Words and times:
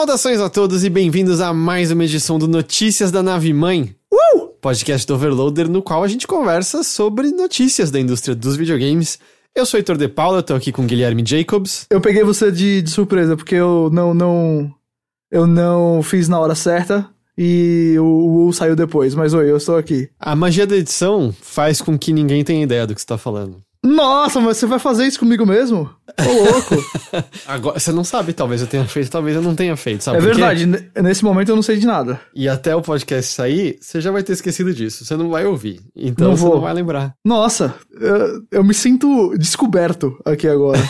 Saudações 0.00 0.40
a 0.40 0.48
todos 0.48 0.82
e 0.82 0.88
bem-vindos 0.88 1.42
a 1.42 1.52
mais 1.52 1.90
uma 1.90 2.02
edição 2.02 2.38
do 2.38 2.48
Notícias 2.48 3.12
da 3.12 3.22
Nave 3.22 3.52
Mãe. 3.52 3.94
Uh! 4.10 4.46
Podcast 4.58 5.06
do 5.06 5.14
Overloader, 5.14 5.68
no 5.68 5.82
qual 5.82 6.02
a 6.02 6.08
gente 6.08 6.26
conversa 6.26 6.82
sobre 6.82 7.30
notícias 7.30 7.90
da 7.90 8.00
indústria 8.00 8.34
dos 8.34 8.56
videogames. 8.56 9.18
Eu 9.54 9.66
sou 9.66 9.76
Heitor 9.76 9.98
De 9.98 10.08
Paula, 10.08 10.42
tô 10.42 10.54
aqui 10.54 10.72
com 10.72 10.86
Guilherme 10.86 11.22
Jacobs. 11.22 11.84
Eu 11.90 12.00
peguei 12.00 12.24
você 12.24 12.50
de, 12.50 12.80
de 12.80 12.88
surpresa, 12.88 13.36
porque 13.36 13.54
eu 13.54 13.90
não, 13.92 14.14
não. 14.14 14.74
Eu 15.30 15.46
não 15.46 16.02
fiz 16.02 16.30
na 16.30 16.40
hora 16.40 16.54
certa 16.54 17.06
e 17.36 17.94
o 17.98 18.46
U 18.46 18.52
saiu 18.54 18.74
depois. 18.74 19.14
Mas 19.14 19.34
oi, 19.34 19.50
eu 19.50 19.58
estou 19.58 19.76
aqui. 19.76 20.08
A 20.18 20.34
magia 20.34 20.66
da 20.66 20.76
edição 20.76 21.30
faz 21.42 21.82
com 21.82 21.98
que 21.98 22.10
ninguém 22.10 22.42
tenha 22.42 22.64
ideia 22.64 22.86
do 22.86 22.94
que 22.94 23.02
você 23.02 23.06
tá 23.06 23.18
falando. 23.18 23.62
Nossa, 23.82 24.40
mas 24.40 24.58
você 24.58 24.66
vai 24.66 24.78
fazer 24.78 25.06
isso 25.06 25.18
comigo 25.18 25.46
mesmo? 25.46 25.88
Ô, 26.18 26.52
louco. 26.52 26.76
Agora, 27.48 27.80
você 27.80 27.90
não 27.92 28.04
sabe, 28.04 28.34
talvez 28.34 28.60
eu 28.60 28.66
tenha 28.66 28.84
feito, 28.86 29.10
talvez 29.10 29.34
eu 29.34 29.40
não 29.42 29.54
tenha 29.54 29.74
feito, 29.74 30.04
sabe 30.04 30.18
é 30.18 30.20
verdade, 30.20 30.66
nesse 31.02 31.24
momento 31.24 31.48
eu 31.48 31.56
não 31.56 31.62
sei 31.62 31.78
de 31.78 31.86
nada. 31.86 32.20
E 32.34 32.46
até 32.46 32.76
o 32.76 32.82
podcast 32.82 33.32
sair, 33.32 33.78
você 33.80 34.00
já 34.00 34.10
vai 34.10 34.22
ter 34.22 34.34
esquecido 34.34 34.74
disso. 34.74 35.04
Você 35.04 35.16
não 35.16 35.30
vai 35.30 35.46
ouvir. 35.46 35.80
Então 35.96 36.28
Não 36.28 36.36
você 36.36 36.44
vou. 36.44 36.54
não 36.56 36.60
vai 36.62 36.74
lembrar. 36.74 37.14
Nossa, 37.24 37.74
eu, 37.98 38.42
eu 38.50 38.64
me 38.64 38.74
sinto 38.74 39.34
descoberto 39.38 40.14
aqui 40.26 40.46
agora. 40.46 40.78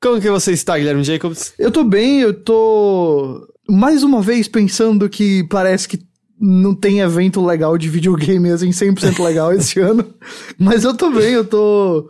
Como 0.00 0.20
que 0.20 0.30
você 0.30 0.52
está, 0.52 0.78
Guilherme 0.78 1.02
Jacobs? 1.02 1.52
eu 1.58 1.70
tô 1.70 1.82
bem, 1.82 2.20
eu 2.20 2.32
tô. 2.32 3.44
Mais 3.68 4.04
uma 4.04 4.22
vez 4.22 4.46
pensando 4.46 5.08
que 5.08 5.42
parece 5.50 5.88
que 5.88 5.98
não 6.40 6.74
tem 6.74 7.00
evento 7.00 7.44
legal 7.44 7.76
de 7.78 7.88
videogame 7.88 8.50
assim, 8.50 8.70
100% 8.70 9.22
legal 9.22 9.52
esse 9.52 9.78
ano. 9.80 10.04
Mas 10.58 10.84
eu 10.84 10.96
tô 10.96 11.10
bem, 11.10 11.32
eu 11.32 11.44
tô. 11.44 12.08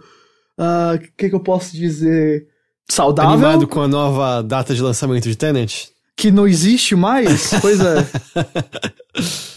ah, 0.59 0.95
O 0.97 1.17
que, 1.17 1.29
que 1.29 1.35
eu 1.35 1.41
posso 1.41 1.75
dizer? 1.77 2.47
Saudável. 2.89 3.33
Animado 3.33 3.67
com 3.67 3.81
a 3.81 3.89
nova 3.89 4.43
data 4.43 4.75
de 4.75 4.83
lançamento 4.83 5.29
de 5.29 5.37
Tenet? 5.37 5.91
que 6.17 6.31
não 6.31 6.49
existe 6.49 6.97
mais? 6.97 7.51
Pois 7.61 7.79
é. 7.81 8.07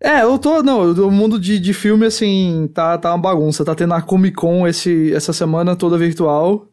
É, 0.00 0.22
eu 0.22 0.38
tô. 0.38 0.62
Não, 0.62 0.92
o 0.92 1.10
mundo 1.10 1.40
de, 1.40 1.58
de 1.58 1.72
filme, 1.72 2.04
assim, 2.04 2.68
tá, 2.74 2.98
tá 2.98 3.10
uma 3.10 3.16
bagunça. 3.16 3.64
Tá 3.64 3.74
tendo 3.74 3.94
a 3.94 4.02
Comic 4.02 4.36
Con 4.36 4.68
esse, 4.68 5.10
essa 5.14 5.32
semana 5.32 5.74
toda 5.74 5.96
virtual. 5.96 6.68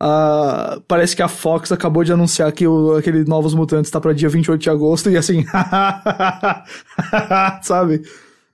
Ah, 0.00 0.80
parece 0.86 1.16
que 1.16 1.22
a 1.22 1.28
Fox 1.28 1.72
acabou 1.72 2.04
de 2.04 2.12
anunciar 2.12 2.52
que 2.52 2.66
o, 2.66 2.96
aquele 2.96 3.24
Novos 3.24 3.54
Mutantes 3.54 3.90
tá 3.90 4.00
pra 4.00 4.12
dia 4.12 4.28
28 4.28 4.60
de 4.60 4.70
agosto 4.70 5.10
e 5.10 5.16
assim. 5.16 5.44
sabe? 7.62 8.02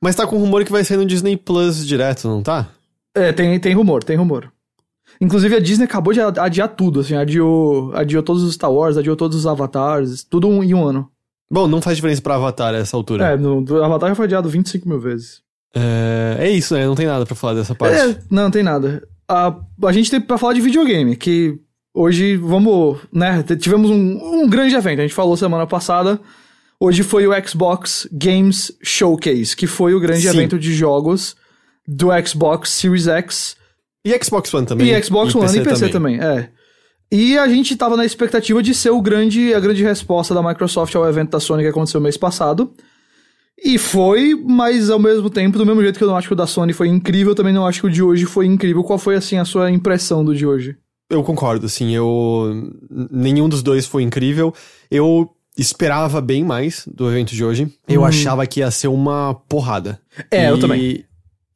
Mas 0.00 0.16
tá 0.16 0.26
com 0.26 0.38
rumor 0.38 0.64
que 0.64 0.72
vai 0.72 0.84
sair 0.84 0.96
no 0.96 1.06
Disney 1.06 1.36
Plus 1.36 1.86
direto, 1.86 2.28
não 2.28 2.42
tá? 2.42 2.68
É, 3.14 3.32
tem, 3.32 3.58
tem 3.60 3.74
rumor, 3.74 4.02
tem 4.02 4.16
rumor. 4.16 4.50
Inclusive 5.20 5.54
a 5.54 5.60
Disney 5.60 5.84
acabou 5.84 6.12
de 6.12 6.20
adiar 6.20 6.68
tudo, 6.68 7.00
assim, 7.00 7.14
adiou, 7.14 7.94
adiou 7.94 8.22
todos 8.22 8.42
os 8.42 8.54
Star 8.54 8.72
Wars, 8.72 8.96
adiou 8.96 9.14
todos 9.16 9.36
os 9.38 9.46
Avatars, 9.46 10.24
tudo 10.24 10.48
um- 10.48 10.62
em 10.62 10.74
um 10.74 10.84
ano. 10.84 11.08
Bom, 11.50 11.68
não 11.68 11.80
faz 11.80 11.96
diferença 11.96 12.20
pra 12.20 12.34
Avatar 12.34 12.74
essa 12.74 12.96
altura. 12.96 13.32
É, 13.32 13.36
no, 13.36 13.62
do 13.62 13.82
Avatar 13.84 14.08
já 14.08 14.14
foi 14.14 14.24
adiado 14.24 14.48
25 14.48 14.88
mil 14.88 14.98
vezes. 14.98 15.40
É, 15.74 16.36
é 16.40 16.50
isso, 16.50 16.74
né? 16.74 16.84
Não 16.86 16.94
tem 16.94 17.06
nada 17.06 17.24
pra 17.24 17.36
falar 17.36 17.54
dessa 17.54 17.74
parte. 17.74 17.96
É, 17.96 18.06
não, 18.30 18.44
não 18.44 18.50
tem 18.50 18.62
nada. 18.62 19.06
A, 19.28 19.54
a 19.84 19.92
gente 19.92 20.10
tem 20.10 20.20
pra 20.20 20.38
falar 20.38 20.52
de 20.52 20.60
videogame, 20.60 21.16
que 21.16 21.58
hoje 21.94 22.36
vamos, 22.36 22.98
né, 23.12 23.42
tivemos 23.58 23.90
um, 23.90 24.42
um 24.42 24.48
grande 24.48 24.74
evento, 24.74 24.98
a 25.00 25.02
gente 25.02 25.14
falou 25.14 25.36
semana 25.36 25.66
passada. 25.66 26.20
Hoje 26.78 27.02
foi 27.02 27.26
o 27.26 27.32
Xbox 27.46 28.06
Games 28.12 28.72
Showcase, 28.82 29.56
que 29.56 29.66
foi 29.66 29.94
o 29.94 30.00
grande 30.00 30.22
Sim. 30.22 30.28
evento 30.28 30.58
de 30.58 30.74
jogos 30.74 31.36
do 31.86 32.08
Xbox 32.26 32.70
Series 32.70 33.06
X 33.06 33.56
E 34.04 34.12
Xbox 34.22 34.52
One 34.52 34.66
também. 34.66 34.88
e 34.90 35.02
Xbox 35.02 35.34
One 35.34 35.58
e 35.58 35.62
PC 35.62 35.88
também. 35.88 36.20
é. 36.20 36.50
E 37.12 37.38
a 37.38 37.46
gente 37.46 37.76
tava 37.76 37.96
na 37.96 38.04
expectativa 38.04 38.60
de 38.60 38.74
ser 38.74 38.90
o 38.90 39.00
grande, 39.00 39.54
a 39.54 39.60
grande 39.60 39.84
resposta 39.84 40.34
da 40.34 40.42
Microsoft 40.42 40.94
ao 40.96 41.08
evento 41.08 41.30
da 41.30 41.38
Sony 41.38 41.62
que 41.62 41.68
aconteceu 41.68 42.00
mês 42.00 42.16
passado. 42.16 42.72
E 43.62 43.78
foi, 43.78 44.34
mas 44.34 44.90
ao 44.90 44.98
mesmo 44.98 45.30
tempo, 45.30 45.56
do 45.58 45.64
mesmo 45.64 45.80
jeito 45.82 45.96
que 45.96 46.04
eu 46.04 46.08
não 46.08 46.16
acho 46.16 46.26
que 46.28 46.32
o 46.32 46.36
da 46.36 46.46
Sony 46.46 46.72
foi 46.72 46.88
incrível, 46.88 47.30
eu 47.32 47.34
também 47.36 47.52
não 47.52 47.66
acho 47.66 47.80
que 47.80 47.86
o 47.86 47.90
de 47.90 48.02
hoje 48.02 48.26
foi 48.26 48.46
incrível. 48.46 48.82
Qual 48.82 48.98
foi, 48.98 49.14
assim, 49.14 49.38
a 49.38 49.44
sua 49.44 49.70
impressão 49.70 50.24
do 50.24 50.34
de 50.34 50.44
hoje? 50.46 50.76
Eu 51.08 51.22
concordo, 51.22 51.66
assim, 51.66 51.94
eu... 51.94 52.72
Nenhum 53.10 53.48
dos 53.48 53.62
dois 53.62 53.86
foi 53.86 54.02
incrível. 54.02 54.52
Eu 54.90 55.30
esperava 55.56 56.20
bem 56.20 56.44
mais 56.44 56.84
do 56.92 57.08
evento 57.08 57.32
de 57.34 57.44
hoje. 57.44 57.72
Eu 57.88 58.04
achava 58.04 58.46
que 58.46 58.60
ia 58.60 58.70
ser 58.70 58.88
uma 58.88 59.34
porrada. 59.48 60.00
É, 60.30 60.50
eu 60.50 60.56
E- 60.56 60.60
também. 60.60 61.04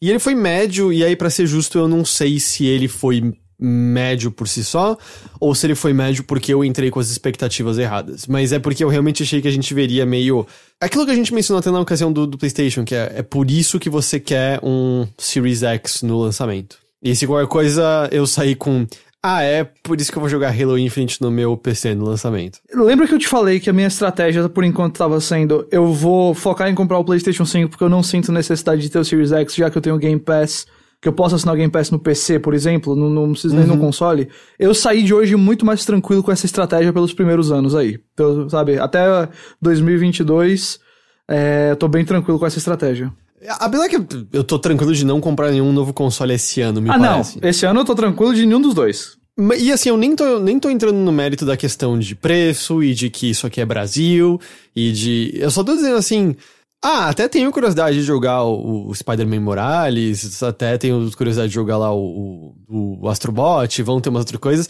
E 0.01 0.09
ele 0.11 0.21
foi 0.21 0.35
médio, 0.35 0.93
e 0.93 1.03
aí, 1.05 1.17
pra 1.17 1.29
ser 1.29 1.47
justo, 1.47 1.77
eu 1.77 1.89
não 1.89 2.05
sei 2.05 2.39
se 2.39 2.65
ele 2.65 2.87
foi 2.87 3.35
médio 3.59 4.31
por 4.31 4.47
si 4.47 4.63
só, 4.63 4.97
ou 5.41 5.55
se 5.55 5.67
ele 5.67 5.75
foi 5.75 5.93
médio 5.93 6.23
porque 6.23 6.53
eu 6.53 6.65
entrei 6.65 6.91
com 6.91 7.01
as 7.01 7.11
expectativas 7.11 7.79
erradas. 7.79 8.27
Mas 8.27 8.53
é 8.53 8.59
porque 8.59 8.85
eu 8.85 8.89
realmente 8.89 9.23
achei 9.23 9.43
que 9.43 9.49
a 9.49 9.53
gente 9.53 9.75
veria 9.75 10.07
meio. 10.07 10.47
Aquilo 10.81 11.05
que 11.05 11.11
a 11.11 11.15
gente 11.15 11.35
mencionou 11.35 11.59
até 11.59 11.71
na 11.71 11.81
ocasião 11.81 12.13
do, 12.13 12.27
do 12.27 12.39
PlayStation, 12.39 12.85
que 12.85 12.95
é, 12.95 13.15
é 13.17 13.23
por 13.23 13.51
isso 13.51 13.79
que 13.79 13.91
você 13.91 14.21
quer 14.21 14.61
um 14.63 15.07
Series 15.19 15.63
X 15.63 16.03
no 16.03 16.21
lançamento. 16.21 16.79
E 17.03 17.15
se 17.15 17.27
qualquer 17.27 17.49
coisa 17.49 18.09
eu 18.13 18.27
sair 18.27 18.55
com. 18.55 18.87
Ah, 19.21 19.43
é 19.43 19.65
por 19.65 20.01
isso 20.01 20.13
que 20.13 20.19
eu 20.19 20.21
vou 20.21 20.29
jogar 20.29 20.51
Halo 20.51 20.79
Infinite 20.79 21.21
no 21.21 21.31
meu 21.31 21.57
PC 21.57 21.93
no 21.95 22.05
lançamento. 22.05 22.61
Lembra 22.73 23.07
que 23.07 23.15
eu 23.15 23.19
te 23.19 23.27
falei 23.27 23.59
que 23.59 23.69
a 23.69 23.73
minha 23.73 23.89
estratégia, 23.89 24.49
por 24.49 24.63
enquanto, 24.63 24.97
tava 24.97 25.21
sendo: 25.21 25.67
eu 25.73 25.93
vou 25.93 26.35
focar 26.35 26.69
em 26.69 26.75
comprar 26.75 26.99
o 26.99 27.05
PlayStation 27.05 27.45
5 27.45 27.71
porque 27.71 27.83
eu 27.83 27.89
não 27.89 28.03
sinto 28.03 28.31
necessidade 28.31 28.81
de 28.81 28.89
ter 28.89 28.99
o 28.99 29.05
Series 29.05 29.33
X, 29.33 29.55
já 29.55 29.71
que 29.71 29.77
eu 29.77 29.83
tenho 29.83 29.97
o 29.97 29.99
Game 29.99 30.21
Pass, 30.21 30.67
que 31.01 31.09
eu 31.09 31.13
posso 31.13 31.37
assinar 31.37 31.55
o 31.55 31.59
Game 31.59 31.71
Pass 31.71 31.91
no 31.91 31.99
PC, 31.99 32.41
por 32.41 32.55
exemplo, 32.55 32.97
não, 32.97 33.09
não 33.09 33.33
preciso 33.33 33.55
nem 33.55 33.67
no 33.67 33.79
console. 33.79 34.29
Eu 34.59 34.75
saí 34.75 35.03
de 35.03 35.15
hoje 35.15 35.37
muito 35.37 35.65
mais 35.65 35.85
tranquilo 35.85 36.23
com 36.23 36.33
essa 36.33 36.45
estratégia 36.45 36.93
pelos 36.93 37.13
primeiros 37.13 37.53
anos 37.53 37.75
aí. 37.75 38.01
Então, 38.15 38.49
sabe, 38.49 38.79
até 38.79 39.29
2022, 39.63 40.81
é, 41.29 41.69
eu 41.71 41.77
tô 41.77 41.87
bem 41.87 42.05
tranquilo 42.05 42.39
com 42.39 42.47
essa 42.47 42.59
estratégia. 42.59 43.13
Apesar 43.61 43.89
que 43.89 43.97
eu 44.33 44.43
tô 44.43 44.59
tranquilo 44.59 44.93
de 44.93 45.07
não 45.07 45.21
comprar 45.21 45.53
nenhum 45.53 45.73
novo 45.73 45.93
console 45.93 46.35
esse 46.35 46.61
ano, 46.61 46.83
me 46.83 46.91
ah, 46.91 46.99
parece. 46.99 47.41
não. 47.41 47.49
Esse 47.49 47.65
ano 47.65 47.81
eu 47.81 47.85
tô 47.85 47.95
tranquilo 47.95 48.35
de 48.35 48.45
nenhum 48.45 48.61
dos 48.61 48.75
dois. 48.75 49.17
E 49.57 49.71
assim, 49.71 49.91
eu 49.91 49.97
nem 49.97 50.17
tô, 50.17 50.41
nem 50.41 50.59
tô 50.59 50.69
entrando 50.69 50.97
no 50.97 51.13
mérito 51.13 51.47
da 51.47 51.57
questão 51.57 51.97
de 51.97 52.17
preço 52.17 52.83
e 52.83 52.93
de 52.93 53.09
que 53.09 53.31
isso 53.31 53.47
aqui 53.47 53.61
é 53.61 53.65
Brasil 53.65 54.41
e 54.75 54.91
de. 54.91 55.31
Eu 55.35 55.51
só 55.53 55.63
tô 55.63 55.77
dizendo 55.77 55.97
assim. 55.97 56.35
Ah, 56.83 57.09
até 57.09 57.27
tenho 57.27 57.51
curiosidade 57.51 57.97
de 57.97 58.03
jogar 58.03 58.45
o, 58.45 58.89
o 58.89 58.95
Spider-Man 58.95 59.41
Morales, 59.41 60.43
até 60.43 60.79
tenho 60.79 61.11
curiosidade 61.17 61.49
de 61.49 61.55
jogar 61.55 61.77
lá 61.77 61.93
o, 61.93 62.55
o, 62.69 62.99
o 63.03 63.09
Astrobot, 63.09 63.83
vão 63.83 64.01
ter 64.01 64.11
umas 64.11 64.21
outras 64.21 64.41
coisas. 64.41 64.69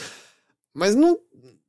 Mas 0.75 0.94
não. 0.94 1.19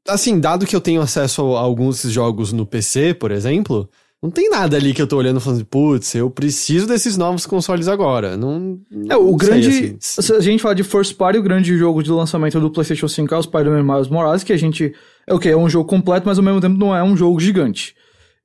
Assim, 0.08 0.40
dado 0.40 0.66
que 0.66 0.76
eu 0.76 0.82
tenho 0.82 1.02
acesso 1.02 1.56
a 1.56 1.60
alguns 1.60 1.98
desses 1.98 2.12
jogos 2.12 2.54
no 2.54 2.66
PC, 2.66 3.14
por 3.14 3.32
exemplo, 3.32 3.90
não 4.24 4.32
tem 4.32 4.50
nada 4.50 4.78
ali 4.78 4.94
que 4.94 5.02
eu 5.02 5.08
tô 5.08 5.18
olhando 5.18 5.40
e 5.40 5.44
falando, 5.44 5.66
putz, 5.66 6.16
eu 6.16 6.30
preciso 6.30 6.88
desses 6.88 7.18
novos 7.18 7.46
consoles 7.46 7.88
agora. 7.88 8.36
Não. 8.36 8.80
É, 9.10 9.16
o 9.18 9.32
não 9.32 9.40
sei, 9.40 9.48
grande. 9.48 9.68
assim. 9.68 9.98
Se 10.00 10.34
a 10.34 10.40
gente 10.40 10.62
fala 10.62 10.74
de 10.74 10.84
First 10.84 11.16
Party, 11.16 11.40
o 11.40 11.44
grande 11.44 11.78
jogo 11.78 12.02
de 12.02 12.12
lançamento 12.12 12.60
do 12.60 12.72
PlayStation 12.72 13.08
5 13.08 13.34
é 13.34 13.38
o 13.38 13.44
Spider-Man 13.44 13.84
Miles 13.84 14.08
Morales, 14.08 14.44
que 14.44 14.54
a 14.54 14.58
gente. 14.58 14.94
É 15.28 15.34
o 15.34 15.40
quê? 15.40 15.50
É 15.50 15.58
um 15.58 15.70
jogo 15.70 15.88
completo, 15.88 16.26
mas 16.26 16.38
ao 16.38 16.44
mesmo 16.44 16.62
tempo 16.62 16.78
não 16.78 16.96
é 16.96 17.04
um 17.04 17.16
jogo 17.16 17.40
gigante. 17.40 17.96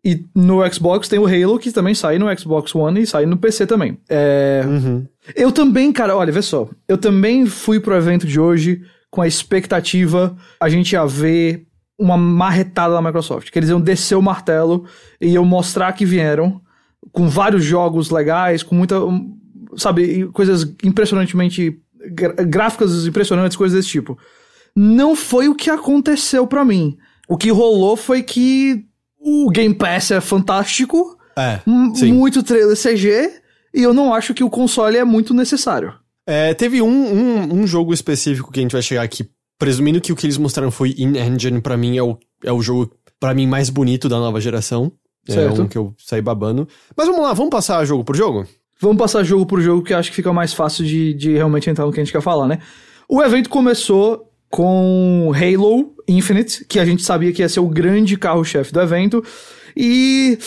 E 0.05 0.27
no 0.35 0.61
Xbox 0.71 1.09
tem 1.09 1.19
o 1.19 1.27
Halo, 1.27 1.59
que 1.59 1.73
também 1.73 1.95
sai 1.95 2.19
no 2.19 2.39
Xbox 2.39 2.75
One 2.75 3.01
e 3.01 3.07
sai 3.07 3.25
no 3.25 3.39
PC 3.39 3.67
também. 3.67 3.99
É. 4.09 4.63
Uhum. 4.67 5.07
Eu 5.35 5.51
também, 5.51 5.91
cara, 5.93 6.15
olha, 6.15 6.31
vê 6.31 6.43
só. 6.43 6.69
Eu 6.87 6.99
também 6.99 7.47
fui 7.47 7.81
pro 7.81 7.97
evento 7.97 8.27
de 8.27 8.39
hoje 8.39 8.83
com 9.11 9.23
a 9.23 9.27
expectativa 9.27 10.37
a 10.61 10.69
gente 10.69 10.93
ia 10.93 11.07
ver 11.07 11.67
uma 11.99 12.19
marretada 12.19 12.93
da 12.93 13.01
Microsoft. 13.01 13.51
Que 13.51 13.59
eles 13.59 13.71
iam 13.71 13.81
descer 13.81 14.17
o 14.17 14.23
martelo 14.23 14.85
e 15.19 15.29
iam 15.29 15.45
mostrar 15.45 15.93
que 15.93 16.05
vieram 16.05 16.61
com 17.11 17.29
vários 17.29 17.65
jogos 17.65 18.11
legais, 18.11 18.63
com 18.63 18.75
muita. 18.75 18.97
Sabe, 19.77 20.29
coisas 20.33 20.71
impressionantemente 20.85 21.81
gráficas 22.49 23.07
impressionantes, 23.07 23.57
coisas 23.57 23.79
desse 23.79 23.89
tipo. 23.89 24.19
Não 24.77 25.17
foi 25.17 25.49
o 25.49 25.55
que 25.55 25.71
aconteceu 25.71 26.47
para 26.47 26.65
mim. 26.65 26.99
O 27.27 27.37
que 27.37 27.51
rolou 27.51 27.97
foi 27.97 28.23
que 28.23 28.85
o 29.25 29.51
Game 29.51 29.75
Pass 29.75 30.11
é 30.11 30.21
fantástico, 30.21 31.17
é, 31.35 31.61
muito 31.67 32.43
trailer 32.43 32.77
CG, 32.77 33.41
e 33.73 33.83
eu 33.83 33.95
não 33.95 34.13
acho 34.13 34.35
que 34.35 34.45
o 34.45 34.51
console 34.51 34.99
é 34.99 35.05
muito 35.05 35.33
necessário. 35.33 35.95
É, 36.27 36.53
teve 36.53 36.83
um, 36.83 36.89
um, 36.89 37.55
um, 37.61 37.67
jogo 37.67 37.93
específico 37.93 38.53
que 38.53 38.61
a 38.61 38.63
gente 38.63 38.73
vai 38.73 38.83
chegar 38.83 39.03
aqui, 39.03 39.29
presumindo 39.59 40.01
que 40.01 40.13
o 40.13 40.17
que 40.17 40.27
eles 40.27 40.37
mostraram 40.37 40.71
foi 40.71 40.95
in-engine, 40.99 41.61
para 41.61 41.77
mim 41.77 41.97
é 41.97 42.03
o, 42.03 42.19
é 42.43 42.53
o 42.53 42.61
jogo, 42.61 42.93
para 43.19 43.35
mim, 43.35 43.47
mais 43.47 43.71
bonito 43.71 44.09
da 44.09 44.19
nova 44.19 44.41
geração. 44.41 44.93
Certo. 45.27 45.61
É 45.61 45.65
um 45.65 45.69
que 45.69 45.79
eu 45.79 45.95
saí 45.99 46.21
babando. 46.21 46.69
Mas 46.95 47.07
vamos 47.07 47.23
lá, 47.23 47.33
vamos 47.33 47.51
passar 47.51 47.83
jogo 47.87 48.05
por 48.05 48.15
jogo? 48.15 48.47
Vamos 48.79 48.99
passar 48.99 49.25
jogo 49.25 49.47
por 49.47 49.61
jogo, 49.61 49.83
que 49.83 49.95
acho 49.95 50.11
que 50.11 50.17
fica 50.17 50.33
mais 50.33 50.53
fácil 50.53 50.85
de, 50.85 51.15
de 51.15 51.33
realmente 51.33 51.71
entrar 51.71 51.87
no 51.87 51.93
que 51.93 52.01
a 52.01 52.05
gente 52.05 52.13
quer 52.13 52.21
falar, 52.21 52.47
né? 52.47 52.59
O 53.09 53.23
evento 53.23 53.49
começou 53.49 54.34
com 54.55 55.33
Halo 55.35 55.97
Infinite, 56.07 56.65
que 56.67 56.79
a 56.79 56.85
gente 56.85 57.03
sabia 57.03 57.33
que 57.33 57.43
ia 57.43 57.49
ser 57.49 57.59
o 57.59 57.67
grande 57.69 58.17
carro-chefe 58.17 58.73
do 58.73 58.81
evento. 58.81 59.21
E. 59.77 60.39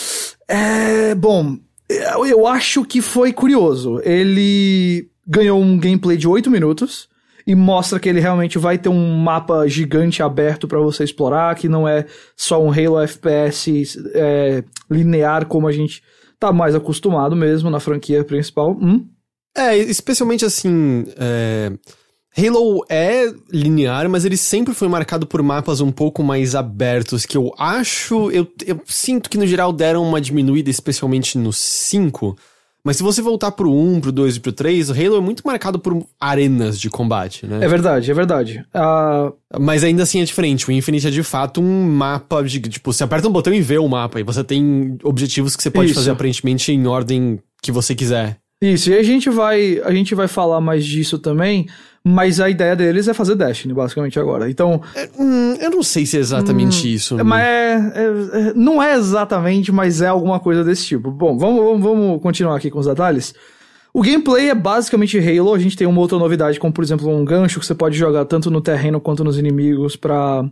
É, 0.48 1.14
bom, 1.14 1.58
eu 1.90 2.46
acho 2.46 2.86
que 2.86 3.02
foi 3.02 3.34
curioso. 3.34 4.00
Ele 4.02 5.10
ganhou 5.26 5.60
um 5.60 5.78
gameplay 5.78 6.16
de 6.16 6.26
8 6.26 6.50
minutos 6.50 7.06
e 7.46 7.54
mostra 7.54 8.00
que 8.00 8.08
ele 8.08 8.18
realmente 8.18 8.56
vai 8.56 8.78
ter 8.78 8.88
um 8.88 9.14
mapa 9.18 9.68
gigante 9.68 10.22
aberto 10.22 10.66
para 10.66 10.80
você 10.80 11.04
explorar, 11.04 11.54
que 11.54 11.68
não 11.68 11.86
é 11.86 12.06
só 12.34 12.62
um 12.62 12.72
Halo 12.72 12.98
FPS 13.00 13.94
é, 14.14 14.64
linear 14.90 15.44
como 15.44 15.68
a 15.68 15.72
gente 15.72 16.02
tá 16.40 16.50
mais 16.50 16.74
acostumado 16.74 17.36
mesmo 17.36 17.68
na 17.68 17.78
franquia 17.78 18.24
principal. 18.24 18.70
Hum? 18.80 19.06
É, 19.54 19.76
especialmente 19.76 20.46
assim. 20.46 21.04
É... 21.18 21.72
Halo 22.38 22.84
é 22.88 23.32
linear, 23.52 24.08
mas 24.08 24.24
ele 24.24 24.36
sempre 24.36 24.72
foi 24.72 24.86
marcado 24.86 25.26
por 25.26 25.42
mapas 25.42 25.80
um 25.80 25.90
pouco 25.90 26.22
mais 26.22 26.54
abertos, 26.54 27.26
que 27.26 27.36
eu 27.36 27.52
acho. 27.58 28.30
Eu, 28.30 28.46
eu 28.64 28.80
sinto 28.86 29.28
que 29.28 29.36
no 29.36 29.46
geral 29.46 29.72
deram 29.72 30.04
uma 30.04 30.20
diminuída, 30.20 30.70
especialmente 30.70 31.36
no 31.36 31.52
5. 31.52 32.38
Mas 32.84 32.96
se 32.96 33.02
você 33.02 33.20
voltar 33.20 33.50
pro 33.50 33.72
1, 33.72 34.00
pro 34.00 34.12
2 34.12 34.36
e 34.36 34.40
pro 34.40 34.52
3, 34.52 34.88
o 34.88 34.92
Halo 34.92 35.16
é 35.16 35.20
muito 35.20 35.42
marcado 35.44 35.80
por 35.80 36.06
arenas 36.20 36.78
de 36.78 36.88
combate, 36.88 37.44
né? 37.44 37.58
É 37.60 37.66
verdade, 37.66 38.08
é 38.08 38.14
verdade. 38.14 38.64
Uh... 38.72 39.34
Mas 39.60 39.82
ainda 39.82 40.04
assim 40.04 40.20
é 40.20 40.24
diferente. 40.24 40.68
O 40.68 40.72
Infinite 40.72 41.08
é 41.08 41.10
de 41.10 41.24
fato 41.24 41.60
um 41.60 41.90
mapa 41.90 42.42
de. 42.44 42.60
Tipo, 42.60 42.92
você 42.92 43.02
aperta 43.02 43.26
um 43.26 43.32
botão 43.32 43.52
e 43.52 43.60
vê 43.60 43.78
o 43.78 43.88
mapa. 43.88 44.20
E 44.20 44.22
você 44.22 44.44
tem 44.44 44.96
objetivos 45.02 45.56
que 45.56 45.62
você 45.62 45.70
pode 45.70 45.90
Isso. 45.90 45.96
fazer 45.96 46.12
aparentemente 46.12 46.70
em 46.70 46.86
ordem 46.86 47.40
que 47.60 47.72
você 47.72 47.96
quiser. 47.96 48.38
Isso, 48.60 48.90
e 48.90 48.96
a 48.96 49.02
gente 49.02 49.30
vai, 49.30 49.80
a 49.84 49.92
gente 49.92 50.16
vai 50.16 50.26
falar 50.26 50.60
mais 50.60 50.84
disso 50.84 51.16
também, 51.18 51.68
mas 52.08 52.40
a 52.40 52.48
ideia 52.48 52.74
deles 52.74 53.06
é 53.06 53.14
fazer 53.14 53.34
Destiny, 53.34 53.74
basicamente, 53.74 54.18
agora. 54.18 54.50
Então. 54.50 54.80
É, 54.94 55.08
hum, 55.18 55.54
eu 55.60 55.70
não 55.70 55.82
sei 55.82 56.06
se 56.06 56.16
é 56.16 56.20
exatamente 56.20 56.86
hum, 56.86 56.90
isso. 56.90 57.24
Mas 57.24 57.42
é, 57.42 57.74
é, 57.74 58.48
é, 58.48 58.52
não 58.54 58.82
é 58.82 58.96
exatamente, 58.96 59.70
mas 59.70 60.00
é 60.00 60.06
alguma 60.08 60.40
coisa 60.40 60.64
desse 60.64 60.86
tipo. 60.86 61.10
Bom, 61.10 61.36
vamos, 61.36 61.62
vamos, 61.62 61.82
vamos 61.82 62.22
continuar 62.22 62.56
aqui 62.56 62.70
com 62.70 62.78
os 62.78 62.86
detalhes. 62.86 63.34
O 63.92 64.02
gameplay 64.02 64.48
é 64.48 64.54
basicamente 64.54 65.18
Halo. 65.18 65.54
A 65.54 65.58
gente 65.58 65.76
tem 65.76 65.86
uma 65.86 66.00
outra 66.00 66.18
novidade, 66.18 66.58
como 66.58 66.72
por 66.72 66.82
exemplo 66.82 67.08
um 67.08 67.24
gancho 67.24 67.60
que 67.60 67.66
você 67.66 67.74
pode 67.74 67.96
jogar 67.96 68.24
tanto 68.24 68.50
no 68.50 68.60
terreno 68.60 69.00
quanto 69.00 69.22
nos 69.24 69.38
inimigos 69.38 69.96
para 69.96 70.48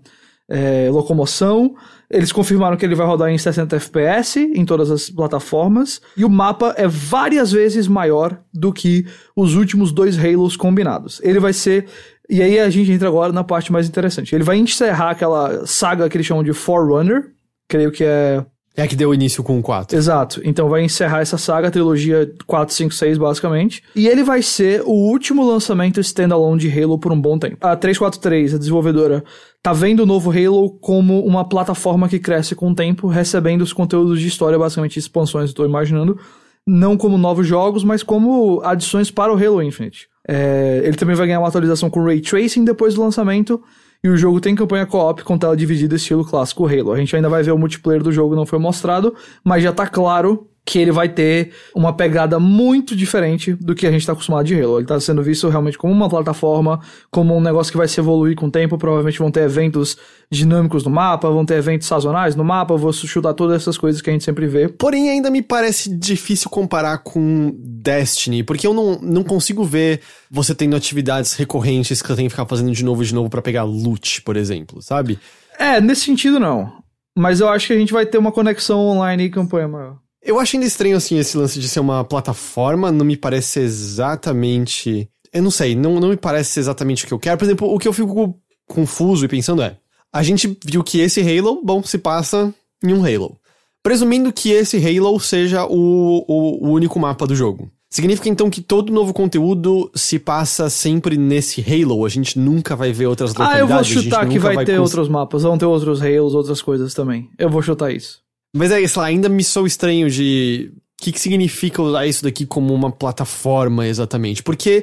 é, 0.49 0.89
locomoção. 0.91 1.75
Eles 2.11 2.31
confirmaram 2.31 2.77
que 2.77 2.85
ele 2.85 2.95
vai 2.95 3.07
rodar 3.07 3.31
em 3.31 3.39
60 3.39 3.77
FPS 3.77 4.39
em 4.39 4.65
todas 4.65 4.91
as 4.91 5.11
plataformas. 5.11 6.01
E 6.17 6.25
o 6.25 6.31
mapa 6.31 6.75
é 6.77 6.87
várias 6.87 7.51
vezes 7.51 7.89
maior 7.89 8.39
do 8.55 8.73
que 8.73 9.07
os 9.35 9.55
últimos 9.55 9.93
dois 9.93 10.17
Halos 10.19 10.57
combinados. 10.57 11.21
Ele 11.23 11.41
vai 11.41 11.53
ser. 11.53 11.87
E 12.29 12.43
aí 12.43 12.59
a 12.59 12.71
gente 12.71 12.91
entra 12.91 13.09
agora 13.09 13.33
na 13.33 13.45
parte 13.45 13.73
mais 13.73 13.89
interessante. 13.89 14.35
Ele 14.35 14.45
vai 14.45 14.57
encerrar 14.57 15.11
aquela 15.11 15.67
saga 15.67 16.09
que 16.09 16.17
eles 16.17 16.27
chamam 16.27 16.45
de 16.45 16.53
Forerunner. 16.53 17.33
Creio 17.69 17.91
que 17.91 18.05
é 18.05 18.45
é 18.77 18.83
a 18.83 18.87
que 18.87 18.95
deu 18.95 19.15
início 19.15 19.43
com 19.43 19.59
o 19.59 19.63
4. 19.63 19.97
Exato. 19.97 20.41
Então 20.45 20.69
vai 20.69 20.83
encerrar 20.83 21.21
essa 21.21 21.39
saga, 21.39 21.71
trilogia 21.71 22.31
4, 22.47 22.75
5, 22.75 22.93
6, 22.93 23.17
basicamente. 23.17 23.83
E 23.95 24.07
ele 24.07 24.23
vai 24.23 24.43
ser 24.43 24.83
o 24.83 24.93
último 24.93 25.49
lançamento 25.49 25.99
standalone 26.01 26.61
de 26.61 26.69
Halo 26.71 26.99
por 26.99 27.11
um 27.11 27.19
bom 27.19 27.39
tempo. 27.39 27.57
A 27.63 27.75
343, 27.75 28.55
a 28.55 28.59
desenvolvedora, 28.59 29.25
tá 29.67 29.73
vendo 29.73 30.05
o 30.05 30.07
novo 30.07 30.31
Halo 30.31 30.71
como 30.79 31.27
uma 31.27 31.45
plataforma 31.45 32.09
que 32.09 32.21
cresce 32.21 32.55
com 32.55 32.71
o 32.71 32.75
tempo, 32.75 33.09
recebendo 33.09 33.63
os 33.63 33.73
conteúdos 33.73 34.21
de 34.21 34.29
história, 34.29 34.57
basicamente 34.57 34.97
expansões, 34.97 35.51
estou 35.51 35.67
imaginando. 35.67 36.17
Não 36.65 36.97
como 36.97 37.19
novos 37.19 37.49
jogos, 37.49 37.83
mas 37.83 38.01
como 38.01 38.61
adições 38.63 39.11
para 39.11 39.35
o 39.35 39.37
Halo 39.37 39.61
Infinite. 39.61 40.07
É, 40.29 40.83
ele 40.85 40.97
também 40.97 41.17
vai 41.17 41.27
ganhar 41.27 41.41
uma 41.41 41.49
atualização 41.49 41.91
com 41.91 42.01
Ray 42.01 42.21
Tracing 42.21 42.65
depois 42.65 42.95
do 42.95 43.03
lançamento 43.03 43.61
e 44.05 44.09
o 44.09 44.17
jogo 44.17 44.41
tem 44.41 44.55
campanha 44.55 44.87
co-op 44.87 45.25
com 45.25 45.37
tela 45.37 45.57
dividida 45.57 45.97
estilo 45.97 46.25
clássico 46.25 46.65
Halo. 46.65 46.93
A 46.93 46.97
gente 46.97 47.17
ainda 47.17 47.29
vai 47.29 47.43
ver 47.43 47.51
o 47.51 47.59
multiplayer 47.59 48.05
do 48.05 48.13
jogo, 48.13 48.37
não 48.37 48.47
foi 48.47 48.61
mostrado, 48.61 49.17
mas 49.43 49.65
já 49.65 49.73
tá 49.73 49.85
claro 49.89 50.47
que 50.67 50.81
ele 50.81 50.91
vai 50.91 51.09
ter 51.09 51.53
uma 51.73 51.93
pegada 51.93 52.41
muito 52.41 52.97
diferente 52.97 53.55
do 53.55 53.73
que 53.73 53.87
a 53.87 53.91
gente 53.91 54.01
está 54.01 54.13
acostumado 54.13 54.45
de 54.45 54.61
Halo. 54.61 54.79
Ele 54.79 54.83
está 54.83 54.99
sendo 54.99 55.23
visto 55.23 55.49
realmente 55.49 55.79
como 55.79 55.93
uma 55.93 56.09
plataforma, 56.09 56.81
como 57.09 57.37
um 57.37 57.41
negócio 57.41 57.71
que 57.71 57.79
vai 57.79 57.87
se 57.87 58.01
evoluir 58.01 58.35
com 58.35 58.47
o 58.47 58.51
tempo. 58.51 58.77
Provavelmente 58.77 59.21
vão 59.21 59.31
ter 59.31 59.45
eventos 59.45 59.97
dinâmicos 60.29 60.83
no 60.83 60.91
mapa, 60.91 61.31
vão 61.31 61.47
ter 61.47 61.55
eventos 61.55 61.87
sazonais 61.87 62.35
no 62.35 62.43
mapa, 62.43 62.77
vou 62.77 62.93
chutar 62.93 63.33
todas 63.33 63.63
essas 63.63 63.79
coisas 63.79 64.03
que 64.03 64.11
a 64.11 64.13
gente 64.13 64.25
sempre 64.25 64.49
vê. 64.49 64.69
Porém, 64.69 65.09
ainda 65.09 65.31
me 65.31 65.41
parece 65.41 65.89
difícil 65.89 66.51
comparar 66.51 66.99
com 66.99 67.55
Destiny, 67.57 68.43
porque 68.43 68.67
eu 68.67 68.75
não, 68.75 68.99
não 69.01 69.23
consigo 69.23 69.63
ver 69.63 70.01
você 70.29 70.53
tendo 70.53 70.75
atividades 70.75 71.35
recorrentes 71.35 72.03
que 72.03 72.09
você 72.09 72.17
tem 72.17 72.25
que 72.25 72.31
ficar 72.31 72.47
fazendo 72.47 72.73
de 72.73 72.85
novo 72.85 73.05
e 73.05 73.07
de 73.07 73.15
novo 73.15 73.31
para 73.31 73.41
pegar 73.41 73.63
loot, 73.63 74.21
por 74.23 74.37
exemplo, 74.37 74.83
sabe? 74.83 75.17
É, 75.61 75.81
nesse 75.81 76.01
sentido 76.01 76.41
não. 76.41 76.73
Mas 77.17 77.39
eu 77.39 77.49
acho 77.49 77.69
que 77.69 77.73
a 77.73 77.79
gente 77.79 77.93
vai 77.93 78.05
ter 78.05 78.19
uma 78.19 78.33
conexão 78.33 78.81
online 78.81 79.25
e 79.25 79.31
campanha 79.31 79.69
maior. 79.69 80.06
Eu 80.23 80.41
acho 80.41 80.57
ainda 80.57 80.67
estranho, 80.67 80.97
assim, 80.97 81.19
esse 81.19 81.37
lance 81.37 81.61
de 81.61 81.69
ser 81.69 81.81
uma 81.81 82.05
plataforma, 82.05 82.91
não 82.91 83.05
me 83.05 83.17
parece 83.17 83.61
exatamente. 83.61 85.09
Eu 85.33 85.43
não 85.43 85.51
sei, 85.51 85.75
não, 85.77 86.01
não 86.01 86.09
me 86.09 86.17
parece 86.17 86.59
exatamente 86.59 87.05
o 87.05 87.07
que 87.07 87.15
eu 87.15 87.19
quero. 87.19 87.39
Por 87.39 87.45
exemplo, 87.45 87.73
o 87.73 87.79
que 87.79 87.87
eu 87.87 87.93
fico 87.93 88.39
confuso 88.67 89.25
e 89.25 89.29
pensando 89.29 89.63
é: 89.63 89.79
a 90.13 90.23
gente 90.23 90.59
viu 90.65 90.83
que 90.83 91.01
esse 91.01 91.21
Halo, 91.21 91.61
bom, 91.63 91.83
se 91.83 91.99
passa 91.99 92.53
em 92.83 92.93
um 92.93 93.05
Halo. 93.05 93.39
Presumindo 93.83 94.33
que 94.33 94.51
esse 94.51 94.77
Halo 94.77 95.19
seja 95.21 95.65
o, 95.65 96.25
o, 96.27 96.67
o 96.67 96.73
único 96.73 96.99
mapa 96.99 97.27
do 97.27 97.37
jogo. 97.37 97.71
Significa 97.89 98.29
então 98.29 98.51
que 98.51 98.61
todo 98.61 98.93
novo 98.93 99.15
conteúdo 99.15 99.91
se 99.95 100.19
passa 100.19 100.69
sempre 100.69 101.17
nesse 101.17 101.61
Halo? 101.61 102.05
A 102.05 102.09
gente 102.09 102.39
nunca 102.39 102.75
vai 102.75 102.93
ver 102.93 103.07
outras 103.07 103.31
localidades? 103.31 103.59
Ah, 103.59 103.63
eu 103.63 103.69
vou 103.69 103.85
chutar 103.85 104.29
que 104.29 104.39
vai, 104.39 104.57
vai 104.57 104.65
ter 104.65 104.77
cons... 104.77 104.91
outros 104.91 105.09
mapas, 105.09 105.45
vão 105.45 105.57
ter 105.57 105.67
outros 105.67 106.03
Halos, 106.03 106.35
outras 106.35 106.61
coisas 106.61 106.93
também. 106.95 107.31
Eu 107.39 107.49
vou 107.49 107.63
chutar 107.63 107.93
isso. 107.93 108.26
Mas 108.57 108.71
é, 108.73 108.87
sei 108.87 109.01
lá, 109.01 109.07
ainda 109.07 109.29
me 109.29 109.45
sou 109.45 109.67
estranho 109.67 110.11
de. 110.11 110.73
O 110.99 111.05
que, 111.05 111.13
que 111.13 111.21
significa 111.21 111.83
usar 111.83 112.07
isso 112.07 112.25
daqui 112.25 112.47
como 112.47 112.73
uma 112.73 112.91
plataforma 112.91 113.87
exatamente? 113.87 114.43
Porque 114.43 114.83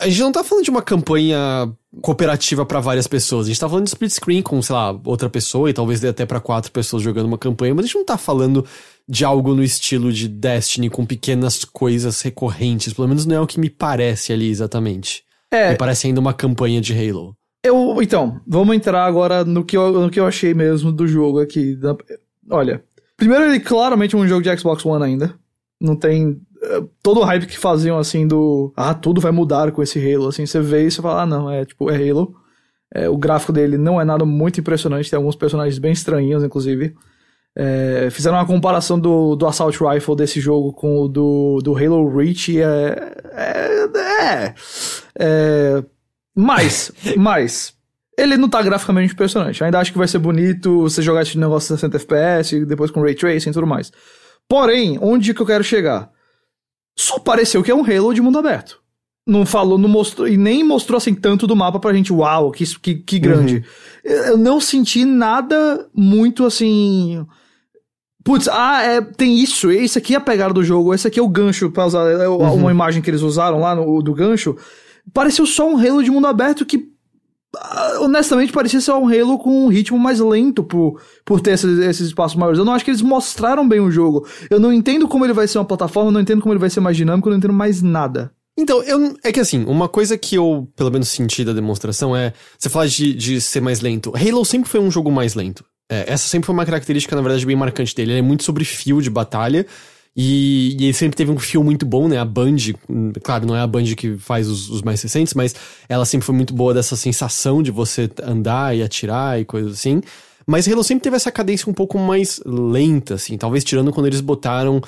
a 0.00 0.08
gente 0.08 0.20
não 0.20 0.32
tá 0.32 0.42
falando 0.42 0.64
de 0.64 0.70
uma 0.70 0.82
campanha 0.82 1.72
cooperativa 2.02 2.66
para 2.66 2.80
várias 2.80 3.06
pessoas. 3.06 3.46
A 3.46 3.48
gente 3.50 3.60
tá 3.60 3.68
falando 3.68 3.84
de 3.84 3.90
split 3.90 4.10
screen 4.10 4.42
com, 4.42 4.60
sei 4.60 4.74
lá, 4.74 4.98
outra 5.04 5.30
pessoa 5.30 5.70
e 5.70 5.72
talvez 5.72 6.00
dê 6.00 6.08
até 6.08 6.26
para 6.26 6.40
quatro 6.40 6.72
pessoas 6.72 7.02
jogando 7.02 7.26
uma 7.26 7.38
campanha, 7.38 7.72
mas 7.72 7.84
a 7.84 7.86
gente 7.86 7.96
não 7.96 8.04
tá 8.04 8.18
falando 8.18 8.66
de 9.08 9.24
algo 9.24 9.54
no 9.54 9.62
estilo 9.62 10.12
de 10.12 10.28
Destiny 10.28 10.90
com 10.90 11.06
pequenas 11.06 11.64
coisas 11.64 12.20
recorrentes. 12.20 12.92
Pelo 12.92 13.06
menos 13.06 13.24
não 13.24 13.36
é 13.36 13.40
o 13.40 13.46
que 13.46 13.60
me 13.60 13.70
parece 13.70 14.32
ali 14.32 14.50
exatamente. 14.50 15.22
É. 15.52 15.70
Me 15.70 15.76
parece 15.76 16.08
ainda 16.08 16.20
uma 16.20 16.34
campanha 16.34 16.80
de 16.80 16.92
Halo. 16.92 17.36
Eu, 17.62 18.02
então, 18.02 18.40
vamos 18.46 18.74
entrar 18.74 19.06
agora 19.06 19.44
no 19.44 19.64
que 19.64 19.76
eu, 19.76 19.92
no 19.92 20.10
que 20.10 20.18
eu 20.18 20.26
achei 20.26 20.52
mesmo 20.52 20.90
do 20.90 21.06
jogo 21.06 21.40
aqui. 21.40 21.78
Olha, 22.50 22.82
Primeiro, 23.16 23.44
ele 23.44 23.60
claramente 23.60 24.14
é 24.14 24.18
um 24.18 24.26
jogo 24.26 24.42
de 24.42 24.56
Xbox 24.56 24.84
One 24.84 25.04
ainda. 25.04 25.34
Não 25.80 25.96
tem. 25.96 26.40
Eh, 26.62 26.82
todo 27.02 27.20
o 27.20 27.24
hype 27.24 27.46
que 27.46 27.58
faziam 27.58 27.98
assim 27.98 28.26
do. 28.26 28.72
Ah, 28.76 28.94
tudo 28.94 29.20
vai 29.20 29.32
mudar 29.32 29.70
com 29.72 29.82
esse 29.82 29.98
Halo. 29.98 30.28
Assim, 30.28 30.46
você 30.46 30.60
vê 30.60 30.86
e 30.86 30.90
você 30.90 31.00
fala, 31.00 31.22
ah, 31.22 31.26
não, 31.26 31.50
é 31.50 31.64
tipo, 31.64 31.90
é 31.90 31.96
Halo. 31.96 32.34
É, 32.94 33.08
o 33.08 33.16
gráfico 33.16 33.52
dele 33.52 33.76
não 33.76 34.00
é 34.00 34.04
nada 34.04 34.24
muito 34.24 34.60
impressionante, 34.60 35.10
tem 35.10 35.16
alguns 35.16 35.34
personagens 35.34 35.78
bem 35.78 35.92
estranhos, 35.92 36.44
inclusive. 36.44 36.94
É, 37.56 38.08
fizeram 38.10 38.36
uma 38.36 38.46
comparação 38.46 38.98
do, 38.98 39.36
do 39.36 39.46
Assault 39.46 39.78
Rifle 39.82 40.16
desse 40.16 40.40
jogo 40.40 40.72
com 40.72 41.02
o 41.02 41.08
do, 41.08 41.60
do 41.62 41.76
Halo 41.76 42.16
Reach. 42.16 42.60
É. 42.60 43.14
É. 43.32 43.84
é, 43.96 44.54
é 45.18 45.84
mas, 46.36 46.90
mas, 47.16 47.74
ele 48.18 48.36
não 48.36 48.48
tá 48.48 48.62
graficamente 48.62 49.12
impressionante. 49.12 49.62
Ainda 49.62 49.78
acho 49.78 49.92
que 49.92 49.98
vai 49.98 50.08
ser 50.08 50.18
bonito 50.18 50.82
você 50.82 51.02
jogar 51.02 51.22
esse 51.22 51.38
negócio 51.38 51.68
60 51.68 51.96
FPS, 51.96 52.64
depois 52.64 52.90
com 52.90 53.00
Ray 53.02 53.14
Tracing 53.14 53.50
e 53.50 53.52
tudo 53.52 53.66
mais. 53.66 53.92
Porém, 54.48 54.98
onde 55.00 55.34
que 55.34 55.40
eu 55.40 55.46
quero 55.46 55.64
chegar? 55.64 56.10
Só 56.96 57.18
pareceu 57.18 57.62
que 57.62 57.70
é 57.70 57.74
um 57.74 57.84
Halo 57.84 58.14
de 58.14 58.20
mundo 58.20 58.38
aberto. 58.38 58.80
Não 59.26 59.46
falou, 59.46 59.78
não 59.78 59.88
mostrou, 59.88 60.28
e 60.28 60.36
nem 60.36 60.62
mostrou 60.62 60.98
assim 60.98 61.14
tanto 61.14 61.46
do 61.46 61.56
mapa 61.56 61.80
pra 61.80 61.94
gente, 61.94 62.12
uau, 62.12 62.50
que, 62.50 62.66
que, 62.78 62.94
que 62.96 63.18
grande. 63.18 63.64
Uhum. 64.04 64.12
Eu 64.12 64.36
não 64.36 64.60
senti 64.60 65.04
nada 65.04 65.88
muito 65.94 66.44
assim. 66.44 67.26
Putz, 68.22 68.48
ah, 68.48 68.82
é, 68.82 69.00
tem 69.00 69.38
isso, 69.38 69.70
esse 69.70 69.98
aqui 69.98 70.14
é 70.14 70.18
a 70.18 70.20
pegada 70.20 70.52
do 70.52 70.62
jogo, 70.62 70.94
esse 70.94 71.06
aqui 71.06 71.18
é 71.18 71.22
o 71.22 71.28
gancho 71.28 71.70
pra 71.70 71.86
usar, 71.86 72.10
é, 72.10 72.28
uhum. 72.28 72.54
uma 72.54 72.70
imagem 72.70 73.02
que 73.02 73.10
eles 73.10 73.22
usaram 73.22 73.60
lá 73.60 73.74
no, 73.74 74.02
do 74.02 74.14
gancho 74.14 74.56
pareceu 75.12 75.44
só 75.44 75.68
um 75.68 75.76
Halo 75.76 76.02
de 76.02 76.10
mundo 76.10 76.26
aberto 76.26 76.64
que 76.64 76.93
honestamente 78.00 78.52
parecia 78.52 78.80
ser 78.80 78.92
um 78.92 79.08
Halo 79.08 79.38
com 79.38 79.66
um 79.66 79.68
ritmo 79.68 79.98
mais 79.98 80.20
lento 80.20 80.62
por, 80.62 81.00
por 81.24 81.40
ter 81.40 81.52
esses, 81.52 81.78
esses 81.78 82.08
espaços 82.08 82.36
maiores. 82.36 82.58
Eu 82.58 82.64
não 82.64 82.72
acho 82.72 82.84
que 82.84 82.90
eles 82.90 83.02
mostraram 83.02 83.68
bem 83.68 83.80
o 83.80 83.90
jogo. 83.90 84.26
Eu 84.50 84.60
não 84.60 84.72
entendo 84.72 85.08
como 85.08 85.24
ele 85.24 85.32
vai 85.32 85.46
ser 85.46 85.58
uma 85.58 85.64
plataforma, 85.64 86.10
não 86.10 86.20
entendo 86.20 86.40
como 86.40 86.52
ele 86.52 86.60
vai 86.60 86.70
ser 86.70 86.80
mais 86.80 86.96
dinâmico, 86.96 87.28
não 87.28 87.36
entendo 87.36 87.54
mais 87.54 87.82
nada. 87.82 88.32
Então, 88.56 88.82
eu, 88.84 89.16
é 89.24 89.32
que 89.32 89.40
assim, 89.40 89.64
uma 89.64 89.88
coisa 89.88 90.16
que 90.16 90.36
eu, 90.36 90.68
pelo 90.76 90.90
menos, 90.90 91.08
senti 91.08 91.44
da 91.44 91.52
demonstração 91.52 92.16
é. 92.16 92.32
Você 92.56 92.68
fala 92.68 92.86
de, 92.86 93.12
de 93.12 93.40
ser 93.40 93.60
mais 93.60 93.80
lento. 93.80 94.12
Halo 94.16 94.44
sempre 94.44 94.70
foi 94.70 94.80
um 94.80 94.90
jogo 94.90 95.10
mais 95.10 95.34
lento. 95.34 95.64
É, 95.90 96.04
essa 96.12 96.28
sempre 96.28 96.46
foi 96.46 96.54
uma 96.54 96.64
característica, 96.64 97.14
na 97.14 97.22
verdade, 97.22 97.44
bem 97.44 97.56
marcante 97.56 97.94
dele. 97.94 98.12
Ele 98.12 98.18
é 98.20 98.22
muito 98.22 98.44
sobre 98.44 98.64
fio 98.64 99.02
de 99.02 99.10
batalha. 99.10 99.66
E, 100.16 100.76
e, 100.78 100.84
ele 100.84 100.92
sempre 100.92 101.16
teve 101.16 101.30
um 101.32 101.38
fio 101.38 101.64
muito 101.64 101.84
bom, 101.84 102.06
né? 102.06 102.18
A 102.18 102.24
Band, 102.24 102.56
claro, 103.22 103.46
não 103.46 103.56
é 103.56 103.60
a 103.60 103.66
Band 103.66 103.84
que 103.96 104.16
faz 104.16 104.48
os, 104.48 104.70
os, 104.70 104.82
mais 104.82 105.02
recentes, 105.02 105.34
mas 105.34 105.54
ela 105.88 106.04
sempre 106.04 106.24
foi 106.24 106.34
muito 106.34 106.54
boa 106.54 106.72
dessa 106.72 106.94
sensação 106.96 107.62
de 107.62 107.72
você 107.72 108.08
andar 108.22 108.76
e 108.76 108.82
atirar 108.82 109.40
e 109.40 109.44
coisas 109.44 109.72
assim. 109.72 110.00
Mas 110.46 110.68
Halo 110.68 110.84
sempre 110.84 111.02
teve 111.02 111.16
essa 111.16 111.32
cadência 111.32 111.68
um 111.68 111.74
pouco 111.74 111.98
mais 111.98 112.40
lenta, 112.44 113.14
assim, 113.14 113.36
talvez 113.36 113.64
tirando 113.64 113.92
quando 113.92 114.06
eles 114.06 114.20
botaram 114.20 114.80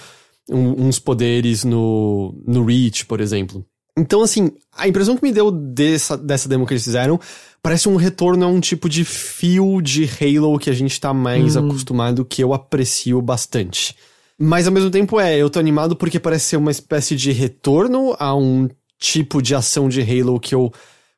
um, 0.51 0.87
uns 0.87 0.99
poderes 0.99 1.65
no, 1.65 2.35
no 2.47 2.65
Reach, 2.65 3.07
por 3.07 3.21
exemplo. 3.21 3.65
Então, 3.99 4.21
assim, 4.21 4.53
a 4.77 4.87
impressão 4.87 5.17
que 5.17 5.23
me 5.23 5.33
deu 5.33 5.51
dessa, 5.51 6.19
dessa 6.19 6.49
demo 6.49 6.67
que 6.67 6.75
eles 6.75 6.85
fizeram 6.85 7.19
parece 7.63 7.89
um 7.89 7.97
retorno 7.97 8.45
a 8.45 8.49
um 8.49 8.61
tipo 8.61 8.89
de 8.89 9.05
fio 9.05 9.81
de 9.81 10.05
Halo 10.05 10.59
que 10.59 10.69
a 10.69 10.75
gente 10.75 11.01
tá 11.01 11.15
mais 11.15 11.57
hum. 11.57 11.67
acostumado, 11.67 12.25
que 12.25 12.45
eu 12.45 12.53
aprecio 12.53 13.21
bastante. 13.23 13.97
Mas 14.39 14.67
ao 14.67 14.73
mesmo 14.73 14.91
tempo 14.91 15.19
é, 15.19 15.37
eu 15.37 15.49
tô 15.49 15.59
animado 15.59 15.97
porque 15.97 16.21
parece 16.21 16.47
ser 16.47 16.57
uma 16.57 16.71
espécie 16.71 17.17
de 17.17 17.33
retorno 17.33 18.15
a 18.19 18.35
um 18.37 18.69
tipo 18.99 19.41
de 19.41 19.55
ação 19.55 19.89
de 19.89 20.01
Halo 20.03 20.39
que 20.39 20.55
eu 20.55 20.71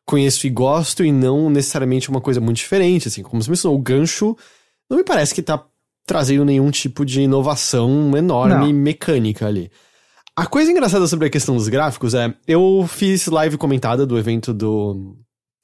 conheço 0.06 0.46
e 0.46 0.50
gosto 0.50 1.04
e 1.04 1.12
não 1.12 1.50
necessariamente 1.50 2.08
uma 2.08 2.20
coisa 2.20 2.40
muito 2.40 2.56
diferente, 2.56 3.08
assim, 3.08 3.22
como 3.22 3.42
você 3.42 3.50
mencionou, 3.50 3.78
o 3.78 3.82
gancho 3.82 4.36
não 4.88 4.96
me 4.96 5.04
parece 5.04 5.34
que 5.34 5.42
tá 5.42 5.62
trazendo 6.06 6.44
nenhum 6.44 6.70
tipo 6.70 7.04
de 7.04 7.20
inovação 7.20 8.16
enorme 8.16 8.72
não. 8.72 8.80
mecânica 8.80 9.46
ali. 9.46 9.70
A 10.34 10.46
coisa 10.46 10.70
engraçada 10.70 11.06
sobre 11.06 11.26
a 11.26 11.30
questão 11.30 11.56
dos 11.56 11.68
gráficos 11.68 12.14
é, 12.14 12.32
eu 12.46 12.88
fiz 12.88 13.26
live 13.26 13.58
comentada 13.58 14.06
do 14.06 14.16
evento 14.16 14.54
do, 14.54 15.16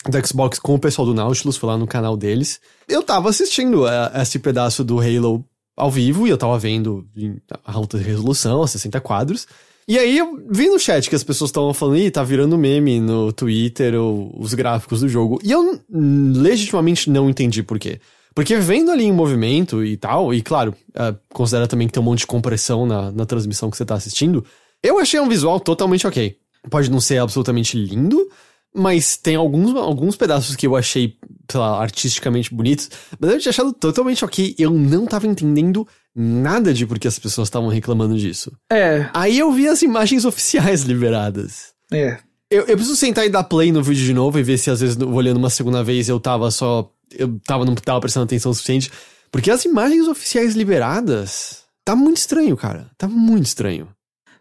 do 0.07 0.27
Xbox 0.27 0.59
com 0.59 0.75
o 0.75 0.79
pessoal 0.79 1.07
do 1.07 1.15
Nautilus, 1.15 1.57
foi 1.57 1.69
lá 1.71 1.79
no 1.79 1.87
canal 1.87 2.17
deles. 2.17 2.61
Eu 2.87 3.03
tava 3.03 3.31
assistindo 3.31 3.87
a, 3.87 4.19
a 4.19 4.23
esse 4.23 4.39
pedaço 4.39 4.85
do 4.85 5.01
Halo 5.01 5.45
ao 5.77 5.91
vivo 5.91 6.27
e 6.27 6.31
eu 6.31 6.39
tava 6.39 6.59
vendo 6.59 7.07
em 7.17 7.37
alta 7.65 7.99
resolução, 7.99 8.67
60 8.67 9.01
quadros. 9.01 9.47
E 9.87 9.99
aí 9.99 10.17
eu 10.17 10.43
vi 10.51 10.69
no 10.69 10.79
chat 10.79 11.09
que 11.11 11.17
as 11.17 11.23
pessoas 11.23 11.51
estavam 11.51 11.75
falando, 11.75 11.99
ih, 11.99 12.11
tá 12.11 12.23
virando 12.23 12.57
meme 12.57 13.01
no 13.01 13.33
Twitter 13.33 13.95
ou 13.95 14.35
os 14.39 14.55
gráficos 14.55 15.01
do 15.01 15.09
jogo. 15.09 15.39
E 15.45 15.53
eu 15.53 15.79
legitimamente 15.91 17.11
não 17.11 17.29
entendi 17.29 17.63
por 17.63 17.79
quê. 17.79 18.01
Porque 18.35 18.57
vendo 18.57 18.91
ali 18.91 19.05
em 19.05 19.13
movimento 19.13 19.85
e 19.85 19.97
tal, 19.97 20.33
e 20.35 20.43
claro, 20.43 20.75
uh, 20.91 21.17
considera 21.33 21.69
também 21.69 21.87
que 21.87 21.93
tem 21.93 22.03
um 22.03 22.07
monte 22.07 22.21
de 22.21 22.27
compressão 22.27 22.87
na, 22.87 23.13
na 23.13 23.27
transmissão 23.27 23.71
que 23.71 23.77
você 23.77 23.85
tá 23.85 23.95
assistindo, 23.95 24.45
eu 24.83 24.99
achei 24.99 25.21
um 25.21 25.29
visual 25.29 25.61
totalmente 25.61 26.07
ok. 26.07 26.37
Pode 26.69 26.91
não 26.91 27.01
ser 27.01 27.19
absolutamente 27.19 27.77
lindo, 27.77 28.27
mas 28.75 29.17
tem 29.17 29.37
alguns, 29.37 29.75
alguns 29.77 30.17
pedaços 30.17 30.57
que 30.57 30.67
eu 30.67 30.75
achei, 30.75 31.17
sei 31.49 31.61
lá, 31.61 31.81
artisticamente 31.81 32.53
bonitos, 32.53 32.91
mas 33.21 33.31
eu 33.31 33.39
tinha 33.39 33.51
achado 33.51 33.73
totalmente 33.73 34.25
ok. 34.25 34.55
Eu 34.59 34.71
não 34.73 35.07
tava 35.07 35.27
entendendo 35.29 35.87
nada 36.15 36.75
de 36.75 36.85
por 36.85 36.99
que 36.99 37.07
as 37.07 37.19
pessoas 37.19 37.47
estavam 37.47 37.69
reclamando 37.69 38.19
disso. 38.19 38.53
É. 38.71 39.09
Aí 39.15 39.39
eu 39.39 39.53
vi 39.53 39.69
as 39.69 39.83
imagens 39.83 40.25
oficiais 40.25 40.83
liberadas. 40.85 41.73
É. 41.93 42.19
Eu, 42.51 42.63
eu 42.63 42.77
preciso 42.77 42.97
sentar 42.97 43.25
e 43.25 43.31
dar 43.31 43.45
play 43.45 43.71
no 43.71 43.83
vídeo 43.83 44.05
de 44.05 44.13
novo 44.13 44.39
e 44.39 44.43
ver 44.43 44.59
se 44.59 44.71
às 44.71 44.81
vezes, 44.81 44.97
olhando 45.01 45.37
uma 45.37 45.51
segunda 45.51 45.83
vez, 45.83 46.09
eu 46.09 46.19
tava 46.19 46.51
só. 46.51 46.91
Eu 47.17 47.39
tava, 47.47 47.65
não 47.65 47.75
tava 47.75 48.01
prestando 48.01 48.25
atenção 48.25 48.51
o 48.51 48.55
suficiente. 48.55 48.91
Porque 49.31 49.51
as 49.51 49.65
imagens 49.65 50.09
oficiais 50.09 50.55
liberadas. 50.55 51.63
Tá 51.85 51.95
muito 51.95 52.17
estranho, 52.17 52.57
cara. 52.57 52.91
Tá 52.97 53.07
muito 53.07 53.47
estranho. 53.47 53.89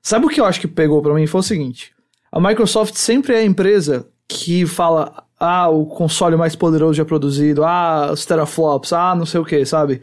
Sabe 0.02 0.26
o 0.26 0.30
que 0.30 0.40
eu 0.40 0.46
acho 0.46 0.62
que 0.62 0.68
pegou 0.68 1.02
para 1.02 1.14
mim? 1.14 1.28
Foi 1.28 1.40
o 1.40 1.44
seguinte: 1.44 1.92
a 2.32 2.40
Microsoft 2.40 2.96
sempre 2.96 3.34
é 3.34 3.40
a 3.40 3.44
empresa 3.44 4.08
que 4.34 4.66
fala, 4.66 5.24
ah, 5.40 5.70
o 5.70 5.86
console 5.86 6.36
mais 6.36 6.56
poderoso 6.56 6.96
já 6.96 7.06
produzido, 7.06 7.64
ah, 7.64 8.10
os 8.12 8.26
teraflops, 8.26 8.92
ah, 8.92 9.16
não 9.16 9.26
sei 9.26 9.40
o 9.40 9.46
que, 9.46 9.64
sabe? 9.66 10.02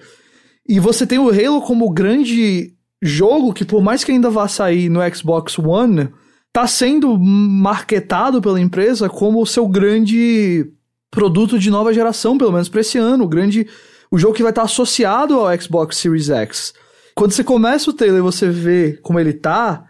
E 0.68 0.78
você 0.78 1.06
tem 1.06 1.18
o 1.18 1.30
Halo 1.30 1.60
como 1.62 1.90
grande 1.90 2.72
jogo 3.02 3.52
que, 3.52 3.64
por 3.64 3.82
mais 3.82 4.04
que 4.04 4.12
ainda 4.12 4.30
vá 4.30 4.46
sair 4.46 4.88
no 4.88 5.00
Xbox 5.14 5.58
One, 5.58 6.08
tá 6.52 6.66
sendo 6.66 7.18
marketado 7.18 8.40
pela 8.40 8.60
empresa 8.60 9.08
como 9.08 9.42
o 9.42 9.46
seu 9.46 9.66
grande 9.66 10.70
produto 11.10 11.58
de 11.58 11.70
nova 11.70 11.92
geração, 11.92 12.38
pelo 12.38 12.52
menos 12.52 12.68
para 12.68 12.80
esse 12.80 12.98
ano, 12.98 13.24
o 13.24 13.28
grande 13.28 13.66
o 14.12 14.18
jogo 14.18 14.34
que 14.34 14.42
vai 14.42 14.50
estar 14.50 14.62
associado 14.62 15.34
ao 15.34 15.60
Xbox 15.60 15.96
Series 15.96 16.28
X. 16.28 16.74
Quando 17.14 17.32
você 17.32 17.44
começa 17.44 17.90
o 17.90 17.92
trailer 17.92 18.18
e 18.18 18.22
você 18.22 18.48
vê 18.48 18.98
como 19.02 19.20
ele 19.20 19.32
tá, 19.32 19.84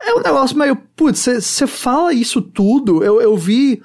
é 0.00 0.14
um 0.14 0.22
negócio 0.22 0.56
meio. 0.56 0.76
Putz, 0.76 1.20
você 1.20 1.66
fala 1.66 2.12
isso 2.12 2.40
tudo. 2.40 3.02
Eu, 3.02 3.20
eu 3.20 3.36
vi 3.36 3.82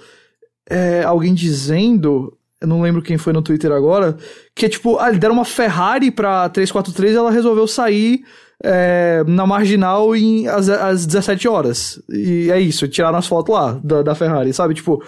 é, 0.70 1.04
alguém 1.04 1.34
dizendo. 1.34 2.38
Eu 2.60 2.68
não 2.68 2.82
lembro 2.82 3.02
quem 3.02 3.18
foi 3.18 3.34
no 3.34 3.42
Twitter 3.42 3.72
agora. 3.72 4.18
Que 4.56 4.68
é 4.68 4.70
tipo, 4.70 4.98
ah, 5.00 5.12
deram 5.12 5.36
uma 5.36 5.46
Ferrari 5.46 6.12
pra 6.12 6.48
343 6.50 7.14
e 7.14 7.18
ela 7.18 7.32
resolveu 7.32 7.68
sair 7.68 8.24
é, 8.64 9.24
na 9.26 9.46
marginal 9.48 10.16
em, 10.16 10.48
às, 10.48 10.70
às 10.70 11.06
17 11.06 11.48
horas. 11.48 12.02
E 12.10 12.50
é 12.52 12.60
isso, 12.60 12.88
tiraram 12.88 13.18
as 13.18 13.28
fotos 13.28 13.54
lá 13.54 13.80
da, 13.84 14.04
da 14.04 14.16
Ferrari, 14.16 14.54
sabe? 14.54 14.74
Tipo, 14.74 15.04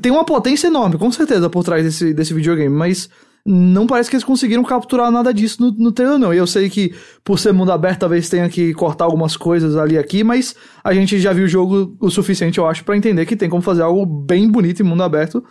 tem 0.00 0.12
uma 0.12 0.24
potência 0.24 0.68
enorme, 0.68 0.96
com 0.96 1.10
certeza, 1.10 1.50
por 1.50 1.64
trás 1.64 1.84
desse, 1.84 2.14
desse 2.14 2.32
videogame, 2.32 2.74
mas 2.74 3.08
não 3.44 3.86
parece 3.86 4.08
que 4.08 4.16
eles 4.16 4.24
conseguiram 4.24 4.62
capturar 4.62 5.10
nada 5.10 5.34
disso 5.34 5.60
no, 5.60 5.72
no 5.72 5.92
trailer, 5.92 6.18
não. 6.18 6.32
E 6.32 6.36
eu 6.36 6.46
sei 6.46 6.70
que, 6.70 6.94
por 7.24 7.38
ser 7.38 7.52
mundo 7.52 7.72
aberto, 7.72 8.00
talvez 8.00 8.28
tenha 8.28 8.48
que 8.48 8.72
cortar 8.74 9.04
algumas 9.04 9.36
coisas 9.36 9.76
ali 9.76 9.98
aqui, 9.98 10.22
mas 10.22 10.54
a 10.82 10.94
gente 10.94 11.18
já 11.18 11.32
viu 11.32 11.44
o 11.44 11.48
jogo 11.48 11.96
o 12.00 12.10
suficiente, 12.10 12.58
eu 12.58 12.66
acho, 12.66 12.84
para 12.84 12.96
entender 12.96 13.26
que 13.26 13.36
tem 13.36 13.50
como 13.50 13.62
fazer 13.62 13.82
algo 13.82 14.06
bem 14.06 14.48
bonito 14.48 14.80
em 14.80 14.86
mundo 14.86 15.02
aberto. 15.02 15.44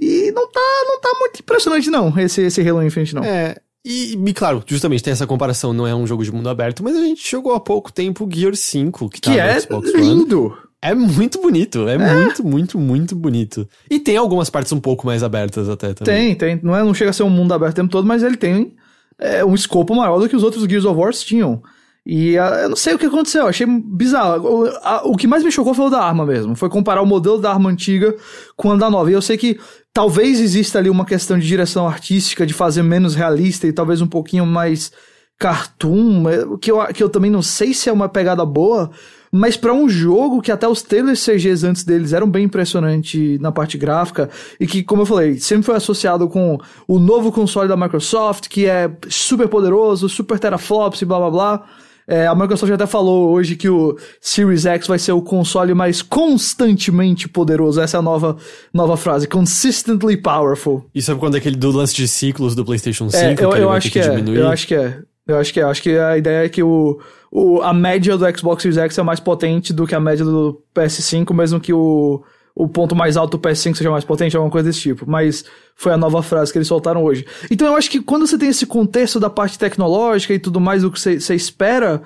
E 0.00 0.32
não 0.32 0.50
tá, 0.50 0.60
não 0.86 1.00
tá 1.00 1.16
muito 1.20 1.40
impressionante, 1.40 1.90
não, 1.90 2.18
esse, 2.18 2.42
esse 2.42 2.66
Halo 2.66 2.82
Infinite, 2.82 3.14
não. 3.14 3.22
É, 3.22 3.56
e, 3.84 4.14
e, 4.14 4.32
claro, 4.32 4.62
justamente 4.66 5.02
tem 5.02 5.12
essa 5.12 5.26
comparação, 5.26 5.74
não 5.74 5.86
é 5.86 5.94
um 5.94 6.06
jogo 6.06 6.24
de 6.24 6.32
mundo 6.32 6.48
aberto, 6.48 6.82
mas 6.82 6.96
a 6.96 7.00
gente 7.00 7.30
jogou 7.30 7.52
há 7.52 7.60
pouco 7.60 7.92
tempo 7.92 8.26
Gear 8.32 8.56
5, 8.56 9.10
que, 9.10 9.20
tá 9.20 9.30
que 9.30 9.38
é 9.38 9.60
Xbox 9.60 9.92
lindo. 9.92 10.46
One. 10.46 10.56
É 10.84 10.94
muito 10.94 11.40
bonito, 11.40 11.88
é, 11.88 11.94
é, 11.94 11.98
muito, 11.98 12.46
muito, 12.46 12.78
muito 12.78 13.16
bonito. 13.16 13.66
E 13.90 13.98
tem 13.98 14.18
algumas 14.18 14.50
partes 14.50 14.70
um 14.70 14.78
pouco 14.78 15.06
mais 15.06 15.22
abertas 15.22 15.66
até 15.66 15.94
também. 15.94 16.34
Tem, 16.34 16.34
tem. 16.34 16.60
Não, 16.62 16.76
é, 16.76 16.84
não 16.84 16.92
chega 16.92 17.08
a 17.08 17.12
ser 17.14 17.22
um 17.22 17.30
mundo 17.30 17.54
aberto 17.54 17.72
o 17.72 17.76
tempo 17.76 17.90
todo, 17.90 18.06
mas 18.06 18.22
ele 18.22 18.36
tem 18.36 18.74
é, 19.18 19.42
um 19.42 19.54
escopo 19.54 19.94
maior 19.94 20.18
do 20.18 20.28
que 20.28 20.36
os 20.36 20.42
outros 20.42 20.62
Gears 20.64 20.84
of 20.84 21.00
War 21.00 21.10
tinham. 21.14 21.62
E 22.04 22.36
a, 22.36 22.64
eu 22.64 22.68
não 22.68 22.76
sei 22.76 22.92
o 22.92 22.98
que 22.98 23.06
aconteceu, 23.06 23.46
achei 23.46 23.66
bizarro. 23.66 24.46
O, 24.46 24.66
a, 24.82 25.02
o 25.06 25.16
que 25.16 25.26
mais 25.26 25.42
me 25.42 25.50
chocou 25.50 25.72
foi 25.72 25.86
o 25.86 25.90
da 25.90 26.02
arma 26.02 26.26
mesmo. 26.26 26.54
Foi 26.54 26.68
comparar 26.68 27.00
o 27.00 27.06
modelo 27.06 27.38
da 27.38 27.50
arma 27.50 27.70
antiga 27.70 28.14
com 28.54 28.70
a 28.70 28.76
da 28.76 28.90
nova. 28.90 29.10
E 29.10 29.14
eu 29.14 29.22
sei 29.22 29.38
que 29.38 29.58
talvez 29.90 30.38
exista 30.38 30.78
ali 30.78 30.90
uma 30.90 31.06
questão 31.06 31.38
de 31.38 31.46
direção 31.46 31.88
artística, 31.88 32.44
de 32.44 32.52
fazer 32.52 32.82
menos 32.82 33.14
realista 33.14 33.66
e 33.66 33.72
talvez 33.72 34.02
um 34.02 34.06
pouquinho 34.06 34.44
mais 34.44 34.92
cartoon, 35.38 36.58
que 36.60 36.70
eu, 36.70 36.84
que 36.92 37.02
eu 37.02 37.08
também 37.08 37.30
não 37.30 37.40
sei 37.40 37.72
se 37.72 37.88
é 37.88 37.92
uma 37.92 38.08
pegada 38.08 38.44
boa, 38.44 38.90
mas 39.36 39.56
para 39.56 39.74
um 39.74 39.88
jogo 39.88 40.40
que 40.40 40.52
até 40.52 40.68
os 40.68 40.80
trailers 40.80 41.24
CGs 41.24 41.66
antes 41.66 41.82
deles 41.82 42.12
eram 42.12 42.30
bem 42.30 42.44
impressionantes 42.44 43.40
na 43.40 43.50
parte 43.50 43.76
gráfica 43.76 44.30
e 44.60 44.66
que, 44.66 44.80
como 44.84 45.02
eu 45.02 45.06
falei, 45.06 45.40
sempre 45.40 45.64
foi 45.64 45.74
associado 45.74 46.28
com 46.28 46.56
o 46.86 47.00
novo 47.00 47.32
console 47.32 47.68
da 47.68 47.76
Microsoft, 47.76 48.46
que 48.46 48.66
é 48.66 48.88
super 49.08 49.48
poderoso, 49.48 50.08
super 50.08 50.38
teraflops 50.38 51.02
e 51.02 51.04
blá 51.04 51.18
blá 51.18 51.30
blá. 51.30 51.64
É, 52.06 52.28
a 52.28 52.34
Microsoft 52.36 52.72
até 52.72 52.86
falou 52.86 53.32
hoje 53.32 53.56
que 53.56 53.68
o 53.68 53.98
Series 54.20 54.66
X 54.66 54.86
vai 54.86 55.00
ser 55.00 55.10
o 55.10 55.20
console 55.20 55.74
mais 55.74 56.00
constantemente 56.00 57.28
poderoso. 57.28 57.80
Essa 57.80 57.96
é 57.96 57.98
a 57.98 58.02
nova, 58.02 58.36
nova 58.72 58.96
frase. 58.96 59.26
Consistently 59.26 60.16
powerful. 60.16 60.84
Isso 60.94 61.10
é 61.10 61.14
quando 61.16 61.34
é 61.34 61.38
aquele 61.38 61.56
do 61.56 61.72
lance 61.72 61.94
de 61.96 62.06
ciclos 62.06 62.54
do 62.54 62.64
PlayStation 62.64 63.10
5? 63.10 63.20
É, 63.20 63.34
eu, 63.44 63.50
eu 63.56 63.70
acho 63.72 63.90
que, 63.90 64.00
que 64.00 64.08
é. 64.08 64.22
Eu 64.28 64.46
acho 64.46 64.64
que 64.68 64.76
é. 64.76 64.98
Eu 65.26 65.38
acho 65.38 65.52
que 65.52 65.58
é. 65.58 65.62
Acho 65.64 65.82
que 65.82 65.98
a 65.98 66.18
ideia 66.18 66.44
é 66.44 66.48
que 66.48 66.62
o, 66.62 67.00
o, 67.36 67.60
a 67.62 67.74
média 67.74 68.16
do 68.16 68.38
Xbox 68.38 68.62
Series 68.62 68.78
X 68.78 68.96
é 68.96 69.02
mais 69.02 69.18
potente 69.18 69.72
do 69.72 69.88
que 69.88 69.94
a 69.94 69.98
média 69.98 70.24
do 70.24 70.62
PS5, 70.72 71.34
mesmo 71.34 71.58
que 71.58 71.72
o, 71.72 72.22
o 72.54 72.68
ponto 72.68 72.94
mais 72.94 73.16
alto 73.16 73.36
do 73.36 73.40
PS5 73.40 73.74
seja 73.74 73.90
mais 73.90 74.04
potente, 74.04 74.36
alguma 74.36 74.52
coisa 74.52 74.68
desse 74.68 74.78
tipo. 74.78 75.04
Mas 75.04 75.44
foi 75.74 75.92
a 75.92 75.96
nova 75.96 76.22
frase 76.22 76.52
que 76.52 76.58
eles 76.58 76.68
soltaram 76.68 77.02
hoje. 77.02 77.26
Então 77.50 77.66
eu 77.66 77.74
acho 77.74 77.90
que 77.90 78.00
quando 78.00 78.24
você 78.24 78.38
tem 78.38 78.50
esse 78.50 78.64
contexto 78.64 79.18
da 79.18 79.28
parte 79.28 79.58
tecnológica 79.58 80.32
e 80.32 80.38
tudo 80.38 80.60
mais 80.60 80.82
do 80.82 80.92
que 80.92 81.00
você, 81.00 81.34
espera, 81.34 82.02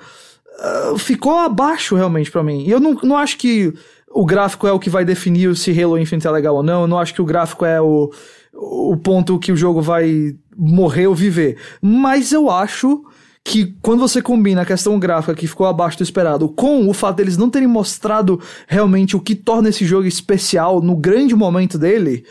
uh, 0.93 0.97
ficou 0.97 1.37
abaixo 1.37 1.95
realmente 1.95 2.31
para 2.31 2.41
mim. 2.41 2.63
E 2.63 2.71
eu 2.71 2.79
não, 2.79 2.95
não 3.03 3.15
acho 3.15 3.37
que 3.37 3.71
o 4.09 4.25
gráfico 4.25 4.65
é 4.65 4.71
o 4.71 4.79
que 4.79 4.89
vai 4.89 5.05
definir 5.05 5.55
se 5.55 5.79
Halo 5.79 5.99
Infinite 5.99 6.25
é 6.25 6.31
legal 6.31 6.55
ou 6.55 6.63
não. 6.63 6.81
Eu 6.81 6.87
não 6.87 6.97
acho 6.97 7.13
que 7.13 7.21
o 7.21 7.25
gráfico 7.25 7.65
é 7.65 7.79
o, 7.79 8.11
o 8.51 8.97
ponto 8.97 9.37
que 9.37 9.51
o 9.51 9.55
jogo 9.55 9.79
vai 9.79 10.35
morrer 10.57 11.05
ou 11.05 11.13
viver. 11.13 11.57
Mas 11.79 12.31
eu 12.31 12.49
acho 12.49 13.03
que 13.43 13.75
quando 13.81 13.99
você 13.99 14.21
combina 14.21 14.61
a 14.61 14.65
questão 14.65 14.99
gráfica 14.99 15.33
que 15.33 15.47
ficou 15.47 15.65
abaixo 15.65 15.97
do 15.97 16.03
esperado 16.03 16.49
com 16.49 16.87
o 16.87 16.93
fato 16.93 17.17
deles 17.17 17.37
não 17.37 17.49
terem 17.49 17.67
mostrado 17.67 18.39
realmente 18.67 19.15
o 19.15 19.19
que 19.19 19.35
torna 19.35 19.69
esse 19.69 19.85
jogo 19.85 20.07
especial 20.07 20.81
no 20.81 20.95
grande 20.95 21.35
momento 21.35 21.77
dele, 21.77 22.25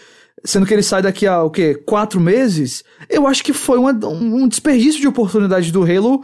sendo 0.44 0.66
que 0.66 0.72
ele 0.72 0.82
sai 0.82 1.02
daqui 1.02 1.26
a 1.26 1.42
o 1.42 1.50
quê? 1.50 1.74
Quatro 1.74 2.20
meses, 2.20 2.84
eu 3.08 3.26
acho 3.26 3.42
que 3.42 3.52
foi 3.52 3.78
uma, 3.78 3.92
um 3.92 4.46
desperdício 4.46 5.00
de 5.00 5.08
oportunidade 5.08 5.72
do 5.72 5.82
Halo 5.82 6.22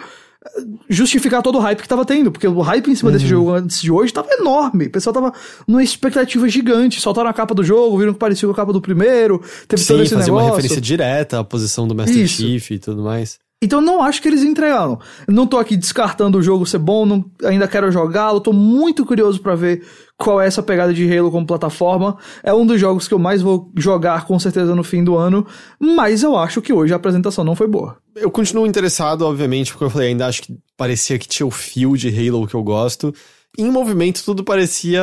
justificar 0.89 1.43
todo 1.43 1.57
o 1.57 1.61
hype 1.61 1.81
que 1.81 1.89
tava 1.89 2.05
tendo, 2.05 2.31
porque 2.31 2.47
o 2.47 2.61
hype 2.61 2.91
em 2.91 2.95
cima 2.95 3.11
desse 3.11 3.27
jogo 3.27 3.51
antes 3.53 3.81
de 3.81 3.91
hoje 3.91 4.13
tava 4.13 4.29
enorme. 4.33 4.87
O 4.87 4.91
pessoal 4.91 5.15
tava 5.15 5.33
numa 5.67 5.83
expectativa 5.83 6.49
gigante. 6.49 7.01
Soltaram 7.01 7.31
a 7.31 7.33
capa 7.33 7.55
do 7.55 7.65
jogo, 7.65 7.99
viram 7.99 8.13
que 8.13 8.19
parecia 8.19 8.47
com 8.47 8.53
a 8.53 8.57
capa 8.57 8.73
do 8.73 8.81
primeiro, 8.81 9.43
teve 9.67 9.83
Sim, 9.83 9.89
todo 9.89 10.03
esse 10.03 10.15
fazer 10.15 10.27
negócio. 10.27 10.47
uma 10.47 10.57
referência 10.57 10.81
direta 10.81 11.41
à 11.41 11.45
posição 11.45 11.89
do 11.89 11.95
Master 11.95 12.17
Isso. 12.17 12.43
Chief 12.43 12.71
e 12.73 12.79
tudo 12.79 13.03
mais. 13.03 13.39
Então 13.65 13.81
não 13.81 14.03
acho 14.03 14.21
que 14.21 14.29
eles 14.29 14.43
entregaram. 14.43 14.99
Não 15.27 15.47
tô 15.47 15.59
aqui 15.59 15.77
descartando 15.77 16.39
o 16.39 16.43
jogo 16.43 16.67
ser 16.67 16.79
bom, 16.79 17.07
não, 17.07 17.25
ainda 17.43 17.67
quero 17.67 17.91
jogá-lo, 17.91 18.41
tô 18.41 18.53
muito 18.53 19.05
curioso 19.07 19.41
pra 19.41 19.55
ver 19.55 19.83
qual 20.17 20.41
é 20.41 20.47
essa 20.47 20.63
pegada 20.63 20.93
de 20.93 21.11
Halo 21.11 21.31
como 21.31 21.47
plataforma. 21.47 22.17
É 22.43 22.53
um 22.53 22.67
dos 22.67 22.81
jogos 22.81 23.09
que 23.09 23.15
eu 23.15 23.19
mais 23.19 23.43
vou 23.43 23.73
jogar 23.77 24.27
com 24.27 24.39
certeza 24.39 24.75
no 24.75 24.85
fim 24.85 25.03
do 25.03 25.17
ano, 25.17 25.47
mas 25.81 26.23
eu 26.23 26.37
acho 26.37 26.61
que 26.61 26.73
hoje 26.73 26.93
a 26.93 26.97
apresentação 26.97 27.43
não 27.43 27.57
foi 27.57 27.67
boa. 27.67 27.97
Eu 28.15 28.31
continuo 28.31 28.67
interessado, 28.67 29.23
obviamente, 29.23 29.73
porque 29.73 29.85
eu 29.85 29.91
falei, 29.91 30.09
ainda 30.09 30.27
acho 30.27 30.43
que 30.43 30.57
parecia 30.77 31.19
que 31.19 31.27
tinha 31.27 31.47
o 31.47 31.51
fio 31.51 31.97
de 31.97 32.09
Halo 32.09 32.47
que 32.47 32.55
eu 32.55 32.63
gosto. 32.63 33.13
Em 33.57 33.71
movimento, 33.71 34.23
tudo 34.25 34.43
parecia. 34.43 35.01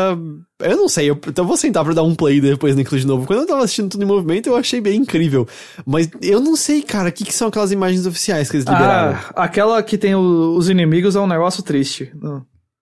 Eu 0.61 0.77
não 0.77 0.89
sei, 0.89 1.09
eu, 1.09 1.13
então 1.27 1.43
eu 1.43 1.47
vou 1.47 1.55
sentar 1.57 1.83
pra 1.85 1.93
dar 1.93 2.03
um 2.03 2.13
play 2.13 2.41
depois 2.41 2.75
naquilo 2.75 2.99
de 2.99 3.07
novo. 3.07 3.25
Quando 3.25 3.39
eu 3.39 3.47
tava 3.47 3.63
assistindo 3.63 3.89
tudo 3.89 4.03
em 4.03 4.07
movimento, 4.07 4.47
eu 4.47 4.55
achei 4.55 4.81
bem 4.81 4.99
incrível. 4.99 5.47
Mas 5.85 6.09
eu 6.21 6.39
não 6.41 6.55
sei, 6.55 6.81
cara, 6.81 7.09
o 7.09 7.11
que, 7.11 7.23
que 7.25 7.33
são 7.33 7.47
aquelas 7.47 7.71
imagens 7.71 8.05
oficiais 8.05 8.49
que 8.49 8.57
eles 8.57 8.65
liberaram. 8.65 9.17
Ah, 9.33 9.43
aquela 9.43 9.81
que 9.81 9.97
tem 9.97 10.13
o- 10.15 10.55
os 10.57 10.69
inimigos 10.69 11.15
é 11.15 11.19
um 11.19 11.27
negócio 11.27 11.63
triste. 11.63 12.11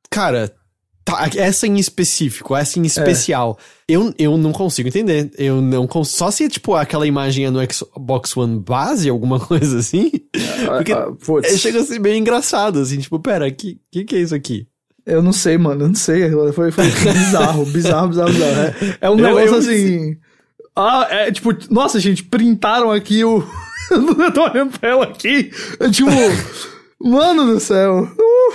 Cara, 0.10 0.52
tá, 1.06 1.30
essa 1.36 1.68
em 1.68 1.78
específico, 1.78 2.56
essa 2.56 2.80
em 2.80 2.86
especial, 2.86 3.58
eu, 3.88 4.14
eu 4.18 4.38
não 4.38 4.52
consigo 4.52 4.90
entender. 4.90 5.32
Eu 5.38 5.62
não 5.62 5.86
consigo. 5.88 6.18
Só 6.18 6.32
se, 6.32 6.50
tipo, 6.50 6.74
aquela 6.76 7.06
imagem 7.06 7.46
é 7.46 7.50
no 7.52 7.60
Xbox 7.72 8.36
One 8.36 8.60
base, 8.60 9.08
alguma 9.08 9.40
coisa 9.46 9.78
assim. 9.80 10.12
Porque 10.66 10.92
Ah, 10.92 11.12
putz. 11.24 11.48
é, 11.54 11.58
chega 11.58 11.82
a 11.82 11.84
ser 11.86 12.00
bem 12.00 12.20
engraçado, 12.20 12.80
assim, 12.80 12.98
tipo, 12.98 13.20
pera, 13.20 13.50
que, 13.52 13.80
que 13.92 14.04
que 14.04 14.16
é 14.16 14.20
isso 14.22 14.34
aqui? 14.36 14.68
Eu 15.10 15.22
não 15.22 15.32
sei, 15.34 15.58
mano, 15.58 15.84
eu 15.84 15.88
não 15.90 15.96
sei. 15.96 16.30
Foi, 16.54 16.72
foi 16.72 16.86
bizarro, 16.88 17.66
bizarro, 17.72 18.08
bizarro, 18.10 18.32
bizarro. 18.32 18.60
É, 18.62 18.98
é 19.02 19.10
um 19.10 19.18
Eu- 19.20 19.26
negócio 19.26 19.48
eu- 19.56 19.60
assim. 19.60 20.18
Ah, 20.76 21.08
é 21.10 21.32
tipo, 21.32 21.50
nossa, 21.70 22.00
gente, 22.00 22.24
printaram 22.24 22.92
aqui 22.92 23.24
o. 23.24 23.44
eu 23.92 24.32
tô 24.32 24.44
olhando 24.44 24.78
pra 24.80 24.90
ela 24.90 25.04
aqui. 25.06 25.52
É 25.80 25.90
tipo. 25.90 26.10
mano 27.04 27.46
do 27.46 27.60
céu. 27.60 28.04
Uh, 28.18 28.54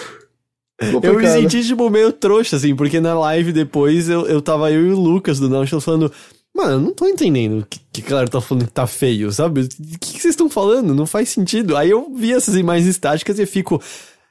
Eu 0.81 0.87
me 0.87 0.93
complicado. 1.01 1.33
senti, 1.41 1.65
tipo, 1.67 1.89
meio 1.91 2.13
trouxa, 2.13 2.57
assim, 2.57 2.75
porque 2.75 3.01
na 3.01 3.15
live 3.19 3.53
depois 3.53 4.09
eu, 4.09 4.27
eu 4.27 4.41
tava 4.43 4.71
eu 4.71 4.87
e 4.87 4.91
o 4.93 4.99
Lucas 5.01 5.39
do 5.39 5.49
Nautilus 5.49 5.85
falando. 5.85 6.11
Mano, 6.57 6.73
eu 6.73 6.81
não 6.81 6.93
tô 6.95 7.07
entendendo 7.09 7.61
o 7.63 7.67
que, 7.67 7.81
que 7.93 8.07
a 8.07 8.11
galera 8.11 8.29
tá 8.31 8.41
falando 8.41 8.67
que 8.67 8.73
tá 8.73 8.87
feio, 8.87 9.33
sabe? 9.33 9.63
O 9.63 9.69
que, 9.99 10.13
que 10.15 10.21
vocês 10.21 10.27
estão 10.35 10.49
falando? 10.49 10.95
Não 10.95 11.05
faz 11.05 11.29
sentido. 11.29 11.77
Aí 11.77 11.91
eu 11.91 12.13
vi 12.15 12.33
essas 12.33 12.55
imagens 12.55 12.87
estáticas 12.89 13.39
e 13.41 13.45
fico. 13.47 13.83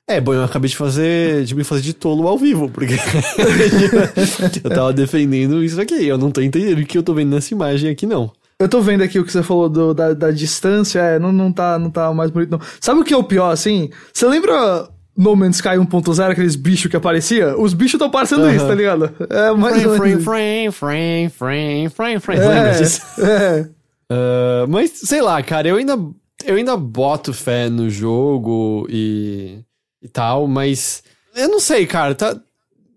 É, 0.10 0.19
bom, 0.19 0.33
eu 0.33 0.43
acabei 0.43 0.69
de 0.69 0.75
fazer. 0.75 1.45
de 1.45 1.55
me 1.55 1.63
fazer 1.63 1.81
de 1.81 1.93
tolo 1.93 2.27
ao 2.27 2.38
vivo, 2.38 2.69
porque. 2.69 2.95
eu 4.63 4.69
tava 4.69 4.91
defendendo 4.93 5.63
isso 5.63 5.79
aqui. 5.79 6.05
Eu 6.05 6.17
não 6.17 6.29
tô 6.31 6.41
entendendo 6.41 6.79
o 6.79 6.86
que 6.86 6.98
eu 6.98 7.03
tô 7.03 7.13
vendo 7.13 7.29
nessa 7.33 7.53
imagem 7.53 7.89
aqui, 7.89 8.05
não. 8.05 8.31
Eu 8.60 8.67
tô 8.69 8.81
vendo 8.81 9.01
aqui 9.01 9.19
o 9.19 9.25
que 9.25 9.31
você 9.31 9.41
falou 9.41 9.67
do- 9.69 9.93
da, 9.93 10.13
da 10.13 10.31
distância, 10.31 11.00
é, 11.00 11.19
não, 11.19 11.31
não, 11.31 11.51
tá, 11.51 11.77
não 11.79 11.89
tá 11.89 12.13
mais 12.13 12.31
bonito, 12.31 12.51
não. 12.51 12.60
Sabe 12.79 13.00
o 13.01 13.03
que 13.03 13.13
é 13.13 13.17
o 13.17 13.24
pior, 13.24 13.50
assim? 13.50 13.89
Você 14.13 14.27
lembra 14.27 14.88
No 15.17 15.36
Man's 15.36 15.55
Sky 15.57 15.69
1.0, 15.69 16.31
aqueles 16.31 16.55
bichos 16.55 16.89
que 16.89 16.95
aparecia? 16.95 17.57
Os 17.57 17.74
bichos 17.74 17.95
estão 17.95 18.10
parecendo 18.10 18.43
Aham. 18.43 18.55
isso, 18.55 18.67
tá 18.67 18.75
ligado? 18.75 19.12
É 19.29 19.51
mais 19.53 19.81
Frame, 19.81 20.22
frame, 20.22 20.72
frame, 20.72 21.29
frame, 21.29 21.89
frame, 21.89 22.19
frame. 22.19 22.39
Lembra 22.41 22.72
disso? 22.74 23.01
É, 23.19 23.60
é. 23.60 23.69
Ah, 24.15 24.65
mas, 24.69 24.91
sei 25.05 25.22
lá, 25.22 25.41
cara, 25.41 25.67
eu 25.69 25.77
ainda, 25.77 25.98
eu 26.46 26.55
ainda 26.55 26.77
boto 26.77 27.33
fé 27.33 27.68
no 27.70 27.89
jogo 27.89 28.85
e, 28.89 29.59
e 30.03 30.07
tal, 30.07 30.48
mas 30.48 31.01
eu 31.35 31.48
não 31.48 31.59
sei, 31.59 31.87
cara, 31.87 32.13
tá 32.13 32.39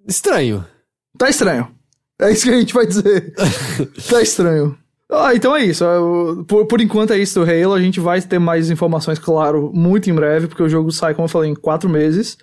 estranho. 0.06 0.64
Tá 1.16 1.30
estranho. 1.30 1.68
É 2.20 2.30
isso 2.30 2.44
que 2.44 2.50
a 2.50 2.58
gente 2.58 2.74
vai 2.74 2.86
dizer. 2.86 3.32
tá 4.10 4.20
estranho. 4.20 4.76
Ah, 5.10 5.34
então 5.34 5.54
é 5.54 5.64
isso. 5.64 5.84
Por, 6.48 6.66
por 6.66 6.80
enquanto 6.80 7.12
é 7.12 7.18
isso 7.18 7.38
do 7.38 7.50
Halo. 7.50 7.74
A 7.74 7.80
gente 7.80 8.00
vai 8.00 8.20
ter 8.20 8.38
mais 8.38 8.70
informações, 8.70 9.18
claro, 9.18 9.70
muito 9.72 10.10
em 10.10 10.14
breve, 10.14 10.48
porque 10.48 10.62
o 10.62 10.68
jogo 10.68 10.90
sai, 10.90 11.14
como 11.14 11.26
eu 11.26 11.30
falei, 11.30 11.50
em 11.50 11.54
quatro 11.54 11.88
meses. 11.88 12.36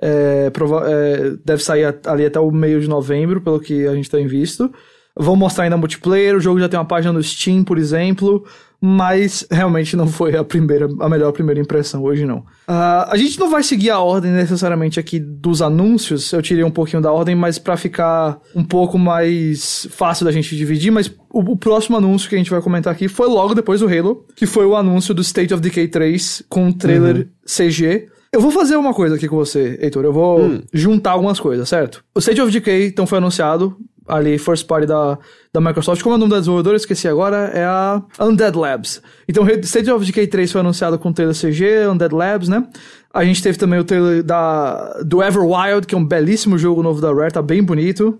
É, 0.00 0.50
é, 0.50 1.30
deve 1.44 1.62
sair 1.62 1.94
ali 2.06 2.24
até 2.24 2.40
o 2.40 2.50
meio 2.50 2.80
de 2.80 2.88
novembro, 2.88 3.40
pelo 3.40 3.60
que 3.60 3.86
a 3.86 3.94
gente 3.94 4.10
tem 4.10 4.26
visto. 4.26 4.72
Vão 5.16 5.36
mostrar 5.36 5.64
ainda 5.64 5.76
multiplayer. 5.76 6.36
O 6.36 6.40
jogo 6.40 6.60
já 6.60 6.68
tem 6.68 6.78
uma 6.78 6.86
página 6.86 7.12
no 7.12 7.22
Steam, 7.22 7.62
por 7.64 7.78
exemplo. 7.78 8.44
Mas 8.80 9.44
realmente 9.50 9.96
não 9.96 10.06
foi 10.06 10.36
a 10.36 10.44
primeira, 10.44 10.88
a 11.00 11.08
melhor 11.08 11.32
primeira 11.32 11.60
impressão 11.60 12.02
hoje, 12.04 12.24
não. 12.24 12.44
Ah, 12.66 13.08
a 13.10 13.16
gente 13.16 13.38
não 13.38 13.50
vai 13.50 13.62
seguir 13.62 13.90
a 13.90 13.98
ordem 13.98 14.30
necessariamente 14.30 15.00
aqui 15.00 15.18
dos 15.18 15.60
anúncios. 15.60 16.32
Eu 16.32 16.40
tirei 16.40 16.62
um 16.62 16.70
pouquinho 16.70 17.02
da 17.02 17.10
ordem, 17.10 17.34
mas 17.34 17.58
pra 17.58 17.76
ficar 17.76 18.40
um 18.54 18.62
pouco 18.62 18.96
mais 18.96 19.88
fácil 19.90 20.24
da 20.24 20.30
gente 20.30 20.56
dividir. 20.56 20.92
Mas 20.92 21.08
o, 21.30 21.40
o 21.40 21.56
próximo 21.56 21.96
anúncio 21.96 22.28
que 22.28 22.36
a 22.36 22.38
gente 22.38 22.50
vai 22.50 22.62
comentar 22.62 22.92
aqui 22.92 23.08
foi 23.08 23.26
logo 23.26 23.52
depois 23.52 23.80
do 23.80 23.88
Halo, 23.88 24.24
que 24.36 24.46
foi 24.46 24.64
o 24.64 24.76
anúncio 24.76 25.12
do 25.12 25.22
State 25.22 25.52
of 25.52 25.60
Decay 25.60 25.88
3 25.88 26.44
com 26.48 26.66
um 26.66 26.72
trailer 26.72 27.28
CG. 27.44 28.08
Eu 28.30 28.40
vou 28.40 28.50
fazer 28.50 28.76
uma 28.76 28.92
coisa 28.92 29.16
aqui 29.16 29.26
com 29.26 29.36
você, 29.36 29.78
Heitor. 29.80 30.04
Eu 30.04 30.12
vou 30.12 30.60
juntar 30.72 31.12
algumas 31.12 31.40
coisas, 31.40 31.68
certo? 31.68 32.04
O 32.14 32.18
State 32.18 32.40
of 32.40 32.52
Decay, 32.52 32.86
então, 32.86 33.06
foi 33.06 33.18
anunciado 33.18 33.76
ali, 34.08 34.38
first 34.38 34.66
party 34.66 34.86
da, 34.86 35.18
da 35.52 35.60
Microsoft. 35.60 36.02
Como 36.02 36.14
é 36.14 36.16
o 36.16 36.18
nome 36.18 36.30
da 36.30 36.38
desenvolvedora? 36.38 36.76
Esqueci 36.76 37.06
agora. 37.06 37.50
É 37.54 37.64
a 37.64 38.02
Undead 38.20 38.56
Labs. 38.56 39.02
Então, 39.28 39.46
State 39.62 39.90
of 39.90 40.04
Decay 40.04 40.26
3 40.26 40.50
foi 40.50 40.60
anunciado 40.60 40.98
com 40.98 41.10
o 41.10 41.12
trailer 41.12 41.36
CG, 41.36 41.86
Undead 41.86 42.14
Labs, 42.14 42.48
né? 42.48 42.66
A 43.12 43.24
gente 43.24 43.42
teve 43.42 43.58
também 43.58 43.78
o 43.78 43.84
trailer 43.84 44.22
da, 44.22 45.00
do 45.04 45.22
Everwild, 45.22 45.86
que 45.86 45.94
é 45.94 45.98
um 45.98 46.04
belíssimo 46.04 46.58
jogo 46.58 46.82
novo 46.82 47.00
da 47.00 47.12
Rare, 47.12 47.32
tá 47.32 47.42
bem 47.42 47.62
bonito. 47.62 48.18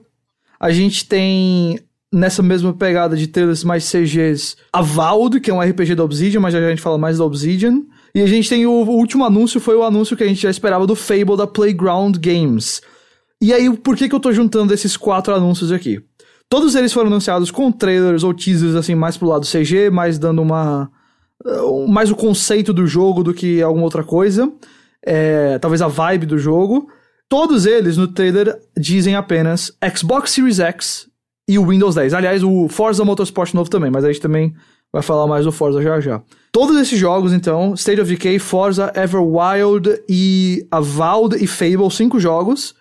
A 0.59 0.71
gente 0.73 1.07
tem, 1.07 1.79
nessa 2.13 2.43
mesma 2.43 2.73
pegada 2.73 3.17
de 3.17 3.27
trailers 3.27 3.63
mais 3.63 3.89
CGs, 3.91 4.57
a 4.73 4.83
que 5.41 5.51
é 5.51 5.55
um 5.55 5.61
RPG 5.61 5.95
da 5.95 6.05
Obsidian, 6.05 6.41
mas 6.41 6.53
já 6.53 6.59
a 6.59 6.71
gente 6.71 6.83
fala 6.83 6.99
mais 6.99 7.19
da 7.19 7.25
Obsidian. 7.25 7.83
E 8.15 8.23
a 8.23 8.27
gente 8.27 8.49
tem 8.49 8.67
o, 8.67 8.71
o 8.71 8.97
último 8.97 9.25
anúncio, 9.25 9.61
foi 9.61 9.77
o 9.77 9.85
anúncio 9.85 10.17
que 10.17 10.25
a 10.25 10.27
gente 10.27 10.41
já 10.41 10.51
esperava 10.51 10.87
do 10.87 10.97
Fable 10.97 11.37
da 11.37 11.47
Playground 11.47 12.17
Games. 12.17 12.81
E 13.41 13.53
aí, 13.53 13.75
por 13.77 13.97
que 13.97 14.09
que 14.09 14.15
eu 14.15 14.21
tô 14.21 14.33
juntando 14.33 14.75
esses 14.75 14.97
quatro 14.97 15.35
anúncios 15.35 15.71
aqui? 15.71 16.03
Todos 16.49 16.75
eles 16.75 16.93
foram 16.93 17.09
anunciados 17.09 17.51
com 17.51 17.71
trailers 17.71 18.25
ou 18.25 18.35
teasers, 18.35 18.75
assim, 18.75 18.95
mais 18.95 19.17
pro 19.17 19.29
lado 19.29 19.47
CG, 19.47 19.91
mais 19.91 20.19
dando 20.19 20.43
uma... 20.43 20.91
uh, 21.45 21.87
mais 21.87 22.11
o 22.11 22.17
conceito 22.17 22.73
do 22.73 22.87
jogo 22.87 23.23
do 23.23 23.35
que 23.35 23.63
alguma 23.63 23.85
outra 23.85 24.03
coisa. 24.03 24.51
É, 25.05 25.59
talvez 25.59 25.81
a 25.83 25.89
vibe 25.89 26.27
do 26.27 26.39
jogo. 26.39 26.89
Todos 27.29 27.67
eles 27.67 27.97
no 27.97 28.09
trailer 28.09 28.59
dizem 28.77 29.15
apenas 29.15 29.71
Xbox 29.95 30.31
Series 30.31 30.59
X 30.59 31.09
e 31.47 31.59
o 31.59 31.67
Windows 31.67 31.95
10. 31.95 32.15
Aliás, 32.15 32.43
o 32.43 32.69
Forza 32.69 33.05
Motorsport 33.05 33.53
novo 33.55 33.71
também, 33.71 33.91
mas 33.91 34.05
a 34.05 34.09
gente 34.09 34.21
também 34.21 34.55
vai 34.93 35.03
falar 35.03 35.27
mais 35.27 35.45
do 35.45 35.53
Forza 35.53 35.83
já 35.83 36.01
já. 36.01 36.23
Todos 36.51 36.77
esses 36.81 36.99
jogos, 36.99 37.33
então, 37.33 37.75
State 37.75 38.01
of 38.01 38.11
Decay, 38.11 38.39
Forza, 38.39 38.91
Everwild 38.97 40.03
e 40.09 40.67
Avowed 40.71 41.37
e 41.43 41.47
Fable, 41.47 41.91
cinco 41.91 42.19
jogos, 42.19 42.75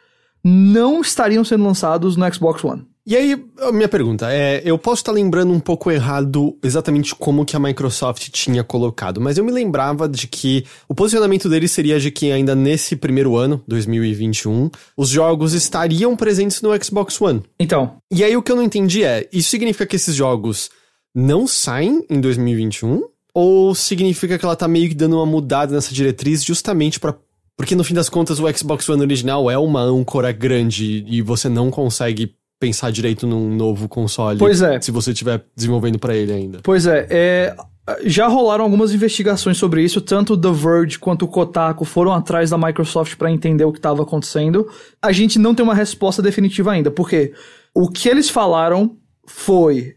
não 0.43 1.02
estariam 1.02 1.43
sendo 1.43 1.63
lançados 1.63 2.15
no 2.15 2.34
Xbox 2.34 2.63
One. 2.63 2.86
E 3.10 3.15
aí, 3.15 3.41
a 3.62 3.71
minha 3.71 3.88
pergunta 3.88 4.30
é, 4.30 4.62
eu 4.65 4.78
posso 4.78 5.00
estar 5.00 5.13
lembrando 5.13 5.54
um 5.54 5.62
pouco 5.62 5.89
errado 5.89 6.58
exatamente 6.62 7.15
como 7.15 7.45
que 7.45 7.56
a 7.56 7.60
Microsoft 7.60 8.28
tinha 8.32 8.65
colocado, 8.65 9.21
mas 9.21 9.38
eu 9.38 9.45
me 9.45 9.52
lembrava 9.52 10.10
de 10.10 10.28
que 10.28 10.65
o 10.89 10.93
posicionamento 10.93 11.47
deles 11.47 11.71
seria 11.71 12.02
de 12.02 12.12
que 12.12 12.34
ainda 12.34 12.54
nesse 12.54 12.97
primeiro 12.97 13.38
ano, 13.38 13.63
2021, 13.65 14.69
os 14.97 15.08
jogos 15.08 15.54
estariam 15.54 16.17
presentes 16.17 16.62
no 16.62 16.84
Xbox 16.84 17.21
One. 17.21 17.43
Então, 17.58 17.95
E 18.12 18.26
aí 18.26 18.36
o 18.36 18.41
que 18.41 18.52
eu 18.52 18.58
não 18.58 18.63
entendi 18.63 19.06
é, 19.06 19.26
isso 19.32 19.50
significa 19.50 19.86
que 19.86 19.95
esses 19.95 20.13
jogos 20.13 20.69
não 21.15 21.47
saem 21.47 22.06
em 22.10 22.19
2021? 22.19 23.04
Ou 23.34 23.73
significa 23.73 24.38
que 24.38 24.43
ela 24.43 24.56
tá 24.56 24.67
meio 24.67 24.89
que 24.89 24.95
dando 24.95 25.15
uma 25.15 25.26
mudada 25.26 25.73
nessa 25.73 25.93
diretriz 25.93 26.43
justamente 26.43 27.00
pra. 27.00 27.15
Porque 27.58 27.76
no 27.76 27.84
fim 27.84 27.96
das 27.96 28.08
contas 28.08 28.39
o 28.39 28.56
Xbox 28.56 28.88
One 28.88 29.02
original 29.02 29.50
é 29.50 29.58
uma 29.58 29.82
âncora 29.82 30.32
grande 30.32 31.04
e 31.08 31.22
você 31.24 31.50
não 31.50 31.72
consegue 31.72 32.36
pensar 32.60 32.91
direito 32.91 33.28
num 33.28 33.56
novo 33.56 33.88
console 33.88 34.39
Pois 34.39 34.62
é. 34.62 34.80
se 34.82 34.91
você 34.91 35.12
estiver 35.12 35.43
desenvolvendo 35.56 36.00
pra 36.00 36.15
ele 36.15 36.32
ainda. 36.32 36.60
Pois 36.63 36.86
é, 36.86 37.08
é, 37.10 37.56
já 38.04 38.28
rolaram 38.28 38.63
algumas 38.63 38.93
investigações 38.93 39.58
sobre 39.58 39.84
isso, 39.84 40.02
tanto 40.02 40.38
The 40.38 40.52
Verge 40.52 41.00
quanto 41.00 41.26
o 41.26 41.28
Kotaku 41.28 41.86
foram 41.86 42.13
atrás 42.13 42.50
da 42.50 42.58
Microsoft 42.58 43.15
para 43.15 43.32
entender 43.32 43.65
o 43.65 43.72
que 43.72 43.80
estava 43.80 44.04
acontecendo. 44.04 44.67
A 45.02 45.12
gente 45.12 45.39
não 45.39 45.56
tem 45.56 45.63
uma 45.63 45.76
resposta 45.76 46.22
definitiva 46.22 46.72
ainda, 46.72 46.91
porque 46.91 47.34
o 47.74 47.89
que 47.89 48.10
eles 48.10 48.30
falaram 48.30 48.98
foi 49.26 49.96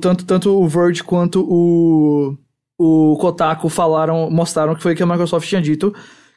tanto 0.00 0.24
tanto 0.24 0.50
o 0.50 0.68
Verge 0.68 1.02
quanto 1.02 1.40
o 1.40 2.36
o 2.78 3.16
Kotaku 3.18 3.70
falaram, 3.70 4.30
mostraram 4.30 4.74
que 4.74 4.82
foi 4.82 4.92
o 4.92 4.96
que 4.96 5.02
a 5.02 5.06
Microsoft 5.06 5.48
tinha 5.48 5.62
dito, 5.62 5.94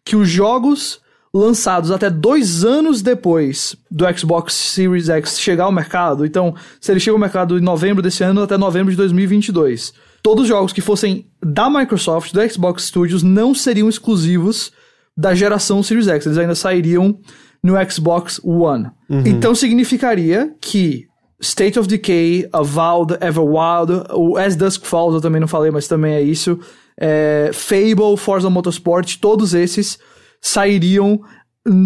que 0.10 0.16
os 0.16 0.28
jogos 0.28 1.00
lançados 1.32 1.92
até 1.92 2.10
dois 2.10 2.66
anos 2.66 3.04
depois 3.04 3.76
do 3.92 4.04
Xbox 4.18 4.56
Series 4.56 5.08
X 5.08 5.40
chegar 5.40 5.66
ao 5.66 5.72
mercado, 5.72 6.26
então, 6.26 6.56
se 6.82 6.92
ele 6.92 7.00
chega 7.00 7.14
ao 7.14 7.20
mercado 7.20 7.60
em 7.60 7.62
novembro 7.62 8.02
desse 8.02 8.24
ano 8.24 8.42
até 8.42 8.58
novembro 8.58 8.90
de 8.90 8.98
2022, 8.98 9.94
todos 10.24 10.46
os 10.46 10.48
jogos 10.48 10.74
que 10.74 10.82
fossem 10.82 11.28
da 11.46 11.70
Microsoft, 11.70 12.34
do 12.34 12.50
Xbox 12.50 12.86
Studios, 12.86 13.22
não 13.22 13.54
seriam 13.54 13.88
exclusivos 13.88 14.72
da 15.16 15.36
geração 15.36 15.84
Series 15.84 16.08
X, 16.08 16.26
eles 16.26 16.40
ainda 16.40 16.56
sairiam 16.56 17.20
no 17.64 17.76
Xbox 17.88 18.42
One. 18.44 18.90
Então 19.28 19.54
significaria 19.54 20.56
que 20.60 21.06
State 21.40 21.78
of 21.78 21.88
Decay, 21.88 22.50
Avowed, 22.52 23.14
Everwild, 23.22 24.08
o 24.16 24.38
As 24.38 24.56
Dusk 24.56 24.86
Falls 24.86 25.14
eu 25.14 25.22
também 25.22 25.40
não 25.40 25.48
falei, 25.48 25.70
mas 25.70 25.88
também 25.88 26.14
é 26.14 26.22
isso, 26.22 26.60
é, 27.00 27.52
Fable, 27.54 28.18
Forza 28.18 28.50
Motorsport, 28.50 29.18
todos 29.18 29.54
esses 29.54 29.98
sairiam 30.42 31.22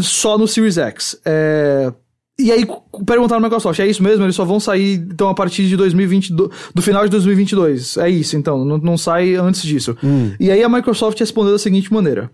só 0.02 0.38
no 0.38 0.48
Series 0.48 0.78
X. 0.78 1.20
É, 1.26 1.94
e 2.40 2.52
aí 2.52 2.66
perguntaram 3.06 3.40
no 3.40 3.46
Microsoft, 3.46 3.80
é 3.80 3.86
isso 3.86 4.02
mesmo? 4.02 4.26
Eles 4.26 4.36
só 4.36 4.44
vão 4.44 4.60
sair 4.60 4.96
então 4.96 5.30
a 5.30 5.36
partir 5.36 5.68
de 5.68 5.78
2022, 5.78 6.50
do 6.74 6.82
final 6.82 7.04
de 7.04 7.12
2022. 7.12 7.98
É 7.98 8.10
isso, 8.10 8.36
então, 8.36 8.66
não, 8.66 8.78
não 8.80 8.98
sai 8.98 9.36
antes 9.36 9.62
disso. 9.62 9.96
E 10.40 10.50
aí 10.50 10.64
a 10.64 10.70
Microsoft 10.70 11.20
respondeu 11.20 11.52
da 11.52 11.60
seguinte 11.60 11.94
maneira: 11.94 12.32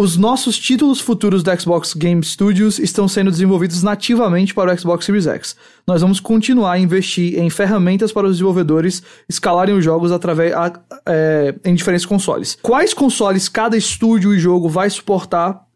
os 0.00 0.16
nossos 0.16 0.56
títulos 0.56 1.00
futuros 1.00 1.42
da 1.42 1.56
Xbox 1.58 1.92
Game 1.92 2.22
Studios 2.22 2.78
estão 2.78 3.08
sendo 3.08 3.30
desenvolvidos 3.32 3.82
nativamente 3.82 4.54
para 4.54 4.72
o 4.72 4.78
Xbox 4.78 5.04
Series 5.04 5.26
X. 5.26 5.56
Nós 5.86 6.00
vamos 6.02 6.20
continuar 6.20 6.72
a 6.72 6.78
investir 6.78 7.36
em 7.38 7.50
ferramentas 7.50 8.12
para 8.12 8.26
os 8.26 8.34
desenvolvedores 8.34 9.02
escalarem 9.28 9.74
os 9.76 9.84
jogos 9.84 10.12
através 10.12 10.52
a- 10.54 10.72
é, 11.04 11.54
em 11.64 11.74
diferentes 11.74 12.06
consoles. 12.06 12.56
Quais 12.62 12.94
consoles 12.94 13.48
cada 13.48 13.76
estúdio 13.76 14.32
e 14.32 14.38
jogo 14.38 14.68
vai 14.68 14.88
suportar 14.88 15.66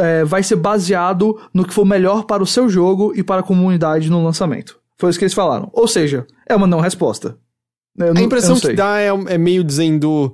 é, 0.00 0.24
vai 0.24 0.44
ser 0.44 0.56
baseado 0.56 1.36
no 1.52 1.64
que 1.66 1.74
for 1.74 1.84
melhor 1.84 2.22
para 2.24 2.42
o 2.42 2.46
seu 2.46 2.68
jogo 2.68 3.12
e 3.16 3.22
para 3.24 3.40
a 3.40 3.44
comunidade 3.44 4.08
no 4.08 4.22
lançamento. 4.24 4.78
Foi 4.96 5.10
isso 5.10 5.18
que 5.18 5.24
eles 5.24 5.34
falaram. 5.34 5.68
Ou 5.72 5.88
seja, 5.88 6.24
é 6.48 6.54
uma 6.54 6.68
não 6.68 6.78
resposta. 6.80 7.36
Eu 7.98 8.12
não- 8.14 8.20
A 8.20 8.20
eu 8.20 8.26
impressão 8.26 8.54
não 8.54 8.60
que 8.60 8.72
dá 8.74 9.00
é, 9.00 9.08
é 9.08 9.38
meio 9.38 9.64
dizendo. 9.64 10.32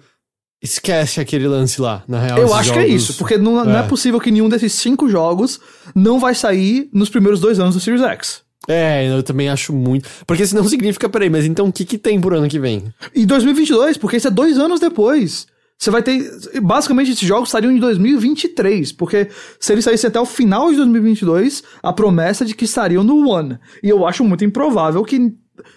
Esquece 0.63 1.21
aquele 1.21 1.49
lance 1.49 1.81
lá, 1.81 2.05
na 2.07 2.21
real. 2.21 2.39
Eu 2.39 2.55
acho 2.55 2.73
que 2.73 2.79
é 2.79 2.83
jogos- 2.87 3.03
isso, 3.03 3.15
porque 3.19 3.37
não, 3.37 3.65
não 3.65 3.77
é 3.79 3.81
É. 3.81 3.83
possível 3.83 4.21
que 4.21 4.31
nenhum 4.31 4.49
desses 4.49 4.73
cinco 4.75 5.09
jogos 5.09 5.59
não 5.95 6.21
vai 6.21 6.35
sair 6.35 6.89
nos 6.93 7.09
primeiros 7.09 7.41
dois 7.41 7.59
anos 7.59 7.75
do 7.75 7.81
Series 7.81 8.03
X. 8.03 8.43
É, 8.69 9.09
eu 9.13 9.25
também 9.25 9.49
acho 9.49 9.73
muito. 9.73 10.09
Porque 10.25 10.47
senão 10.47 10.63
significa, 10.69 11.09
peraí, 11.09 11.29
mas 11.29 11.45
então 11.45 11.67
o 11.67 11.73
que, 11.73 11.85
que 11.85 11.99
tem 11.99 12.21
por 12.21 12.33
ano 12.33 12.49
que 12.49 12.61
vem? 12.61 12.85
E 13.13 13.27
2022, 13.27 13.97
porque 13.97 14.19
isso 14.19 14.29
é 14.29 14.31
dois 14.31 14.57
anos 14.57 14.79
depois. 14.79 15.49
Você 15.77 15.91
vai 15.91 16.01
ter. 16.01 16.31
Basicamente, 16.63 17.11
esses 17.11 17.27
jogos 17.27 17.49
estariam 17.49 17.73
em 17.73 17.81
2023, 17.81 18.93
porque 18.93 19.27
se 19.59 19.73
eles 19.73 19.85
saíssem 19.85 20.07
até 20.07 20.21
o 20.21 20.25
final 20.25 20.71
de 20.71 20.77
2022, 20.77 21.65
a 21.83 21.93
promessa 21.93 22.45
é 22.45 22.47
de 22.47 22.55
que 22.55 22.65
estariam 22.67 23.03
no 23.03 23.29
One. 23.29 23.59
E 23.83 23.89
eu 23.89 24.07
acho 24.07 24.23
muito 24.23 24.45
improvável 24.45 25.03
que 25.03 25.33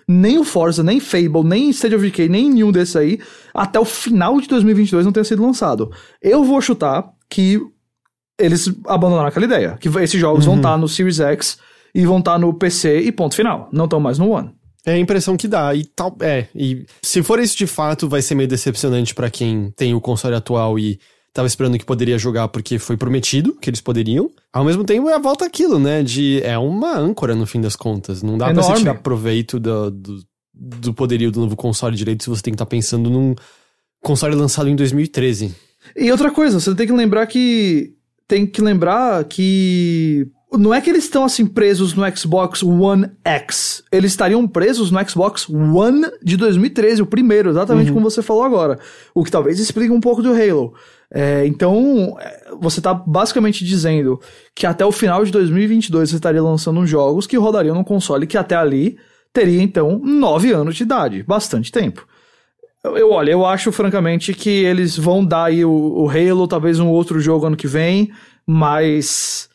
nem 0.08 0.38
o 0.38 0.44
Forza, 0.44 0.84
nem 0.84 1.00
Fable, 1.00 1.44
nem 1.44 1.70
State 1.70 1.96
of 1.96 2.06
Decay, 2.06 2.30
nem 2.30 2.50
nenhum 2.50 2.72
desses 2.72 2.96
aí, 2.96 3.20
até 3.54 3.80
o 3.80 3.86
final 3.86 4.40
de 4.40 4.48
2022 4.48 5.06
não 5.06 5.12
tenha 5.12 5.24
sido 5.24 5.44
lançado. 5.44 5.92
Eu 6.22 6.44
vou 6.44 6.62
chutar 6.62 7.10
que 7.30 7.60
eles 8.40 8.72
abandonaram 8.88 9.28
aquela 9.28 9.46
ideia, 9.46 9.78
que 9.80 9.90
esses 10.00 10.20
jogos 10.20 10.46
vão 10.46 10.58
estar 10.58 10.78
no 10.78 10.88
Series 10.88 11.20
X 11.20 11.58
e 11.94 12.06
vão 12.06 12.20
estar 12.20 12.38
no 12.38 12.54
PC 12.54 13.00
e 13.02 13.12
ponto 13.12 13.36
final. 13.36 13.70
Não 13.72 13.86
estão 13.86 14.00
mais 14.00 14.18
no 14.18 14.30
One. 14.30 14.52
É 14.86 14.94
a 14.94 15.00
impressão 15.00 15.36
que 15.36 15.48
dá. 15.48 15.74
E 15.74 15.84
tal. 15.84 16.16
É. 16.20 16.48
E 16.54 16.86
se 17.02 17.24
for 17.24 17.40
isso 17.40 17.58
de 17.58 17.66
fato, 17.66 18.08
vai 18.08 18.22
ser 18.22 18.36
meio 18.36 18.48
decepcionante 18.48 19.16
pra 19.16 19.32
quem 19.32 19.72
tem 19.76 19.96
o 19.96 20.02
console 20.02 20.36
atual 20.36 20.78
e 20.78 21.00
tava 21.36 21.48
esperando 21.48 21.78
que 21.78 21.84
poderia 21.84 22.18
jogar 22.18 22.48
porque 22.48 22.80
foi 22.80 22.96
prometido 22.96 23.58
que 23.60 23.70
eles 23.70 23.82
poderiam. 23.82 24.32
Ao 24.54 24.64
mesmo 24.64 24.86
tempo, 24.86 25.10
é 25.10 25.16
a 25.16 25.20
volta 25.20 25.46
àquilo, 25.46 25.78
né? 25.78 26.02
De. 26.02 26.42
É 26.42 26.58
uma 26.58 26.98
âncora 26.98 27.36
no 27.36 27.46
fim 27.46 27.60
das 27.60 27.76
contas. 27.76 28.24
Não 28.24 28.38
dá 28.38 28.46
pra 28.46 28.54
Enorme. 28.54 28.74
você 28.74 28.80
tirar 28.80 28.94
proveito 28.96 29.60
do, 29.60 29.92
do, 29.92 30.24
do 30.54 30.94
poderio 30.94 31.30
do 31.30 31.42
novo 31.42 31.58
console 31.58 31.98
direito 31.98 32.24
se 32.24 32.30
você 32.30 32.42
tem 32.42 32.54
que 32.54 32.56
estar 32.56 32.66
pensando 32.66 33.10
num 33.10 33.36
console 34.02 34.34
lançado 34.34 34.70
em 34.70 34.78
2013. 34.78 35.54
E 35.94 36.10
outra 36.10 36.32
coisa, 36.32 36.58
você 36.58 36.74
tem 36.74 36.88
que 36.88 36.94
lembrar 36.94 37.28
que. 37.28 37.94
Tem 38.26 38.48
que 38.48 38.62
lembrar 38.62 39.26
que. 39.26 40.30
Não 40.54 40.74
é 40.74 40.80
que 40.80 40.90
eles 40.90 41.04
estão 41.04 41.26
assim 41.26 41.46
presos 41.46 41.94
no 41.96 42.16
Xbox 42.16 42.64
One 42.64 43.12
X. 43.26 43.84
Eles 43.92 44.12
estariam 44.12 44.48
presos 44.48 44.90
no 44.90 45.10
Xbox 45.10 45.50
One 45.50 46.10
de 46.24 46.38
2013, 46.38 47.02
o 47.02 47.06
primeiro, 47.06 47.50
exatamente 47.50 47.92
como 47.92 48.10
você 48.10 48.22
falou 48.22 48.44
agora. 48.44 48.80
O 49.14 49.22
que 49.22 49.30
talvez 49.30 49.60
explique 49.60 49.92
um 49.92 50.00
pouco 50.00 50.22
do 50.22 50.32
Halo. 50.32 50.74
É, 51.14 51.46
então, 51.46 52.18
é, 52.20 52.50
você 52.60 52.82
tá 52.82 52.94
basicamente 52.94 53.64
dizendo 53.64 54.20
que 54.56 54.66
até 54.66 54.86
o 54.86 54.92
final 54.92 55.24
de 55.24 55.32
2022 55.32 56.10
você 56.10 56.16
estaria 56.16 56.42
lançando 56.42 56.86
jogos 56.86 57.28
que 57.28 57.38
rodariam 57.38 57.76
num 57.76 57.84
console 57.84 58.28
que 58.28 58.38
até 58.38 58.56
ali 58.56 58.98
teria, 59.32 59.62
então, 59.62 60.00
nove 60.04 60.52
anos 60.52 60.76
de 60.76 60.84
idade. 60.84 61.24
Bastante 61.24 61.72
tempo. 61.72 62.06
Eu, 62.84 62.98
eu- 62.98 63.12
olha, 63.12 63.32
eu 63.32 63.46
acho 63.46 63.72
francamente 63.72 64.34
que 64.34 64.50
eles 64.50 64.98
vão 64.98 65.24
dar 65.26 65.46
aí 65.46 65.64
o, 65.66 65.72
o 65.72 66.10
Halo, 66.10 66.48
talvez 66.48 66.80
um 66.80 66.88
outro 66.90 67.20
jogo 67.20 67.46
ano 67.48 67.58
que 67.58 67.68
vem, 67.68 68.12
mas 68.46 69.50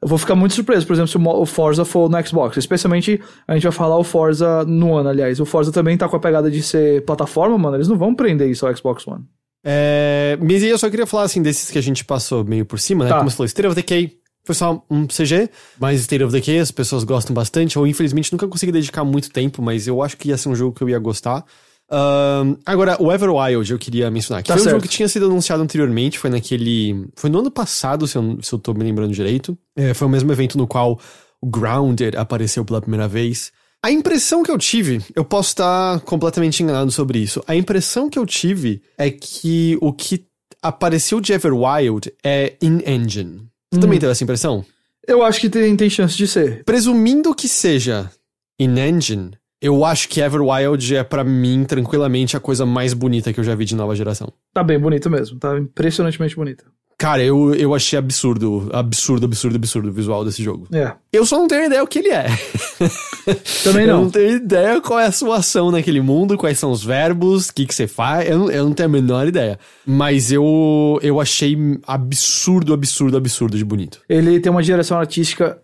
eu 0.00 0.08
vou 0.08 0.18
ficar 0.18 0.34
muito 0.34 0.54
surpreso, 0.54 0.86
por 0.86 0.92
exemplo, 0.94 1.08
se 1.08 1.16
o 1.18 1.46
Forza 1.46 1.84
for 1.84 2.10
no 2.10 2.26
Xbox. 2.26 2.56
Especialmente, 2.56 3.20
a 3.46 3.54
gente 3.54 3.62
vai 3.62 3.72
falar 3.72 3.96
o 3.98 4.04
Forza 4.04 4.64
no 4.64 4.96
ano, 4.96 5.08
aliás. 5.08 5.38
O 5.40 5.46
Forza 5.46 5.70
também 5.72 5.96
tá 5.96 6.08
com 6.08 6.16
a 6.16 6.20
pegada 6.20 6.50
de 6.50 6.62
ser 6.62 7.04
plataforma, 7.04 7.56
mano. 7.56 7.76
Eles 7.76 7.88
não 7.88 7.96
vão 7.96 8.14
prender 8.14 8.50
isso 8.50 8.66
ao 8.66 8.76
Xbox 8.76 9.06
One. 9.06 9.24
É, 9.64 10.36
mas 10.40 10.62
eu 10.62 10.76
só 10.78 10.90
queria 10.90 11.06
falar 11.06 11.24
assim 11.24 11.42
desses 11.42 11.70
que 11.70 11.78
a 11.78 11.82
gente 11.82 12.04
passou 12.04 12.44
meio 12.44 12.64
por 12.64 12.78
cima, 12.80 13.04
né? 13.04 13.10
Tá. 13.10 13.18
Como 13.18 13.30
você 13.30 13.36
falou, 13.36 13.46
State 13.46 13.66
of 13.68 13.74
Decay 13.76 14.16
foi 14.44 14.54
só 14.54 14.84
um 14.90 15.06
CG, 15.06 15.48
mas 15.78 16.00
State 16.00 16.24
of 16.24 16.32
Decay 16.32 16.58
as 16.58 16.70
pessoas 16.72 17.04
gostam 17.04 17.32
bastante. 17.34 17.76
Eu 17.76 17.86
infelizmente 17.86 18.32
nunca 18.32 18.48
consegui 18.48 18.72
dedicar 18.72 19.04
muito 19.04 19.30
tempo, 19.30 19.62
mas 19.62 19.86
eu 19.86 20.02
acho 20.02 20.16
que 20.16 20.28
ia 20.28 20.36
ser 20.36 20.48
um 20.48 20.54
jogo 20.54 20.74
que 20.76 20.82
eu 20.82 20.88
ia 20.88 20.98
gostar. 20.98 21.44
Ahn, 21.90 22.56
agora, 22.64 22.96
o 23.00 23.12
Everwild 23.12 23.70
eu 23.70 23.78
queria 23.78 24.10
mencionar, 24.10 24.42
que 24.42 24.48
Tá 24.48 24.54
foi 24.54 24.62
um 24.62 24.64
certo. 24.64 24.74
jogo 24.76 24.82
que 24.82 24.88
tinha 24.88 25.06
sido 25.08 25.26
anunciado 25.26 25.62
anteriormente, 25.62 26.18
foi 26.18 26.30
naquele. 26.30 27.06
Foi 27.14 27.28
no 27.30 27.38
ano 27.40 27.50
passado, 27.50 28.06
se 28.08 28.16
eu, 28.16 28.38
se 28.40 28.52
eu 28.52 28.58
tô 28.58 28.72
me 28.72 28.82
lembrando 28.82 29.12
direito. 29.12 29.56
É, 29.76 29.92
foi 29.94 30.06
o 30.08 30.10
mesmo 30.10 30.32
evento 30.32 30.56
no 30.58 30.66
qual 30.66 30.98
o 31.40 31.46
Grounded 31.46 32.16
apareceu 32.16 32.64
pela 32.64 32.80
primeira 32.80 33.06
vez. 33.06 33.52
A 33.84 33.90
impressão 33.90 34.44
que 34.44 34.50
eu 34.50 34.56
tive, 34.56 35.04
eu 35.12 35.24
posso 35.24 35.48
estar 35.48 35.98
completamente 36.02 36.62
enganado 36.62 36.92
sobre 36.92 37.18
isso. 37.18 37.42
A 37.48 37.56
impressão 37.56 38.08
que 38.08 38.16
eu 38.16 38.24
tive 38.24 38.80
é 38.96 39.10
que 39.10 39.76
o 39.80 39.92
que 39.92 40.24
apareceu 40.62 41.20
de 41.20 41.32
Everwild 41.32 42.12
é 42.22 42.54
in-engine. 42.62 43.48
Você 43.72 43.80
também 43.80 43.98
teve 43.98 44.12
essa 44.12 44.22
impressão? 44.22 44.64
Eu 45.04 45.24
acho 45.24 45.40
que 45.40 45.50
tem, 45.50 45.74
tem 45.76 45.90
chance 45.90 46.16
de 46.16 46.28
ser. 46.28 46.62
Presumindo 46.62 47.34
que 47.34 47.48
seja 47.48 48.08
in-engine, 48.56 49.32
eu 49.60 49.84
acho 49.84 50.08
que 50.08 50.20
Everwild 50.20 50.94
é 50.94 51.02
pra 51.02 51.24
mim 51.24 51.64
tranquilamente 51.64 52.36
a 52.36 52.40
coisa 52.40 52.64
mais 52.64 52.94
bonita 52.94 53.32
que 53.32 53.40
eu 53.40 53.44
já 53.44 53.56
vi 53.56 53.64
de 53.64 53.74
nova 53.74 53.96
geração. 53.96 54.32
Tá 54.54 54.62
bem 54.62 54.78
bonito 54.78 55.10
mesmo. 55.10 55.40
Tá 55.40 55.58
impressionantemente 55.58 56.36
bonito. 56.36 56.64
Cara, 57.02 57.20
eu, 57.24 57.52
eu 57.56 57.74
achei 57.74 57.98
absurdo, 57.98 58.70
absurdo, 58.72 59.26
absurdo, 59.26 59.56
absurdo 59.56 59.88
o 59.88 59.92
visual 59.92 60.24
desse 60.24 60.40
jogo. 60.40 60.68
É. 60.72 60.92
Eu 61.12 61.26
só 61.26 61.36
não 61.36 61.48
tenho 61.48 61.64
ideia 61.64 61.82
o 61.82 61.86
que 61.88 61.98
ele 61.98 62.10
é. 62.10 62.26
Também 63.64 63.86
Eu 63.86 63.94
não. 63.96 64.02
não 64.04 64.10
tenho 64.10 64.36
ideia 64.36 64.80
qual 64.80 65.00
é 65.00 65.06
a 65.06 65.10
sua 65.10 65.38
ação 65.38 65.72
naquele 65.72 66.00
mundo, 66.00 66.36
quais 66.38 66.60
são 66.60 66.70
os 66.70 66.84
verbos, 66.84 67.48
o 67.48 67.54
que, 67.54 67.66
que 67.66 67.74
você 67.74 67.88
faz. 67.88 68.30
Eu, 68.30 68.38
não- 68.38 68.50
eu 68.52 68.64
não 68.66 68.72
tenho 68.72 68.88
a 68.88 68.92
menor 68.92 69.26
ideia. 69.26 69.58
Mas 69.84 70.30
eu, 70.30 71.00
eu 71.02 71.20
achei 71.20 71.58
absurdo, 71.88 72.72
absurdo, 72.72 73.16
absurdo 73.16 73.58
de 73.58 73.64
bonito. 73.64 74.00
Ele 74.08 74.38
tem 74.38 74.52
uma 74.52 74.62
direção 74.62 74.96
artística 74.96 75.58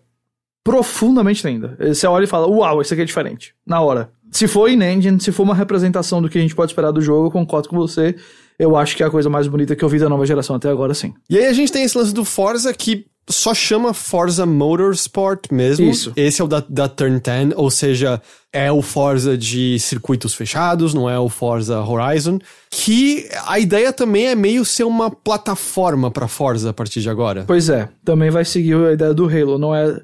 profundamente 0.61 1.47
linda. 1.47 1.77
Você 1.79 2.05
olha 2.05 2.25
e 2.25 2.27
fala, 2.27 2.47
uau, 2.47 2.81
isso 2.81 2.93
aqui 2.93 3.03
é 3.03 3.05
diferente. 3.05 3.53
Na 3.65 3.79
hora. 3.79 4.11
Se 4.29 4.45
for 4.45 4.69
in-engine, 4.69 5.19
se 5.21 5.31
for 5.31 5.43
uma 5.43 5.55
representação 5.55 6.21
do 6.21 6.27
que 6.29 6.37
a 6.37 6.41
gente 6.41 6.53
pode 6.53 6.71
esperar 6.71 6.91
do 6.91 7.01
jogo, 7.01 7.27
eu 7.27 7.31
concordo 7.31 7.69
com 7.69 7.77
você. 7.77 8.13
Eu 8.59 8.75
acho 8.75 8.95
que 8.95 9.01
é 9.01 9.05
a 9.05 9.09
coisa 9.09 9.29
mais 9.29 9.47
bonita 9.47 9.73
que 9.73 9.83
eu 9.83 9.87
vi 9.87 9.97
da 9.97 10.09
nova 10.09 10.25
geração 10.25 10.57
até 10.57 10.69
agora, 10.69 10.93
sim. 10.93 11.13
E 11.29 11.37
aí 11.37 11.45
a 11.45 11.53
gente 11.53 11.71
tem 11.71 11.83
esse 11.83 11.97
lance 11.97 12.13
do 12.13 12.25
Forza 12.25 12.73
que 12.73 13.05
só 13.29 13.53
chama 13.53 13.93
Forza 13.93 14.45
Motorsport 14.45 15.51
mesmo. 15.51 15.89
Isso. 15.89 16.11
Esse 16.15 16.41
é 16.41 16.43
o 16.43 16.47
da, 16.47 16.63
da 16.67 16.89
Turn 16.89 17.19
10, 17.19 17.53
ou 17.55 17.69
seja, 17.69 18.19
é 18.51 18.71
o 18.71 18.81
Forza 18.81 19.37
de 19.37 19.77
circuitos 19.79 20.33
fechados, 20.33 20.93
não 20.93 21.07
é 21.09 21.17
o 21.19 21.29
Forza 21.29 21.79
Horizon. 21.79 22.39
Que 22.71 23.29
a 23.45 23.59
ideia 23.59 23.93
também 23.93 24.27
é 24.27 24.35
meio 24.35 24.65
ser 24.65 24.83
uma 24.83 25.11
plataforma 25.11 26.09
pra 26.09 26.27
Forza 26.27 26.71
a 26.71 26.73
partir 26.73 27.01
de 27.01 27.09
agora. 27.09 27.43
Pois 27.45 27.69
é, 27.69 27.87
também 28.03 28.31
vai 28.31 28.43
seguir 28.43 28.75
a 28.75 28.93
ideia 28.93 29.13
do 29.13 29.25
Halo. 29.25 29.59
Não 29.59 29.75
é. 29.75 30.01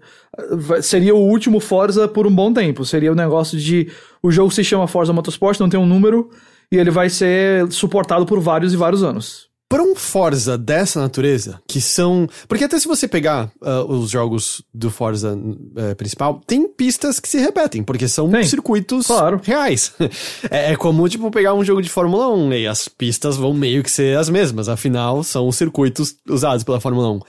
Seria 0.81 1.15
o 1.15 1.19
último 1.19 1.59
Forza 1.59 2.07
por 2.07 2.27
um 2.27 2.33
bom 2.33 2.53
tempo. 2.53 2.85
Seria 2.85 3.11
o 3.11 3.15
negócio 3.15 3.57
de. 3.57 3.91
O 4.21 4.31
jogo 4.31 4.51
se 4.51 4.63
chama 4.63 4.87
Forza 4.87 5.11
Motorsport, 5.11 5.59
não 5.59 5.69
tem 5.69 5.79
um 5.79 5.85
número, 5.85 6.29
e 6.71 6.77
ele 6.77 6.91
vai 6.91 7.09
ser 7.09 7.71
suportado 7.71 8.25
por 8.25 8.39
vários 8.39 8.73
e 8.73 8.77
vários 8.77 9.03
anos. 9.03 9.45
Pra 9.67 9.81
um 9.81 9.95
Forza 9.95 10.59
dessa 10.59 11.01
natureza, 11.01 11.59
que 11.67 11.81
são. 11.81 12.29
Porque 12.47 12.63
até 12.63 12.77
se 12.77 12.87
você 12.87 13.07
pegar 13.07 13.51
uh, 13.59 13.91
os 13.91 14.11
jogos 14.11 14.61
do 14.71 14.91
Forza 14.91 15.35
uh, 15.35 15.95
principal, 15.95 16.39
tem 16.45 16.67
pistas 16.67 17.19
que 17.19 17.27
se 17.27 17.39
repetem, 17.39 17.81
porque 17.83 18.07
são 18.07 18.29
Tem. 18.29 18.43
circuitos 18.43 19.07
Claro. 19.07 19.41
reais. 19.43 19.91
é, 20.51 20.73
é 20.73 20.75
como, 20.75 21.09
tipo, 21.09 21.31
pegar 21.31 21.55
um 21.55 21.63
jogo 21.65 21.81
de 21.81 21.89
Fórmula 21.89 22.29
1 22.29 22.53
e 22.53 22.67
as 22.67 22.87
pistas 22.87 23.37
vão 23.37 23.53
meio 23.53 23.81
que 23.81 23.89
ser 23.89 24.15
as 24.19 24.29
mesmas, 24.29 24.69
afinal, 24.69 25.23
são 25.23 25.47
os 25.47 25.55
circuitos 25.55 26.15
usados 26.29 26.63
pela 26.63 26.79
Fórmula 26.79 27.09
1. 27.13 27.19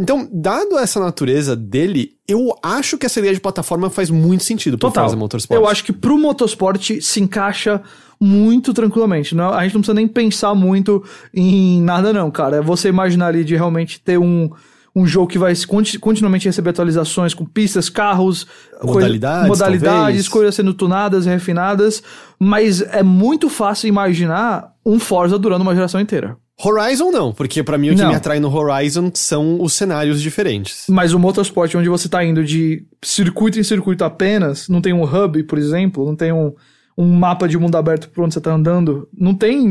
Então, 0.00 0.28
dado 0.30 0.78
essa 0.78 1.00
natureza 1.00 1.56
dele, 1.56 2.12
eu 2.28 2.54
acho 2.62 2.96
que 2.96 3.06
essa 3.06 3.18
ideia 3.18 3.34
de 3.34 3.40
plataforma 3.40 3.90
faz 3.90 4.10
muito 4.10 4.44
sentido 4.44 4.76
Total. 4.76 5.04
Forza 5.04 5.16
Motorsport. 5.16 5.60
Eu 5.60 5.66
acho 5.66 5.82
que 5.82 5.92
pro 5.92 6.16
motorsport 6.18 7.00
se 7.00 7.20
encaixa 7.20 7.82
muito 8.20 8.72
tranquilamente. 8.74 9.34
Não, 9.34 9.50
a 9.52 9.62
gente 9.62 9.74
não 9.74 9.80
precisa 9.80 9.94
nem 9.94 10.08
pensar 10.08 10.54
muito 10.54 11.04
em 11.32 11.80
nada, 11.82 12.12
não, 12.12 12.30
cara. 12.30 12.56
É 12.56 12.60
você 12.60 12.88
imaginar 12.88 13.28
ali 13.28 13.44
de 13.44 13.54
realmente 13.54 14.00
ter 14.00 14.18
um, 14.18 14.50
um 14.94 15.06
jogo 15.06 15.28
que 15.28 15.38
vai 15.38 15.52
continuamente 16.00 16.46
receber 16.46 16.70
atualizações 16.70 17.34
com 17.34 17.44
pistas, 17.44 17.88
carros, 17.88 18.46
Modalidades, 18.82 19.46
coisa- 19.48 19.64
modalidades 19.64 20.28
coisas 20.28 20.54
sendo 20.54 20.74
tunadas 20.74 21.26
e 21.26 21.28
refinadas. 21.28 22.02
Mas 22.38 22.80
é 22.80 23.02
muito 23.02 23.48
fácil 23.48 23.88
imaginar 23.88 24.72
um 24.84 24.98
Forza 24.98 25.38
durando 25.38 25.62
uma 25.62 25.74
geração 25.74 26.00
inteira. 26.00 26.36
Horizon 26.60 27.12
não, 27.12 27.32
porque 27.32 27.62
pra 27.62 27.78
mim 27.78 27.90
o 27.90 27.94
que 27.94 28.02
Não. 28.02 28.08
me 28.08 28.16
atrai 28.16 28.40
no 28.40 28.52
Horizon 28.52 29.12
são 29.14 29.62
os 29.62 29.74
cenários 29.74 30.20
diferentes. 30.20 30.86
Mas 30.88 31.12
o 31.12 31.18
motorsport, 31.18 31.72
onde 31.76 31.88
você 31.88 32.08
tá 32.08 32.24
indo 32.24 32.42
de 32.44 32.84
circuito 33.00 33.60
em 33.60 33.62
circuito 33.62 34.02
apenas, 34.02 34.68
não 34.68 34.80
tem 34.82 34.92
um 34.92 35.04
hub, 35.04 35.40
por 35.44 35.56
exemplo, 35.56 36.04
não 36.04 36.16
tem 36.16 36.32
um, 36.32 36.52
um 36.98 37.14
mapa 37.14 37.46
de 37.46 37.56
mundo 37.56 37.76
aberto 37.76 38.10
por 38.10 38.24
onde 38.24 38.34
você 38.34 38.40
tá 38.40 38.52
andando, 38.52 39.08
não 39.16 39.32
tem. 39.32 39.64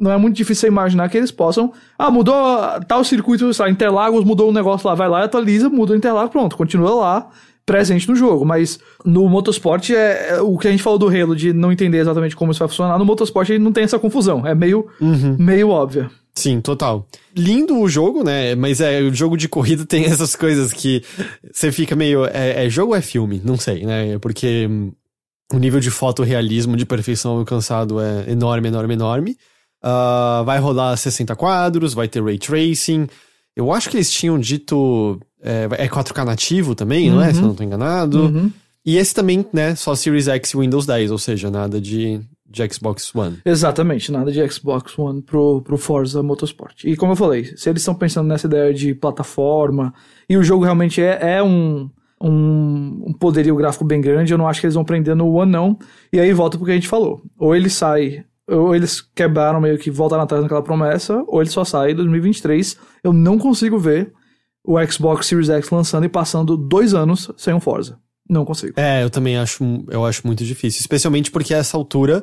Não 0.00 0.10
é 0.10 0.16
muito 0.16 0.34
difícil 0.34 0.62
você 0.62 0.68
imaginar 0.68 1.10
que 1.10 1.18
eles 1.18 1.30
possam. 1.30 1.74
Ah, 1.98 2.10
mudou 2.10 2.34
tal 2.88 3.04
circuito, 3.04 3.52
sei 3.52 3.66
lá, 3.66 3.70
Interlagos, 3.70 4.24
mudou 4.24 4.48
um 4.48 4.52
negócio 4.52 4.88
lá, 4.88 4.94
vai 4.94 5.06
lá, 5.06 5.22
atualiza, 5.22 5.68
muda 5.68 5.92
o 5.92 5.96
Interlagos, 5.96 6.30
pronto, 6.30 6.56
continua 6.56 6.94
lá. 6.94 7.28
Presente 7.66 8.08
no 8.08 8.16
jogo, 8.16 8.44
mas 8.46 8.80
no 9.04 9.28
motorsport 9.28 9.90
é, 9.90 10.30
é 10.30 10.40
o 10.40 10.56
que 10.56 10.66
a 10.66 10.70
gente 10.70 10.82
falou 10.82 10.98
do 10.98 11.06
Halo 11.06 11.36
de 11.36 11.52
não 11.52 11.70
entender 11.70 11.98
exatamente 11.98 12.34
como 12.34 12.50
isso 12.50 12.58
vai 12.58 12.68
funcionar. 12.68 12.98
No 12.98 13.04
motorsport 13.04 13.48
ele 13.50 13.62
não 13.62 13.70
tem 13.70 13.84
essa 13.84 13.98
confusão, 13.98 14.44
é 14.46 14.54
meio, 14.54 14.88
meio 15.38 15.68
óbvia. 15.68 16.10
Sim, 16.34 16.60
total. 16.60 17.06
Lindo 17.36 17.78
o 17.78 17.88
jogo, 17.88 18.24
né? 18.24 18.54
Mas 18.54 18.80
é, 18.80 19.02
o 19.02 19.12
jogo 19.12 19.36
de 19.36 19.48
corrida 19.48 19.84
tem 19.86 20.06
essas 20.06 20.34
coisas 20.34 20.72
que 20.72 21.02
você 21.52 21.70
fica 21.70 21.94
meio. 21.94 22.24
É, 22.24 22.64
é 22.64 22.70
jogo 22.70 22.92
ou 22.92 22.96
é 22.96 23.02
filme? 23.02 23.40
Não 23.44 23.58
sei, 23.58 23.84
né? 23.84 24.18
Porque 24.18 24.68
o 25.52 25.58
nível 25.58 25.80
de 25.80 25.90
fotorrealismo, 25.90 26.76
de 26.76 26.86
perfeição 26.86 27.38
alcançado 27.38 28.00
é 28.00 28.30
enorme, 28.30 28.68
enorme, 28.68 28.94
enorme. 28.94 29.36
Ah, 29.82 30.42
vai 30.44 30.58
rodar 30.58 30.96
60 30.96 31.34
quadros, 31.36 31.94
vai 31.94 32.08
ter 32.08 32.22
ray 32.22 32.38
tracing. 32.38 33.06
Eu 33.56 33.72
acho 33.72 33.90
que 33.90 33.96
eles 33.96 34.10
tinham 34.10 34.38
dito. 34.38 35.20
É, 35.42 35.68
é 35.84 35.88
4K 35.88 36.24
nativo 36.24 36.74
também, 36.74 37.10
não 37.10 37.20
é? 37.20 37.32
Se 37.32 37.40
eu 37.40 37.46
não 37.46 37.54
tô 37.54 37.64
enganado. 37.64 38.24
Uhum. 38.24 38.52
E 38.84 38.96
esse 38.96 39.14
também, 39.14 39.44
né? 39.52 39.74
Só 39.74 39.94
Series 39.94 40.28
X 40.28 40.50
e 40.50 40.56
Windows 40.56 40.86
10, 40.86 41.10
ou 41.10 41.18
seja, 41.18 41.50
nada 41.50 41.80
de, 41.80 42.20
de 42.48 42.72
Xbox 42.72 43.14
One. 43.14 43.38
Exatamente, 43.44 44.10
nada 44.10 44.30
de 44.30 44.48
Xbox 44.50 44.98
One 44.98 45.22
pro, 45.22 45.62
pro 45.62 45.76
Forza 45.76 46.22
Motorsport. 46.22 46.84
E 46.84 46.96
como 46.96 47.12
eu 47.12 47.16
falei, 47.16 47.44
se 47.56 47.68
eles 47.68 47.82
estão 47.82 47.94
pensando 47.94 48.28
nessa 48.28 48.46
ideia 48.46 48.72
de 48.72 48.94
plataforma, 48.94 49.92
e 50.28 50.36
o 50.36 50.42
jogo 50.42 50.64
realmente 50.64 51.02
é, 51.02 51.36
é 51.36 51.42
um, 51.42 51.90
um, 52.22 53.04
um 53.06 53.12
poderio 53.12 53.56
gráfico 53.56 53.84
bem 53.84 54.00
grande, 54.00 54.32
eu 54.32 54.38
não 54.38 54.46
acho 54.46 54.60
que 54.60 54.66
eles 54.66 54.74
vão 54.74 54.84
prender 54.84 55.16
no 55.16 55.32
One, 55.32 55.50
não. 55.50 55.78
E 56.12 56.20
aí 56.20 56.32
volta 56.32 56.58
pro 56.58 56.66
que 56.66 56.72
a 56.72 56.74
gente 56.74 56.88
falou. 56.88 57.22
Ou 57.38 57.56
ele 57.56 57.70
sai, 57.70 58.24
ou 58.46 58.74
eles 58.74 59.00
quebraram 59.00 59.60
meio 59.60 59.78
que 59.78 59.90
voltaram 59.90 60.22
atrás 60.22 60.42
naquela 60.42 60.62
promessa, 60.62 61.24
ou 61.26 61.40
ele 61.40 61.50
só 61.50 61.64
sai 61.64 61.92
em 61.92 61.94
2023. 61.94 62.76
Eu 63.02 63.12
não 63.12 63.38
consigo 63.38 63.78
ver 63.78 64.12
o 64.64 64.76
Xbox 64.86 65.26
Series 65.26 65.48
X 65.48 65.70
lançando 65.70 66.04
e 66.04 66.08
passando 66.08 66.56
dois 66.56 66.92
anos 66.92 67.30
sem 67.36 67.54
um 67.54 67.60
Forza. 67.60 67.98
Não 68.28 68.44
consigo. 68.44 68.74
É, 68.78 69.02
eu 69.02 69.10
também 69.10 69.36
acho, 69.36 69.84
eu 69.88 70.04
acho 70.04 70.26
muito 70.26 70.44
difícil. 70.44 70.80
Especialmente 70.80 71.30
porque 71.30 71.54
a 71.54 71.58
essa 71.58 71.76
altura 71.76 72.22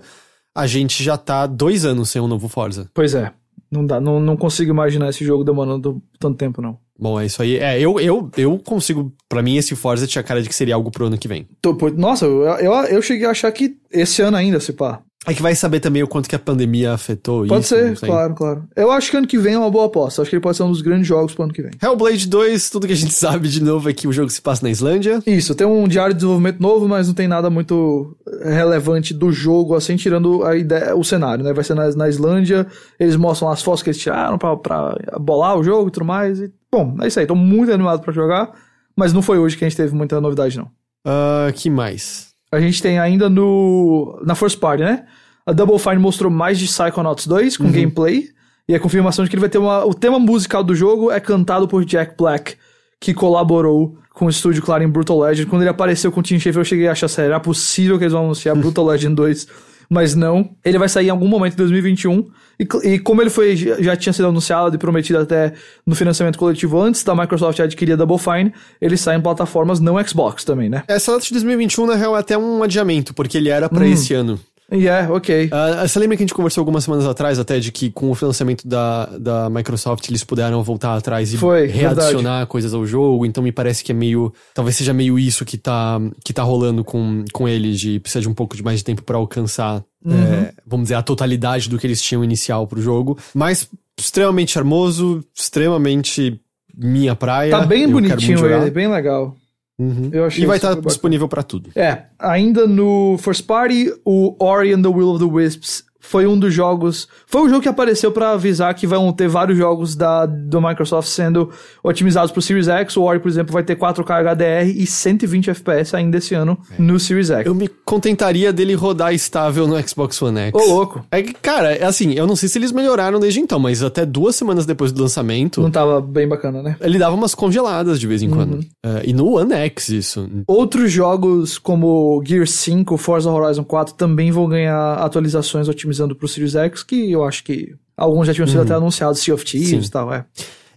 a 0.56 0.66
gente 0.66 1.04
já 1.04 1.18
tá 1.18 1.46
dois 1.46 1.86
anos 1.86 2.10
sem 2.10 2.22
um 2.22 2.28
novo 2.28 2.48
Forza. 2.48 2.90
Pois 2.94 3.14
é. 3.14 3.34
Não 3.70 3.86
dá, 3.86 4.00
não, 4.00 4.20
não 4.20 4.38
consigo 4.38 4.72
imaginar 4.72 5.10
esse 5.10 5.26
jogo 5.26 5.44
demorando 5.44 6.02
tanto 6.20 6.38
tempo, 6.38 6.62
não. 6.62 6.78
Bom, 7.00 7.20
é 7.20 7.26
isso 7.26 7.42
aí. 7.42 7.58
É, 7.58 7.80
eu, 7.80 8.00
eu, 8.00 8.30
eu 8.36 8.58
consigo. 8.60 9.14
Pra 9.30 9.42
mim, 9.42 9.56
esse 9.56 9.76
Forza 9.76 10.08
tinha 10.08 10.24
cara 10.24 10.42
de 10.42 10.50
que 10.50 10.56
seria 10.56 10.76
algo 10.76 10.90
pro 10.90 11.06
ano 11.06 11.18
que 11.18 11.28
vem. 11.28 11.48
Nossa, 11.96 12.26
eu, 12.26 12.44
eu, 12.44 12.74
eu 12.74 13.02
cheguei 13.02 13.28
a 13.28 13.32
achar 13.32 13.52
que 13.52 13.78
esse 13.92 14.22
ano 14.22 14.38
ainda, 14.38 14.60
se 14.60 14.74
pá. 14.74 15.02
É 15.28 15.34
que 15.34 15.42
vai 15.42 15.54
saber 15.56 15.82
também 15.82 16.02
o 16.02 16.08
quanto 16.08 16.30
que 16.30 16.36
a 16.36 16.40
pandemia 16.40 16.94
afetou 16.94 17.46
Pode 17.46 17.66
isso. 17.66 17.76
não 17.76 17.96
ser, 17.98 18.00
claro, 18.00 18.34
claro. 18.34 18.64
Eu 18.74 18.90
acho 18.90 19.12
que 19.12 19.18
ano 19.18 19.28
que 19.28 19.38
vem 19.38 19.56
é 19.56 19.60
uma 19.60 19.70
boa 19.70 19.88
aposta. 19.88 20.22
Acho 20.22 20.30
que 20.30 20.38
ele 20.38 20.42
pode 20.42 20.56
ser 20.56 20.64
um 20.64 20.72
dos 20.72 20.82
grandes 20.82 21.06
jogos 21.06 21.34
pro 21.34 21.44
ano 21.44 21.52
que 21.52 21.62
vem. 21.62 21.72
Hellblade 21.84 22.30
2, 22.30 22.70
tudo 22.70 22.88
que 22.88 22.94
a 22.94 22.96
gente 22.96 23.12
sabe 23.14 23.50
de 23.50 23.62
novo 23.62 23.90
é 23.90 23.94
que 23.94 24.08
o 24.08 24.14
jogo 24.14 24.30
se 24.30 24.42
passa 24.42 24.64
na 24.64 24.70
Islândia. 24.70 25.22
Isso, 25.28 25.54
tem 25.54 25.68
um 25.68 25.86
diário 25.86 26.14
de 26.14 26.20
desenvolvimento 26.20 26.62
novo, 26.62 26.88
mas 26.88 27.08
não 27.08 27.14
tem 27.14 27.28
nada 27.28 27.50
muito 27.50 28.16
relevante 28.42 29.14
do 29.14 29.30
jogo, 29.30 29.76
assim, 29.76 29.98
tirando 29.98 30.46
a 30.46 30.56
ideia, 30.56 30.96
o 30.96 31.04
cenário, 31.04 31.44
né? 31.44 31.52
Vai 31.52 31.66
ser 31.66 31.74
na, 31.74 31.90
na 31.92 32.08
Islândia, 32.08 32.66
eles 32.98 33.18
mostram 33.18 33.50
as 33.50 33.62
fotos 33.62 33.84
que 33.84 33.90
eles 33.90 34.02
tiraram 34.02 34.38
pra, 34.38 34.56
pra 34.56 34.98
bolar 35.20 35.58
o 35.58 35.64
jogo 35.64 35.90
e 35.90 35.92
tudo 35.92 36.06
mais. 36.06 36.40
E, 36.40 36.50
bom, 36.72 36.96
é 37.02 37.08
isso 37.08 37.20
aí, 37.20 37.28
tô 37.28 37.36
muito 37.36 37.74
animado 37.74 38.00
pra 38.00 38.14
jogar, 38.14 38.54
mas 38.96 39.12
não 39.12 39.22
foi 39.22 39.38
hoje 39.40 39.58
que 39.58 39.66
a 39.66 39.68
gente 39.68 39.78
teve 39.78 39.94
muita 39.94 40.22
novidade, 40.22 40.58
não. 40.58 40.70
Ah, 41.06 41.52
que 41.54 41.70
mais? 41.70 42.27
A 42.52 42.60
gente 42.60 42.82
tem 42.82 43.00
ainda 43.00 43.30
no 43.30 44.20
na 44.26 44.36
First 44.36 44.60
Party, 44.60 44.84
né? 44.84 45.06
A 45.46 45.54
Double 45.54 45.80
Fine 45.80 45.98
mostrou 45.98 46.32
mais 46.32 46.60
de 46.60 46.66
Psychonauts 46.66 47.26
2 47.26 47.58
com 47.58 47.72
gameplay. 47.72 48.30
E 48.68 48.76
a 48.76 48.80
confirmação 48.80 49.24
de 49.24 49.30
que 49.30 49.36
ele 49.36 49.42
vai 49.42 49.50
ter 49.50 49.58
uma. 49.58 49.86
O 49.86 49.94
tema 49.94 50.20
musical 50.20 50.62
do 50.62 50.76
jogo 50.76 51.10
é 51.10 51.20
cantado 51.22 51.68
por 51.68 51.86
Jack 51.86 52.16
Black, 52.18 52.56
que 53.00 53.14
colaborou 53.14 53.98
com 54.14 54.26
o 54.26 54.30
estúdio, 54.30 54.62
claro, 54.62 54.84
em 54.84 54.90
Brutal 54.90 55.20
Legend. 55.22 55.48
Quando 55.48 55.62
ele 55.62 55.70
apareceu 55.70 56.12
com 56.12 56.20
o 56.20 56.24
Tim 56.24 56.38
Schafer, 56.38 56.60
eu 56.60 56.66
cheguei 56.66 56.88
a 56.88 56.92
achar 56.92 57.08
sério. 57.08 57.32
Era 57.32 57.40
possível 57.40 57.98
que 57.98 58.04
eles 58.04 58.12
vão 58.12 58.26
anunciar 58.26 58.56
Brutal 58.58 58.86
Legend 58.86 59.16
2. 59.16 59.48
Mas 59.90 60.16
não. 60.16 60.50
Ele 60.66 60.78
vai 60.78 60.90
sair 60.90 61.08
em 61.08 61.10
algum 61.10 61.28
momento 61.28 61.54
em 61.54 61.58
2021. 61.58 62.26
E, 62.60 62.68
e 62.84 63.00
como 63.00 63.22
ele 63.22 63.30
foi 63.30 63.56
já 63.56 63.96
tinha 63.96 64.12
sido 64.12 64.28
anunciado 64.28 64.76
e 64.76 64.78
prometido 64.80 65.20
até 65.20 65.54
no 65.86 65.96
financiamento 65.96 66.38
coletivo 66.38 66.82
antes 66.82 67.04
da 67.04 67.16
Microsoft 67.16 67.60
adquirir 67.60 67.94
a 67.94 67.96
Double 67.96 68.18
Fine, 68.18 68.52
ele 68.82 68.98
sai 68.98 69.16
em 69.16 69.22
plataformas 69.22 69.80
não 69.80 70.04
Xbox 70.06 70.44
também, 70.44 70.68
né? 70.70 70.84
Essa 70.88 71.12
data 71.14 71.24
de 71.24 71.32
2021, 71.32 71.86
na 71.86 71.96
real, 71.96 72.18
é 72.18 72.20
até 72.20 72.38
um 72.38 72.64
adiamento, 72.64 73.14
porque 73.14 73.38
ele 73.38 73.50
era 73.50 73.70
pra 73.70 73.84
Hum. 73.86 73.94
esse 73.94 74.14
ano. 74.14 74.40
É, 74.70 75.08
ok. 75.10 75.50
Ah, 75.52 75.88
você 75.88 75.98
lembra 75.98 76.18
que 76.18 76.24
a 76.24 76.26
gente 76.26 76.34
conversou 76.34 76.62
algumas 76.62 76.84
semanas 76.84 77.06
atrás 77.06 77.40
até 77.40 77.58
de 77.60 77.72
que 77.72 77.90
com 77.90 78.12
o 78.12 78.16
financiamento 78.16 78.68
da, 78.68 79.06
da 79.18 79.50
Microsoft 79.50 80.08
eles 80.10 80.24
puderam 80.26 80.62
voltar 80.62 80.96
atrás 80.96 81.34
e 81.34 81.38
Foi, 81.38 81.68
readicionar 81.68 82.46
coisas 82.48 82.74
ao 82.74 82.86
jogo, 82.86 83.26
então 83.26 83.42
me 83.42 83.52
parece 83.52 83.84
que 83.84 83.92
é 83.94 83.96
meio. 83.96 84.34
Talvez 84.54 84.76
seja 84.76 84.94
meio 84.94 85.18
isso 85.18 85.46
que 85.46 85.58
tá, 85.58 86.00
que 86.24 86.34
tá 86.34 86.44
rolando 86.44 86.84
com, 86.84 87.24
com 87.32 87.48
eles, 87.48 87.80
de 87.80 88.00
precisar 88.02 88.22
de 88.22 88.28
um 88.28 88.34
pouco 88.34 88.58
de 88.58 88.64
mais 88.64 88.80
de 88.80 88.84
tempo 88.86 89.04
pra 89.04 89.18
alcançar, 89.18 89.84
Uhum. 90.06 90.14
é, 90.14 90.54
vamos 90.66 90.86
dizer, 90.86 90.96
a 90.96 91.02
totalidade 91.02 91.68
do 91.70 91.78
que 91.78 91.86
eles 91.88 92.02
tinham 92.02 92.24
inicial 92.24 92.68
pro 92.68 92.82
jogo. 92.82 93.18
Mas 93.34 93.68
extremamente 94.00 94.52
charmoso, 94.52 95.24
extremamente 95.36 96.40
minha 96.78 97.16
praia. 97.16 97.52
Tá 97.52 97.66
bem 97.66 97.90
bonitinho 97.90 98.46
ele, 98.46 98.70
bem 98.70 98.88
legal. 98.88 99.36
Uhum. 99.80 100.10
Eu 100.12 100.26
achei 100.26 100.44
E 100.44 100.48
vai 100.48 100.58
estar 100.58 100.70
bacana. 100.70 100.88
disponível 100.88 101.28
pra 101.28 101.44
tudo. 101.44 101.70
É, 101.76 102.04
ainda 102.18 102.66
no 102.66 103.18
First 103.20 103.46
Party, 103.46 103.94
o 104.04 104.36
Ori 104.44 104.74
and 104.74 104.82
the 104.82 104.88
Will 104.88 105.10
of 105.12 105.20
the 105.24 105.32
Wisps 105.32 105.84
foi 106.08 106.26
um 106.26 106.40
dos 106.40 106.54
jogos. 106.54 107.08
Foi 107.26 107.42
um 107.42 107.50
jogo 107.50 107.62
que 107.62 107.68
apareceu 107.68 108.12
pra 108.14 108.32
avisar 108.32 108.74
que 108.74 108.88
vão 108.88 109.12
ter 109.12 109.28
vários 109.28 109.58
jogos 109.58 109.94
da 109.96 110.26
do 110.26 110.62
Microsoft 110.62 111.10
sendo 111.10 111.50
otimizados 111.84 112.32
pro 112.32 112.42
Series 112.42 112.70
X. 112.70 112.96
O 112.96 113.04
Ori, 113.04 113.20
por 113.20 113.28
exemplo, 113.28 113.52
vai 113.52 113.62
ter 113.64 113.76
4K 113.76 114.24
HDR 114.24 114.70
e 114.74 114.88
120 114.88 115.50
FPS 115.50 115.96
ainda 115.96 116.18
esse 116.18 116.34
ano 116.34 116.58
no 116.80 116.98
Series 116.98 117.30
X. 117.30 117.46
Eu 117.46 117.54
me 117.54 117.68
contentaria 117.68 118.54
dele 118.54 118.74
rodar 118.74 119.14
estável 119.14 119.68
no 119.68 119.76
Xbox 119.88 120.22
One 120.22 120.40
X. 120.40 120.54
Ô, 120.54 120.66
louco. 120.74 121.06
É 121.12 121.22
que, 121.22 121.34
cara, 121.34 121.74
é 121.74 121.84
assim, 121.84 122.14
eu 122.14 122.26
não 122.26 122.36
sei 122.38 122.48
se 122.48 122.58
eles 122.58 122.72
melhoraram 122.72 123.20
desde 123.20 123.42
então, 123.42 123.60
mas 123.60 123.84
até 123.84 124.06
duas 124.06 124.36
semanas 124.36 124.66
depois 124.66 124.94
do 124.94 125.02
lançamento, 125.02 125.62
Não 125.62 125.70
tava 125.72 126.00
bem 126.00 126.28
bacana, 126.28 126.62
né? 126.64 126.78
ele 126.80 126.98
dava 126.98 127.16
umas 127.16 127.36
congeladas 127.36 128.00
de 128.00 128.08
vez 128.08 128.22
em 128.24 128.30
quando. 128.30 128.60
É, 128.86 129.02
e 129.06 129.14
no 129.14 129.34
One 129.38 129.54
X, 129.54 129.90
isso. 129.90 130.30
Outros 130.48 130.90
jogos 130.92 131.58
como 131.58 132.22
Gear 132.26 132.48
5, 132.48 132.96
Forza 132.96 133.30
Horizon 133.30 133.64
4 133.66 133.94
também 133.96 134.32
vão 134.32 134.48
ganhar 134.48 134.94
atualizações 134.96 135.68
otimizando 135.98 136.16
pro 136.16 136.28
Series 136.28 136.56
X, 136.56 136.84
que 136.84 137.12
eu 137.12 137.24
acho 137.24 137.44
que 137.44 137.76
alguns 137.96 138.28
já 138.28 138.34
tinham 138.34 138.48
sido 138.48 138.62
até 138.62 138.74
anunciados, 138.74 139.20
Sea 139.20 139.34
of 139.34 139.44
Thieves 139.44 139.88
e 139.88 139.92
tal, 139.92 140.14
é. 140.14 140.26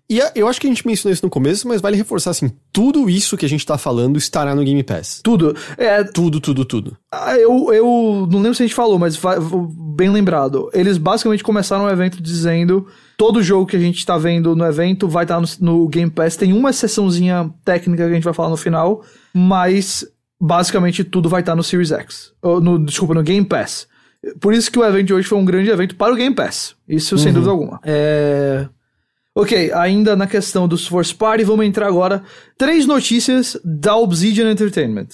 E 0.08 0.20
a- 0.20 0.32
eu 0.34 0.48
acho 0.48 0.60
que 0.60 0.66
a 0.66 0.70
gente 0.70 0.84
mencionou 0.84 1.12
isso 1.12 1.24
no 1.24 1.30
começo, 1.30 1.68
mas 1.68 1.80
vale 1.80 1.96
reforçar 1.96 2.30
assim: 2.32 2.50
tudo 2.72 3.08
isso 3.08 3.36
que 3.36 3.46
a 3.46 3.48
gente 3.48 3.64
tá 3.64 3.78
falando 3.78 4.16
estará 4.18 4.56
no 4.56 4.64
Game 4.64 4.82
Pass. 4.82 5.20
Tudo. 5.22 5.54
É, 5.78 6.02
Tudo, 6.02 6.40
tudo, 6.40 6.64
tudo. 6.64 6.96
Ah, 7.12 7.36
Eu, 7.38 7.72
eu 7.72 8.26
não 8.28 8.40
lembro 8.40 8.54
se 8.56 8.62
a 8.64 8.66
gente 8.66 8.74
falou, 8.74 8.98
mas 8.98 9.16
bem 9.94 10.10
lembrado. 10.10 10.68
Eles 10.74 10.98
basicamente 10.98 11.44
começaram 11.44 11.84
o 11.84 11.88
evento 11.90 12.20
dizendo: 12.20 12.88
todo 13.16 13.40
jogo 13.40 13.66
que 13.66 13.76
a 13.76 13.80
gente 13.80 14.04
tá 14.04 14.18
vendo 14.18 14.56
no 14.56 14.64
evento 14.66 15.06
vai 15.06 15.24
estar 15.24 15.40
no, 15.40 15.46
no 15.60 15.86
Game 15.88 16.10
Pass. 16.10 16.34
Tem 16.36 16.52
uma 16.52 16.70
exceçãozinha 16.70 17.48
técnica 17.64 18.02
que 18.04 18.10
a 18.10 18.14
gente 18.14 18.24
vai 18.24 18.34
falar 18.34 18.48
no 18.50 18.56
final, 18.56 19.04
mas 19.32 20.04
basicamente 20.40 21.04
tudo 21.04 21.28
vai 21.28 21.40
estar 21.42 21.54
no 21.54 21.62
Series 21.62 21.92
X. 21.92 22.32
Ou 22.42 22.60
no, 22.60 22.84
desculpa, 22.84 23.14
no 23.14 23.22
Game 23.22 23.46
Pass. 23.46 23.86
Por 24.40 24.52
isso 24.52 24.70
que 24.70 24.78
o 24.78 24.84
evento 24.84 25.06
de 25.06 25.14
hoje 25.14 25.28
foi 25.28 25.38
um 25.38 25.44
grande 25.44 25.70
evento 25.70 25.96
para 25.96 26.12
o 26.12 26.16
Game 26.16 26.34
Pass. 26.34 26.76
Isso 26.88 27.16
sem 27.16 27.32
dúvida 27.32 27.50
alguma. 27.50 27.80
É... 27.84 28.68
Ok, 29.34 29.72
ainda 29.72 30.16
na 30.16 30.26
questão 30.26 30.66
dos 30.66 30.86
Force 30.86 31.14
Party, 31.14 31.44
vamos 31.44 31.64
entrar 31.64 31.86
agora. 31.86 32.22
Três 32.58 32.86
notícias 32.86 33.56
da 33.64 33.96
Obsidian 33.96 34.50
Entertainment. 34.50 35.08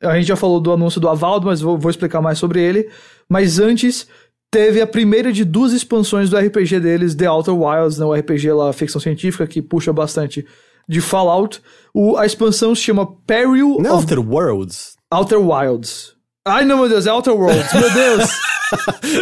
A 0.00 0.14
gente 0.16 0.28
já 0.28 0.36
falou 0.36 0.60
do 0.60 0.72
anúncio 0.72 1.00
do 1.00 1.08
Avaldo, 1.08 1.46
mas 1.46 1.60
vou, 1.60 1.76
vou 1.76 1.90
explicar 1.90 2.20
mais 2.20 2.38
sobre 2.38 2.62
ele. 2.62 2.88
Mas 3.28 3.58
antes, 3.58 4.06
teve 4.50 4.80
a 4.80 4.86
primeira 4.86 5.32
de 5.32 5.44
duas 5.44 5.72
expansões 5.72 6.30
do 6.30 6.38
RPG 6.38 6.80
deles, 6.80 7.14
The 7.14 7.28
Outer 7.28 7.54
Wilds, 7.54 7.98
né, 7.98 8.06
o 8.06 8.14
RPG 8.14 8.52
lá, 8.52 8.72
ficção 8.72 9.00
científica, 9.00 9.46
que 9.46 9.60
puxa 9.60 9.92
bastante 9.92 10.46
de 10.88 11.00
Fallout. 11.00 11.60
O, 11.92 12.16
a 12.16 12.24
expansão 12.24 12.74
se 12.74 12.82
chama 12.82 13.06
Peril 13.26 13.78
Não, 13.80 13.96
of 13.96 14.02
Outer 14.02 14.20
Worlds. 14.20 14.96
Outer 15.10 15.40
Wilds. 15.40 16.15
Ai, 16.46 16.64
não, 16.64 16.78
meu 16.78 16.88
Deus, 16.88 17.06
é 17.06 17.12
Outer 17.12 17.34
Worlds, 17.34 17.72
meu 17.72 17.90
Deus! 17.92 18.30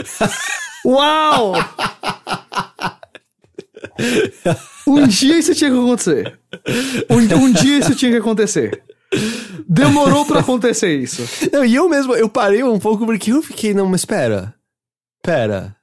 Uau! 0.85 1.55
Um 4.87 5.07
dia 5.07 5.39
isso 5.39 5.55
tinha 5.55 5.71
que 5.71 5.77
acontecer. 5.77 6.39
Um, 7.09 7.45
um 7.45 7.51
dia 7.53 7.79
isso 7.79 7.95
tinha 7.95 8.13
que 8.13 8.19
acontecer. 8.19 8.83
Demorou 9.67 10.27
pra 10.27 10.41
acontecer 10.41 10.95
isso. 10.99 11.23
Não, 11.51 11.65
e 11.65 11.75
eu 11.75 11.89
mesmo, 11.89 12.15
eu 12.15 12.29
parei 12.29 12.63
um 12.63 12.79
pouco 12.79 13.07
porque 13.07 13.33
eu 13.33 13.41
fiquei, 13.41 13.73
não, 13.73 13.87
mas 13.87 14.05
pera. 14.05 14.55
Pera. 15.23 15.75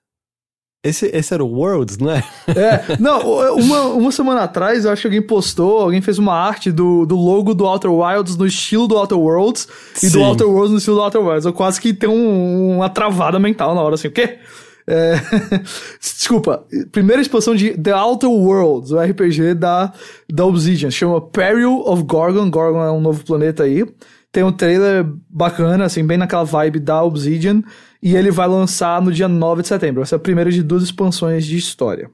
Esse, 0.84 1.06
esse 1.16 1.32
era 1.32 1.44
o 1.44 1.48
Worlds, 1.54 2.00
não 2.00 2.10
é? 2.10 2.24
É, 2.48 2.98
não, 3.00 3.20
uma, 3.56 3.82
uma 3.90 4.12
semana 4.12 4.42
atrás 4.42 4.84
eu 4.84 4.92
acho 4.92 5.04
que 5.04 5.08
alguém 5.10 5.22
postou, 5.22 5.80
alguém 5.80 6.02
fez 6.02 6.18
uma 6.18 6.34
arte 6.34 6.72
do, 6.72 7.06
do 7.06 7.16
logo 7.16 7.54
do 7.54 7.66
Outer 7.66 7.92
Wilds 7.92 8.36
no 8.36 8.48
estilo 8.48 8.88
do 8.88 8.96
Outer 8.98 9.18
Worlds 9.20 9.68
e 10.02 10.10
Sim. 10.10 10.18
do 10.18 10.24
Outer 10.24 10.48
Worlds 10.50 10.72
no 10.72 10.78
estilo 10.80 10.96
do 10.96 11.04
Outer 11.04 11.22
Wilds. 11.22 11.46
Eu 11.46 11.54
quase 11.54 11.80
que 11.80 11.94
tenho 11.94 12.12
um- 12.12 12.78
uma 12.78 12.90
travada 12.90 13.38
mental 13.38 13.76
na 13.76 13.82
hora, 13.82 13.94
assim, 13.94 14.08
o 14.08 14.12
quê? 14.12 14.40
É, 14.88 15.14
Desculpa, 16.02 16.66
primeira 16.92 17.22
expansão 17.22 17.54
de 17.56 17.78
The 17.78 17.94
Outer 17.96 18.30
Worlds, 18.32 18.92
o 18.92 19.00
RPG 19.00 19.54
da, 19.54 19.94
da 20.28 20.46
Obsidian, 20.48 20.90
chama 20.90 21.22
Peril 21.22 21.84
of 21.86 22.02
Gorgon. 22.04 22.50
Gorgon 22.50 22.84
é 22.84 22.92
um 22.92 23.00
novo 23.02 23.24
planeta 23.24 23.64
aí. 23.64 23.86
Tem 24.32 24.44
um 24.44 24.52
trailer 24.52 25.06
bacana, 25.30 25.86
assim, 25.86 26.06
bem 26.06 26.18
naquela 26.18 26.44
vibe 26.44 26.80
da 26.80 27.04
Obsidian. 27.04 27.62
E 28.02 28.16
ele 28.16 28.32
vai 28.32 28.48
lançar 28.48 29.02
no 29.02 29.12
dia 29.12 29.28
9 29.28 29.62
de 29.62 29.68
setembro. 29.68 30.02
Vai 30.02 30.08
ser 30.08 30.16
a 30.16 30.20
primeira 30.20 30.50
de 30.50 30.64
duas 30.64 30.84
expansões 30.84 31.46
de 31.46 31.58
história. 31.58 32.10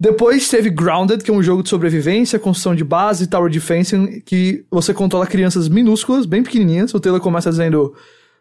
Depois 0.00 0.48
teve 0.48 0.70
Grounded, 0.70 1.24
que 1.24 1.30
é 1.30 1.34
um 1.34 1.42
jogo 1.42 1.62
de 1.62 1.68
sobrevivência, 1.68 2.38
construção 2.38 2.72
de 2.72 2.84
base, 2.84 3.26
tower 3.26 3.50
defense, 3.50 4.22
que 4.24 4.64
você 4.70 4.94
controla 4.94 5.26
crianças 5.26 5.68
minúsculas, 5.68 6.24
bem 6.24 6.42
pequenininhas. 6.44 6.94
O 6.94 7.00
trailer 7.00 7.20
começa 7.20 7.50
dizendo: 7.50 7.94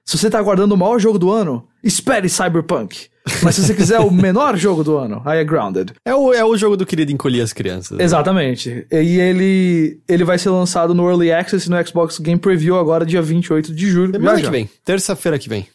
se 0.07 0.17
você 0.17 0.29
tá 0.29 0.39
aguardando 0.39 0.73
o 0.73 0.77
maior 0.77 0.97
jogo 0.99 1.19
do 1.19 1.29
ano, 1.29 1.67
espere 1.83 2.29
Cyberpunk. 2.29 3.09
Mas 3.43 3.55
se 3.55 3.63
você 3.63 3.73
quiser 3.73 3.99
o 3.99 4.09
menor 4.09 4.55
jogo 4.57 4.81
do 4.81 4.95
ano, 4.95 5.21
aí 5.25 5.39
é 5.39 5.43
Grounded. 5.43 5.91
É 6.05 6.15
o, 6.15 6.33
é 6.33 6.45
o 6.45 6.55
jogo 6.55 6.77
do 6.77 6.85
querido 6.85 7.11
encolher 7.11 7.41
as 7.41 7.51
crianças. 7.51 7.99
Exatamente. 7.99 8.87
E 8.89 9.19
ele, 9.19 9.99
ele 10.07 10.23
vai 10.23 10.37
ser 10.37 10.49
lançado 10.49 10.95
no 10.95 11.05
Early 11.09 11.33
Access 11.33 11.67
e 11.67 11.69
no 11.69 11.85
Xbox 11.85 12.19
Game 12.19 12.39
Preview 12.39 12.79
agora, 12.79 13.05
dia 13.05 13.21
28 13.21 13.75
de 13.75 13.89
julho. 13.89 14.13
Semana 14.13 14.37
Já, 14.37 14.45
que 14.45 14.49
vem. 14.49 14.69
Terça-feira 14.85 15.37
que 15.37 15.49
vem. 15.49 15.67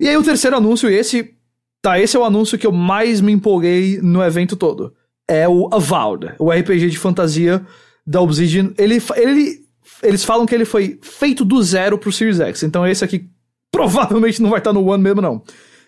E 0.00 0.08
aí 0.08 0.16
o 0.16 0.22
terceiro 0.22 0.56
anúncio, 0.56 0.88
e 0.88 0.94
esse. 0.94 1.34
Tá, 1.82 2.00
esse 2.00 2.16
é 2.16 2.18
o 2.18 2.24
anúncio 2.24 2.56
que 2.56 2.66
eu 2.66 2.72
mais 2.72 3.20
me 3.20 3.32
empolguei 3.32 4.00
no 4.00 4.24
evento 4.24 4.56
todo. 4.56 4.94
É 5.28 5.46
o 5.46 5.68
Avowed, 5.70 6.32
o 6.38 6.50
RPG 6.50 6.88
de 6.88 6.96
fantasia 6.96 7.60
da 8.06 8.22
Obsidian. 8.22 8.72
Ele, 8.78 8.96
ele, 9.14 9.58
eles 10.02 10.24
falam 10.24 10.46
que 10.46 10.54
ele 10.54 10.64
foi 10.64 10.98
feito 11.02 11.44
do 11.44 11.62
zero 11.62 11.98
pro 11.98 12.10
Series 12.10 12.40
X. 12.40 12.62
Então 12.62 12.86
esse 12.86 13.04
aqui 13.04 13.28
provavelmente 13.74 14.40
não 14.40 14.50
vai 14.50 14.60
estar 14.60 14.72
no 14.72 14.88
One 14.88 15.02
mesmo, 15.02 15.20
não. 15.20 15.42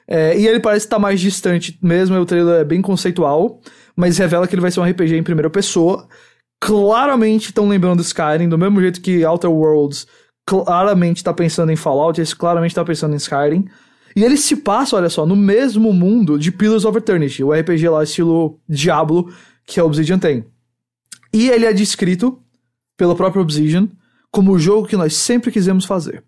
É, 0.08 0.36
e 0.36 0.46
ele 0.46 0.58
parece 0.58 0.86
estar 0.86 0.98
mais 0.98 1.20
distante 1.20 1.78
mesmo, 1.80 2.16
o 2.16 2.26
trailer 2.26 2.60
é 2.60 2.64
bem 2.64 2.82
conceitual, 2.82 3.60
mas 3.94 4.18
revela 4.18 4.46
que 4.46 4.54
ele 4.54 4.62
vai 4.62 4.70
ser 4.70 4.80
um 4.80 4.84
RPG 4.84 5.16
em 5.16 5.22
primeira 5.22 5.48
pessoa. 5.48 6.08
Claramente 6.60 7.46
estão 7.46 7.68
lembrando 7.68 8.02
Skyrim, 8.02 8.48
do 8.48 8.58
mesmo 8.58 8.80
jeito 8.80 9.00
que 9.00 9.24
Outer 9.24 9.50
Worlds 9.50 10.06
claramente 10.44 11.22
tá 11.22 11.32
pensando 11.32 11.70
em 11.70 11.76
Fallout, 11.76 12.20
esse 12.20 12.34
claramente 12.34 12.74
tá 12.74 12.84
pensando 12.84 13.14
em 13.14 13.18
Skyrim. 13.18 13.66
E 14.16 14.24
ele 14.24 14.36
se 14.36 14.56
passa, 14.56 14.96
olha 14.96 15.08
só, 15.08 15.26
no 15.26 15.36
mesmo 15.36 15.92
mundo 15.92 16.38
de 16.38 16.50
Pillars 16.50 16.84
of 16.84 16.98
Eternity, 16.98 17.44
o 17.44 17.52
RPG 17.52 17.88
lá 17.88 18.02
estilo 18.02 18.58
Diablo 18.68 19.32
que 19.64 19.78
a 19.78 19.84
Obsidian 19.84 20.18
tem. 20.18 20.44
E 21.32 21.50
ele 21.50 21.66
é 21.66 21.72
descrito 21.72 22.40
pela 22.96 23.14
própria 23.14 23.42
Obsidian 23.42 23.88
como 24.32 24.52
o 24.52 24.58
jogo 24.58 24.88
que 24.88 24.96
nós 24.96 25.14
sempre 25.14 25.52
quisemos 25.52 25.84
fazer. 25.84 26.24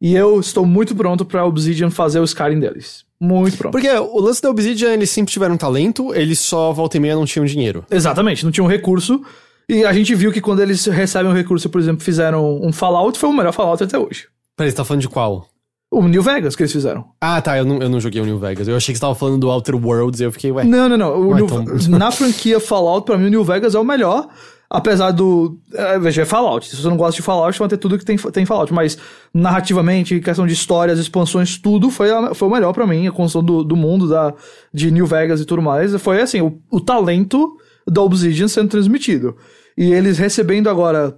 E 0.00 0.14
eu 0.14 0.38
estou 0.40 0.66
muito 0.66 0.94
pronto 0.94 1.24
pra 1.24 1.44
Obsidian 1.44 1.90
fazer 1.90 2.20
o 2.20 2.24
Skyrim 2.24 2.60
deles. 2.60 3.04
Muito 3.18 3.56
pronto. 3.56 3.72
Porque 3.72 3.88
o 3.90 4.20
lance 4.20 4.42
da 4.42 4.50
Obsidian, 4.50 4.92
eles 4.92 5.08
sempre 5.10 5.32
tiveram 5.32 5.56
talento, 5.56 6.14
eles 6.14 6.38
só 6.38 6.70
volta 6.72 6.98
e 6.98 7.00
meia 7.00 7.14
não 7.14 7.24
tinham 7.24 7.46
dinheiro. 7.46 7.84
Exatamente, 7.90 8.44
não 8.44 8.52
tinha 8.52 8.62
um 8.64 8.68
recurso. 8.68 9.22
E 9.68 9.84
a 9.84 9.92
gente 9.92 10.14
viu 10.14 10.30
que 10.30 10.40
quando 10.40 10.60
eles 10.60 10.84
recebem 10.84 11.30
um 11.32 11.34
recurso, 11.34 11.68
por 11.70 11.80
exemplo, 11.80 12.04
fizeram 12.04 12.60
um 12.62 12.72
Fallout, 12.72 13.18
foi 13.18 13.28
o 13.28 13.32
melhor 13.32 13.52
Fallout 13.52 13.82
até 13.82 13.98
hoje. 13.98 14.26
Peraí, 14.56 14.70
você 14.70 14.76
tá 14.76 14.84
falando 14.84 15.00
de 15.00 15.08
qual? 15.08 15.48
O 15.90 16.02
New 16.06 16.22
Vegas 16.22 16.54
que 16.54 16.62
eles 16.62 16.72
fizeram. 16.72 17.04
Ah, 17.20 17.40
tá, 17.40 17.56
eu 17.56 17.64
não, 17.64 17.80
eu 17.80 17.88
não 17.88 17.98
joguei 18.00 18.20
o 18.20 18.24
New 18.26 18.38
Vegas. 18.38 18.68
Eu 18.68 18.76
achei 18.76 18.92
que 18.92 18.98
você 18.98 19.00
tava 19.00 19.14
falando 19.14 19.38
do 19.38 19.48
Outer 19.48 19.74
Worlds 19.76 20.20
e 20.20 20.24
eu 20.24 20.32
fiquei, 20.32 20.52
ué. 20.52 20.64
Não, 20.64 20.88
não, 20.88 20.96
não. 20.98 21.28
Ué, 21.30 21.36
New- 21.36 21.44
então- 21.46 21.64
Na 21.98 22.10
franquia 22.10 22.60
Fallout, 22.60 23.06
pra 23.06 23.16
mim, 23.16 23.26
o 23.26 23.30
New 23.30 23.44
Vegas 23.44 23.74
é 23.74 23.78
o 23.78 23.84
melhor. 23.84 24.28
Apesar 24.68 25.12
do. 25.12 25.58
É, 25.72 25.98
veja, 25.98 26.22
é 26.22 26.24
Fallout. 26.24 26.66
Se 26.68 26.76
você 26.76 26.88
não 26.88 26.96
gosta 26.96 27.14
de 27.16 27.22
Fallout, 27.22 27.56
vai 27.58 27.68
ter 27.68 27.76
tudo 27.76 27.96
que 27.98 28.04
tem, 28.04 28.16
tem 28.16 28.44
Fallout. 28.44 28.72
Mas 28.74 28.98
narrativamente, 29.32 30.18
questão 30.20 30.46
de 30.46 30.52
histórias, 30.54 30.98
expansões, 30.98 31.56
tudo 31.56 31.90
foi, 31.90 32.10
a- 32.10 32.34
foi 32.34 32.48
o 32.48 32.50
melhor 32.50 32.72
pra 32.72 32.86
mim. 32.86 33.06
A 33.06 33.12
construção 33.12 33.44
do, 33.44 33.62
do 33.62 33.76
mundo, 33.76 34.08
da, 34.08 34.34
de 34.74 34.90
New 34.90 35.06
Vegas 35.06 35.40
e 35.40 35.44
tudo 35.44 35.62
mais. 35.62 35.94
Foi 36.02 36.20
assim, 36.20 36.40
o, 36.40 36.58
o 36.70 36.80
talento 36.80 37.56
da 37.86 38.02
Obsidian 38.02 38.48
sendo 38.48 38.68
transmitido. 38.68 39.36
E 39.78 39.92
eles 39.92 40.18
recebendo 40.18 40.68
agora. 40.68 41.16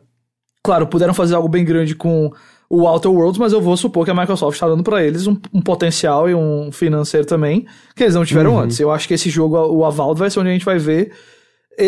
Claro, 0.63 0.87
puderam 0.87 1.15
fazer 1.15 1.35
algo 1.35 1.49
bem 1.49 1.65
grande 1.65 1.95
com 1.95 2.31
o 2.69 2.87
Outer 2.87 3.11
Worlds, 3.11 3.39
mas 3.39 3.55
eu 3.55 3.63
vou 3.63 3.75
supor 3.79 4.05
que 4.05 4.11
a 4.11 4.15
Microsoft 4.15 4.55
está 4.57 4.69
dando 4.69 4.83
pra 4.83 5.03
eles 5.03 5.27
um, 5.27 5.39
um 5.55 5.63
potencial 5.63 6.29
e 6.29 6.35
um 6.35 6.71
financeiro 6.71 7.27
também 7.27 7.65
que 7.97 8.03
eles 8.03 8.15
não 8.15 8.25
tiveram 8.27 8.59
antes. 8.59 8.79
Eu 8.79 8.91
acho 8.91 9.09
que 9.09 9.15
esse 9.15 9.31
jogo, 9.31 9.57
o 9.57 9.87
Avald, 9.87 10.19
vai 10.19 10.29
ser 10.29 10.41
onde 10.41 10.51
a 10.51 10.53
gente 10.53 10.67
vai 10.67 10.77
ver 10.79 11.13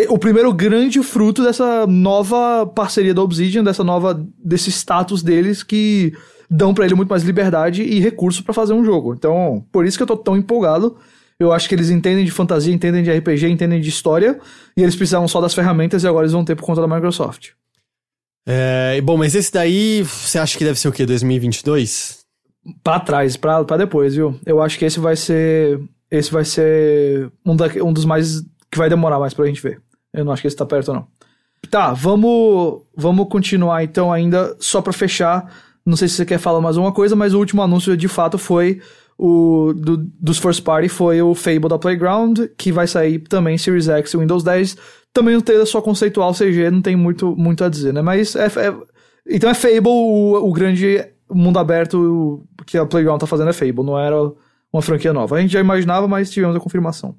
o 0.09 0.19
primeiro 0.19 0.53
grande 0.53 1.03
fruto 1.03 1.43
dessa 1.43 1.87
nova 1.87 2.67
parceria 2.67 3.15
da 3.15 3.23
Obsidian, 3.23 3.65
dessa 3.65 3.83
nova 3.83 4.25
desse 4.43 4.71
status 4.71 5.23
deles 5.23 5.63
que 5.63 6.13
dão 6.51 6.75
pra 6.75 6.85
ele 6.85 6.95
muito 6.95 7.09
mais 7.09 7.23
liberdade 7.23 7.83
e 7.83 8.01
recurso 8.01 8.43
pra 8.43 8.53
fazer 8.53 8.73
um 8.73 8.85
jogo. 8.85 9.15
Então, 9.15 9.65
por 9.71 9.87
isso 9.87 9.97
que 9.97 10.03
eu 10.03 10.07
tô 10.07 10.17
tão 10.17 10.37
empolgado. 10.37 10.97
Eu 11.39 11.53
acho 11.53 11.69
que 11.69 11.75
eles 11.75 11.89
entendem 11.89 12.25
de 12.25 12.31
fantasia, 12.31 12.75
entendem 12.75 13.03
de 13.03 13.11
RPG, 13.11 13.49
entendem 13.49 13.81
de 13.81 13.89
história, 13.89 14.39
e 14.77 14.83
eles 14.83 14.95
precisavam 14.95 15.27
só 15.27 15.41
das 15.41 15.55
ferramentas 15.55 16.05
e 16.05 16.07
agora 16.07 16.25
eles 16.25 16.35
vão 16.35 16.45
ter 16.45 16.55
por 16.55 16.65
conta 16.65 16.83
da 16.83 16.87
Microsoft. 16.87 17.53
É, 18.47 19.01
bom, 19.01 19.17
mas 19.17 19.35
esse 19.35 19.53
daí, 19.53 20.03
você 20.03 20.39
acha 20.39 20.59
que 20.59 20.65
deve 20.65 20.79
ser 20.79 20.89
o 20.89 20.93
quê? 20.93 21.07
2022? 21.07 22.19
Pra 22.83 23.01
trás, 23.01 23.37
pra, 23.37 23.65
pra 23.65 23.77
depois, 23.77 24.15
viu? 24.15 24.39
Eu 24.45 24.61
acho 24.61 24.79
que 24.79 24.85
esse 24.85 25.01
vai 25.01 25.17
ser. 25.17 25.81
Esse 26.11 26.31
vai 26.31 26.45
ser 26.45 27.31
um, 27.47 27.57
da, 27.57 27.67
um 27.83 27.93
dos 27.93 28.05
mais. 28.05 28.43
Que 28.71 28.79
vai 28.79 28.89
demorar 28.89 29.19
mais 29.19 29.35
pra 29.35 29.47
gente 29.47 29.61
ver. 29.63 29.81
Eu 30.13 30.25
não 30.25 30.33
acho 30.33 30.43
que 30.43 30.49
esse 30.49 30.57
tá 30.57 30.67
perto, 30.67 30.93
não. 30.93 31.07
Tá, 31.71 31.93
vamos. 31.93 32.83
Vamos 32.97 33.29
continuar 33.29 33.85
então 33.85 34.13
ainda, 34.13 34.57
só 34.59 34.81
pra 34.81 34.93
fechar. 34.93 35.53
Não 35.85 35.97
sei 35.97 36.09
se 36.09 36.15
você 36.15 36.27
quer 36.27 36.39
falar 36.39 36.61
mais 36.61 36.77
uma 36.77 36.93
coisa, 36.93 37.15
mas 37.17 37.35
o 37.35 37.39
último 37.39 37.63
anúncio 37.63 37.97
de 37.97 38.09
fato 38.09 38.39
foi. 38.39 38.81
O, 39.23 39.75
do, 39.77 39.99
dos 40.19 40.39
First 40.39 40.63
Party 40.63 40.89
foi 40.89 41.21
o 41.21 41.35
Fable 41.35 41.69
da 41.69 41.79
Playground, 41.79 42.39
que 42.57 42.73
vai 42.73 42.87
sair 42.87 43.19
também 43.19 43.59
Series 43.59 43.87
X 43.87 44.15
e 44.15 44.17
Windows 44.17 44.43
10. 44.43 44.77
Também 45.13 45.37
um 45.37 45.41
trailer 45.43 45.67
só 45.67 45.83
conceitual 45.83 46.33
CG, 46.33 46.71
não 46.71 46.81
tem 46.81 46.97
muito, 46.97 47.37
muito 47.37 47.63
a 47.63 47.69
dizer, 47.69 47.93
né? 47.93 48.01
Mas 48.01 48.35
é, 48.35 48.47
é- 48.47 48.75
então 49.29 49.51
é 49.51 49.55
Fable, 49.55 49.89
o, 49.91 50.49
o 50.49 50.53
grande 50.55 51.05
mundo 51.31 51.59
aberto 51.59 52.47
que 52.67 52.79
a 52.79 52.87
Playground 52.87 53.21
tá 53.21 53.27
fazendo 53.27 53.51
é 53.51 53.53
Fable, 53.53 53.85
não 53.85 53.99
era 53.99 54.17
uma 54.73 54.81
franquia 54.81 55.13
nova. 55.13 55.37
A 55.37 55.41
gente 55.41 55.53
já 55.53 55.61
imaginava, 55.61 56.09
mas 56.09 56.31
tivemos 56.31 56.57
a 56.57 56.61
confirmação. 56.61 57.15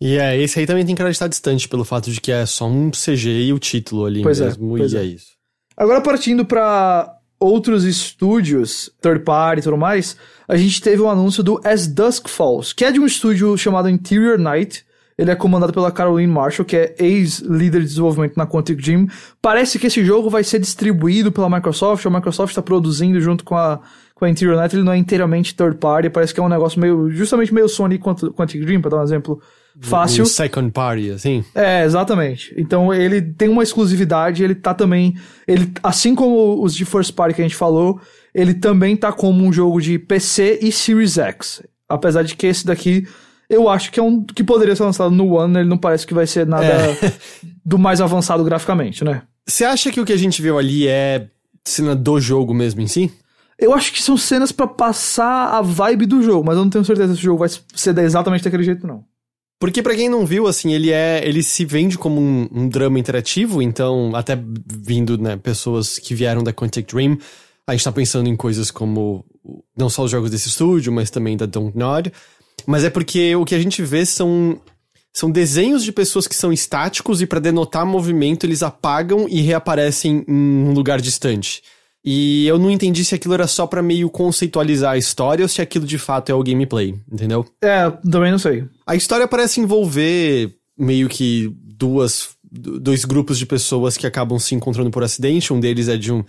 E 0.00 0.16
é, 0.16 0.40
esse 0.40 0.58
aí 0.58 0.66
também 0.66 0.84
tem 0.86 0.94
cara 0.94 1.10
de 1.10 1.16
estar 1.16 1.28
distante 1.28 1.68
pelo 1.68 1.84
fato 1.84 2.10
de 2.10 2.20
que 2.20 2.32
é 2.32 2.46
só 2.46 2.66
um 2.66 2.90
CG 2.90 3.28
e 3.28 3.52
o 3.52 3.58
título 3.58 4.06
ali 4.06 4.22
Pois 4.22 4.40
é, 4.40 4.46
mesmo, 4.46 4.76
pois 4.76 4.92
e 4.92 4.96
é. 4.96 5.00
é 5.00 5.04
isso. 5.04 5.32
Agora 5.76 6.00
partindo 6.00 6.44
para 6.44 7.16
outros 7.38 7.84
estúdios, 7.84 8.90
third 9.00 9.24
party 9.24 9.60
e 9.60 9.64
tudo 9.64 9.76
mais, 9.76 10.16
a 10.48 10.56
gente 10.56 10.80
teve 10.80 11.00
o 11.00 11.08
anúncio 11.08 11.42
do 11.42 11.60
As 11.64 11.86
Dusk 11.86 12.28
Falls, 12.28 12.74
que 12.74 12.84
é 12.84 12.92
de 12.92 13.00
um 13.00 13.06
estúdio 13.06 13.56
chamado 13.56 13.88
Interior 13.88 14.38
Night. 14.38 14.84
Ele 15.18 15.30
é 15.30 15.34
comandado 15.34 15.70
pela 15.70 15.92
Caroline 15.92 16.32
Marshall, 16.32 16.64
que 16.64 16.76
é 16.76 16.94
ex-líder 16.98 17.82
de 17.82 17.88
desenvolvimento 17.88 18.38
na 18.38 18.46
Quantic 18.46 18.80
Dream. 18.80 19.06
Parece 19.42 19.78
que 19.78 19.86
esse 19.86 20.02
jogo 20.02 20.30
vai 20.30 20.42
ser 20.42 20.58
distribuído 20.58 21.30
pela 21.30 21.50
Microsoft, 21.50 22.06
a 22.06 22.10
Microsoft 22.10 22.52
está 22.52 22.62
produzindo 22.62 23.20
junto 23.20 23.44
com 23.44 23.54
a, 23.54 23.80
com 24.14 24.24
a 24.24 24.30
Interior 24.30 24.56
Night, 24.56 24.74
ele 24.74 24.82
não 24.82 24.92
é 24.92 24.96
inteiramente 24.96 25.54
third 25.54 25.76
party, 25.76 26.08
parece 26.08 26.32
que 26.32 26.40
é 26.40 26.42
um 26.42 26.48
negócio 26.48 26.80
meio, 26.80 27.10
justamente 27.10 27.52
meio 27.52 27.68
Sony 27.68 27.96
e 27.96 27.98
Quant- 27.98 28.32
Quantic 28.34 28.64
Dream, 28.64 28.80
para 28.80 28.92
dar 28.92 29.00
um 29.00 29.02
exemplo 29.02 29.42
fácil. 29.80 30.22
Um 30.24 30.26
second 30.26 30.70
party, 30.72 31.10
assim. 31.10 31.44
É, 31.54 31.84
exatamente. 31.84 32.54
Então 32.56 32.92
ele 32.92 33.20
tem 33.20 33.48
uma 33.48 33.62
exclusividade, 33.62 34.42
ele 34.42 34.54
tá 34.54 34.72
também. 34.74 35.14
Ele, 35.46 35.70
assim 35.82 36.14
como 36.14 36.62
os 36.62 36.74
de 36.74 36.84
First 36.84 37.12
Party 37.14 37.34
que 37.34 37.42
a 37.42 37.44
gente 37.44 37.56
falou, 37.56 38.00
ele 38.34 38.54
também 38.54 38.96
tá 38.96 39.12
como 39.12 39.44
um 39.44 39.52
jogo 39.52 39.80
de 39.80 39.98
PC 39.98 40.58
e 40.62 40.72
Series 40.72 41.18
X. 41.18 41.62
Apesar 41.88 42.22
de 42.22 42.34
que 42.36 42.46
esse 42.46 42.64
daqui, 42.66 43.06
eu 43.48 43.68
acho 43.68 43.90
que 43.90 43.98
é 43.98 44.02
um 44.02 44.24
que 44.24 44.44
poderia 44.44 44.76
ser 44.76 44.84
lançado 44.84 45.10
no 45.10 45.34
One, 45.34 45.58
ele 45.58 45.68
não 45.68 45.78
parece 45.78 46.06
que 46.06 46.14
vai 46.14 46.26
ser 46.26 46.46
nada 46.46 46.64
É. 46.64 47.12
do 47.64 47.78
mais 47.78 48.00
avançado 48.00 48.44
graficamente, 48.44 49.04
né? 49.04 49.22
Você 49.46 49.64
acha 49.64 49.90
que 49.90 50.00
o 50.00 50.04
que 50.04 50.12
a 50.12 50.16
gente 50.16 50.40
viu 50.40 50.58
ali 50.58 50.86
é 50.86 51.26
cena 51.64 51.94
do 51.96 52.20
jogo 52.20 52.54
mesmo 52.54 52.80
em 52.80 52.86
si? 52.86 53.10
Eu 53.58 53.74
acho 53.74 53.92
que 53.92 54.02
são 54.02 54.16
cenas 54.16 54.52
pra 54.52 54.66
passar 54.66 55.48
a 55.48 55.60
vibe 55.60 56.06
do 56.06 56.22
jogo, 56.22 56.46
mas 56.46 56.56
eu 56.56 56.62
não 56.62 56.70
tenho 56.70 56.84
certeza 56.84 57.14
se 57.14 57.20
o 57.20 57.24
jogo 57.24 57.40
vai 57.40 57.48
ser 57.74 57.98
exatamente 57.98 58.42
daquele 58.42 58.62
jeito, 58.62 58.86
não. 58.86 59.04
Porque 59.60 59.82
pra 59.82 59.94
quem 59.94 60.08
não 60.08 60.24
viu, 60.24 60.46
assim, 60.46 60.72
ele 60.72 60.90
é, 60.90 61.20
ele 61.22 61.42
se 61.42 61.66
vende 61.66 61.98
como 61.98 62.18
um, 62.18 62.48
um 62.50 62.66
drama 62.66 62.98
interativo, 62.98 63.60
então 63.60 64.16
até 64.16 64.36
vindo, 64.66 65.18
né, 65.18 65.36
pessoas 65.36 65.98
que 65.98 66.14
vieram 66.14 66.42
da 66.42 66.50
Quantic 66.50 66.90
Dream, 66.90 67.18
a 67.66 67.72
gente 67.72 67.84
tá 67.84 67.92
pensando 67.92 68.26
em 68.26 68.34
coisas 68.34 68.70
como 68.70 69.22
não 69.76 69.90
só 69.90 70.04
os 70.04 70.10
jogos 70.10 70.30
desse 70.30 70.48
estúdio, 70.48 70.90
mas 70.90 71.10
também 71.10 71.36
da 71.36 71.44
Don't 71.44 71.76
Nod. 71.76 72.10
Mas 72.66 72.84
é 72.84 72.90
porque 72.90 73.36
o 73.36 73.44
que 73.44 73.54
a 73.54 73.58
gente 73.58 73.82
vê 73.82 74.06
são 74.06 74.58
são 75.12 75.30
desenhos 75.30 75.84
de 75.84 75.92
pessoas 75.92 76.26
que 76.26 76.36
são 76.36 76.52
estáticos 76.52 77.20
e 77.20 77.26
pra 77.26 77.40
denotar 77.40 77.84
movimento 77.84 78.46
eles 78.46 78.62
apagam 78.62 79.26
e 79.28 79.40
reaparecem 79.42 80.24
em 80.26 80.34
um 80.68 80.72
lugar 80.72 81.00
distante. 81.00 81.62
E 82.04 82.46
eu 82.46 82.58
não 82.58 82.70
entendi 82.70 83.04
se 83.04 83.14
aquilo 83.14 83.34
era 83.34 83.46
só 83.46 83.66
pra 83.66 83.82
meio 83.82 84.08
conceitualizar 84.08 84.92
a 84.92 84.98
história 84.98 85.42
ou 85.44 85.48
se 85.48 85.60
aquilo 85.60 85.84
de 85.86 85.98
fato 85.98 86.30
é 86.30 86.34
o 86.34 86.42
gameplay, 86.42 86.94
entendeu? 87.12 87.44
É, 87.62 87.90
também 88.10 88.30
não 88.30 88.38
sei. 88.38 88.64
A 88.86 88.94
história 88.96 89.28
parece 89.28 89.60
envolver 89.60 90.54
meio 90.78 91.08
que 91.08 91.54
duas 91.62 92.30
do- 92.50 92.80
dois 92.80 93.04
grupos 93.04 93.38
de 93.38 93.44
pessoas 93.44 93.96
que 93.98 94.06
acabam 94.06 94.38
se 94.38 94.54
encontrando 94.54 94.90
por 94.90 95.02
acidente. 95.04 95.52
Um 95.52 95.60
deles 95.60 95.88
é 95.88 95.96
de 95.98 96.10
um 96.10 96.24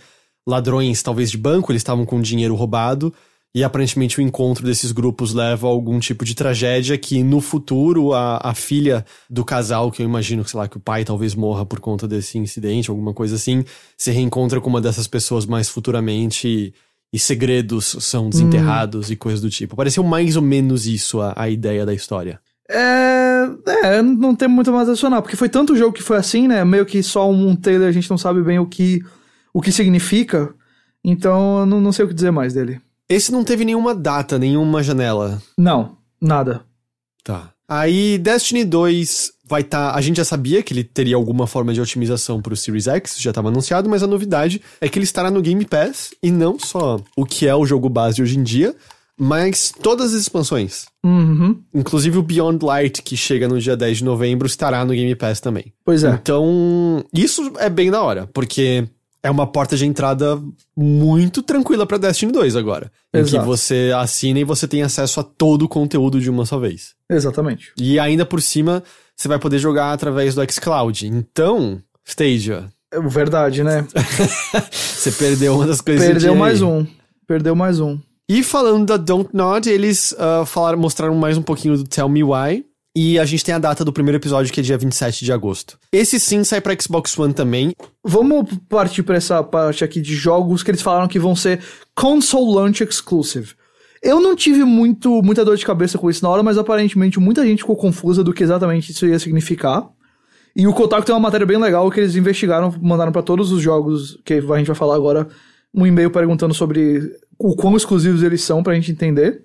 ladrões, 0.46 1.02
talvez 1.02 1.30
de 1.30 1.38
banco, 1.38 1.72
eles 1.72 1.80
estavam 1.80 2.04
com 2.04 2.20
dinheiro 2.20 2.54
roubado. 2.54 3.12
E 3.54 3.62
aparentemente 3.62 4.18
o 4.18 4.22
encontro 4.22 4.64
desses 4.64 4.92
grupos 4.92 5.34
leva 5.34 5.66
a 5.66 5.70
algum 5.70 6.00
tipo 6.00 6.24
de 6.24 6.34
tragédia 6.34 6.96
que 6.96 7.22
no 7.22 7.38
futuro 7.38 8.14
a, 8.14 8.40
a 8.42 8.54
filha 8.54 9.04
do 9.28 9.44
casal, 9.44 9.90
que 9.90 10.00
eu 10.00 10.06
imagino, 10.06 10.42
sei 10.46 10.58
lá, 10.58 10.66
que 10.66 10.78
o 10.78 10.80
pai 10.80 11.04
talvez 11.04 11.34
morra 11.34 11.66
por 11.66 11.78
conta 11.78 12.08
desse 12.08 12.38
incidente, 12.38 12.88
alguma 12.88 13.12
coisa 13.12 13.36
assim, 13.36 13.62
se 13.96 14.10
reencontra 14.10 14.58
com 14.58 14.70
uma 14.70 14.80
dessas 14.80 15.06
pessoas 15.06 15.44
mais 15.44 15.68
futuramente 15.68 16.48
e, 16.48 16.74
e 17.12 17.18
segredos 17.18 17.94
são 18.00 18.30
desenterrados 18.30 19.10
e 19.10 19.16
coisas 19.16 19.42
do 19.42 19.50
tipo. 19.50 19.76
Pareceu 19.76 20.02
mais 20.02 20.34
ou 20.34 20.42
menos 20.42 20.86
isso 20.86 21.20
a, 21.20 21.34
a 21.36 21.50
ideia 21.50 21.84
da 21.84 21.92
história. 21.92 22.40
É, 22.70 23.50
é, 23.66 24.02
não 24.02 24.34
tem 24.34 24.48
muito 24.48 24.72
mais 24.72 24.88
adicionar, 24.88 25.20
porque 25.20 25.36
foi 25.36 25.50
tanto 25.50 25.76
jogo 25.76 25.92
que 25.92 26.02
foi 26.02 26.16
assim, 26.16 26.48
né? 26.48 26.64
Meio 26.64 26.86
que 26.86 27.02
só 27.02 27.30
um 27.30 27.54
trailer 27.54 27.86
a 27.86 27.92
gente 27.92 28.08
não 28.08 28.16
sabe 28.16 28.42
bem 28.42 28.58
o 28.58 28.64
que, 28.64 29.02
o 29.52 29.60
que 29.60 29.70
significa. 29.70 30.54
Então 31.04 31.66
não, 31.66 31.82
não 31.82 31.92
sei 31.92 32.06
o 32.06 32.08
que 32.08 32.14
dizer 32.14 32.30
mais 32.30 32.54
dele. 32.54 32.80
Esse 33.12 33.30
não 33.30 33.44
teve 33.44 33.64
nenhuma 33.64 33.94
data, 33.94 34.38
nenhuma 34.38 34.82
janela. 34.82 35.42
Não, 35.58 35.96
nada. 36.20 36.62
Tá. 37.22 37.50
Aí 37.68 38.16
Destiny 38.16 38.64
2 38.64 39.32
vai 39.44 39.60
estar. 39.60 39.94
a 39.94 40.00
gente 40.00 40.16
já 40.16 40.24
sabia 40.24 40.62
que 40.62 40.72
ele 40.72 40.82
teria 40.82 41.14
alguma 41.14 41.46
forma 41.46 41.74
de 41.74 41.80
otimização 41.80 42.40
pro 42.40 42.56
Series 42.56 42.86
X, 42.86 43.16
já 43.18 43.30
estava 43.30 43.48
anunciado, 43.48 43.88
mas 43.88 44.02
a 44.02 44.06
novidade 44.06 44.62
é 44.80 44.88
que 44.88 44.98
ele 44.98 45.04
estará 45.04 45.30
no 45.30 45.42
Game 45.42 45.62
Pass 45.66 46.12
e 46.22 46.30
não 46.30 46.58
só 46.58 47.00
o 47.14 47.26
que 47.26 47.46
é 47.46 47.54
o 47.54 47.66
jogo 47.66 47.90
base 47.90 48.22
hoje 48.22 48.38
em 48.38 48.42
dia, 48.42 48.74
mas 49.18 49.74
todas 49.82 50.14
as 50.14 50.22
expansões. 50.22 50.86
Uhum. 51.04 51.60
Inclusive 51.74 52.16
o 52.16 52.22
Beyond 52.22 52.64
Light, 52.64 53.02
que 53.02 53.14
chega 53.14 53.46
no 53.46 53.60
dia 53.60 53.76
10 53.76 53.98
de 53.98 54.04
novembro, 54.04 54.46
estará 54.46 54.84
no 54.86 54.94
Game 54.94 55.14
Pass 55.14 55.38
também. 55.38 55.70
Pois 55.84 56.02
é. 56.02 56.10
Então, 56.10 57.04
isso 57.12 57.52
é 57.58 57.68
bem 57.68 57.90
da 57.90 58.02
hora, 58.02 58.26
porque 58.32 58.88
é 59.22 59.30
uma 59.30 59.46
porta 59.46 59.76
de 59.76 59.86
entrada 59.86 60.40
muito 60.76 61.42
tranquila 61.42 61.86
pra 61.86 61.96
Destiny 61.96 62.32
2 62.32 62.56
agora. 62.56 62.90
Em 63.14 63.22
que 63.22 63.30
Exato. 63.30 63.46
você 63.46 63.92
assina 63.96 64.40
e 64.40 64.44
você 64.44 64.66
tem 64.66 64.82
acesso 64.82 65.20
a 65.20 65.22
todo 65.22 65.62
o 65.62 65.68
conteúdo 65.68 66.20
de 66.20 66.28
uma 66.28 66.44
só 66.44 66.58
vez. 66.58 66.94
Exatamente. 67.08 67.72
E 67.78 67.98
ainda 67.98 68.26
por 68.26 68.42
cima, 68.42 68.82
você 69.14 69.28
vai 69.28 69.38
poder 69.38 69.58
jogar 69.58 69.92
através 69.92 70.34
do 70.34 70.42
xCloud. 70.50 71.06
Então, 71.06 71.80
Stadia, 72.04 72.68
É 72.90 73.00
verdade, 73.00 73.62
né? 73.62 73.86
você 74.70 75.12
perdeu 75.12 75.54
uma 75.54 75.66
das 75.66 75.80
coisas 75.80 76.04
Perdeu 76.04 76.34
mais 76.34 76.60
um. 76.60 76.84
Perdeu 77.26 77.54
mais 77.54 77.78
um. 77.78 77.98
E 78.28 78.42
falando 78.42 78.86
da 78.86 78.96
Don't 78.96 79.30
Nod, 79.32 79.68
eles 79.68 80.14
ah, 80.18 80.44
falaram, 80.46 80.78
mostraram 80.78 81.14
mais 81.14 81.36
um 81.36 81.42
pouquinho 81.42 81.76
do 81.76 81.84
Tell 81.84 82.08
Me 82.08 82.24
Why. 82.24 82.64
E 82.94 83.18
a 83.18 83.24
gente 83.24 83.44
tem 83.44 83.54
a 83.54 83.58
data 83.58 83.84
do 83.84 83.92
primeiro 83.92 84.18
episódio, 84.18 84.52
que 84.52 84.60
é 84.60 84.62
dia 84.62 84.76
27 84.76 85.24
de 85.24 85.32
agosto. 85.32 85.78
Esse 85.90 86.20
sim 86.20 86.44
sai 86.44 86.60
pra 86.60 86.76
Xbox 86.78 87.18
One 87.18 87.32
também. 87.32 87.74
Vamos 88.04 88.50
partir 88.68 89.02
pra 89.02 89.16
essa 89.16 89.42
parte 89.42 89.82
aqui 89.82 90.00
de 90.00 90.14
jogos 90.14 90.62
que 90.62 90.70
eles 90.70 90.82
falaram 90.82 91.08
que 91.08 91.18
vão 91.18 91.34
ser 91.34 91.60
console 91.94 92.54
launch 92.54 92.82
exclusive. 92.84 93.54
Eu 94.02 94.20
não 94.20 94.36
tive 94.36 94.64
muito, 94.64 95.22
muita 95.22 95.44
dor 95.44 95.56
de 95.56 95.64
cabeça 95.64 95.96
com 95.96 96.10
isso 96.10 96.22
na 96.22 96.28
hora, 96.28 96.42
mas 96.42 96.58
aparentemente 96.58 97.18
muita 97.18 97.46
gente 97.46 97.60
ficou 97.60 97.76
confusa 97.76 98.22
do 98.22 98.32
que 98.32 98.42
exatamente 98.42 98.90
isso 98.90 99.06
ia 99.06 99.18
significar. 99.18 99.88
E 100.54 100.66
o 100.66 100.74
Kotaku 100.74 101.06
tem 101.06 101.14
uma 101.14 101.20
matéria 101.20 101.46
bem 101.46 101.56
legal 101.56 101.90
que 101.90 102.00
eles 102.00 102.14
investigaram, 102.14 102.74
mandaram 102.82 103.12
pra 103.12 103.22
todos 103.22 103.52
os 103.52 103.62
jogos 103.62 104.18
que 104.22 104.34
a 104.34 104.56
gente 104.58 104.66
vai 104.66 104.76
falar 104.76 104.96
agora, 104.96 105.28
um 105.72 105.86
e-mail 105.86 106.10
perguntando 106.10 106.52
sobre 106.52 107.10
o 107.38 107.56
quão 107.56 107.74
exclusivos 107.74 108.22
eles 108.22 108.42
são 108.42 108.62
pra 108.62 108.74
gente 108.74 108.92
entender. 108.92 109.44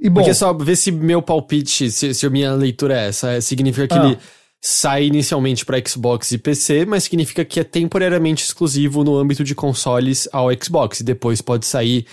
E 0.00 0.08
bom, 0.08 0.20
Porque 0.20 0.34
só 0.34 0.52
ver 0.52 0.76
se 0.76 0.90
meu 0.92 1.20
palpite, 1.20 1.90
se, 1.90 2.14
se 2.14 2.24
a 2.26 2.30
minha 2.30 2.52
leitura 2.54 2.94
é 3.00 3.08
essa, 3.08 3.32
é, 3.32 3.40
significa 3.40 3.88
que 3.88 3.94
Ah. 3.94 4.04
ele 4.06 4.18
sai 4.62 5.04
inicialmente 5.06 5.64
pra 5.64 5.80
Xbox 5.84 6.30
e 6.32 6.38
PC, 6.38 6.84
mas 6.84 7.04
significa 7.04 7.44
que 7.44 7.58
é 7.60 7.64
temporariamente 7.64 8.44
exclusivo 8.44 9.02
no 9.04 9.16
âmbito 9.16 9.42
de 9.44 9.54
consoles 9.54 10.28
ao 10.32 10.48
Xbox. 10.52 11.00
E 11.00 11.04
depois 11.04 11.40
pode 11.40 11.66
sair 11.66 12.06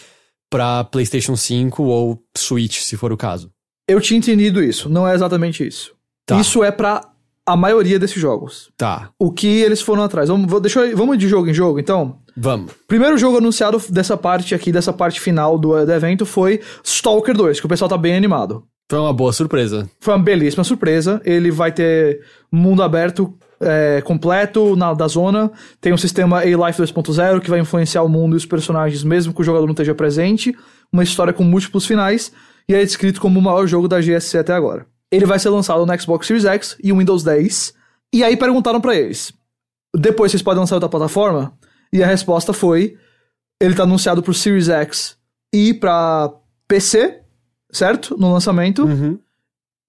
pra 0.49 0.83
PlayStation 0.83 1.35
5 1.35 1.83
ou 1.83 2.21
Switch, 2.37 2.79
se 2.81 2.95
for 2.97 3.11
o 3.11 3.17
caso. 3.17 3.51
eu 3.87 4.01
tinha 4.01 4.17
entendido 4.17 4.63
isso, 4.63 4.89
não 4.89 5.07
é 5.07 5.13
exatamente 5.13 5.65
isso. 5.65 5.91
Tá. 6.25 6.39
Isso 6.39 6.63
é 6.63 6.71
pra 6.71 7.07
a 7.45 7.55
maioria 7.55 7.99
desses 7.99 8.19
jogos. 8.19 8.71
Tá, 8.75 9.11
o 9.19 9.31
que 9.31 9.45
eles 9.47 9.79
foram 9.79 10.01
atrás. 10.01 10.27
Vamos, 10.29 10.49
vou- 10.49 10.59
deixa 10.59 10.79
eu, 10.79 10.97
vamos 10.97 11.19
de 11.19 11.27
jogo 11.27 11.47
em 11.49 11.53
jogo, 11.53 11.79
então. 11.79 12.17
Vamos. 12.35 12.71
Primeiro 12.87 13.17
jogo 13.17 13.37
anunciado 13.37 13.81
dessa 13.89 14.17
parte 14.17 14.53
aqui, 14.53 14.71
dessa 14.71 14.93
parte 14.93 15.19
final 15.19 15.57
do, 15.57 15.85
do 15.85 15.91
evento, 15.91 16.25
foi 16.25 16.61
Stalker 16.83 17.35
2, 17.35 17.59
que 17.59 17.65
o 17.65 17.69
pessoal 17.69 17.89
tá 17.89 17.97
bem 17.97 18.15
animado. 18.15 18.63
Foi 18.89 18.99
uma 18.99 19.13
boa 19.13 19.33
surpresa. 19.33 19.89
Foi 19.99 20.13
uma 20.13 20.23
belíssima 20.23 20.63
surpresa. 20.63 21.19
Ele 21.25 21.49
vai 21.49 21.71
ter 21.71 22.21
mundo 22.51 22.83
aberto 22.83 23.33
é, 23.59 24.01
completo 24.01 24.75
na, 24.75 24.93
da 24.93 25.07
zona. 25.07 25.51
Tem 25.81 25.91
um 25.91 25.97
sistema 25.97 26.39
A-Life 26.39 26.81
2.0 26.81 27.39
que 27.41 27.49
vai 27.49 27.59
influenciar 27.59 28.03
o 28.03 28.09
mundo 28.09 28.35
e 28.35 28.37
os 28.37 28.45
personagens, 28.45 29.03
mesmo 29.03 29.33
que 29.33 29.41
o 29.41 29.43
jogador 29.43 29.65
não 29.65 29.73
esteja 29.73 29.95
presente. 29.95 30.55
Uma 30.93 31.03
história 31.03 31.33
com 31.33 31.43
múltiplos 31.43 31.85
finais. 31.85 32.31
E 32.69 32.75
é 32.75 32.83
descrito 32.83 33.19
como 33.19 33.39
o 33.39 33.41
maior 33.41 33.65
jogo 33.65 33.87
da 33.87 33.99
GSC 33.99 34.37
até 34.37 34.53
agora. 34.53 34.85
Ele 35.11 35.25
vai 35.25 35.39
ser 35.39 35.49
lançado 35.49 35.85
no 35.85 35.99
Xbox 35.99 36.27
Series 36.27 36.45
X 36.45 36.77
e 36.83 36.91
Windows 36.91 37.23
10. 37.23 37.73
E 38.13 38.23
aí 38.23 38.37
perguntaram 38.37 38.81
pra 38.81 38.95
eles: 38.95 39.33
depois 39.95 40.31
vocês 40.31 40.43
podem 40.43 40.59
lançar 40.59 40.75
outra 40.75 40.89
plataforma? 40.89 41.53
E 41.95 42.03
a 42.03 42.07
resposta 42.07 42.51
foi: 42.51 42.97
ele 43.57 43.73
tá 43.73 43.83
anunciado 43.83 44.21
pro 44.21 44.33
Series 44.33 44.67
X 44.67 45.15
e 45.53 45.73
pra 45.73 46.29
PC, 46.67 47.21
certo? 47.71 48.17
No 48.19 48.33
lançamento. 48.33 48.83
Uhum. 48.83 49.17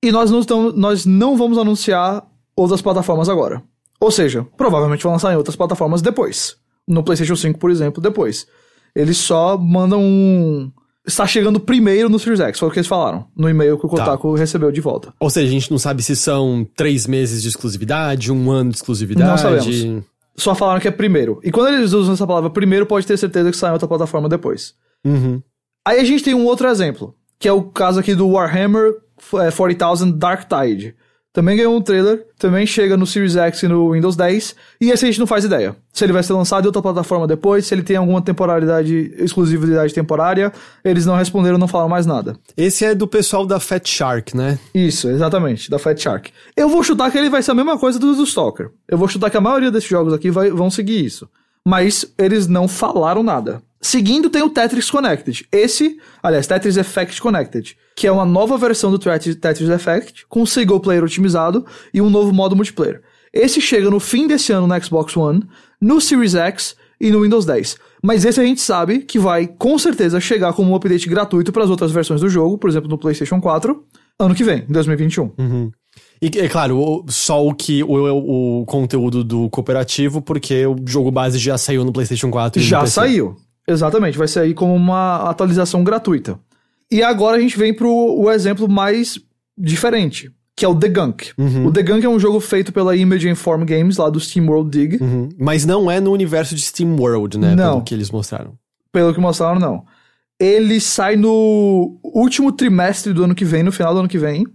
E 0.04 0.12
nós 0.12 0.30
não, 0.30 0.38
estamos, 0.38 0.74
nós 0.76 1.04
não 1.04 1.36
vamos 1.36 1.58
anunciar 1.58 2.24
outras 2.54 2.80
plataformas 2.80 3.28
agora. 3.28 3.60
Ou 3.98 4.12
seja, 4.12 4.46
provavelmente 4.56 5.02
vão 5.02 5.12
lançar 5.12 5.32
em 5.32 5.36
outras 5.36 5.56
plataformas 5.56 6.00
depois. 6.00 6.56
No 6.86 7.02
PlayStation 7.02 7.34
5, 7.34 7.58
por 7.58 7.72
exemplo, 7.72 8.00
depois. 8.00 8.46
Eles 8.94 9.16
só 9.16 9.58
mandam 9.58 10.00
um. 10.00 10.70
Está 11.04 11.26
chegando 11.26 11.58
primeiro 11.58 12.08
no 12.08 12.20
Series 12.20 12.38
X, 12.40 12.58
foi 12.60 12.68
o 12.68 12.70
que 12.70 12.78
eles 12.78 12.88
falaram 12.88 13.26
no 13.36 13.48
e-mail 13.48 13.78
que 13.78 13.86
o 13.86 13.88
Kotaku 13.88 14.34
recebeu 14.34 14.70
de 14.70 14.80
volta. 14.80 15.12
Ou 15.18 15.30
seja, 15.30 15.48
a 15.48 15.50
gente 15.50 15.70
não 15.72 15.78
sabe 15.78 16.04
se 16.04 16.14
são 16.14 16.64
três 16.76 17.06
meses 17.06 17.42
de 17.42 17.48
exclusividade, 17.48 18.30
um 18.30 18.50
ano 18.50 18.70
de 18.70 18.76
exclusividade. 18.76 19.28
Não 19.28 19.38
sabemos. 19.38 20.04
Só 20.36 20.54
falaram 20.54 20.80
que 20.80 20.88
é 20.88 20.90
primeiro. 20.90 21.40
E 21.42 21.50
quando 21.50 21.74
eles 21.74 21.92
usam 21.92 22.14
essa 22.14 22.26
palavra 22.26 22.50
primeiro, 22.50 22.86
pode 22.86 23.06
ter 23.06 23.16
certeza 23.16 23.50
que 23.50 23.56
sai 23.56 23.70
em 23.70 23.72
outra 23.72 23.88
plataforma 23.88 24.28
depois. 24.28 24.74
Uhum. 25.04 25.42
Aí 25.86 26.00
a 26.00 26.04
gente 26.04 26.24
tem 26.24 26.34
um 26.34 26.44
outro 26.44 26.68
exemplo, 26.68 27.14
que 27.38 27.48
é 27.48 27.52
o 27.52 27.62
caso 27.62 28.00
aqui 28.00 28.14
do 28.14 28.28
Warhammer 28.28 28.96
é, 29.34 29.50
40,000 29.50 30.12
Dark 30.12 30.46
Tide. 30.48 30.94
Também 31.36 31.54
ganhou 31.54 31.76
um 31.76 31.82
trailer, 31.82 32.24
também 32.38 32.66
chega 32.66 32.96
no 32.96 33.06
Series 33.06 33.36
X 33.36 33.62
e 33.62 33.68
no 33.68 33.92
Windows 33.92 34.16
10, 34.16 34.56
e 34.80 34.90
esse 34.90 35.04
a 35.04 35.06
gente 35.08 35.20
não 35.20 35.26
faz 35.26 35.44
ideia. 35.44 35.76
Se 35.92 36.02
ele 36.02 36.14
vai 36.14 36.22
ser 36.22 36.32
lançado 36.32 36.64
em 36.64 36.68
outra 36.68 36.80
plataforma 36.80 37.26
depois, 37.26 37.66
se 37.66 37.74
ele 37.74 37.82
tem 37.82 37.94
alguma 37.94 38.22
temporalidade, 38.22 39.12
exclusividade 39.18 39.92
temporária, 39.92 40.50
eles 40.82 41.04
não 41.04 41.14
responderam, 41.14 41.58
não 41.58 41.68
falaram 41.68 41.90
mais 41.90 42.06
nada. 42.06 42.38
Esse 42.56 42.86
é 42.86 42.94
do 42.94 43.06
pessoal 43.06 43.44
da 43.44 43.60
Fat 43.60 43.86
Shark, 43.86 44.34
né? 44.34 44.58
Isso, 44.74 45.10
exatamente, 45.10 45.68
da 45.70 45.78
Fat 45.78 46.00
Shark. 46.00 46.30
Eu 46.56 46.70
vou 46.70 46.82
chutar 46.82 47.10
que 47.10 47.18
ele 47.18 47.28
vai 47.28 47.42
ser 47.42 47.50
a 47.50 47.54
mesma 47.54 47.76
coisa 47.78 47.98
do, 47.98 48.16
do 48.16 48.24
Stalker. 48.24 48.70
Eu 48.88 48.96
vou 48.96 49.06
chutar 49.06 49.28
que 49.28 49.36
a 49.36 49.40
maioria 49.42 49.70
desses 49.70 49.90
jogos 49.90 50.14
aqui 50.14 50.30
vai- 50.30 50.50
vão 50.50 50.70
seguir 50.70 51.04
isso. 51.04 51.28
Mas 51.62 52.06
eles 52.16 52.46
não 52.46 52.66
falaram 52.66 53.22
nada. 53.22 53.60
Seguindo 53.86 54.28
tem 54.28 54.42
o 54.42 54.50
Tetris 54.50 54.90
Connected. 54.90 55.46
Esse, 55.52 55.96
aliás, 56.20 56.44
Tetris 56.48 56.76
Effect 56.76 57.22
Connected, 57.22 57.76
que 57.94 58.08
é 58.08 58.10
uma 58.10 58.24
nova 58.24 58.58
versão 58.58 58.90
do 58.90 58.98
Tetris, 58.98 59.70
Effect, 59.70 60.26
com 60.28 60.44
single 60.44 60.80
player 60.80 61.04
otimizado 61.04 61.64
e 61.94 62.02
um 62.02 62.10
novo 62.10 62.32
modo 62.32 62.56
multiplayer. 62.56 63.00
Esse 63.32 63.60
chega 63.60 63.88
no 63.88 64.00
fim 64.00 64.26
desse 64.26 64.50
ano 64.50 64.66
no 64.66 64.84
Xbox 64.84 65.16
One, 65.16 65.44
no 65.80 66.00
Series 66.00 66.34
X 66.34 66.74
e 67.00 67.12
no 67.12 67.22
Windows 67.22 67.46
10. 67.46 67.76
Mas 68.02 68.24
esse 68.24 68.40
a 68.40 68.44
gente 68.44 68.60
sabe 68.60 69.02
que 69.02 69.20
vai 69.20 69.46
com 69.46 69.78
certeza 69.78 70.18
chegar 70.18 70.52
como 70.52 70.72
um 70.72 70.74
update 70.74 71.08
gratuito 71.08 71.52
para 71.52 71.62
as 71.62 71.70
outras 71.70 71.92
versões 71.92 72.20
do 72.20 72.28
jogo, 72.28 72.58
por 72.58 72.68
exemplo, 72.68 72.90
no 72.90 72.98
PlayStation 72.98 73.40
4, 73.40 73.84
ano 74.18 74.34
que 74.34 74.42
vem, 74.42 74.64
em 74.68 74.72
2021. 74.72 75.30
E, 76.20 76.26
é 76.40 76.48
claro, 76.48 77.04
só 77.08 77.46
o 77.46 77.54
que 77.54 77.84
o, 77.84 78.60
o 78.62 78.66
conteúdo 78.66 79.22
do 79.22 79.48
cooperativo, 79.48 80.20
porque 80.20 80.66
o 80.66 80.74
jogo 80.84 81.12
base 81.12 81.38
já 81.38 81.56
saiu 81.56 81.84
no 81.84 81.92
PlayStation 81.92 82.32
4 82.32 82.60
e 82.60 82.64
no 82.64 82.68
Já 82.68 82.84
saiu. 82.84 83.36
Exatamente, 83.68 84.16
vai 84.18 84.28
sair 84.28 84.54
como 84.54 84.74
uma 84.74 85.28
atualização 85.28 85.82
gratuita. 85.82 86.38
E 86.90 87.02
agora 87.02 87.36
a 87.36 87.40
gente 87.40 87.58
vem 87.58 87.74
pro 87.74 87.90
o 87.90 88.30
exemplo 88.30 88.68
mais 88.68 89.18
diferente, 89.58 90.30
que 90.54 90.64
é 90.64 90.68
o 90.68 90.74
The 90.74 90.88
Gunk. 90.88 91.32
O 91.66 91.72
The 91.72 91.82
Gunk 91.82 92.04
é 92.06 92.08
um 92.08 92.18
jogo 92.20 92.38
feito 92.38 92.72
pela 92.72 92.94
Image 92.94 93.28
Inform 93.28 93.64
Games, 93.64 93.96
lá 93.96 94.08
do 94.08 94.20
Steam 94.20 94.46
World 94.48 94.70
Dig. 94.70 95.02
Uhum. 95.02 95.28
Mas 95.38 95.66
não 95.66 95.90
é 95.90 95.98
no 96.00 96.12
universo 96.12 96.54
de 96.54 96.60
Steam 96.62 96.94
World, 96.96 97.38
né? 97.38 97.54
Não. 97.56 97.72
Pelo 97.72 97.82
que 97.84 97.94
eles 97.94 98.10
mostraram. 98.10 98.52
Pelo 98.92 99.12
que 99.12 99.20
mostraram, 99.20 99.58
não. 99.58 99.84
Ele 100.38 100.80
sai 100.80 101.16
no 101.16 101.98
último 102.04 102.52
trimestre 102.52 103.12
do 103.12 103.24
ano 103.24 103.34
que 103.34 103.44
vem, 103.44 103.62
no 103.62 103.72
final 103.72 103.92
do 103.92 104.00
ano 104.00 104.08
que 104.08 104.18
vem. 104.18 104.46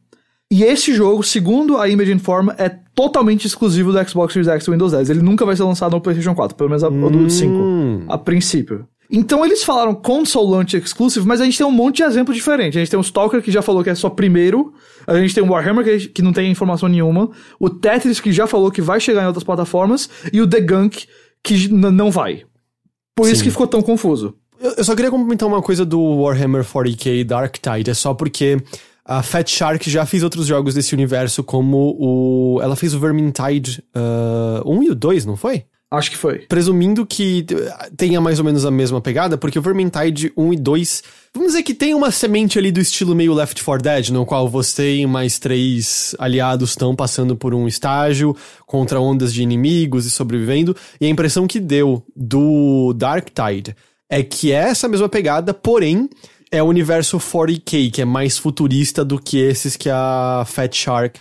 E 0.50 0.64
esse 0.64 0.94
jogo, 0.94 1.24
segundo 1.24 1.78
a 1.78 1.88
Image 1.90 2.12
Inform, 2.12 2.50
é 2.58 2.70
totalmente 2.94 3.46
exclusivo 3.48 3.92
do 3.92 4.10
Xbox 4.10 4.34
Series 4.34 4.48
X 4.50 4.68
e 4.68 4.72
Windows 4.72 4.92
10. 4.92 5.10
Ele 5.10 5.22
nunca 5.22 5.46
vai 5.46 5.56
ser 5.56 5.64
lançado 5.64 5.94
no 5.94 6.02
PlayStation 6.02 6.36
4, 6.36 6.56
pelo 6.56 6.70
menos 6.70 6.84
a, 6.84 6.90
o 6.90 7.10
do 7.10 7.30
5, 7.30 7.52
Hum. 7.54 8.06
a 8.10 8.18
princípio. 8.18 8.86
Então 9.12 9.46
eles 9.46 9.62
falaram 9.62 9.94
console 9.94 10.52
launch 10.52 10.78
exclusive, 10.78 11.28
mas 11.28 11.42
a 11.42 11.46
gente 11.46 11.58
tem 11.58 11.68
um 11.68 11.72
monte 11.72 11.98
de 11.98 12.04
exemplo 12.04 12.34
diferente. 12.34 12.78
A 12.78 12.82
gente 12.82 12.90
tem 12.90 13.00
o 13.00 13.04
Stalker, 13.04 13.42
que 13.42 13.52
já 13.52 13.62
falou 13.62 13.84
que 13.84 13.90
é 13.90 13.96
só 13.96 14.10
primeiro. 14.10 14.74
A 15.06 15.18
gente 15.18 15.36
tem 15.36 15.44
o 15.44 15.52
Warhammer, 15.52 15.84
que, 15.84 16.08
que 16.08 16.22
não 16.22 16.32
tem 16.32 16.50
informação 16.50 16.88
nenhuma. 16.88 17.30
O 17.60 17.70
Tetris, 17.70 18.22
que 18.22 18.32
já 18.32 18.48
falou 18.48 18.72
que 18.72 18.82
vai 18.82 19.02
chegar 19.02 19.24
em 19.24 19.28
outras 19.28 19.44
plataformas. 19.44 20.10
E 20.32 20.40
o 20.40 20.48
The 20.48 20.62
Gunk, 20.62 21.08
que 21.44 21.68
não 21.68 22.10
vai. 22.10 22.46
Por 23.14 23.28
isso 23.28 23.38
Sim. 23.38 23.44
que 23.44 23.52
ficou 23.52 23.68
tão 23.68 23.82
confuso. 23.82 24.34
Eu, 24.58 24.76
eu 24.78 24.84
só 24.86 24.96
queria 24.96 25.12
comentar 25.12 25.48
uma 25.48 25.62
coisa 25.62 25.86
do 25.86 26.00
Warhammer 26.00 26.64
40k 26.64 27.26
Dark 27.26 27.58
Tide. 27.58 27.92
É 27.92 27.94
só 27.94 28.14
porque 28.14 28.64
a 29.04 29.22
Fat 29.22 29.50
Shark 29.50 29.90
já 29.90 30.06
fez 30.06 30.24
outros 30.24 30.48
jogos 30.48 30.74
desse 30.74 30.94
universo, 30.94 31.44
como 31.44 31.98
o. 32.00 32.62
Ela 32.62 32.78
fez 32.78 32.94
o 32.94 33.00
Vermintide 33.00 33.84
uh, 33.94 34.72
1 34.72 34.84
e 34.84 34.90
o 34.92 34.96
2, 34.96 35.26
não 35.26 35.36
foi? 35.36 35.66
Acho 35.92 36.10
que 36.10 36.18
foi. 36.18 36.40
Presumindo 36.40 37.06
que 37.06 37.46
tenha 37.98 38.22
mais 38.22 38.40
ou 38.40 38.46
menos 38.46 38.66
a 38.66 38.72
mesma 38.72 39.02
pegada, 39.02 39.38
porque 39.38 39.60
o 39.60 39.62
Vermintide 39.62 40.32
1 40.38 40.54
e 40.54 40.56
2, 40.56 41.04
vamos 41.34 41.52
dizer 41.52 41.64
que 41.64 41.74
tem 41.74 41.94
uma 41.94 42.10
semente 42.12 42.58
ali 42.58 42.72
do 42.72 42.80
estilo 42.80 43.14
meio 43.14 43.34
Left 43.34 43.62
4 43.62 43.84
Dead, 43.84 44.10
no 44.10 44.26
qual 44.26 44.48
você 44.48 44.96
e 44.96 45.06
mais 45.06 45.38
três 45.38 46.16
aliados 46.18 46.70
estão 46.70 46.96
passando 46.96 47.36
por 47.36 47.54
um 47.54 47.68
estágio 47.68 48.34
contra 48.66 49.02
ondas 49.02 49.34
de 49.34 49.44
inimigos 49.44 50.06
e 50.06 50.12
sobrevivendo, 50.12 50.74
e 51.00 51.08
a 51.08 51.10
impressão 51.10 51.46
que 51.46 51.60
deu 51.60 52.02
do 52.16 52.94
Dark 52.94 53.28
Tide 53.28 53.76
é 54.10 54.24
que 54.24 54.54
é 54.54 54.70
essa 54.70 54.88
mesma 54.88 55.10
pegada, 55.10 55.54
porém 55.54 56.10
é 56.50 56.64
o 56.64 56.68
universo 56.68 57.18
40k, 57.18 57.92
que 57.92 58.02
é 58.02 58.06
mais 58.06 58.38
futurista 58.38 59.04
do 59.04 59.20
que 59.20 59.38
esses 59.40 59.76
que 59.76 59.90
a 59.90 60.46
Fat 60.48 60.74
Shark 60.74 61.20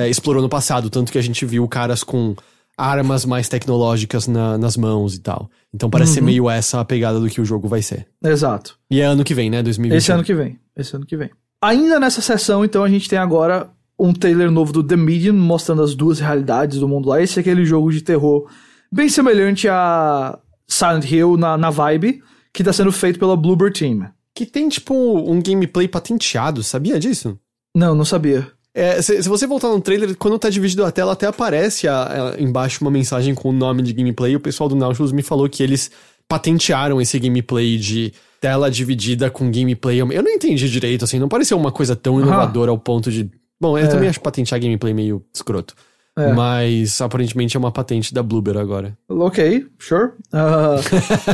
é, 0.00 0.08
explorou 0.08 0.40
no 0.40 0.48
passado, 0.48 0.88
tanto 0.88 1.10
que 1.10 1.18
a 1.18 1.22
gente 1.22 1.44
viu 1.44 1.66
caras 1.66 2.04
com 2.04 2.36
armas 2.76 3.24
mais 3.24 3.48
tecnológicas 3.48 4.26
na- 4.26 4.58
nas 4.58 4.76
mãos 4.76 5.14
e 5.14 5.20
tal. 5.20 5.48
Então 5.72 5.88
parece 5.90 6.14
ser 6.14 6.20
meio 6.22 6.48
essa 6.50 6.80
a 6.80 6.84
pegada 6.84 7.20
do 7.20 7.28
que 7.28 7.40
o 7.40 7.44
jogo 7.44 7.68
vai 7.68 7.82
ser. 7.82 8.06
Exato. 8.24 8.78
E 8.90 9.00
é 9.00 9.04
ano 9.04 9.24
que 9.24 9.34
vem, 9.34 9.48
né? 9.50 9.62
2021. 9.62 9.96
Esse 9.98 10.12
ano 10.12 10.24
que 10.24 10.34
vem. 10.34 10.58
Esse 10.76 10.96
ano 10.96 11.06
que 11.06 11.16
vem. 11.16 11.30
Ainda 11.62 11.98
nessa 12.00 12.20
sessão, 12.20 12.64
então, 12.64 12.84
a 12.84 12.88
gente 12.88 13.08
tem 13.08 13.18
agora 13.18 13.70
um 13.98 14.12
trailer 14.12 14.50
novo 14.50 14.72
do 14.72 14.82
The 14.82 14.96
Medium, 14.96 15.34
mostrando 15.34 15.82
as 15.82 15.94
duas 15.94 16.18
realidades 16.20 16.78
do 16.78 16.88
mundo 16.88 17.08
lá. 17.08 17.22
Esse 17.22 17.38
é 17.38 17.40
aquele 17.40 17.64
jogo 17.64 17.90
de 17.92 18.02
terror 18.02 18.48
bem 18.92 19.08
semelhante 19.08 19.68
a 19.68 20.38
Silent 20.68 21.10
Hill 21.10 21.36
na, 21.36 21.56
na 21.56 21.70
vibe, 21.70 22.22
que 22.52 22.62
tá 22.64 22.72
sendo 22.72 22.90
feito 22.92 23.18
pela 23.18 23.36
Bloober 23.36 23.72
Team. 23.72 24.08
Que 24.34 24.44
tem, 24.44 24.68
tipo, 24.68 24.94
um 24.94 25.40
gameplay 25.40 25.86
patenteado, 25.88 26.62
sabia 26.62 26.98
disso? 26.98 27.38
Não, 27.74 27.94
não 27.94 28.04
sabia. 28.04 28.48
É, 28.74 29.00
se, 29.00 29.22
se 29.22 29.28
você 29.28 29.46
voltar 29.46 29.68
no 29.68 29.80
trailer, 29.80 30.16
quando 30.16 30.36
tá 30.38 30.50
dividido 30.50 30.84
a 30.84 30.90
tela, 30.90 31.12
até 31.12 31.26
aparece 31.26 31.86
a- 31.86 32.32
a- 32.36 32.40
embaixo 32.42 32.78
uma 32.82 32.90
mensagem 32.90 33.32
com 33.34 33.50
o 33.50 33.52
nome 33.52 33.82
de 33.82 33.92
gameplay. 33.92 34.34
O 34.34 34.40
pessoal 34.40 34.68
do 34.68 34.74
Nautilus 34.74 35.12
me 35.12 35.22
falou 35.22 35.48
que 35.48 35.62
eles 35.62 35.90
patentearam 36.28 37.00
esse 37.00 37.18
gameplay 37.18 37.78
de 37.78 38.12
tela 38.40 38.70
dividida 38.70 39.30
com 39.30 39.50
gameplay. 39.50 40.00
Eu 40.00 40.06
não 40.22 40.30
entendi 40.30 40.68
direito, 40.68 41.04
assim, 41.04 41.18
não 41.18 41.28
pareceu 41.28 41.56
uma 41.56 41.70
coisa 41.70 41.94
tão 41.94 42.20
inovadora 42.20 42.70
ao 42.72 42.78
ponto 42.78 43.10
de. 43.12 43.30
Bom, 43.60 43.78
eu 43.78 43.88
também 43.88 44.08
acho 44.08 44.20
patentear 44.20 44.60
gameplay 44.60 44.92
meio 44.92 45.24
escroto. 45.32 45.74
É. 46.16 46.32
Mas 46.32 47.00
aparentemente 47.00 47.56
é 47.56 47.58
uma 47.60 47.72
patente 47.72 48.14
da 48.14 48.22
Bloober 48.22 48.56
agora. 48.56 48.96
Ok, 49.08 49.66
sure. 49.80 50.12
Ah, 50.32 50.76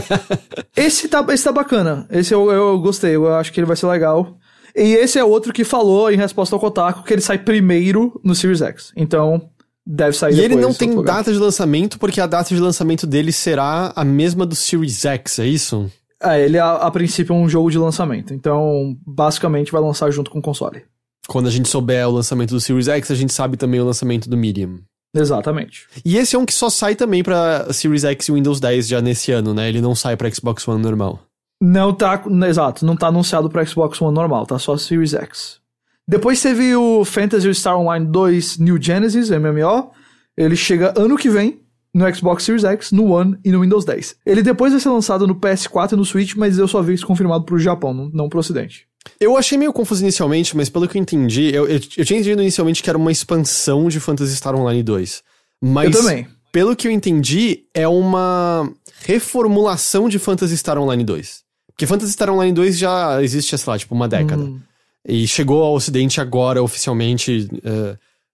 esse, 0.76 1.08
tá, 1.08 1.24
esse 1.30 1.44
tá 1.44 1.52
bacana. 1.52 2.06
Esse 2.10 2.32
eu, 2.34 2.50
eu 2.50 2.78
gostei, 2.80 3.14
eu 3.14 3.32
acho 3.34 3.52
que 3.52 3.60
ele 3.60 3.66
vai 3.66 3.76
ser 3.76 3.86
legal. 3.86 4.38
E 4.74 4.94
esse 4.94 5.18
é 5.18 5.24
outro 5.24 5.52
que 5.52 5.64
falou, 5.64 6.10
em 6.10 6.16
resposta 6.16 6.54
ao 6.54 6.60
Kotaku, 6.60 7.02
que 7.04 7.12
ele 7.12 7.20
sai 7.20 7.38
primeiro 7.38 8.20
no 8.24 8.34
Series 8.34 8.60
X. 8.62 8.92
Então, 8.96 9.50
deve 9.86 10.16
sair 10.16 10.34
E 10.36 10.40
ele 10.40 10.56
não 10.56 10.70
em 10.70 10.74
tem 10.74 10.90
lugar. 10.90 11.16
data 11.16 11.32
de 11.32 11.38
lançamento, 11.38 11.98
porque 11.98 12.20
a 12.20 12.26
data 12.26 12.54
de 12.54 12.60
lançamento 12.60 13.06
dele 13.06 13.32
será 13.32 13.92
a 13.96 14.04
mesma 14.04 14.46
do 14.46 14.54
Series 14.54 15.04
X, 15.04 15.38
é 15.38 15.46
isso? 15.46 15.90
É, 16.22 16.44
ele 16.44 16.58
a, 16.58 16.72
a 16.74 16.90
princípio 16.90 17.32
é 17.34 17.36
um 17.36 17.48
jogo 17.48 17.70
de 17.70 17.78
lançamento. 17.78 18.34
Então, 18.34 18.96
basicamente, 19.06 19.72
vai 19.72 19.80
lançar 19.80 20.10
junto 20.10 20.30
com 20.30 20.38
o 20.38 20.42
console. 20.42 20.82
Quando 21.26 21.46
a 21.48 21.50
gente 21.50 21.68
souber 21.68 22.08
o 22.08 22.12
lançamento 22.12 22.50
do 22.50 22.60
Series 22.60 22.88
X, 22.88 23.10
a 23.10 23.14
gente 23.14 23.32
sabe 23.32 23.56
também 23.56 23.80
o 23.80 23.84
lançamento 23.84 24.28
do 24.28 24.36
Medium. 24.36 24.80
Exatamente. 25.14 25.86
E 26.04 26.16
esse 26.16 26.36
é 26.36 26.38
um 26.38 26.46
que 26.46 26.54
só 26.54 26.70
sai 26.70 26.94
também 26.94 27.22
pra 27.22 27.72
Series 27.72 28.04
X 28.04 28.28
e 28.28 28.32
Windows 28.32 28.60
10 28.60 28.86
já 28.88 29.00
nesse 29.00 29.32
ano, 29.32 29.52
né? 29.54 29.68
Ele 29.68 29.80
não 29.80 29.94
sai 29.94 30.16
pra 30.16 30.30
Xbox 30.30 30.66
One 30.68 30.80
normal. 30.82 31.20
Não 31.60 31.92
tá. 31.92 32.22
Exato, 32.48 32.86
não 32.86 32.96
tá 32.96 33.08
anunciado 33.08 33.50
pra 33.50 33.64
Xbox 33.64 34.00
One 34.00 34.14
normal, 34.14 34.46
tá 34.46 34.58
só 34.58 34.76
Series 34.76 35.14
X. 35.14 35.60
Depois 36.08 36.40
teve 36.40 36.74
o 36.74 37.04
Fantasy 37.04 37.54
Star 37.54 37.78
Online 37.78 38.06
2 38.06 38.58
New 38.58 38.82
Genesis, 38.82 39.30
MMO. 39.30 39.90
Ele 40.36 40.56
chega 40.56 40.92
ano 40.96 41.16
que 41.16 41.28
vem 41.28 41.60
no 41.94 42.12
Xbox 42.14 42.44
Series 42.44 42.64
X, 42.64 42.92
no 42.92 43.12
One 43.12 43.38
e 43.44 43.50
no 43.52 43.60
Windows 43.60 43.84
10. 43.84 44.16
Ele 44.24 44.42
depois 44.42 44.72
vai 44.72 44.80
ser 44.80 44.88
lançado 44.88 45.26
no 45.26 45.34
PS4 45.34 45.92
e 45.92 45.96
no 45.96 46.04
Switch, 46.04 46.34
mas 46.34 46.58
eu 46.58 46.66
só 46.66 46.80
vi 46.82 46.94
isso 46.94 47.06
confirmado 47.06 47.44
pro 47.44 47.58
Japão, 47.58 47.92
não, 47.92 48.10
não 48.12 48.28
pro 48.28 48.38
Ocidente. 48.40 48.86
Eu 49.18 49.36
achei 49.36 49.56
meio 49.56 49.72
confuso 49.72 50.02
inicialmente, 50.02 50.56
mas 50.56 50.68
pelo 50.68 50.86
que 50.88 50.96
eu 50.96 51.02
entendi, 51.02 51.54
eu, 51.54 51.66
eu, 51.66 51.74
eu 51.74 52.04
tinha 52.04 52.18
entendido 52.18 52.42
inicialmente 52.42 52.82
que 52.82 52.88
era 52.88 52.98
uma 52.98 53.12
expansão 53.12 53.88
de 53.88 54.00
Phantasy 54.00 54.36
Star 54.36 54.54
Online 54.54 54.82
2. 54.82 55.22
Mas, 55.62 55.94
Eu 55.94 56.00
também. 56.02 56.26
pelo 56.52 56.74
que 56.76 56.86
eu 56.88 56.92
entendi, 56.92 57.64
é 57.74 57.86
uma 57.88 58.70
reformulação 59.04 60.08
de 60.08 60.18
Phantasy 60.18 60.56
Star 60.56 60.78
Online 60.78 61.04
2. 61.04 61.49
Porque 61.80 61.86
Phantasy 61.86 62.12
Star 62.12 62.28
Online 62.28 62.52
2 62.52 62.76
já 62.76 63.22
existe, 63.22 63.56
sei 63.56 63.70
lá, 63.72 63.78
tipo, 63.78 63.94
uma 63.94 64.06
década. 64.06 64.42
Hum. 64.42 64.60
E 65.08 65.26
chegou 65.26 65.62
ao 65.64 65.72
ocidente 65.72 66.20
agora, 66.20 66.62
oficialmente, 66.62 67.48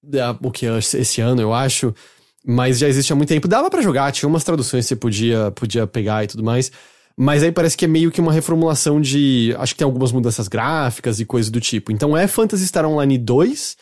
da- 0.03 0.37
o 0.43 0.51
que, 0.51 0.67
esse 0.67 1.21
ano, 1.21 1.41
eu 1.41 1.55
acho. 1.55 1.95
Mas 2.45 2.77
já 2.81 2.89
existe 2.89 3.13
há 3.13 3.17
muito 3.17 3.29
tempo. 3.29 3.47
Dava 3.47 3.71
pra 3.71 3.81
jogar, 3.83 4.11
tinha 4.11 4.29
umas 4.29 4.43
traduções 4.43 4.85
que 4.85 4.89
você 4.89 4.97
podia, 4.97 5.53
podia 5.53 5.87
pegar 5.87 6.25
e 6.25 6.27
tudo 6.27 6.43
mais. 6.43 6.73
Mas 7.17 7.45
aí 7.45 7.53
parece 7.53 7.77
que 7.77 7.85
é 7.85 7.89
meio 7.89 8.11
que 8.11 8.21
uma 8.21 8.33
reformulação 8.33 9.01
de. 9.01 9.55
Acho 9.61 9.75
que 9.75 9.79
tem 9.79 9.85
algumas 9.87 10.11
mudanças 10.11 10.49
gráficas 10.49 11.21
e 11.21 11.25
coisas 11.25 11.49
do 11.49 11.61
tipo. 11.61 11.93
Então 11.93 12.17
é 12.17 12.27
Phantasy 12.27 12.67
Star 12.67 12.85
Online 12.85 13.17
2, 13.17 13.77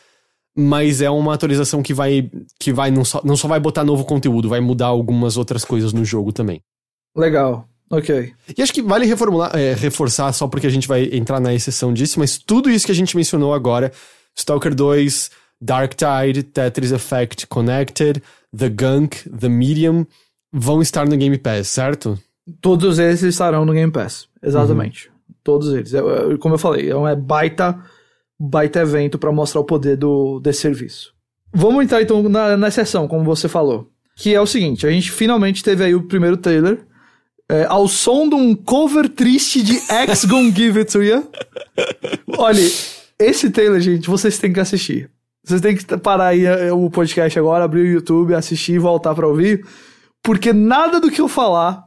mas 0.55 1.01
é 1.01 1.09
uma 1.09 1.33
atualização 1.33 1.83
que 1.83 1.95
vai. 1.95 2.31
que 2.61 2.71
vai 2.71 2.91
não, 2.91 3.03
só, 3.03 3.23
não 3.25 3.35
só 3.37 3.49
vai 3.49 3.59
botar 3.59 3.83
novo 3.83 4.05
conteúdo, 4.05 4.47
vai 4.47 4.61
mudar 4.61 4.87
algumas 4.89 5.39
outras 5.39 5.65
coisas 5.65 5.95
no 5.95 6.05
jogo 6.05 6.33
também. 6.33 6.61
Legal, 7.17 7.67
ok. 7.91 8.33
E 8.57 8.63
acho 8.63 8.73
que 8.73 8.83
vale 8.83 9.07
reformular, 9.07 9.55
é, 9.57 9.75
reforçar 9.75 10.33
só 10.33 10.49
porque 10.49 10.67
a 10.67 10.71
gente 10.71 10.89
vai 10.89 11.09
entrar 11.13 11.41
na 11.41 11.55
exceção 11.55 11.93
disso, 11.93 12.19
mas 12.19 12.39
tudo 12.39 12.71
isso 12.71 12.87
que 12.87 12.93
a 12.93 12.95
gente 12.95 13.17
mencionou 13.17 13.55
agora: 13.55 13.93
Stalker 14.37 14.75
2, 14.75 15.31
Dark 15.61 15.95
Tide, 15.95 16.43
Tetris 16.43 16.93
Effect 16.93 17.47
Connected, 17.47 18.23
The 18.57 18.69
Gunk, 18.69 19.29
The 19.31 19.49
Medium, 19.49 20.07
vão 20.53 20.83
estar 20.83 21.07
no 21.07 21.17
Game 21.17 21.39
Pass, 21.39 21.69
certo? 21.69 22.19
Todos 22.61 22.99
eles 22.99 23.23
estarão 23.23 23.65
no 23.65 23.73
Game 23.73 23.91
Pass. 23.91 24.29
Exatamente. 24.43 25.11
Todos 25.43 25.73
eles. 25.73 25.95
É, 25.95 25.99
é, 25.99 26.37
como 26.39 26.55
eu 26.55 26.59
falei, 26.59 26.91
é 26.91 26.97
um 26.97 27.09
é 27.09 27.17
baita, 27.17 27.79
baita 28.39 28.81
evento 28.81 29.19
pra 29.19 29.33
mostrar 29.33 29.61
o 29.61 29.65
poder 29.65 29.97
do, 29.97 30.39
desse 30.41 30.61
serviço. 30.61 31.13
Vamos 31.53 31.85
entrar 31.85 32.03
então 32.03 32.23
na, 32.29 32.57
na 32.57 32.71
sessão, 32.71 33.09
como 33.09 33.25
você 33.25 33.49
falou. 33.49 33.89
Que 34.17 34.35
é 34.35 34.41
o 34.41 34.47
seguinte: 34.47 34.87
a 34.87 34.91
gente 34.91 35.11
finalmente 35.11 35.63
teve 35.63 35.85
aí 35.85 35.95
o 35.95 36.07
primeiro 36.07 36.37
trailer. 36.37 36.87
É, 37.51 37.65
ao 37.69 37.87
som 37.89 38.29
de 38.29 38.35
um 38.35 38.55
cover 38.55 39.09
triste 39.09 39.63
de 39.63 39.79
X 39.93 40.25
Gonna 40.25 40.51
Give 40.51 40.79
It 40.79 40.93
To 40.93 41.03
You. 41.03 41.29
Olha, 42.39 42.61
esse 43.19 43.51
trailer, 43.51 43.81
gente, 43.81 44.09
vocês 44.09 44.39
têm 44.39 44.53
que 44.53 44.61
assistir. 44.61 45.11
Vocês 45.45 45.61
têm 45.61 45.77
que 45.77 45.85
parar 45.99 46.29
aí 46.29 46.47
é, 46.47 46.73
o 46.73 46.89
podcast 46.91 47.39
agora, 47.39 47.65
abrir 47.65 47.83
o 47.83 47.87
YouTube, 47.93 48.35
assistir 48.35 48.73
e 48.75 48.79
voltar 48.79 49.15
pra 49.15 49.29
ouvir. 49.29 49.65
Porque 50.23 50.53
nada 50.53 50.99
do 51.01 51.11
que 51.11 51.21
eu 51.21 51.29
falar 51.29 51.85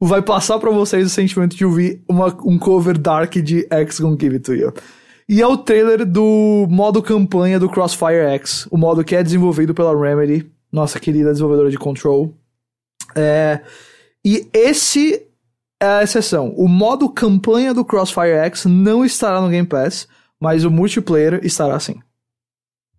vai 0.00 0.22
passar 0.22 0.58
pra 0.58 0.70
vocês 0.70 1.06
o 1.06 1.10
sentimento 1.10 1.54
de 1.54 1.64
ouvir 1.64 2.02
uma- 2.08 2.34
um 2.44 2.58
cover 2.58 2.96
dark 2.98 3.34
de 3.36 3.66
X 3.70 4.00
Gonna 4.00 4.16
Give 4.18 4.36
It 4.36 4.44
To 4.44 4.54
You. 4.54 4.72
E 5.28 5.40
é 5.40 5.46
o 5.46 5.56
trailer 5.56 6.04
do 6.04 6.66
modo 6.68 7.02
campanha 7.02 7.58
do 7.60 7.68
Crossfire 7.68 8.26
X, 8.34 8.66
o 8.70 8.76
modo 8.76 9.04
que 9.04 9.14
é 9.16 9.22
desenvolvido 9.22 9.74
pela 9.74 9.98
Remedy, 9.98 10.50
nossa 10.72 10.98
querida 11.00 11.30
desenvolvedora 11.30 11.70
de 11.70 11.78
Control. 11.78 12.34
É, 13.14 13.60
E 14.24 14.48
esse 14.52 15.26
é 15.80 15.86
a 15.86 16.02
exceção. 16.02 16.54
O 16.56 16.66
modo 16.66 17.08
campanha 17.08 17.74
do 17.74 17.84
Crossfire 17.84 18.38
X 18.46 18.64
não 18.64 19.04
estará 19.04 19.40
no 19.40 19.48
Game 19.48 19.66
Pass, 19.66 20.08
mas 20.40 20.64
o 20.64 20.70
multiplayer 20.70 21.40
estará 21.44 21.78
sim. 21.78 22.00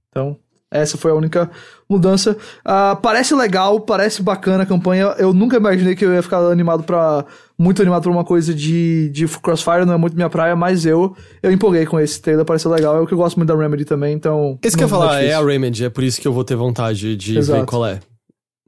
Então, 0.09 0.38
essa 0.71 0.97
foi 0.97 1.11
a 1.11 1.15
única 1.15 1.49
mudança. 1.89 2.38
Uh, 2.65 2.95
parece 3.01 3.34
legal, 3.34 3.80
parece 3.80 4.21
bacana 4.21 4.63
a 4.63 4.65
campanha. 4.65 5.15
Eu 5.17 5.34
nunca 5.34 5.57
imaginei 5.57 5.95
que 5.95 6.03
eu 6.03 6.13
ia 6.13 6.21
ficar 6.21 6.39
animado 6.39 6.84
para 6.84 7.26
muito 7.57 7.82
animado 7.82 8.03
pra 8.03 8.11
uma 8.11 8.26
coisa 8.26 8.53
de, 8.53 9.09
de 9.09 9.28
Crossfire, 9.28 9.86
não 9.86 9.93
é 9.93 9.97
muito 9.97 10.15
minha 10.15 10.30
praia, 10.30 10.55
mas 10.55 10.86
eu 10.86 11.15
eu 11.41 11.51
empolguei 11.51 11.86
com 11.86 11.99
esse 11.99 12.21
trailer, 12.21 12.45
parece 12.45 12.67
legal. 12.67 12.97
É 12.97 12.99
o 12.99 13.07
que 13.07 13.13
eu 13.13 13.17
gosto 13.17 13.38
muito 13.38 13.47
da 13.47 13.55
Remedy 13.55 13.86
também, 13.86 14.13
então. 14.13 14.59
Esse 14.61 14.76
que 14.76 14.84
eu 14.84 14.88
ia 14.88 14.89
falar, 14.89 15.23
é, 15.23 15.28
é 15.28 15.34
a 15.34 15.43
Remedy, 15.43 15.86
é 15.86 15.89
por 15.89 16.03
isso 16.03 16.19
que 16.19 16.28
eu 16.28 16.34
vou 16.34 16.43
ter 16.43 16.55
vontade 16.55 17.15
de 17.15 17.38
Exato. 17.38 17.61
ver 17.61 17.65
qual 17.65 17.86
é. 17.86 17.99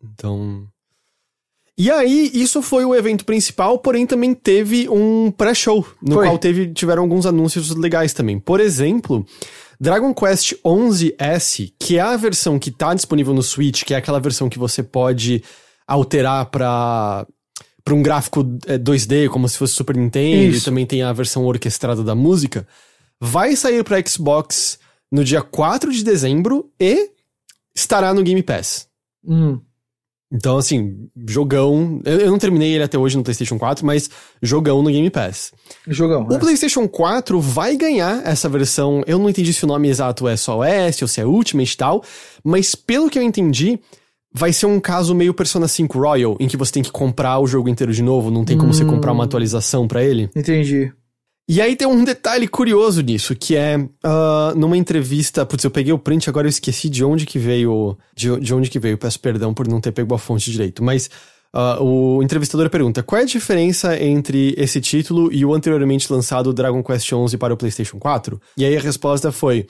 Então. 0.02 0.68
E 1.78 1.92
aí, 1.92 2.32
isso 2.34 2.62
foi 2.62 2.84
o 2.86 2.96
evento 2.96 3.24
principal, 3.24 3.78
porém 3.78 4.08
também 4.08 4.34
teve 4.34 4.90
um 4.90 5.30
pré-show, 5.30 5.86
no 6.02 6.16
foi. 6.16 6.26
qual 6.26 6.38
teve, 6.40 6.74
tiveram 6.74 7.04
alguns 7.04 7.28
anúncios 7.28 7.70
legais 7.76 8.14
também. 8.14 8.40
Por 8.40 8.60
exemplo, 8.60 9.24
Dragon 9.80 10.12
Quest 10.12 10.54
11S, 10.66 11.72
que 11.80 11.98
é 11.98 12.02
a 12.02 12.18
versão 12.18 12.58
que 12.58 12.72
tá 12.72 12.96
disponível 12.96 13.34
no 13.34 13.44
Switch, 13.44 13.84
que 13.84 13.94
é 13.94 13.98
aquela 13.98 14.20
versão 14.20 14.50
que 14.50 14.58
você 14.58 14.82
pode 14.82 15.44
alterar 15.88 16.48
para 16.48 17.26
para 17.84 17.96
um 17.96 18.04
gráfico 18.04 18.44
2D, 18.44 19.28
é, 19.28 19.30
como 19.30 19.48
se 19.48 19.58
fosse 19.58 19.74
Super 19.74 19.96
Nintendo, 19.96 20.54
Isso. 20.54 20.64
e 20.64 20.66
também 20.66 20.86
tem 20.86 21.04
a 21.04 21.14
versão 21.14 21.46
orquestrada 21.46 22.04
da 22.04 22.14
música, 22.14 22.68
vai 23.18 23.56
sair 23.56 23.82
para 23.82 24.06
Xbox 24.06 24.78
no 25.10 25.24
dia 25.24 25.42
4 25.42 25.90
de 25.94 26.04
dezembro 26.04 26.70
e 26.78 27.12
estará 27.74 28.14
no 28.14 28.24
Game 28.24 28.44
Pass. 28.44 28.90
Hum. 29.26 29.62
Então, 30.32 30.58
assim, 30.58 31.08
jogão. 31.28 32.02
Eu, 32.04 32.30
não 32.30 32.38
terminei 32.38 32.74
ele 32.74 32.84
até 32.84 32.98
hoje 32.98 33.16
no 33.16 33.24
PlayStation 33.24 33.58
4, 33.58 33.86
mas 33.86 34.10
jogão 34.42 34.84
no 34.84 34.90
Game 34.90 35.10
Pass. 35.10 35.54
Jogão. 35.88 36.28
O 36.28 36.34
é. 36.34 36.40
PlayStation 36.40 36.88
4 36.88 37.40
vai 37.40 37.78
ganhar 37.78 38.22
essa 38.26 38.50
versão. 38.50 39.04
Eu 39.08 39.20
não 39.20 39.30
entendi 39.30 39.54
se 39.54 39.64
o 39.64 39.68
nome 39.68 39.88
exato 39.88 40.28
é 40.28 40.36
só 40.36 40.60
OS 40.60 41.02
ou 41.02 41.08
se 41.08 41.22
é 41.22 41.26
Ultimate 41.26 41.74
e 41.74 41.78
tal, 41.78 42.04
mas 42.44 42.76
pelo 42.76 43.10
que 43.10 43.18
eu 43.18 43.24
entendi, 43.24 43.80
vai 44.34 44.52
ser 44.52 44.66
um 44.66 44.80
caso 44.82 45.16
meio 45.16 45.34
Persona 45.34 45.68
5 45.68 45.98
Royal, 45.98 46.36
em 46.40 46.48
que 46.48 46.58
você 46.58 46.74
tem 46.74 46.84
que 46.84 46.92
comprar 46.92 47.40
o 47.40 47.48
jogo 47.48 47.70
inteiro 47.70 47.94
de 47.94 48.04
novo, 48.04 48.30
não 48.30 48.44
tem 48.44 48.58
como 48.58 48.70
hum. 48.70 48.74
você 48.74 48.84
comprar 48.84 49.14
uma 49.14 49.24
atualização 49.24 49.88
para 49.88 50.04
ele. 50.04 50.30
Entendi. 50.36 50.92
E 51.50 51.62
aí 51.62 51.78
tem 51.78 51.88
um 51.88 52.04
detalhe 52.04 52.46
curioso 52.46 53.02
nisso, 53.02 53.34
que 53.34 53.56
é 53.56 53.78
uh, 53.78 54.58
numa 54.58 54.76
entrevista. 54.76 55.46
Putz, 55.46 55.64
eu 55.64 55.72
peguei 55.72 55.94
o 55.94 55.98
print, 55.98 56.30
agora 56.30 56.46
eu 56.46 56.50
esqueci 56.50 56.90
de 56.90 57.06
onde 57.06 57.26
que 57.26 57.40
veio. 57.40 57.98
De, 58.14 58.38
de 58.42 58.54
onde 58.54 58.70
que 58.70 58.78
veio. 58.78 58.98
Peço 58.98 59.18
perdão 59.20 59.54
por 59.54 59.66
não 59.66 59.80
ter 59.80 59.94
pego 59.94 60.14
a 60.14 60.18
fonte 60.18 60.52
direito. 60.52 60.84
Mas 60.84 61.10
uh, 61.56 61.82
o 61.82 62.22
entrevistador 62.22 62.70
pergunta: 62.70 63.02
qual 63.02 63.20
é 63.20 63.24
a 63.24 63.26
diferença 63.26 63.98
entre 63.98 64.56
esse 64.58 64.82
título 64.82 65.32
e 65.32 65.46
o 65.46 65.54
anteriormente 65.54 66.12
lançado 66.12 66.52
Dragon 66.54 66.84
Quest 66.84 67.08
XI 67.08 67.38
para 67.38 67.54
o 67.54 67.58
PlayStation 67.58 67.98
4? 67.98 68.42
E 68.58 68.66
aí 68.66 68.76
a 68.76 68.82
resposta 68.82 69.32
foi. 69.32 69.66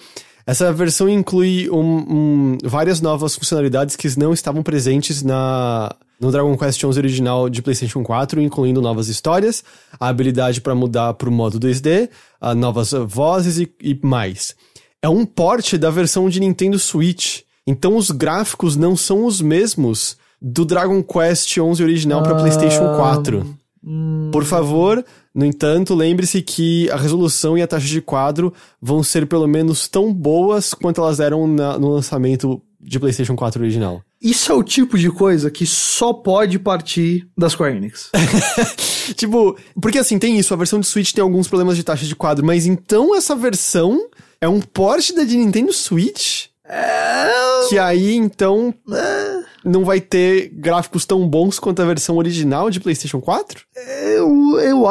Essa 0.47 0.73
versão 0.73 1.07
inclui 1.07 1.69
um, 1.69 1.77
um, 1.77 2.57
várias 2.63 3.01
novas 3.01 3.35
funcionalidades 3.35 3.95
que 3.95 4.17
não 4.17 4.33
estavam 4.33 4.63
presentes 4.63 5.21
na, 5.21 5.93
no 6.19 6.31
Dragon 6.31 6.57
Quest 6.57 6.79
XI 6.79 6.87
original 6.87 7.49
de 7.49 7.61
PlayStation 7.61 8.03
4, 8.03 8.41
incluindo 8.41 8.81
novas 8.81 9.07
histórias, 9.07 9.63
a 9.99 10.07
habilidade 10.07 10.61
para 10.61 10.75
mudar 10.75 11.13
para 11.13 11.29
o 11.29 11.31
modo 11.31 11.59
2D, 11.59 12.09
novas 12.55 12.91
vozes 12.91 13.59
e, 13.59 13.71
e 13.81 13.99
mais. 14.01 14.55
É 15.01 15.09
um 15.09 15.25
porte 15.25 15.77
da 15.77 15.89
versão 15.89 16.29
de 16.29 16.39
Nintendo 16.39 16.79
Switch, 16.79 17.41
então 17.65 17.95
os 17.95 18.09
gráficos 18.09 18.75
não 18.75 18.95
são 18.95 19.25
os 19.25 19.41
mesmos 19.41 20.17
do 20.41 20.65
Dragon 20.65 21.03
Quest 21.03 21.49
XI 21.49 21.61
original 21.83 22.23
para 22.23 22.35
PlayStation 22.35 22.95
4. 22.95 23.57
Hum. 23.83 24.29
Por 24.31 24.43
favor, 24.43 25.03
no 25.33 25.45
entanto, 25.45 25.93
lembre-se 25.93 26.41
que 26.41 26.89
a 26.89 26.97
resolução 26.97 27.57
e 27.57 27.61
a 27.61 27.67
taxa 27.67 27.87
de 27.87 28.01
quadro 28.01 28.53
vão 28.81 29.03
ser 29.03 29.27
pelo 29.27 29.47
menos 29.47 29.87
tão 29.87 30.13
boas 30.13 30.73
quanto 30.73 31.01
elas 31.01 31.19
eram 31.19 31.47
na, 31.47 31.77
no 31.77 31.89
lançamento 31.89 32.61
de 32.79 32.99
PlayStation 32.99 33.35
4 33.35 33.61
original. 33.61 34.01
Isso 34.21 34.51
é 34.51 34.55
o 34.55 34.63
tipo 34.63 34.97
de 34.97 35.11
coisa 35.11 35.51
que 35.51 35.65
só 35.65 36.11
pode 36.11 36.57
partir 36.57 37.27
das 37.37 37.53
Square 37.53 37.75
Enix. 37.75 38.09
tipo, 39.15 39.57
porque 39.79 39.99
assim, 39.99 40.17
tem 40.17 40.37
isso, 40.37 40.53
a 40.53 40.57
versão 40.57 40.79
de 40.79 40.87
Switch 40.87 41.13
tem 41.13 41.21
alguns 41.21 41.47
problemas 41.47 41.77
de 41.77 41.83
taxa 41.83 42.05
de 42.05 42.15
quadro, 42.15 42.45
mas 42.45 42.65
então 42.65 43.15
essa 43.15 43.35
versão 43.35 44.09
é 44.41 44.47
um 44.47 44.59
porte 44.59 45.13
da 45.13 45.23
de 45.23 45.37
Nintendo 45.37 45.71
Switch? 45.71 46.45
É... 46.65 47.29
Que 47.69 47.77
aí, 47.77 48.15
então, 48.15 48.73
é... 48.91 49.39
não 49.63 49.85
vai 49.85 50.01
ter 50.01 50.49
gráficos 50.49 51.05
tão 51.05 51.27
bons 51.27 51.59
quanto 51.59 51.81
a 51.81 51.85
versão 51.85 52.17
original 52.17 52.69
de 52.69 52.79
PlayStation 52.79 53.21
4? 53.21 53.61
Eu, 53.99 54.59
eu, 54.59 54.81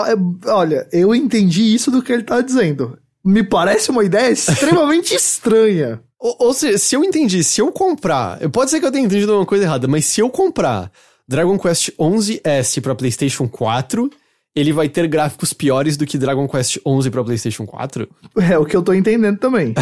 olha, 0.47 0.89
eu 0.93 1.15
entendi 1.15 1.75
isso 1.75 1.91
do 1.91 2.01
que 2.01 2.13
ele 2.13 2.23
tá 2.23 2.41
dizendo. 2.41 2.99
Me 3.25 3.43
parece 3.43 3.91
uma 3.91 4.05
ideia 4.05 4.31
extremamente 4.31 5.13
estranha. 5.17 6.01
Ou, 6.19 6.37
ou, 6.39 6.55
seja, 6.55 6.79
se 6.79 6.95
eu 6.95 7.05
entendi, 7.05 7.45
se 7.45 7.61
eu 7.61 7.71
comprar, 7.71 8.39
pode 8.51 8.71
ser 8.71 8.81
que 8.81 8.87
eu 8.87 8.93
tenha 8.93 9.05
entendido 9.05 9.37
uma 9.37 9.47
coisa 9.47 9.65
errada, 9.65 9.87
mas 9.87 10.07
se 10.07 10.21
eu 10.21 10.31
comprar 10.31 10.91
Dragon 11.29 11.59
Quest 11.59 11.91
11S 11.99 12.81
para 12.81 12.95
PlayStation 12.95 13.49
4, 13.49 14.11
ele 14.55 14.73
vai 14.73 14.89
ter 14.89 15.07
gráficos 15.07 15.53
piores 15.53 15.97
do 15.97 16.07
que 16.07 16.17
Dragon 16.17 16.49
Quest 16.49 16.79
11 16.87 17.11
para 17.11 17.23
PlayStation 17.23 17.67
4? 17.67 18.09
É 18.41 18.57
o 18.57 18.65
que 18.65 18.75
eu 18.75 18.83
tô 18.83 18.95
entendendo 18.95 19.39
também. 19.39 19.75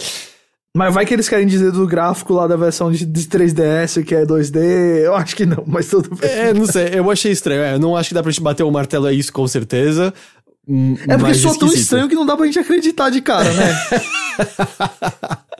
mas 0.76 0.92
vai 0.92 1.06
que 1.06 1.14
eles 1.14 1.28
querem 1.28 1.46
dizer 1.46 1.72
do 1.72 1.86
gráfico 1.86 2.34
lá 2.34 2.46
da 2.46 2.56
versão 2.56 2.92
de, 2.92 3.06
de 3.06 3.24
3DS 3.24 4.04
que 4.04 4.14
é 4.14 4.26
2D? 4.26 4.58
Eu 5.04 5.14
acho 5.14 5.34
que 5.34 5.46
não, 5.46 5.64
mas 5.66 5.88
tudo 5.88 6.14
bem. 6.14 6.30
É, 6.30 6.52
não 6.52 6.66
sei, 6.66 6.90
eu 6.92 7.10
achei 7.10 7.32
estranho. 7.32 7.62
É, 7.62 7.74
eu 7.74 7.78
não 7.78 7.96
acho 7.96 8.10
que 8.10 8.14
dá 8.14 8.22
pra 8.22 8.30
gente 8.30 8.42
bater 8.42 8.62
o 8.62 8.70
martelo 8.70 9.06
a 9.06 9.12
isso 9.12 9.32
com 9.32 9.48
certeza. 9.48 10.12
É 11.08 11.16
porque 11.16 11.34
sou 11.34 11.58
tão 11.58 11.68
estranho 11.68 12.08
que 12.08 12.14
não 12.14 12.26
dá 12.26 12.36
pra 12.36 12.46
gente 12.46 12.58
acreditar 12.58 13.08
de 13.08 13.20
cara, 13.20 13.50
né? 13.52 13.74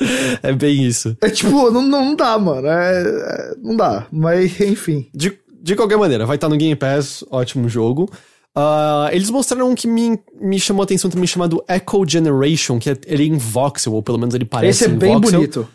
é 0.42 0.52
bem 0.52 0.84
isso. 0.84 1.16
É 1.20 1.30
tipo, 1.30 1.70
não, 1.70 1.82
não 1.82 2.14
dá, 2.14 2.38
mano. 2.38 2.66
É, 2.66 3.02
é, 3.02 3.54
não 3.62 3.76
dá. 3.76 4.06
Mas, 4.10 4.60
enfim. 4.60 5.08
De, 5.14 5.38
de 5.60 5.76
qualquer 5.76 5.96
maneira, 5.96 6.26
vai 6.26 6.36
estar 6.36 6.48
no 6.48 6.56
Game 6.56 6.76
Pass, 6.76 7.24
ótimo 7.30 7.68
jogo. 7.68 8.10
Uh, 8.56 9.08
eles 9.12 9.30
mostraram 9.30 9.70
um 9.70 9.74
que 9.74 9.86
me, 9.86 10.18
me 10.40 10.58
chamou 10.58 10.82
a 10.82 10.84
atenção 10.84 11.10
também, 11.10 11.26
chamado 11.26 11.62
Echo 11.68 12.04
Generation, 12.08 12.78
que 12.78 12.90
é, 12.90 12.96
ele 13.06 13.24
é 13.24 13.26
em 13.26 13.38
voxel, 13.38 13.92
ou 13.92 14.02
pelo 14.02 14.18
menos 14.18 14.34
ele 14.34 14.44
parece 14.44 14.84
Esse 14.84 14.92
é 14.92 14.96
bem 14.96 15.14
voxel. 15.14 15.40
bonito. 15.40 15.68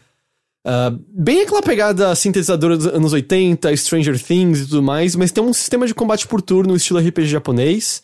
Uh, 0.65 0.97
bem 1.09 1.41
aquela 1.41 1.61
pegada 1.61 2.15
sintetizadora 2.15 2.77
dos 2.77 2.87
anos 2.87 3.11
80, 3.13 3.75
Stranger 3.75 4.21
Things 4.21 4.61
e 4.61 4.65
tudo 4.67 4.81
mais, 4.81 5.15
mas 5.15 5.31
tem 5.31 5.43
um 5.43 5.53
sistema 5.53 5.85
de 5.85 5.93
combate 5.93 6.25
por 6.27 6.41
turno, 6.41 6.75
estilo 6.75 6.99
RPG 6.99 7.27
japonês. 7.27 8.01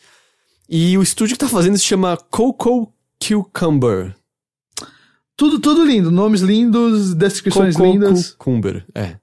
E 0.68 0.96
o 0.96 1.02
estúdio 1.02 1.34
que 1.34 1.40
tá 1.40 1.48
fazendo 1.48 1.76
se 1.76 1.84
chama 1.84 2.16
Coco 2.30 2.92
Cucumber. 3.18 4.14
Tudo, 5.40 5.58
tudo 5.58 5.86
lindo. 5.86 6.10
Nomes 6.10 6.42
lindos, 6.42 7.14
descrições 7.14 7.74
Coco 7.74 7.90
lindas. 7.90 8.32
Cucumber, 8.32 8.84
é. 8.94 9.16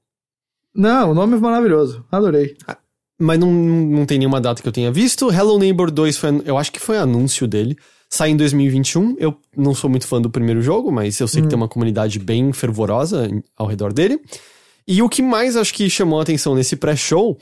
Não, 0.73 1.11
o 1.11 1.13
nome 1.13 1.37
é 1.37 1.39
maravilhoso. 1.39 2.03
Adorei. 2.11 2.55
Ah, 2.67 2.75
mas 3.19 3.37
não, 3.37 3.53
não 3.53 4.03
tem 4.03 4.17
nenhuma 4.17 4.41
data 4.41 4.59
que 4.59 4.67
eu 4.67 4.71
tenha 4.71 4.91
visto. 4.91 5.31
Hello 5.31 5.59
Neighbor 5.59 5.91
2 5.91 6.17
foi, 6.17 6.41
eu 6.43 6.57
acho 6.57 6.71
que 6.71 6.79
foi 6.79 6.97
anúncio 6.97 7.47
dele. 7.47 7.77
Sai 8.09 8.31
em 8.31 8.35
2021. 8.35 9.15
Eu 9.19 9.37
não 9.55 9.75
sou 9.75 9.91
muito 9.91 10.07
fã 10.07 10.19
do 10.19 10.27
primeiro 10.27 10.59
jogo, 10.59 10.91
mas 10.91 11.19
eu 11.19 11.27
sei 11.27 11.41
hum. 11.41 11.43
que 11.43 11.49
tem 11.49 11.57
uma 11.57 11.67
comunidade 11.67 12.17
bem 12.17 12.51
fervorosa 12.51 13.29
ao 13.55 13.67
redor 13.67 13.93
dele. 13.93 14.19
E 14.87 15.03
o 15.03 15.09
que 15.09 15.21
mais 15.21 15.55
acho 15.55 15.71
que 15.71 15.87
chamou 15.87 16.17
a 16.17 16.23
atenção 16.23 16.55
nesse 16.55 16.75
pré-show 16.77 17.37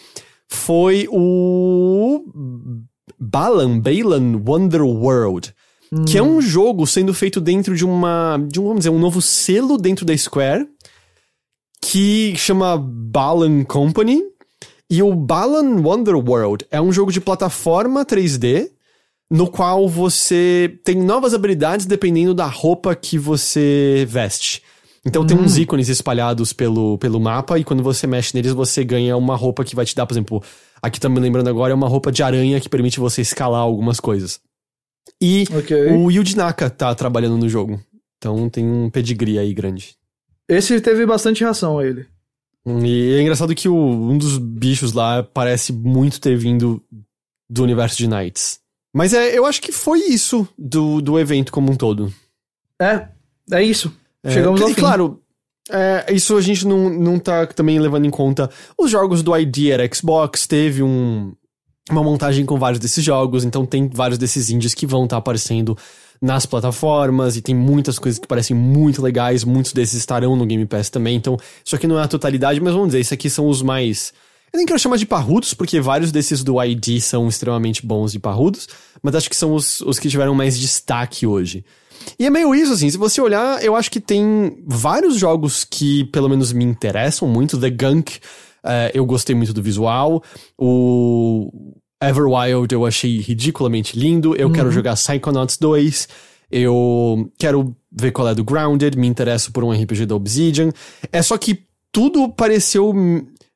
foi 0.50 1.08
o 1.10 2.26
Balan, 3.18 3.80
Balan 3.80 4.42
Wonder 4.46 4.82
World. 4.82 5.56
Hum. 5.96 6.06
Que 6.06 6.18
é 6.18 6.24
um 6.24 6.42
jogo 6.42 6.86
sendo 6.86 7.14
feito 7.14 7.40
dentro 7.40 7.76
de 7.76 7.86
uma. 7.86 8.38
de 8.50 8.60
um, 8.60 8.64
vamos 8.64 8.80
dizer, 8.80 8.90
um 8.90 9.00
novo 9.00 9.22
selo 9.22 9.78
dentro 9.78 10.06
da 10.06 10.18
Square. 10.18 10.68
Que 11.82 12.36
chama 12.36 12.78
Balan 12.78 13.64
Company. 13.64 14.22
E 14.90 15.02
o 15.02 15.16
Balan 15.16 15.82
Wonder 15.82 16.16
World 16.16 16.66
é 16.70 16.80
um 16.82 16.92
jogo 16.92 17.12
de 17.12 17.22
plataforma 17.22 18.06
3D 18.06 18.70
no 19.30 19.48
qual 19.50 19.90
você 19.90 20.78
tem 20.84 20.96
novas 20.96 21.34
habilidades 21.34 21.88
dependendo 21.88 22.34
da 22.34 22.46
roupa 22.46 22.96
que 22.96 23.18
você 23.18 24.06
veste. 24.08 24.62
Então 25.04 25.24
hum. 25.24 25.26
tem 25.26 25.38
uns 25.38 25.58
hum. 25.58 25.62
ícones 25.62 25.90
espalhados 25.90 26.54
pelo, 26.54 26.98
pelo 27.00 27.20
mapa 27.20 27.58
e 27.58 27.64
quando 27.64 27.82
você 27.82 28.06
mexe 28.06 28.36
neles 28.36 28.52
você 28.54 28.84
ganha 28.84 29.18
uma 29.18 29.36
roupa 29.36 29.64
que 29.64 29.76
vai 29.76 29.86
te 29.86 29.96
dar, 29.96 30.06
por 30.06 30.14
exemplo, 30.14 30.44
aqui 30.82 31.00
também 31.00 31.24
lembrando 31.24 31.50
agora 31.50 31.72
é 31.72 31.76
uma 31.76 31.88
roupa 31.88 32.12
de 32.12 32.22
aranha 32.22 32.60
que 32.60 32.70
permite 32.70 33.00
você 33.00 33.22
escalar 33.22 33.62
algumas 33.62 34.00
coisas. 34.00 34.40
E 35.22 35.46
okay. 35.58 35.92
o 35.92 36.12
Yuji 36.12 36.36
Naka 36.36 36.70
tá 36.70 36.94
trabalhando 36.94 37.38
no 37.38 37.50
jogo. 37.50 37.82
Então 38.18 38.50
tem 38.50 38.66
um 38.66 38.90
pedigree 38.90 39.40
aí 39.40 39.54
grande. 39.54 39.96
Esse 40.48 40.80
teve 40.82 41.06
bastante 41.06 41.44
reação 41.44 41.80
a 41.80 41.86
ele. 41.86 42.06
E 42.66 43.14
é 43.14 43.22
engraçado 43.22 43.54
que 43.54 43.70
o, 43.70 43.76
um 43.76 44.18
dos 44.18 44.38
bichos 44.38 44.94
lá 44.94 45.22
parece 45.22 45.72
muito 45.72 46.20
ter 46.20 46.36
vindo 46.36 46.82
do 47.50 47.64
universo 47.64 47.98
de 47.98 48.08
Knights. 48.08 48.60
Mas 48.94 49.14
é, 49.14 49.38
eu 49.38 49.46
acho 49.46 49.62
que 49.62 49.72
foi 49.72 50.00
isso 50.00 50.48
do, 50.58 51.02
do 51.02 51.20
evento 51.20 51.52
como 51.52 51.72
um 51.72 51.76
todo. 51.76 52.12
É, 52.82 53.08
é 53.52 53.62
isso. 53.62 53.96
É, 54.24 54.32
Chegamos 54.32 54.62
ao 54.62 54.70
fim. 54.70 54.74
Claro, 54.76 55.22
É, 55.70 56.12
isso 56.14 56.36
a 56.36 56.42
gente 56.42 56.66
não, 56.66 56.90
não 56.90 57.20
tá 57.20 57.46
também 57.48 57.80
levando 57.80 58.06
em 58.06 58.10
conta 58.10 58.50
os 58.78 58.90
jogos 58.90 59.22
do 59.22 59.36
ID 59.36 59.70
era 59.70 59.90
Xbox, 59.94 60.48
teve 60.48 60.82
um, 60.82 61.34
uma 61.90 62.04
montagem 62.04 62.46
com 62.46 62.58
vários 62.58 62.80
desses 62.80 63.04
jogos, 63.04 63.44
então 63.44 63.66
tem 63.66 63.88
vários 63.88 64.18
desses 64.18 64.50
indies 64.50 64.74
que 64.74 64.88
vão 64.88 65.04
estar 65.04 65.18
tá 65.18 65.20
aparecendo 65.20 65.78
nas 66.22 66.46
plataformas 66.46 67.36
e 67.36 67.42
tem 67.42 67.54
muitas 67.54 68.00
coisas 68.00 68.20
que 68.20 68.28
parecem 68.28 68.56
muito 68.56 69.02
legais, 69.02 69.44
muitos 69.44 69.74
desses 69.74 69.96
estarão 69.96 70.36
no 70.36 70.46
Game 70.46 70.66
Pass 70.66 70.90
também, 70.90 71.16
então 71.16 71.38
isso 71.64 71.76
aqui 71.76 71.88
não 71.88 72.00
é 72.00 72.04
a 72.04 72.08
totalidade, 72.08 72.60
mas 72.60 72.74
vamos 72.74 72.90
dizer, 72.90 73.02
isso 73.02 73.14
aqui 73.14 73.30
são 73.30 73.48
os 73.48 73.62
mais. 73.62 74.14
Eu 74.52 74.58
nem 74.58 74.66
quero 74.66 74.80
chamar 74.80 74.98
de 74.98 75.06
parrudos, 75.06 75.54
porque 75.54 75.82
vários 75.82 76.12
desses 76.12 76.44
do 76.44 76.64
ID 76.64 77.00
são 77.02 77.28
extremamente 77.28 77.86
bons 77.86 78.16
e 78.16 78.20
parrudos, 78.20 78.68
mas 79.04 79.14
acho 79.14 79.30
que 79.30 79.36
são 79.36 79.54
os, 79.54 79.82
os 79.82 80.00
que 80.00 80.10
tiveram 80.10 80.34
mais 80.34 80.58
destaque 80.58 81.28
hoje. 81.28 81.64
E 82.18 82.26
é 82.26 82.30
meio 82.30 82.54
isso, 82.54 82.72
assim, 82.72 82.90
se 82.90 82.98
você 82.98 83.20
olhar, 83.20 83.64
eu 83.64 83.76
acho 83.76 83.92
que 83.92 84.00
tem 84.00 84.58
vários 84.66 85.18
jogos 85.18 85.64
que 85.64 86.06
pelo 86.06 86.30
menos 86.30 86.54
me 86.54 86.64
interessam 86.64 87.28
muito. 87.28 87.60
The 87.60 87.70
Gunk, 87.70 88.20
uh, 88.66 88.92
eu 88.94 89.06
gostei 89.06 89.36
muito 89.36 89.54
do 89.54 89.62
visual. 89.62 90.24
O 90.58 91.52
Everwild 92.02 92.74
eu 92.74 92.86
achei 92.86 93.20
ridiculamente 93.20 93.98
lindo. 93.98 94.36
Eu 94.36 94.48
uhum. 94.48 94.54
quero 94.54 94.72
jogar 94.72 94.96
Psychonauts 94.96 95.58
2. 95.58 96.08
Eu 96.52 97.32
quero 97.38 97.76
ver 97.92 98.12
qual 98.12 98.28
é 98.28 98.36
do 98.36 98.44
Grounded. 98.44 98.98
Me 98.98 99.08
interesso 99.08 99.52
por 99.52 99.64
um 99.64 99.72
RPG 99.72 100.06
da 100.06 100.16
Obsidian. 100.16 100.72
É 101.12 101.22
só 101.22 101.38
que 101.38 101.64
tudo 101.92 102.30
pareceu 102.30 102.94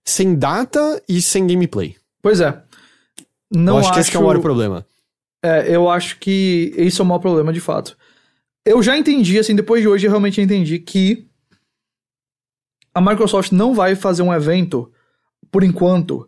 sem 0.05 0.36
data 0.36 1.01
e 1.07 1.22
sem 1.22 1.45
gameplay. 1.45 1.95
Pois 2.22 2.39
é. 2.39 2.62
Não 3.51 3.74
eu 3.74 3.80
acho, 3.80 3.89
acho 3.89 3.93
que 3.93 3.99
esse 4.01 4.16
é 4.16 4.20
o 4.20 4.24
maior 4.24 4.39
problema. 4.39 4.86
É, 5.43 5.76
eu 5.76 5.89
acho 5.89 6.20
que 6.20 6.74
isso 6.78 7.01
é 7.01 7.03
o 7.03 7.07
maior 7.07 7.20
problema 7.20 7.51
de 7.51 7.60
fato 7.60 7.97
eu 8.70 8.84
já 8.84 8.95
entendi, 8.95 9.39
assim, 9.39 9.55
depois 9.55 9.82
de 9.82 9.88
hoje 9.88 10.05
eu 10.05 10.12
realmente 10.12 10.39
entendi 10.39 10.78
que 10.78 11.28
a 12.93 13.01
Microsoft 13.01 13.51
não 13.51 13.74
vai 13.74 13.95
fazer 13.95 14.22
um 14.22 14.34
evento, 14.34 14.91
por 15.52 15.64
enquanto, 15.64 16.28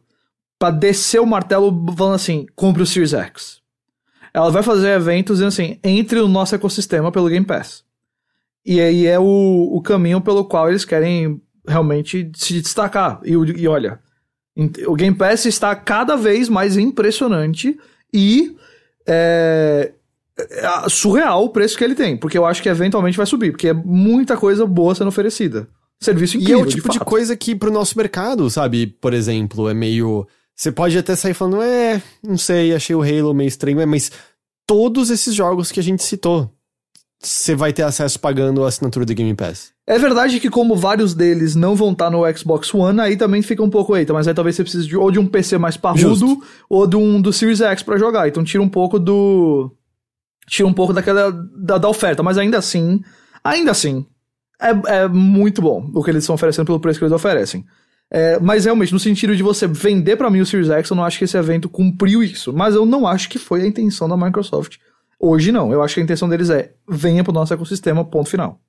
para 0.57 0.75
descer 0.75 1.19
o 1.19 1.25
martelo 1.25 1.71
falando 1.97 2.15
assim, 2.15 2.45
compre 2.55 2.83
o 2.83 2.85
Series 2.85 3.13
X. 3.13 3.61
Ela 4.33 4.49
vai 4.49 4.63
fazer 4.63 4.89
eventos 4.89 5.37
dizendo 5.37 5.49
assim, 5.49 5.79
entre 5.83 6.19
no 6.19 6.27
nosso 6.27 6.55
ecossistema 6.55 7.11
pelo 7.11 7.27
Game 7.27 7.45
Pass. 7.45 7.83
E 8.65 8.79
aí 8.79 9.07
é 9.07 9.19
o, 9.19 9.69
o 9.73 9.81
caminho 9.81 10.21
pelo 10.21 10.45
qual 10.45 10.69
eles 10.69 10.85
querem 10.85 11.41
realmente 11.67 12.31
se 12.35 12.61
destacar. 12.61 13.19
E, 13.23 13.31
e 13.31 13.67
olha, 13.67 13.99
o 14.87 14.95
Game 14.95 15.15
Pass 15.15 15.45
está 15.45 15.75
cada 15.75 16.15
vez 16.15 16.47
mais 16.47 16.77
impressionante 16.77 17.77
e 18.13 18.55
é, 19.07 19.91
é 20.37 20.89
surreal 20.89 21.45
o 21.45 21.49
preço 21.49 21.77
que 21.77 21.83
ele 21.83 21.95
tem, 21.95 22.15
porque 22.17 22.37
eu 22.37 22.45
acho 22.45 22.61
que 22.61 22.69
eventualmente 22.69 23.17
vai 23.17 23.25
subir, 23.25 23.51
porque 23.51 23.69
é 23.69 23.73
muita 23.73 24.37
coisa 24.37 24.65
boa 24.65 24.93
sendo 24.95 25.07
oferecida. 25.07 25.67
Serviço 26.01 26.37
incrível. 26.37 26.57
E 26.57 26.61
é 26.61 26.63
o 26.63 26.67
tipo 26.67 26.89
de, 26.89 26.97
de 26.97 27.05
coisa 27.05 27.37
que 27.37 27.55
pro 27.55 27.71
nosso 27.71 27.95
mercado, 27.95 28.49
sabe, 28.49 28.87
por 28.87 29.13
exemplo, 29.13 29.69
é 29.69 29.73
meio. 29.73 30.27
Você 30.55 30.71
pode 30.71 30.97
até 30.97 31.15
sair 31.15 31.33
falando, 31.33 31.61
é, 31.61 32.01
não 32.23 32.37
sei, 32.37 32.73
achei 32.73 32.95
o 32.95 33.01
Halo 33.01 33.33
meio 33.33 33.47
estranho, 33.47 33.79
é, 33.79 33.85
mas 33.85 34.11
todos 34.65 35.09
esses 35.09 35.33
jogos 35.33 35.71
que 35.71 35.79
a 35.79 35.83
gente 35.83 36.03
citou, 36.03 36.51
você 37.19 37.55
vai 37.55 37.71
ter 37.71 37.83
acesso 37.83 38.19
pagando 38.19 38.63
a 38.63 38.67
assinatura 38.67 39.05
do 39.05 39.13
Game 39.13 39.33
Pass. 39.35 39.71
É 39.85 39.97
verdade 39.99 40.39
que 40.39 40.49
como 40.49 40.75
vários 40.75 41.13
deles 41.13 41.55
não 41.55 41.75
vão 41.75 41.91
estar 41.91 42.05
tá 42.05 42.11
no 42.11 42.37
Xbox 42.37 42.73
One, 42.73 42.99
aí 42.99 43.15
também 43.15 43.41
fica 43.41 43.63
um 43.63 43.69
pouco 43.69 43.95
eita, 43.95 44.13
mas 44.13 44.27
aí 44.27 44.33
talvez 44.33 44.55
você 44.55 44.63
precise 44.63 44.87
de, 44.87 44.97
ou 44.97 45.11
de 45.11 45.19
um 45.19 45.27
PC 45.27 45.57
mais 45.57 45.77
parrudo 45.77 46.15
Justo. 46.15 46.43
ou 46.69 46.87
de 46.87 46.95
um 46.95 47.21
do 47.21 47.31
Series 47.31 47.61
X 47.61 47.83
para 47.83 47.97
jogar. 47.97 48.27
Então 48.27 48.43
tira 48.43 48.63
um 48.63 48.69
pouco 48.69 48.97
do 48.97 49.71
tira 50.47 50.67
um 50.67 50.73
pouco 50.73 50.93
daquela 50.93 51.31
da, 51.31 51.77
da 51.77 51.89
oferta, 51.89 52.23
mas 52.23 52.37
ainda 52.37 52.57
assim, 52.57 53.01
ainda 53.43 53.71
assim, 53.71 54.05
é, 54.61 55.01
é 55.03 55.07
muito 55.07 55.61
bom 55.61 55.89
o 55.93 56.03
que 56.03 56.09
eles 56.09 56.23
estão 56.23 56.35
oferecendo 56.35 56.65
pelo 56.65 56.79
preço 56.79 56.99
que 56.99 57.05
eles 57.05 57.13
oferecem. 57.13 57.65
É, 58.13 58.37
mas 58.39 58.65
realmente, 58.65 58.91
no 58.91 58.99
sentido 58.99 59.35
de 59.35 59.41
você 59.41 59.65
vender 59.65 60.17
para 60.17 60.29
mim 60.29 60.41
o 60.41 60.45
Series 60.45 60.69
X, 60.69 60.89
eu 60.89 60.97
não 60.97 61.05
acho 61.05 61.17
que 61.17 61.23
esse 61.23 61.37
evento 61.37 61.69
cumpriu 61.69 62.21
isso. 62.21 62.51
Mas 62.51 62.75
eu 62.75 62.85
não 62.85 63.07
acho 63.07 63.29
que 63.29 63.39
foi 63.39 63.61
a 63.61 63.65
intenção 63.65 64.07
da 64.07 64.17
Microsoft. 64.17 64.77
Hoje 65.17 65.51
não. 65.51 65.71
Eu 65.71 65.81
acho 65.81 65.93
que 65.93 66.01
a 66.01 66.03
intenção 66.03 66.27
deles 66.27 66.49
é 66.49 66.73
venha 66.89 67.23
pro 67.23 67.31
nosso 67.31 67.53
ecossistema, 67.53 68.03
ponto 68.03 68.29
final. 68.29 68.59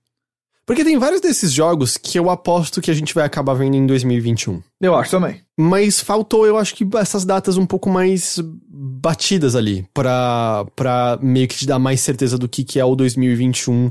Porque 0.64 0.84
tem 0.84 0.96
vários 0.96 1.20
desses 1.20 1.52
jogos 1.52 1.96
que 1.96 2.16
eu 2.16 2.30
aposto 2.30 2.80
que 2.80 2.90
a 2.90 2.94
gente 2.94 3.12
vai 3.12 3.24
acabar 3.24 3.54
vendo 3.54 3.74
em 3.74 3.84
2021. 3.84 4.62
Eu 4.80 4.94
acho 4.94 5.10
também. 5.10 5.40
Mas 5.58 5.98
faltou, 5.98 6.46
eu 6.46 6.56
acho 6.56 6.74
que 6.76 6.86
essas 6.96 7.24
datas 7.24 7.56
um 7.56 7.66
pouco 7.66 7.90
mais 7.90 8.38
batidas 8.68 9.56
ali, 9.56 9.84
pra, 9.92 10.64
pra 10.76 11.18
meio 11.20 11.48
que 11.48 11.56
te 11.56 11.66
dar 11.66 11.80
mais 11.80 12.00
certeza 12.00 12.38
do 12.38 12.48
que, 12.48 12.62
que 12.62 12.78
é 12.78 12.84
o 12.84 12.94
2021 12.94 13.90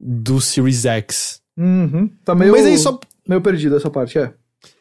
do 0.00 0.40
Series 0.40 0.84
X. 0.84 1.37
Uhum. 1.58 2.08
Tá 2.24 2.34
meio, 2.34 2.52
Mas 2.52 2.64
aí 2.64 2.78
só... 2.78 2.98
meio 3.28 3.42
perdido 3.42 3.76
essa 3.76 3.90
parte, 3.90 4.18
é. 4.18 4.32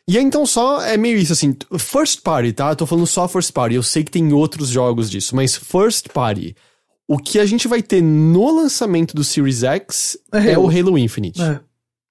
E 0.07 0.17
aí, 0.17 0.23
então 0.23 0.45
só 0.45 0.81
é 0.81 0.95
meio 0.95 1.17
isso 1.17 1.33
assim, 1.33 1.53
first 1.77 2.21
party, 2.21 2.53
tá? 2.53 2.69
Eu 2.69 2.75
tô 2.75 2.85
falando 2.85 3.07
só 3.07 3.27
first 3.27 3.51
party, 3.51 3.75
eu 3.75 3.83
sei 3.83 4.03
que 4.03 4.11
tem 4.11 4.31
outros 4.31 4.69
jogos 4.69 5.09
disso, 5.09 5.35
mas 5.35 5.55
first 5.55 6.09
party 6.13 6.55
o 7.07 7.17
que 7.17 7.39
a 7.39 7.45
gente 7.45 7.67
vai 7.67 7.81
ter 7.81 8.01
no 8.01 8.53
lançamento 8.53 9.15
do 9.15 9.23
Series 9.23 9.63
X 9.63 10.17
é, 10.31 10.51
é 10.51 10.59
o 10.59 10.67
Halo 10.67 10.97
Infinite. 10.97 11.41
É. 11.41 11.61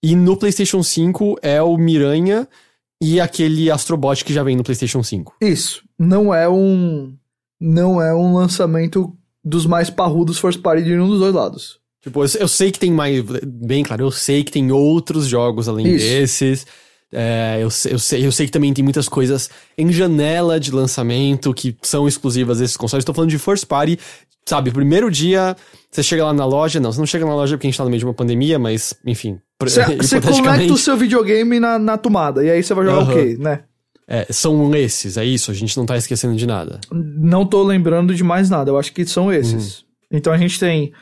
E 0.03 0.17
no 0.17 0.37
PlayStation 0.37 0.83
5 0.83 1.39
é 1.43 1.61
o 1.61 1.77
Miranha 1.77 2.49
e 3.01 3.21
aquele 3.21 3.71
Astrobot 3.71 4.25
que 4.25 4.33
já 4.33 4.43
vem 4.43 4.57
no 4.57 4.65
PlayStation 4.65 5.03
5. 5.03 5.37
Isso. 5.41 5.85
Não 5.99 6.33
é 6.33 6.49
um. 6.49 7.15
Não 7.61 8.01
é 8.01 8.15
um 8.15 8.35
lançamento 8.35 9.15
dos 9.45 9.67
mais 9.67 9.91
parrudos 9.91 10.39
first 10.39 10.61
party 10.61 10.83
de 10.83 10.91
nenhum 10.91 11.09
dos 11.09 11.21
dois 11.21 11.35
lados. 11.35 11.79
Tipo, 12.07 12.23
eu, 12.23 12.29
eu, 12.39 12.49
sei 12.49 12.71
que 12.71 12.79
tem 12.79 12.93
mais. 12.93 13.21
Bem 13.45 13.83
claro, 13.83 14.05
eu 14.05 14.13
sei 14.13 14.45
que 14.45 14.53
tem 14.53 14.71
outros 14.71 15.27
jogos 15.27 15.69
além 15.69 15.89
Isso. 15.89 16.07
desses. 16.07 16.67
É, 17.13 17.57
eu, 17.57 17.69
eu, 17.91 17.99
sei, 17.99 18.27
eu 18.27 18.31
sei 18.33 18.47
que 18.47 18.53
também 18.53 18.73
tem 18.73 18.85
muitas 18.85 19.09
coisas 19.09 19.51
em 19.77 19.93
janela 19.93 20.61
de 20.61 20.71
lançamento 20.71 21.53
que 21.55 21.77
são 21.83 22.07
exclusivas 22.07 22.59
desses 22.59 22.77
consoles. 22.77 23.03
Estou 23.03 23.15
falando 23.15 23.31
de 23.31 23.39
first 23.39 23.67
party 23.67 23.99
sabe, 24.49 24.71
primeiro 24.71 25.11
dia, 25.11 25.57
você 25.91 26.03
chega 26.03 26.25
lá 26.25 26.33
na 26.33 26.47
loja, 26.47 26.79
não, 26.79 26.93
você 26.93 27.01
não 27.01 27.07
chega 27.07 27.27
na 27.27 27.35
loja 27.35 27.57
porque 27.57 27.67
a 27.67 27.71
gente 27.71 27.77
tá 27.77 27.83
no 27.83 27.91
meio 27.91 27.99
de 27.99 28.07
uma 28.07 28.15
pandemia, 28.15 28.59
mas, 28.59 28.95
enfim. 29.05 29.39
Você 29.61 30.21
conecta 30.21 30.73
o 30.73 30.77
seu 30.77 30.97
videogame 30.97 31.59
na, 31.59 31.79
na 31.79 31.97
tomada, 31.97 32.45
e 32.45 32.51
aí 32.51 32.63
você 32.63 32.75
vai 32.75 32.85
jogar 32.85 32.99
uhum. 33.05 33.11
o 33.11 33.13
quê, 33.15 33.37
né? 33.41 33.61
É, 34.07 34.27
são 34.31 34.75
esses, 34.77 35.17
é 35.17 35.25
isso, 35.25 35.51
a 35.51 35.55
gente 35.55 35.75
não 35.79 35.87
tá 35.87 35.97
esquecendo 35.97 36.37
de 36.37 36.47
nada. 36.47 36.79
Não 36.93 37.47
tô 37.47 37.63
lembrando 37.63 38.15
de 38.15 38.23
mais 38.23 38.51
nada, 38.51 38.71
eu 38.71 38.79
acho 38.79 38.93
que 38.93 39.05
são 39.07 39.33
esses. 39.33 39.79
Uhum. 39.79 39.85
Então 40.13 40.33
a 40.33 40.37
gente 40.37 40.61
tem 40.61 40.93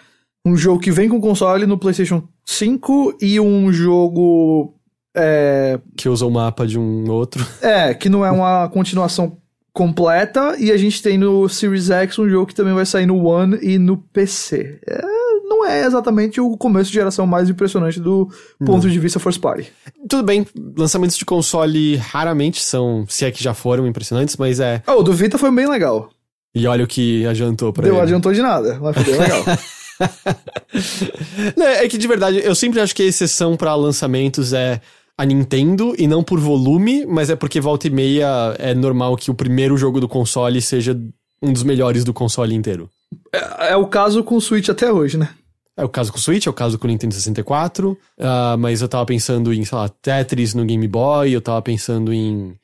um 0.44 0.56
jogo 0.56 0.80
que 0.80 0.90
vem 0.90 1.08
com 1.08 1.20
console 1.20 1.66
no 1.66 1.78
PlayStation 1.78 2.22
5 2.44 3.16
e 3.20 3.40
um 3.40 3.72
jogo. 3.72 4.74
É... 5.16 5.80
Que 5.96 6.08
usa 6.08 6.26
o 6.26 6.30
mapa 6.30 6.66
de 6.66 6.78
um 6.78 7.10
outro. 7.10 7.46
É, 7.62 7.94
que 7.94 8.08
não 8.08 8.24
é 8.24 8.30
uma 8.30 8.68
continuação 8.68 9.38
completa 9.72 10.54
e 10.58 10.70
a 10.70 10.76
gente 10.76 11.02
tem 11.02 11.18
no 11.18 11.48
Series 11.48 11.90
X 11.90 12.18
um 12.18 12.28
jogo 12.28 12.46
que 12.46 12.54
também 12.54 12.72
vai 12.72 12.86
sair 12.86 13.06
no 13.06 13.24
One 13.24 13.58
e 13.60 13.78
no 13.78 13.96
PC. 13.96 14.78
É, 14.86 15.02
não 15.48 15.66
é 15.66 15.84
exatamente 15.84 16.40
o 16.40 16.56
começo 16.56 16.90
de 16.90 16.94
geração 16.94 17.26
mais 17.26 17.50
impressionante 17.50 17.98
do 17.98 18.28
ponto 18.60 18.84
não. 18.84 18.92
de 18.92 18.98
vista 19.00 19.18
first 19.18 19.40
party. 19.40 19.72
Tudo 20.08 20.22
bem, 20.22 20.46
lançamentos 20.76 21.16
de 21.16 21.24
console 21.24 21.96
raramente 21.96 22.62
são, 22.62 23.04
se 23.08 23.24
é 23.24 23.30
que 23.32 23.42
já 23.42 23.52
foram 23.52 23.86
impressionantes, 23.86 24.36
mas 24.36 24.60
é. 24.60 24.82
Oh, 24.86 25.00
o 25.00 25.02
do 25.02 25.12
Vita 25.12 25.38
foi 25.38 25.50
bem 25.50 25.68
legal. 25.68 26.08
E 26.54 26.68
olha 26.68 26.84
o 26.84 26.86
que 26.86 27.26
adiantou 27.26 27.72
pra 27.72 27.82
Deu, 27.82 27.94
ele. 27.94 28.02
adiantou 28.02 28.32
de 28.32 28.40
nada, 28.40 28.78
mas 28.80 28.94
foi 28.94 29.04
bem 29.04 29.18
legal. 29.18 29.42
é 31.56 31.88
que 31.88 31.98
de 31.98 32.08
verdade, 32.08 32.40
eu 32.42 32.54
sempre 32.54 32.80
acho 32.80 32.94
que 32.94 33.02
a 33.02 33.06
exceção 33.06 33.56
para 33.56 33.74
lançamentos 33.74 34.52
é 34.52 34.80
a 35.16 35.24
Nintendo 35.24 35.94
e 35.98 36.06
não 36.06 36.22
por 36.22 36.40
volume, 36.40 37.06
mas 37.06 37.30
é 37.30 37.36
porque 37.36 37.60
volta 37.60 37.86
e 37.86 37.90
meia 37.90 38.54
é 38.58 38.74
normal 38.74 39.16
que 39.16 39.30
o 39.30 39.34
primeiro 39.34 39.76
jogo 39.76 40.00
do 40.00 40.08
console 40.08 40.60
seja 40.60 40.98
um 41.40 41.52
dos 41.52 41.62
melhores 41.62 42.04
do 42.04 42.12
console 42.12 42.54
inteiro. 42.54 42.90
É, 43.32 43.72
é 43.72 43.76
o 43.76 43.86
caso 43.86 44.24
com 44.24 44.36
o 44.36 44.40
Switch 44.40 44.68
até 44.68 44.92
hoje, 44.92 45.16
né? 45.16 45.30
É 45.76 45.84
o 45.84 45.88
caso 45.88 46.12
com 46.12 46.18
o 46.18 46.20
Switch, 46.20 46.46
é 46.46 46.50
o 46.50 46.54
caso 46.54 46.78
com 46.78 46.86
o 46.86 46.90
Nintendo 46.90 47.14
64, 47.14 47.90
uh, 47.90 47.98
ah, 48.20 48.56
mas 48.56 48.80
eu 48.80 48.88
tava 48.88 49.04
pensando 49.04 49.52
em, 49.52 49.64
sei 49.64 49.76
lá, 49.76 49.88
Tetris 49.88 50.54
no 50.54 50.64
Game 50.64 50.86
Boy, 50.86 51.32
eu 51.32 51.40
tava 51.40 51.60
pensando 51.62 52.12
em 52.12 52.56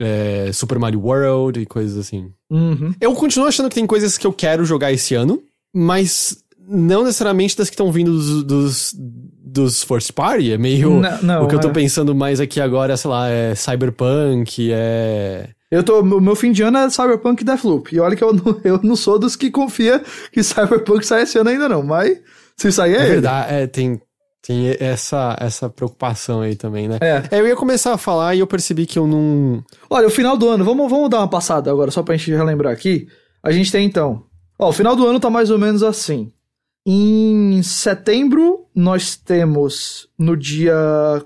é, 0.00 0.50
Super 0.52 0.78
Mario 0.78 1.00
World 1.00 1.60
e 1.60 1.66
coisas 1.66 1.96
assim. 1.96 2.30
Uhum. 2.50 2.94
Eu 3.00 3.14
continuo 3.14 3.48
achando 3.48 3.70
que 3.70 3.74
tem 3.74 3.86
coisas 3.86 4.18
que 4.18 4.26
eu 4.26 4.32
quero 4.32 4.64
jogar 4.66 4.92
esse 4.92 5.14
ano, 5.14 5.42
mas 5.74 6.42
não 6.68 7.04
necessariamente 7.04 7.56
das 7.56 7.70
que 7.70 7.74
estão 7.74 7.90
vindo 7.90 8.12
dos, 8.12 8.44
dos, 8.44 8.94
dos 8.98 9.82
first 9.82 10.12
party, 10.12 10.52
é 10.52 10.58
meio. 10.58 11.00
Não, 11.00 11.22
não, 11.22 11.44
o 11.44 11.48
que 11.48 11.54
eu 11.54 11.60
tô 11.60 11.68
é. 11.68 11.72
pensando 11.72 12.14
mais 12.14 12.40
aqui 12.40 12.60
agora, 12.60 12.96
sei 12.96 13.10
lá, 13.10 13.28
é 13.28 13.54
Cyberpunk, 13.54 14.70
é. 14.72 15.48
Eu 15.70 15.82
tô. 15.82 16.00
O 16.00 16.20
meu 16.20 16.36
fim 16.36 16.52
de 16.52 16.62
ano 16.62 16.78
é 16.78 16.90
Cyberpunk 16.90 17.42
e 17.42 17.44
Deathloop. 17.44 17.94
E 17.94 18.00
olha 18.00 18.14
que 18.14 18.22
eu 18.22 18.32
não, 18.32 18.60
eu 18.62 18.80
não 18.82 18.96
sou 18.96 19.18
dos 19.18 19.36
que 19.36 19.50
confia 19.50 20.02
que 20.32 20.42
Cyberpunk 20.42 21.04
sai 21.06 21.22
esse 21.22 21.38
ano 21.38 21.50
ainda, 21.50 21.68
não. 21.68 21.82
Mas 21.82 22.18
se 22.56 22.70
sair 22.70 22.96
é. 22.96 23.02
É 23.02 23.06
verdade, 23.06 23.54
é, 23.54 23.66
tem, 23.66 24.00
tem 24.42 24.76
essa, 24.78 25.36
essa 25.40 25.68
preocupação 25.68 26.40
aí 26.40 26.54
também, 26.54 26.88
né? 26.88 26.98
É. 27.00 27.22
é. 27.30 27.40
Eu 27.40 27.46
ia 27.46 27.56
começar 27.56 27.94
a 27.94 27.98
falar 27.98 28.34
e 28.34 28.40
eu 28.40 28.46
percebi 28.46 28.86
que 28.86 28.98
eu 28.98 29.06
não. 29.06 29.62
Olha, 29.88 30.06
o 30.06 30.10
final 30.10 30.36
do 30.36 30.48
ano, 30.48 30.64
vamos, 30.64 30.90
vamos 30.90 31.08
dar 31.08 31.18
uma 31.18 31.28
passada 31.28 31.70
agora, 31.70 31.90
só 31.90 32.02
pra 32.02 32.16
gente 32.16 32.32
relembrar 32.32 32.72
aqui. 32.72 33.06
A 33.42 33.50
gente 33.52 33.72
tem 33.72 33.86
então. 33.86 34.24
Ó, 34.58 34.70
o 34.70 34.72
final 34.72 34.96
do 34.96 35.06
ano 35.06 35.20
tá 35.20 35.30
mais 35.30 35.50
ou 35.50 35.58
menos 35.58 35.82
assim. 35.82 36.32
Em 36.90 37.62
setembro, 37.62 38.64
nós 38.74 39.14
temos 39.14 40.08
no 40.18 40.34
dia 40.34 40.74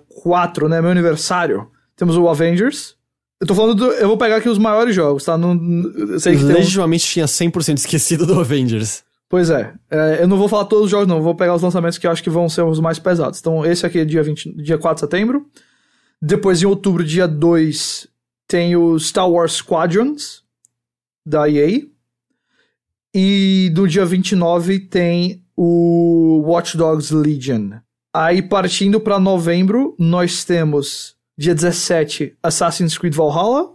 4, 0.08 0.68
né, 0.68 0.80
meu 0.80 0.90
aniversário, 0.90 1.70
temos 1.94 2.16
o 2.16 2.28
Avengers. 2.28 2.96
Eu 3.40 3.46
tô 3.46 3.54
falando 3.54 3.76
do, 3.76 3.92
eu 3.92 4.08
vou 4.08 4.16
pegar 4.18 4.38
aqui 4.38 4.48
os 4.48 4.58
maiores 4.58 4.92
jogos, 4.92 5.24
tá? 5.24 5.38
Não, 5.38 5.52
eu 5.94 6.18
sei 6.18 6.32
que 6.34 6.40
tem 6.40 6.50
um- 6.50 6.54
Legitimamente 6.54 7.06
tinha 7.06 7.26
100% 7.28 7.76
esquecido 7.76 8.26
do 8.26 8.40
Avengers. 8.40 9.04
Pois 9.28 9.50
é, 9.50 9.72
é, 9.88 10.18
eu 10.22 10.26
não 10.26 10.36
vou 10.36 10.48
falar 10.48 10.64
todos 10.64 10.86
os 10.86 10.90
jogos 10.90 11.06
não, 11.06 11.22
vou 11.22 11.36
pegar 11.36 11.54
os 11.54 11.62
lançamentos 11.62 11.96
que 11.96 12.08
eu 12.08 12.10
acho 12.10 12.24
que 12.24 12.28
vão 12.28 12.48
ser 12.48 12.62
os 12.62 12.80
mais 12.80 12.98
pesados. 12.98 13.38
Então 13.38 13.64
esse 13.64 13.86
aqui 13.86 14.00
é 14.00 14.04
dia, 14.04 14.22
20, 14.24 14.52
dia 14.60 14.76
4 14.78 14.96
de 15.06 15.12
setembro. 15.12 15.46
Depois 16.20 16.60
em 16.60 16.66
outubro, 16.66 17.04
dia 17.04 17.28
2, 17.28 18.08
tem 18.48 18.74
o 18.74 18.98
Star 18.98 19.30
Wars 19.30 19.52
Squadrons, 19.52 20.42
da 21.24 21.48
EA. 21.48 21.82
E 23.14 23.70
no 23.76 23.86
dia 23.86 24.04
29 24.04 24.80
tem 24.80 25.41
o 25.56 26.42
Watch 26.46 26.76
Dogs 26.76 27.14
Legion. 27.14 27.78
Aí 28.14 28.42
partindo 28.42 29.00
pra 29.00 29.18
novembro, 29.18 29.94
nós 29.98 30.44
temos 30.44 31.16
dia 31.36 31.54
17 31.54 32.36
Assassin's 32.42 32.98
Creed 32.98 33.14
Valhalla 33.14 33.70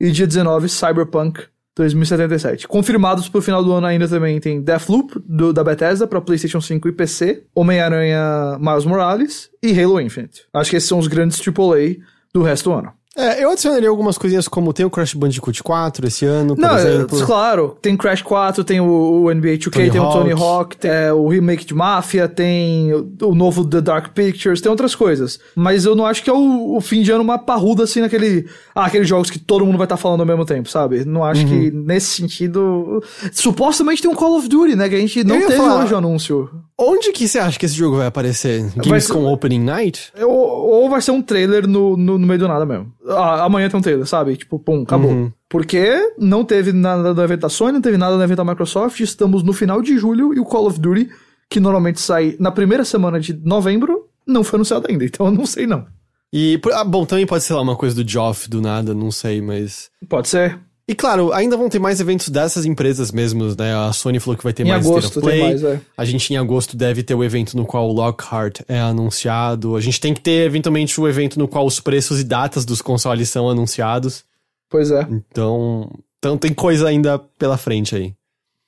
e 0.00 0.10
dia 0.10 0.26
19 0.26 0.68
Cyberpunk 0.68 1.44
2077. 1.76 2.66
Confirmados 2.66 3.28
pro 3.28 3.42
final 3.42 3.62
do 3.62 3.72
ano 3.72 3.86
ainda 3.86 4.08
também 4.08 4.40
tem 4.40 4.60
Deathloop 4.60 5.20
do, 5.24 5.52
da 5.52 5.62
Bethesda 5.62 6.06
pra 6.06 6.20
PlayStation 6.20 6.60
5 6.60 6.88
e 6.88 6.92
PC, 6.92 7.44
Homem-Aranha 7.54 8.58
Miles 8.58 8.84
Morales 8.84 9.50
e 9.62 9.78
Halo 9.78 10.00
Infinite. 10.00 10.46
Acho 10.52 10.70
que 10.70 10.76
esses 10.76 10.88
são 10.88 10.98
os 10.98 11.06
grandes 11.06 11.40
AAA 11.40 11.96
do 12.32 12.42
resto 12.42 12.70
do 12.70 12.76
ano. 12.76 12.97
É, 13.18 13.42
eu 13.42 13.50
adicionaria 13.50 13.88
algumas 13.88 14.16
coisinhas 14.16 14.46
como 14.46 14.72
tem 14.72 14.86
o 14.86 14.90
Crash 14.90 15.12
Bandicoot 15.14 15.60
4 15.62 16.06
esse 16.06 16.24
ano, 16.24 16.54
por 16.54 16.62
Não, 16.62 16.76
é, 16.78 16.80
exemplo. 16.94 17.26
claro, 17.26 17.76
tem 17.82 17.96
Crash 17.96 18.22
4, 18.22 18.62
tem 18.62 18.80
o, 18.80 19.24
o 19.24 19.34
NBA 19.34 19.58
2K, 19.58 19.70
Tony 19.72 19.90
tem 19.90 20.00
o 20.00 20.08
Tony 20.10 20.30
Hawk. 20.30 20.42
Hawk, 20.42 20.76
tem 20.76 20.90
é, 20.90 21.12
o 21.12 21.26
remake 21.26 21.64
de 21.64 21.74
Mafia, 21.74 22.28
tem 22.28 22.94
o, 22.94 23.08
o 23.22 23.34
novo 23.34 23.64
The 23.64 23.80
Dark 23.80 24.12
Pictures, 24.14 24.60
tem 24.60 24.70
outras 24.70 24.94
coisas. 24.94 25.40
Mas 25.56 25.84
eu 25.84 25.96
não 25.96 26.06
acho 26.06 26.22
que 26.22 26.30
é 26.30 26.32
o, 26.32 26.76
o 26.76 26.80
fim 26.80 27.02
de 27.02 27.10
ano 27.10 27.24
uma 27.24 27.38
parruda 27.38 27.82
assim 27.82 28.00
naquele. 28.00 28.46
Ah, 28.74 28.84
aqueles 28.86 29.08
jogos 29.08 29.30
que 29.30 29.38
todo 29.38 29.66
mundo 29.66 29.78
vai 29.78 29.86
estar 29.86 29.96
falando 29.96 30.20
ao 30.20 30.26
mesmo 30.26 30.44
tempo, 30.44 30.68
sabe? 30.68 31.04
Não 31.04 31.24
acho 31.24 31.44
que 31.44 31.54
Uhum. 31.70 31.82
nesse 31.86 32.06
sentido. 32.14 33.02
Supostamente 33.32 34.00
tem 34.00 34.10
um 34.10 34.14
Call 34.14 34.36
of 34.36 34.48
Duty, 34.48 34.76
né? 34.76 34.88
Que 34.88 34.94
a 34.94 35.00
gente 35.00 35.24
não 35.24 35.38
teve 35.40 35.56
falar. 35.56 35.82
hoje 35.82 35.94
o 35.94 35.96
anúncio. 35.96 36.48
Onde 36.80 37.10
que 37.10 37.26
você 37.26 37.40
acha 37.40 37.58
que 37.58 37.66
esse 37.66 37.74
jogo 37.74 37.96
vai 37.96 38.06
aparecer? 38.06 38.70
Gamescom 38.76 39.26
Opening 39.26 39.64
Night? 39.64 40.12
Ou, 40.20 40.28
ou 40.30 40.88
vai 40.88 41.02
ser 41.02 41.10
um 41.10 41.20
trailer 41.20 41.66
no, 41.66 41.96
no, 41.96 42.16
no 42.16 42.26
meio 42.26 42.38
do 42.38 42.46
nada 42.46 42.64
mesmo. 42.64 42.92
Amanhã 43.08 43.68
tem 43.68 43.80
um 43.80 43.82
trailer, 43.82 44.06
sabe? 44.06 44.36
Tipo, 44.36 44.60
pum, 44.60 44.82
acabou. 44.82 45.10
Uhum. 45.10 45.32
Porque 45.48 46.14
não 46.16 46.44
teve 46.44 46.72
nada 46.72 47.12
no 47.12 47.22
evento 47.22 47.40
da 47.40 47.48
Sony, 47.48 47.72
não 47.72 47.80
teve 47.80 47.98
nada 47.98 48.16
no 48.16 48.22
evento 48.22 48.36
da 48.36 48.44
Microsoft. 48.44 49.00
Estamos 49.00 49.42
no 49.42 49.52
final 49.52 49.82
de 49.82 49.98
julho 49.98 50.32
e 50.32 50.38
o 50.38 50.44
Call 50.44 50.68
of 50.68 50.78
Duty, 50.78 51.10
que 51.50 51.58
normalmente 51.58 52.00
sai 52.00 52.36
na 52.38 52.52
primeira 52.52 52.84
semana 52.84 53.18
de 53.18 53.32
novembro, 53.32 54.06
não 54.24 54.44
foi 54.44 54.58
anunciado 54.58 54.86
ainda. 54.88 55.04
Então 55.08 55.26
eu 55.26 55.32
não 55.32 55.46
sei 55.46 55.66
não. 55.66 55.84
E, 56.32 56.60
ah, 56.74 56.84
bom, 56.84 57.04
também 57.04 57.26
pode 57.26 57.42
ser 57.42 57.54
lá 57.54 57.62
uma 57.62 57.74
coisa 57.74 57.96
do 57.96 58.08
Geoff 58.08 58.48
do 58.48 58.60
nada, 58.60 58.94
não 58.94 59.10
sei, 59.10 59.40
mas... 59.40 59.90
Pode 60.08 60.28
ser. 60.28 60.60
E 60.90 60.94
claro, 60.94 61.32
ainda 61.34 61.54
vão 61.54 61.68
ter 61.68 61.78
mais 61.78 62.00
eventos 62.00 62.30
dessas 62.30 62.64
empresas 62.64 63.12
mesmos, 63.12 63.54
né? 63.54 63.74
A 63.74 63.92
Sony 63.92 64.18
falou 64.18 64.38
que 64.38 64.42
vai 64.42 64.54
ter 64.54 64.64
Em 64.64 64.70
mais 64.70 64.86
agosto 64.86 65.20
Play. 65.20 65.42
mais, 65.42 65.62
é. 65.62 65.78
A 65.94 66.02
gente 66.04 66.32
em 66.32 66.38
agosto 66.38 66.74
deve 66.78 67.02
ter 67.02 67.14
o 67.14 67.22
evento 67.22 67.54
no 67.58 67.66
qual 67.66 67.90
o 67.90 67.92
Lockhart 67.92 68.60
é 68.66 68.80
anunciado. 68.80 69.76
A 69.76 69.80
gente 69.82 70.00
tem 70.00 70.14
que 70.14 70.20
ter 70.22 70.46
eventualmente 70.46 70.98
o 70.98 71.06
evento 71.06 71.38
no 71.38 71.46
qual 71.46 71.66
os 71.66 71.78
preços 71.78 72.18
e 72.20 72.24
datas 72.24 72.64
dos 72.64 72.80
consoles 72.80 73.28
são 73.28 73.50
anunciados. 73.50 74.24
Pois 74.70 74.90
é, 74.90 75.06
Então, 75.10 75.90
então 76.18 76.38
tem 76.38 76.54
coisa 76.54 76.88
ainda 76.88 77.18
pela 77.38 77.58
frente 77.58 77.94
aí. 77.94 78.14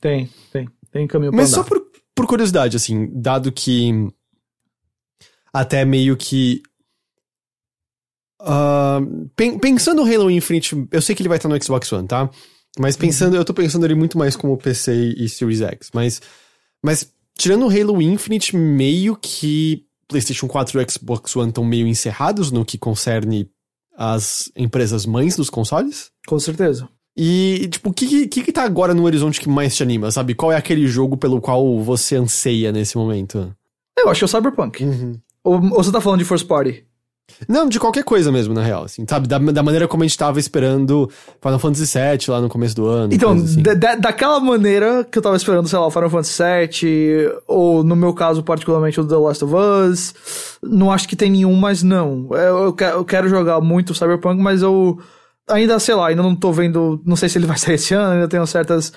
tem, 0.00 0.28
tem. 0.52 0.68
Tem 0.92 1.06
caminho 1.06 1.32
Mas 1.32 1.50
pra 1.50 1.54
só 1.54 1.60
andar. 1.60 1.68
por, 1.70 1.82
por 2.14 2.26
curiosidade, 2.26 2.76
assim, 2.76 3.08
dado 3.14 3.50
que 3.50 4.08
até 5.52 5.84
meio 5.84 6.16
que. 6.16 6.62
Pen- 9.36 9.58
pensando 9.58 10.04
no 10.04 10.12
Halo 10.14 10.30
Infinite, 10.30 10.86
eu 10.90 11.02
sei 11.02 11.14
que 11.14 11.22
ele 11.22 11.28
vai 11.28 11.38
estar 11.38 11.48
no 11.48 11.62
Xbox 11.62 11.92
One, 11.92 12.06
tá? 12.06 12.28
Mas 12.78 12.96
pensando, 12.96 13.36
eu 13.36 13.44
tô 13.44 13.52
pensando 13.52 13.84
ele 13.84 13.94
muito 13.94 14.16
mais 14.16 14.36
como 14.36 14.56
PC 14.56 15.14
e 15.16 15.28
Series 15.28 15.60
X. 15.60 15.90
Mas, 15.92 16.20
mas 16.84 17.12
tirando 17.36 17.66
o 17.66 17.70
Halo 17.70 18.00
Infinite, 18.00 18.56
meio 18.56 19.16
que 19.20 19.84
PlayStation 20.08 20.46
4 20.46 20.80
e 20.80 20.86
Xbox 20.90 21.34
One 21.36 21.48
estão 21.48 21.64
meio 21.64 21.86
encerrados 21.86 22.50
no 22.50 22.64
que 22.64 22.78
concerne 22.78 23.48
as 23.96 24.50
empresas 24.56 25.04
mães 25.04 25.36
dos 25.36 25.50
consoles. 25.50 26.10
Com 26.26 26.38
certeza. 26.38 26.88
E, 27.16 27.68
tipo, 27.70 27.90
o 27.90 27.92
que, 27.92 28.28
que 28.28 28.42
que 28.44 28.52
tá 28.52 28.62
agora 28.62 28.94
no 28.94 29.04
horizonte 29.04 29.40
que 29.40 29.48
mais 29.48 29.76
te 29.76 29.82
anima, 29.82 30.10
sabe? 30.10 30.34
Qual 30.34 30.52
é 30.52 30.56
aquele 30.56 30.86
jogo 30.86 31.16
pelo 31.16 31.40
qual 31.40 31.80
você 31.82 32.16
anseia 32.16 32.72
nesse 32.72 32.96
momento? 32.96 33.54
Eu 33.98 34.08
acho 34.08 34.20
que 34.20 34.24
é 34.24 34.26
o 34.26 34.28
Cyberpunk. 34.28 34.82
Uhum. 34.84 35.18
Ou, 35.44 35.54
ou 35.56 35.82
você 35.84 35.92
tá 35.92 36.00
falando 36.00 36.20
de 36.20 36.24
First 36.24 36.46
Party? 36.46 36.84
Não, 37.48 37.68
de 37.68 37.78
qualquer 37.80 38.04
coisa 38.04 38.30
mesmo, 38.32 38.52
na 38.54 38.62
real, 38.62 38.84
assim, 38.84 39.04
sabe? 39.08 39.26
Da, 39.28 39.38
da 39.38 39.62
maneira 39.62 39.86
como 39.88 40.02
a 40.02 40.06
gente 40.06 40.16
tava 40.18 40.38
esperando 40.38 41.10
Final 41.42 41.58
Fantasy 41.58 41.98
VII 41.98 42.18
lá 42.30 42.40
no 42.40 42.48
começo 42.48 42.74
do 42.76 42.86
ano. 42.86 43.12
Então, 43.12 43.32
assim. 43.32 43.62
da- 43.62 43.74
da- 43.74 43.94
daquela 43.96 44.38
maneira 44.40 45.04
que 45.04 45.16
eu 45.18 45.22
tava 45.22 45.36
esperando, 45.36 45.68
sei 45.68 45.78
lá, 45.78 45.86
o 45.86 45.90
Final 45.90 46.10
Fantasy 46.10 46.42
VII, 46.42 47.32
ou 47.46 47.82
no 47.84 47.96
meu 47.96 48.12
caso, 48.14 48.42
particularmente, 48.42 49.00
o 49.00 49.04
The 49.06 49.16
Last 49.16 49.44
of 49.44 49.54
Us, 49.54 50.14
não 50.62 50.90
acho 50.92 51.08
que 51.08 51.16
tem 51.16 51.30
nenhum, 51.30 51.54
mas 51.56 51.82
não. 51.82 52.28
Eu, 52.32 52.74
eu 52.76 52.76
eu 52.90 53.04
quero 53.04 53.28
jogar 53.28 53.60
muito 53.60 53.94
Cyberpunk, 53.94 54.40
mas 54.40 54.62
eu 54.62 54.98
ainda, 55.48 55.78
sei 55.78 55.94
lá, 55.94 56.08
ainda 56.08 56.22
não 56.22 56.34
tô 56.36 56.52
vendo, 56.52 57.00
não 57.04 57.16
sei 57.16 57.28
se 57.28 57.36
ele 57.38 57.46
vai 57.46 57.58
sair 57.58 57.74
esse 57.74 57.92
ano, 57.94 58.12
ainda 58.14 58.28
tenho 58.28 58.46
certas 58.46 58.92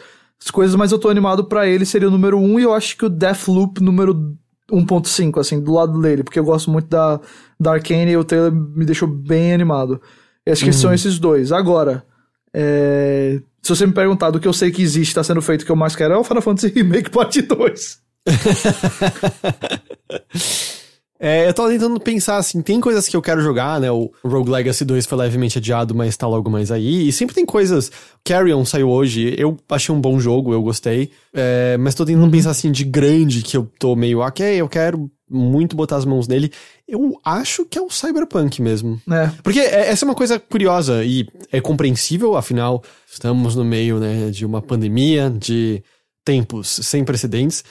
coisas, 0.51 0.75
mas 0.75 0.91
eu 0.91 0.99
tô 0.99 1.09
animado 1.09 1.45
pra 1.45 1.65
ele, 1.67 1.85
seria 1.85 2.07
o 2.07 2.11
número 2.11 2.37
1, 2.37 2.59
e 2.59 2.63
eu 2.63 2.73
acho 2.73 2.97
que 2.97 3.05
o 3.05 3.09
Deathloop 3.09 3.81
número 3.81 4.35
1.5, 4.71 5.39
assim, 5.39 5.59
do 5.59 5.73
lado 5.73 6.01
dele, 6.01 6.23
porque 6.23 6.39
eu 6.39 6.43
gosto 6.43 6.69
muito 6.71 6.87
da, 6.87 7.19
da 7.59 7.73
Arcane 7.73 8.11
e 8.11 8.17
o 8.17 8.23
trailer 8.23 8.51
me 8.51 8.85
deixou 8.85 9.07
bem 9.07 9.53
animado. 9.53 10.01
Eu 10.45 10.53
acho 10.53 10.65
que 10.65 10.73
são 10.73 10.93
esses 10.93 11.19
dois. 11.19 11.51
Agora, 11.51 12.05
é, 12.53 13.39
se 13.61 13.69
você 13.69 13.87
me 13.87 13.93
perguntar 13.93 14.29
do 14.29 14.39
que 14.39 14.47
eu 14.47 14.53
sei 14.53 14.71
que 14.71 14.81
existe, 14.81 15.15
tá 15.15 15.23
sendo 15.23 15.41
feito, 15.41 15.65
que 15.65 15.71
eu 15.71 15.75
mais 15.75 15.95
quero 15.95 16.13
é 16.13 16.17
o 16.17 16.23
Final 16.23 16.41
Fantasy 16.41 16.67
Remake 16.67 17.09
Parte 17.09 17.41
2. 17.41 18.03
É, 21.25 21.47
eu 21.47 21.53
tava 21.53 21.69
tentando 21.69 21.97
pensar 22.01 22.35
assim, 22.35 22.61
tem 22.61 22.81
coisas 22.81 23.07
que 23.07 23.15
eu 23.15 23.21
quero 23.21 23.41
jogar, 23.41 23.79
né? 23.79 23.89
O 23.89 24.11
Rogue 24.25 24.51
Legacy 24.51 24.83
2 24.83 25.05
foi 25.05 25.17
levemente 25.17 25.57
adiado, 25.57 25.95
mas 25.95 26.17
tá 26.17 26.27
logo 26.27 26.49
mais 26.49 26.69
aí. 26.69 27.07
E 27.07 27.13
sempre 27.13 27.33
tem 27.33 27.45
coisas. 27.45 27.89
Carrion 28.25 28.65
saiu 28.65 28.89
hoje, 28.89 29.33
eu 29.37 29.57
achei 29.69 29.95
um 29.95 30.01
bom 30.01 30.19
jogo, 30.19 30.51
eu 30.51 30.61
gostei. 30.61 31.11
É, 31.33 31.77
mas 31.77 31.95
tô 31.95 32.05
tentando 32.05 32.29
pensar 32.29 32.49
assim 32.49 32.73
de 32.73 32.83
grande 32.83 33.41
que 33.41 33.55
eu 33.55 33.71
tô 33.79 33.95
meio, 33.95 34.19
ok, 34.19 34.45
eu 34.45 34.67
quero 34.67 35.09
muito 35.33 35.75
botar 35.75 35.97
as 35.97 36.05
mãos 36.05 36.27
nele. 36.27 36.51
Eu 36.87 37.19
acho 37.25 37.65
que 37.65 37.77
é 37.77 37.81
o 37.81 37.89
Cyberpunk 37.89 38.61
mesmo. 38.61 39.01
né? 39.07 39.33
Porque 39.43 39.59
é- 39.59 39.89
essa 39.89 40.05
é 40.05 40.07
uma 40.07 40.15
coisa 40.15 40.39
curiosa 40.39 41.03
e 41.03 41.27
é 41.51 41.59
compreensível, 41.59 42.35
afinal, 42.37 42.83
estamos 43.11 43.55
no 43.55 43.65
meio 43.65 43.99
né, 43.99 44.29
de 44.29 44.45
uma 44.45 44.61
pandemia, 44.61 45.29
de 45.29 45.83
tempos 46.23 46.69
sem 46.83 47.03
precedentes. 47.03 47.63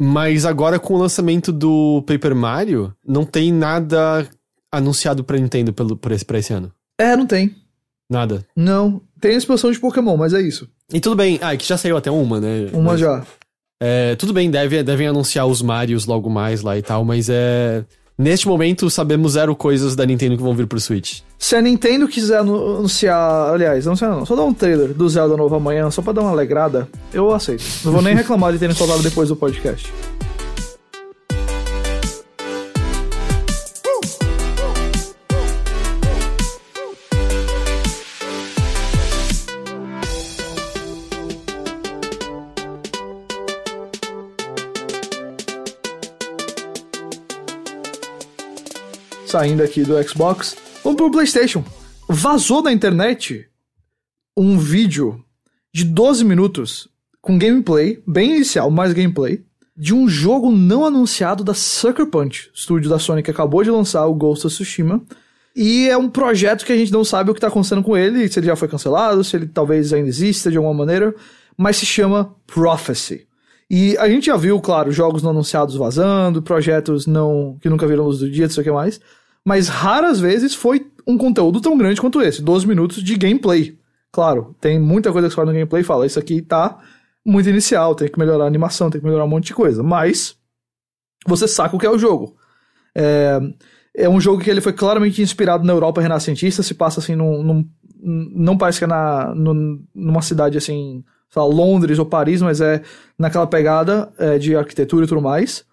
Mas 0.00 0.44
agora 0.46 0.78
com 0.78 0.94
o 0.94 0.98
lançamento 0.98 1.52
do 1.52 2.02
Paper 2.06 2.34
Mario, 2.34 2.94
não 3.04 3.24
tem 3.24 3.52
nada 3.52 4.28
anunciado 4.70 5.24
pra 5.24 5.36
Nintendo 5.38 5.72
pelo, 5.72 5.96
por 5.96 6.12
esse, 6.12 6.24
pra 6.24 6.38
esse 6.38 6.52
ano. 6.52 6.72
É, 6.98 7.16
não 7.16 7.26
tem. 7.26 7.54
Nada. 8.08 8.44
Não. 8.56 9.02
Tem 9.20 9.34
a 9.34 9.38
expansão 9.38 9.70
de 9.72 9.78
Pokémon, 9.80 10.16
mas 10.16 10.32
é 10.32 10.40
isso. 10.40 10.68
E 10.92 11.00
tudo 11.00 11.16
bem, 11.16 11.38
ah, 11.42 11.52
é 11.52 11.56
que 11.56 11.66
já 11.66 11.76
saiu 11.76 11.96
até 11.96 12.10
uma, 12.10 12.40
né? 12.40 12.70
Uma 12.72 12.92
Mas, 12.92 13.00
já. 13.00 13.26
É, 13.80 14.14
tudo 14.16 14.32
bem, 14.32 14.50
deve, 14.50 14.82
devem 14.82 15.06
anunciar 15.06 15.46
os 15.46 15.62
Marios 15.62 16.06
logo 16.06 16.28
mais 16.28 16.62
lá 16.62 16.76
e 16.76 16.82
tal, 16.82 17.04
mas 17.04 17.28
é. 17.30 17.84
Neste 18.20 18.48
momento, 18.48 18.90
sabemos 18.90 19.34
zero 19.34 19.54
coisas 19.54 19.94
da 19.94 20.04
Nintendo 20.04 20.36
que 20.36 20.42
vão 20.42 20.52
vir 20.52 20.66
pro 20.66 20.80
Switch. 20.80 21.20
Se 21.38 21.54
a 21.54 21.62
Nintendo 21.62 22.08
quiser 22.08 22.38
anu- 22.40 22.78
anunciar, 22.78 23.52
aliás, 23.54 23.86
não 23.86 23.94
sei 23.94 24.08
não, 24.08 24.26
só 24.26 24.34
dar 24.34 24.42
um 24.42 24.52
trailer 24.52 24.88
do 24.92 25.08
Zelda 25.08 25.36
novo 25.36 25.54
amanhã, 25.54 25.88
só 25.88 26.02
pra 26.02 26.12
dar 26.12 26.22
uma 26.22 26.30
alegrada, 26.32 26.88
eu 27.14 27.32
aceito. 27.32 27.62
Não 27.84 27.92
vou 27.92 28.02
nem 28.02 28.16
reclamar 28.16 28.52
de 28.52 28.58
terem 28.58 28.74
soltado 28.74 29.04
depois 29.04 29.28
do 29.28 29.36
podcast. 29.36 29.92
Saindo 49.28 49.62
aqui 49.62 49.82
do 49.82 50.02
Xbox, 50.02 50.56
vamos 50.82 50.96
pro 50.96 51.10
PlayStation. 51.10 51.62
Vazou 52.08 52.62
da 52.62 52.72
internet 52.72 53.46
um 54.34 54.58
vídeo 54.58 55.22
de 55.70 55.84
12 55.84 56.24
minutos 56.24 56.88
com 57.20 57.38
gameplay, 57.38 58.02
bem 58.06 58.36
inicial, 58.36 58.70
mais 58.70 58.94
gameplay, 58.94 59.44
de 59.76 59.94
um 59.94 60.08
jogo 60.08 60.50
não 60.50 60.82
anunciado 60.82 61.44
da 61.44 61.52
Sucker 61.52 62.06
Punch, 62.06 62.50
estúdio 62.54 62.88
da 62.88 62.98
Sony 62.98 63.22
que 63.22 63.30
acabou 63.30 63.62
de 63.62 63.70
lançar 63.70 64.06
o 64.06 64.14
Ghost 64.14 64.46
of 64.46 64.56
Tsushima. 64.56 65.02
E 65.54 65.90
é 65.90 65.96
um 65.98 66.08
projeto 66.08 66.64
que 66.64 66.72
a 66.72 66.76
gente 66.78 66.90
não 66.90 67.04
sabe 67.04 67.30
o 67.30 67.34
que 67.34 67.40
tá 67.40 67.48
acontecendo 67.48 67.82
com 67.82 67.94
ele, 67.94 68.26
se 68.32 68.40
ele 68.40 68.46
já 68.46 68.56
foi 68.56 68.66
cancelado, 68.66 69.22
se 69.22 69.36
ele 69.36 69.46
talvez 69.46 69.92
ainda 69.92 70.08
exista 70.08 70.50
de 70.50 70.56
alguma 70.56 70.72
maneira, 70.72 71.14
mas 71.54 71.76
se 71.76 71.84
chama 71.84 72.34
Prophecy. 72.46 73.27
E 73.70 73.96
a 73.98 74.08
gente 74.08 74.26
já 74.26 74.36
viu, 74.36 74.58
claro, 74.60 74.90
jogos 74.90 75.22
não 75.22 75.30
anunciados 75.30 75.74
vazando, 75.76 76.42
projetos 76.42 77.06
não 77.06 77.58
que 77.60 77.68
nunca 77.68 77.86
viram 77.86 78.04
luz 78.04 78.18
do 78.18 78.30
dia, 78.30 78.46
não 78.46 78.50
sei 78.50 78.62
o 78.62 78.64
que 78.64 78.70
mais. 78.70 79.00
Mas 79.44 79.68
raras 79.68 80.20
vezes 80.20 80.54
foi 80.54 80.90
um 81.06 81.18
conteúdo 81.18 81.60
tão 81.60 81.76
grande 81.76 82.00
quanto 82.00 82.20
esse, 82.20 82.42
12 82.42 82.66
minutos 82.66 83.02
de 83.02 83.16
gameplay. 83.16 83.78
Claro, 84.10 84.54
tem 84.60 84.78
muita 84.78 85.12
coisa 85.12 85.28
que 85.28 85.32
você 85.32 85.36
fala 85.36 85.48
no 85.48 85.52
gameplay 85.52 85.82
e 85.82 85.84
fala, 85.84 86.06
isso 86.06 86.18
aqui 86.18 86.40
tá 86.40 86.78
muito 87.24 87.48
inicial, 87.48 87.94
tem 87.94 88.08
que 88.08 88.18
melhorar 88.18 88.44
a 88.44 88.46
animação, 88.46 88.90
tem 88.90 89.00
que 89.00 89.06
melhorar 89.06 89.24
um 89.24 89.28
monte 89.28 89.48
de 89.48 89.54
coisa. 89.54 89.82
Mas 89.82 90.36
você 91.26 91.46
saca 91.46 91.76
o 91.76 91.78
que 91.78 91.86
é 91.86 91.90
o 91.90 91.98
jogo. 91.98 92.36
É, 92.94 93.38
é 93.94 94.08
um 94.08 94.20
jogo 94.20 94.42
que 94.42 94.50
ele 94.50 94.60
foi 94.60 94.72
claramente 94.72 95.20
inspirado 95.20 95.64
na 95.64 95.72
Europa 95.72 96.00
renascentista, 96.00 96.62
se 96.62 96.74
passa 96.74 97.00
assim 97.00 97.14
num. 97.14 97.42
num 97.42 97.68
não 98.00 98.56
parece 98.56 98.78
que 98.78 98.84
é 98.84 98.86
na, 98.86 99.34
num, 99.34 99.84
numa 99.92 100.22
cidade 100.22 100.56
assim, 100.56 101.04
lá, 101.36 101.44
Londres 101.44 101.98
ou 101.98 102.06
Paris, 102.06 102.42
mas 102.42 102.60
é 102.60 102.82
naquela 103.18 103.46
pegada 103.46 104.10
é, 104.18 104.38
de 104.38 104.56
arquitetura 104.56 105.04
e 105.04 105.08
tudo 105.08 105.20
mais. 105.20 105.64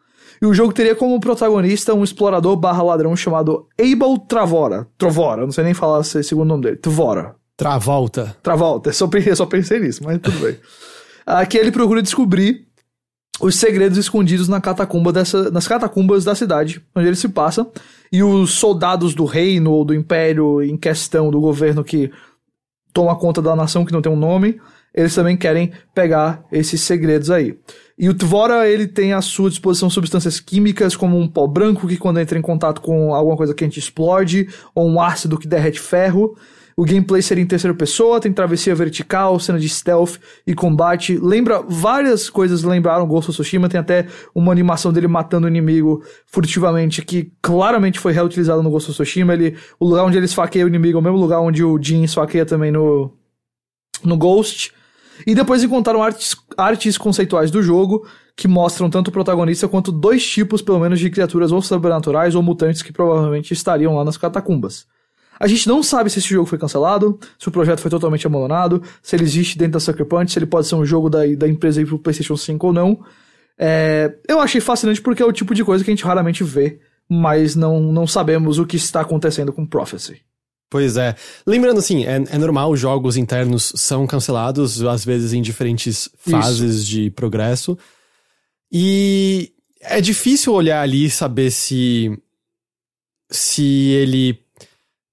E 0.41 0.45
o 0.45 0.53
jogo 0.53 0.74
teria 0.74 0.95
como 0.95 1.20
protagonista 1.20 1.93
um 1.93 2.03
explorador 2.03 2.56
barra 2.58 2.84
ladrão 2.84 3.16
chamado 3.16 3.68
Abel 3.80 4.18
Travora. 4.18 4.88
Trovora, 4.97 5.45
não 5.45 5.51
sei 5.51 5.64
nem 5.64 5.74
falar 5.74 6.01
esse 6.01 6.24
segundo 6.24 6.49
nome 6.49 6.64
dele. 6.64 6.76
Trovora. 6.78 7.36
Travolta. 7.58 8.36
Travolta, 8.43 8.91
só, 8.91 9.10
eu 9.26 9.36
só 9.36 9.45
pensei 9.45 9.80
nisso, 9.80 10.03
mas 10.03 10.20
tudo 10.20 10.39
bem. 10.39 10.58
Aqui 11.26 11.58
ele 11.58 11.72
procura 11.72 12.01
descobrir 12.01 12.68
os 13.39 13.56
segredos 13.56 13.97
escondidos 13.97 14.47
na 14.47 14.62
catacumba 14.62 15.12
dessa, 15.12 15.49
nas 15.51 15.68
catacumbas 15.68 16.24
da 16.24 16.36
cidade 16.36 16.82
onde 16.95 17.08
ele 17.08 17.16
se 17.16 17.30
passa. 17.30 17.66
E 18.12 18.22
os 18.22 18.51
soldados 18.51 19.14
do 19.14 19.26
reino 19.26 19.72
ou 19.72 19.84
do 19.84 19.93
império 19.93 20.62
em 20.62 20.78
questão, 20.78 21.32
do 21.32 21.39
governo 21.39 21.84
que 21.84 22.12
toma 22.93 23.16
conta 23.16 23.41
da 23.41 23.56
nação 23.56 23.86
que 23.86 23.91
não 23.91 24.01
tem 24.01 24.12
um 24.12 24.18
nome, 24.18 24.60
eles 24.95 25.13
também 25.13 25.35
querem 25.35 25.73
pegar 25.93 26.45
esses 26.51 26.79
segredos 26.79 27.29
aí. 27.29 27.57
E 27.97 28.07
o 28.07 28.13
Tvora, 28.13 28.67
ele 28.67 28.87
tem 28.87 29.11
à 29.11 29.21
sua 29.21 29.49
disposição 29.49 29.89
substâncias 29.89 30.39
químicas, 30.39 30.95
como 30.95 31.19
um 31.19 31.27
pó 31.27 31.45
branco 31.45 31.87
que 31.87 31.97
quando 31.97 32.19
entra 32.19 32.39
em 32.39 32.41
contato 32.41 32.81
com 32.81 33.13
alguma 33.13 33.35
coisa 33.35 33.53
quente 33.53 33.77
explode, 33.77 34.47
ou 34.73 34.87
um 34.87 35.01
ácido 35.01 35.37
que 35.37 35.47
derrete 35.47 35.79
ferro. 35.79 36.35
O 36.77 36.83
gameplay 36.83 37.21
seria 37.21 37.41
em 37.41 37.47
terceira 37.47 37.73
pessoa, 37.73 38.19
tem 38.19 38.33
travessia 38.33 38.75
vertical, 38.75 39.39
cena 39.39 39.57
de 39.57 39.69
stealth 39.69 40.17
e 40.45 40.53
combate. 40.53 41.17
Lembra 41.17 41.61
várias 41.61 42.29
coisas, 42.29 42.63
lembraram 42.63 43.07
Ghost 43.07 43.29
of 43.31 43.37
Tsushima, 43.37 43.69
tem 43.69 43.79
até 43.79 44.07
uma 44.33 44.51
animação 44.51 44.91
dele 44.91 45.07
matando 45.07 45.47
o 45.47 45.49
inimigo 45.49 46.03
furtivamente, 46.25 47.01
que 47.01 47.31
claramente 47.41 47.97
foi 47.97 48.11
reutilizado 48.11 48.61
no 48.61 48.69
Ghost 48.69 48.91
of 48.91 48.97
Tsushima. 48.97 49.33
Ele, 49.33 49.55
o 49.79 49.87
lugar 49.87 50.03
onde 50.03 50.17
ele 50.17 50.25
esfaqueia 50.25 50.65
o 50.65 50.67
inimigo 50.67 50.97
é 50.97 50.99
o 50.99 51.03
mesmo 51.03 51.17
lugar 51.17 51.39
onde 51.39 51.63
o 51.63 51.81
Jin 51.81 52.03
esfaqueia 52.03 52.45
também 52.45 52.71
no, 52.71 53.13
no 54.03 54.17
Ghost. 54.17 54.73
E 55.26 55.36
depois 55.36 55.63
encontraram 55.63 56.01
artes, 56.01 56.36
artes 56.57 56.97
conceituais 56.97 57.51
do 57.51 57.61
jogo 57.61 58.05
que 58.36 58.47
mostram 58.47 58.89
tanto 58.89 59.07
o 59.07 59.11
protagonista 59.11 59.68
quanto 59.68 59.91
dois 59.91 60.26
tipos, 60.26 60.61
pelo 60.61 60.80
menos, 60.80 60.99
de 60.99 61.09
criaturas 61.09 61.51
ou 61.51 61.61
sobrenaturais 61.61 62.36
ou 62.36 62.43
mutantes 62.43 62.82
que 62.82 62.91
provavelmente 62.91 63.53
estariam 63.53 63.95
lá 63.95 64.03
nas 64.03 64.18
catacumbas. 64.18 64.86
A 65.39 65.47
gente 65.47 65.68
não 65.68 65.84
sabe 65.84 66.09
se 66.09 66.20
esse 66.20 66.30
jogo 66.30 66.47
foi 66.47 66.57
cancelado, 66.57 67.20
se 67.38 67.47
o 67.47 67.51
projeto 67.51 67.80
foi 67.80 67.91
totalmente 67.91 68.26
abandonado, 68.26 68.82
se 69.01 69.16
ele 69.16 69.24
existe 69.24 69.57
dentro 69.57 69.74
da 69.74 69.80
Sucker 69.80 70.05
Punch, 70.05 70.32
se 70.32 70.39
ele 70.39 70.45
pode 70.45 70.68
ser 70.68 70.76
um 70.76 70.86
jogo 70.86 71.09
da, 71.09 71.20
da 71.38 71.47
empresa 71.47 71.80
aí 71.80 71.86
pro 71.86 71.99
PlayStation 71.99 72.38
5 72.38 72.68
ou 72.68 72.74
não. 72.74 72.99
É, 73.57 74.16
eu 74.28 74.39
achei 74.39 74.61
fascinante 74.61 75.01
porque 75.01 75.22
é 75.22 75.26
o 75.26 75.32
tipo 75.32 75.53
de 75.53 75.63
coisa 75.63 75.84
que 75.84 75.89
a 75.89 75.93
gente 75.93 76.05
raramente 76.05 76.43
vê, 76.43 76.80
mas 77.09 77.55
não, 77.55 77.80
não 77.80 78.07
sabemos 78.07 78.59
o 78.59 78.66
que 78.66 78.78
está 78.78 79.01
acontecendo 79.01 79.51
com 79.51 79.66
Prophecy. 79.66 80.22
Pois 80.76 80.97
é. 80.97 81.15
Lembrando 81.47 81.80
assim, 81.80 82.03
é, 82.03 82.15
é 82.15 82.38
normal, 82.38 82.76
jogos 82.76 83.15
internos 83.15 83.71
são 83.78 84.05
cancelados, 84.05 84.84
às 84.84 85.05
vezes 85.05 85.32
em 85.32 85.41
diferentes 85.41 86.09
fases 86.17 86.80
Isso. 86.82 86.86
de 86.89 87.09
progresso. 87.11 87.78
E 88.69 89.53
é 89.80 90.01
difícil 90.01 90.51
olhar 90.51 90.82
ali 90.82 91.05
e 91.05 91.09
saber 91.09 91.49
se. 91.49 92.11
se 93.32 93.63
ele 93.63 94.38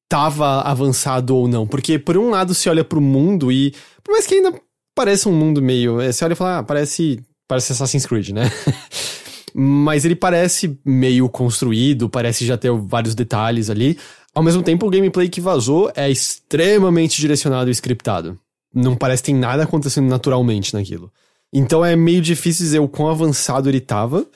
tava 0.08 0.62
avançado 0.62 1.36
ou 1.36 1.46
não. 1.46 1.64
Porque, 1.64 1.96
por 1.96 2.18
um 2.18 2.30
lado, 2.30 2.54
se 2.54 2.68
olha 2.68 2.82
pro 2.82 3.00
mundo 3.00 3.52
e. 3.52 3.72
Por 4.02 4.10
mais 4.10 4.26
que 4.26 4.34
ainda 4.34 4.52
pareça 4.96 5.28
um 5.28 5.32
mundo 5.32 5.62
meio. 5.62 6.00
É, 6.00 6.10
você 6.10 6.24
olha 6.24 6.32
e 6.32 6.36
fala, 6.36 6.58
ah, 6.58 6.62
parece. 6.64 7.22
Parece 7.46 7.70
Assassin's 7.70 8.04
Creed, 8.04 8.30
né? 8.30 8.50
Mas 9.54 10.04
ele 10.04 10.16
parece 10.16 10.76
meio 10.84 11.28
construído, 11.28 12.08
parece 12.08 12.44
já 12.44 12.56
ter 12.56 12.72
vários 12.72 13.14
detalhes 13.14 13.70
ali. 13.70 13.96
Ao 14.34 14.42
mesmo 14.42 14.62
tempo, 14.62 14.86
o 14.86 14.90
gameplay 14.90 15.28
que 15.28 15.40
vazou 15.40 15.92
é 15.94 16.10
extremamente 16.10 17.20
direcionado 17.20 17.70
e 17.70 17.72
scriptado. 17.72 18.38
Não 18.74 18.96
parece 18.96 19.22
que 19.22 19.26
tem 19.26 19.34
nada 19.34 19.64
acontecendo 19.64 20.08
naturalmente 20.08 20.72
naquilo. 20.72 21.12
Então 21.52 21.84
é 21.84 21.94
meio 21.94 22.22
difícil 22.22 22.64
dizer 22.64 22.78
o 22.78 22.88
quão 22.88 23.08
avançado 23.08 23.68
ele 23.68 23.80
tava. 23.80 24.26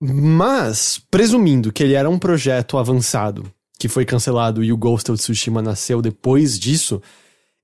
Mas, 0.00 1.00
presumindo 1.10 1.72
que 1.72 1.82
ele 1.82 1.94
era 1.94 2.08
um 2.08 2.18
projeto 2.18 2.78
avançado 2.78 3.44
que 3.78 3.88
foi 3.88 4.04
cancelado 4.04 4.64
e 4.64 4.72
o 4.72 4.76
Ghost 4.76 5.10
of 5.10 5.20
Tsushima 5.20 5.60
nasceu 5.60 6.00
depois 6.00 6.58
disso, 6.58 7.02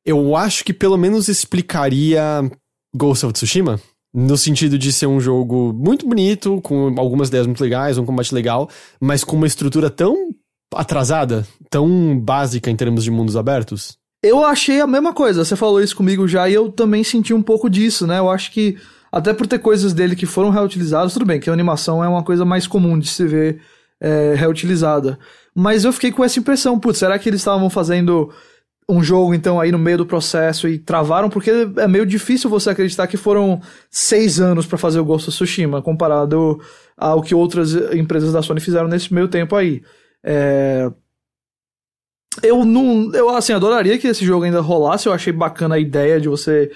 eu 0.04 0.36
acho 0.36 0.64
que 0.64 0.72
pelo 0.72 0.98
menos 0.98 1.28
explicaria 1.28 2.22
Ghost 2.94 3.24
of 3.24 3.32
Tsushima. 3.32 3.80
No 4.12 4.36
sentido 4.36 4.76
de 4.76 4.92
ser 4.92 5.06
um 5.06 5.20
jogo 5.20 5.72
muito 5.72 6.06
bonito, 6.06 6.60
com 6.62 6.94
algumas 6.98 7.28
ideias 7.28 7.46
muito 7.46 7.62
legais, 7.62 7.96
um 7.96 8.04
combate 8.04 8.34
legal, 8.34 8.68
mas 9.00 9.22
com 9.22 9.36
uma 9.36 9.46
estrutura 9.46 9.88
tão 9.88 10.34
atrasada, 10.74 11.46
tão 11.68 12.18
básica 12.18 12.70
em 12.70 12.76
termos 12.76 13.04
de 13.04 13.10
mundos 13.10 13.36
abertos. 13.36 13.98
Eu 14.22 14.44
achei 14.44 14.80
a 14.80 14.86
mesma 14.86 15.14
coisa, 15.14 15.44
você 15.44 15.56
falou 15.56 15.80
isso 15.80 15.96
comigo 15.96 16.28
já 16.28 16.48
e 16.48 16.54
eu 16.54 16.70
também 16.70 17.02
senti 17.02 17.32
um 17.32 17.42
pouco 17.42 17.70
disso, 17.70 18.06
né? 18.06 18.18
Eu 18.18 18.30
acho 18.30 18.52
que, 18.52 18.76
até 19.10 19.32
por 19.32 19.46
ter 19.46 19.58
coisas 19.58 19.94
dele 19.94 20.14
que 20.14 20.26
foram 20.26 20.50
reutilizadas, 20.50 21.14
tudo 21.14 21.24
bem, 21.24 21.40
que 21.40 21.48
a 21.48 21.52
animação 21.52 22.04
é 22.04 22.08
uma 22.08 22.22
coisa 22.22 22.44
mais 22.44 22.66
comum 22.66 22.98
de 22.98 23.08
se 23.08 23.26
ver 23.26 23.62
é, 23.98 24.34
reutilizada. 24.34 25.18
Mas 25.54 25.84
eu 25.84 25.92
fiquei 25.92 26.12
com 26.12 26.22
essa 26.22 26.38
impressão, 26.38 26.78
putz, 26.78 26.98
será 26.98 27.18
que 27.18 27.28
eles 27.28 27.40
estavam 27.40 27.70
fazendo 27.70 28.30
um 28.88 29.02
jogo, 29.02 29.32
então, 29.32 29.58
aí 29.58 29.72
no 29.72 29.78
meio 29.78 29.98
do 29.98 30.06
processo 30.06 30.68
e 30.68 30.78
travaram? 30.78 31.30
Porque 31.30 31.50
é 31.76 31.88
meio 31.88 32.04
difícil 32.04 32.50
você 32.50 32.70
acreditar 32.70 33.06
que 33.06 33.16
foram 33.16 33.60
seis 33.90 34.38
anos 34.38 34.66
para 34.66 34.76
fazer 34.76 35.00
o 35.00 35.04
Ghost 35.04 35.28
of 35.28 35.36
Tsushima, 35.36 35.80
comparado 35.80 36.60
ao 36.96 37.22
que 37.22 37.34
outras 37.34 37.72
empresas 37.94 38.32
da 38.32 38.42
Sony 38.42 38.60
fizeram 38.60 38.88
nesse 38.88 39.14
meio 39.14 39.28
tempo 39.28 39.56
aí. 39.56 39.82
É... 40.24 40.90
Eu 42.42 42.64
não. 42.64 43.12
Eu, 43.14 43.30
assim, 43.30 43.52
adoraria 43.52 43.98
que 43.98 44.06
esse 44.06 44.24
jogo 44.24 44.44
ainda 44.44 44.60
rolasse. 44.60 45.06
Eu 45.06 45.12
achei 45.12 45.32
bacana 45.32 45.74
a 45.74 45.78
ideia 45.78 46.20
de 46.20 46.28
você 46.28 46.70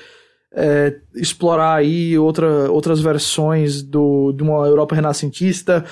é, 0.54 0.96
explorar 1.14 1.74
aí 1.74 2.16
outra, 2.18 2.70
outras 2.70 3.00
versões 3.00 3.82
do, 3.82 4.32
de 4.32 4.42
uma 4.42 4.66
Europa 4.66 4.94
renascentista. 4.94 5.84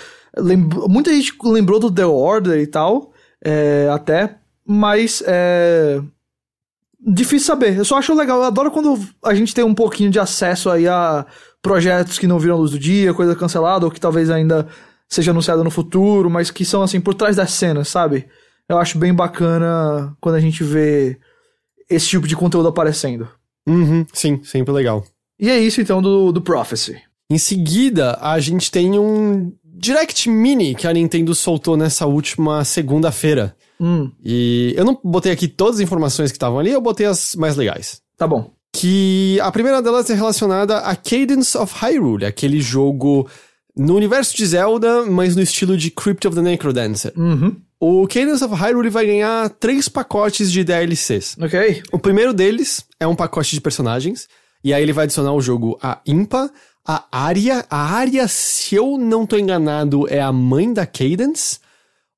Muita 0.88 1.12
gente 1.12 1.34
lembrou 1.44 1.78
do 1.78 1.90
The 1.90 2.06
Order 2.06 2.58
e 2.60 2.66
tal, 2.66 3.12
é, 3.44 3.88
até, 3.90 4.36
mas 4.64 5.22
é 5.26 6.00
difícil 7.04 7.46
saber. 7.46 7.76
Eu 7.76 7.84
só 7.84 7.98
acho 7.98 8.14
legal, 8.14 8.38
eu 8.38 8.44
adoro 8.44 8.70
quando 8.70 8.98
a 9.24 9.34
gente 9.34 9.54
tem 9.54 9.64
um 9.64 9.74
pouquinho 9.74 10.10
de 10.10 10.20
acesso 10.20 10.70
aí 10.70 10.86
a 10.86 11.26
projetos 11.60 12.18
que 12.18 12.26
não 12.26 12.38
viram 12.38 12.56
luz 12.56 12.70
do 12.70 12.78
dia, 12.78 13.12
coisa 13.12 13.36
cancelada, 13.36 13.84
ou 13.84 13.90
que 13.90 14.00
talvez 14.00 14.30
ainda 14.30 14.66
seja 15.12 15.30
anunciada 15.30 15.62
no 15.62 15.70
futuro, 15.70 16.30
mas 16.30 16.50
que 16.50 16.64
são 16.64 16.82
assim, 16.82 17.00
por 17.00 17.12
trás 17.12 17.36
das 17.36 17.50
cenas, 17.50 17.88
sabe? 17.88 18.26
Eu 18.66 18.78
acho 18.78 18.96
bem 18.96 19.12
bacana 19.12 20.16
quando 20.20 20.36
a 20.36 20.40
gente 20.40 20.64
vê 20.64 21.18
esse 21.88 22.08
tipo 22.08 22.26
de 22.26 22.34
conteúdo 22.34 22.68
aparecendo. 22.68 23.28
Uhum, 23.68 24.06
sim, 24.14 24.40
sempre 24.42 24.72
legal. 24.72 25.04
E 25.38 25.50
é 25.50 25.60
isso 25.60 25.82
então 25.82 26.00
do, 26.00 26.32
do 26.32 26.40
Prophecy. 26.40 26.98
Em 27.30 27.36
seguida, 27.36 28.18
a 28.22 28.40
gente 28.40 28.70
tem 28.70 28.98
um 28.98 29.52
Direct 29.62 30.30
Mini 30.30 30.74
que 30.74 30.86
a 30.86 30.92
Nintendo 30.92 31.34
soltou 31.34 31.76
nessa 31.76 32.06
última 32.06 32.64
segunda-feira. 32.64 33.54
Hum. 33.78 34.10
E 34.24 34.72
eu 34.78 34.84
não 34.84 34.98
botei 35.04 35.32
aqui 35.32 35.46
todas 35.46 35.76
as 35.76 35.80
informações 35.82 36.30
que 36.30 36.36
estavam 36.36 36.58
ali, 36.58 36.70
eu 36.70 36.80
botei 36.80 37.04
as 37.04 37.34
mais 37.34 37.54
legais. 37.56 38.00
Tá 38.16 38.26
bom. 38.26 38.50
Que 38.72 39.38
a 39.42 39.52
primeira 39.52 39.82
delas 39.82 40.08
é 40.08 40.14
relacionada 40.14 40.78
a 40.78 40.96
Cadence 40.96 41.58
of 41.58 41.74
Hyrule, 41.84 42.24
aquele 42.24 42.62
jogo 42.62 43.28
no 43.76 43.96
universo 43.96 44.36
de 44.36 44.46
Zelda, 44.46 45.04
mas 45.04 45.34
no 45.34 45.42
estilo 45.42 45.76
de 45.76 45.90
Crypt 45.90 46.26
of 46.26 46.36
the 46.36 46.42
Necrodancer. 46.42 47.12
Uhum. 47.16 47.56
O 47.80 48.06
Cadence 48.06 48.44
of 48.44 48.54
Hyrule 48.54 48.90
vai 48.90 49.06
ganhar 49.06 49.50
três 49.50 49.88
pacotes 49.88 50.52
de 50.52 50.62
DLCs. 50.62 51.36
Ok. 51.40 51.82
O 51.90 51.98
primeiro 51.98 52.32
deles 52.32 52.84
é 53.00 53.06
um 53.06 53.14
pacote 53.14 53.54
de 53.54 53.60
personagens, 53.60 54.28
e 54.62 54.72
aí 54.72 54.82
ele 54.82 54.92
vai 54.92 55.04
adicionar 55.04 55.30
ao 55.30 55.40
jogo 55.40 55.78
a 55.82 56.00
Impa, 56.06 56.50
a 56.86 57.04
Arya, 57.10 57.64
a 57.70 57.96
Arya, 57.96 58.28
se 58.28 58.74
eu 58.74 58.98
não 58.98 59.26
tô 59.26 59.36
enganado, 59.36 60.06
é 60.08 60.20
a 60.20 60.32
mãe 60.32 60.72
da 60.72 60.86
Cadence. 60.86 61.58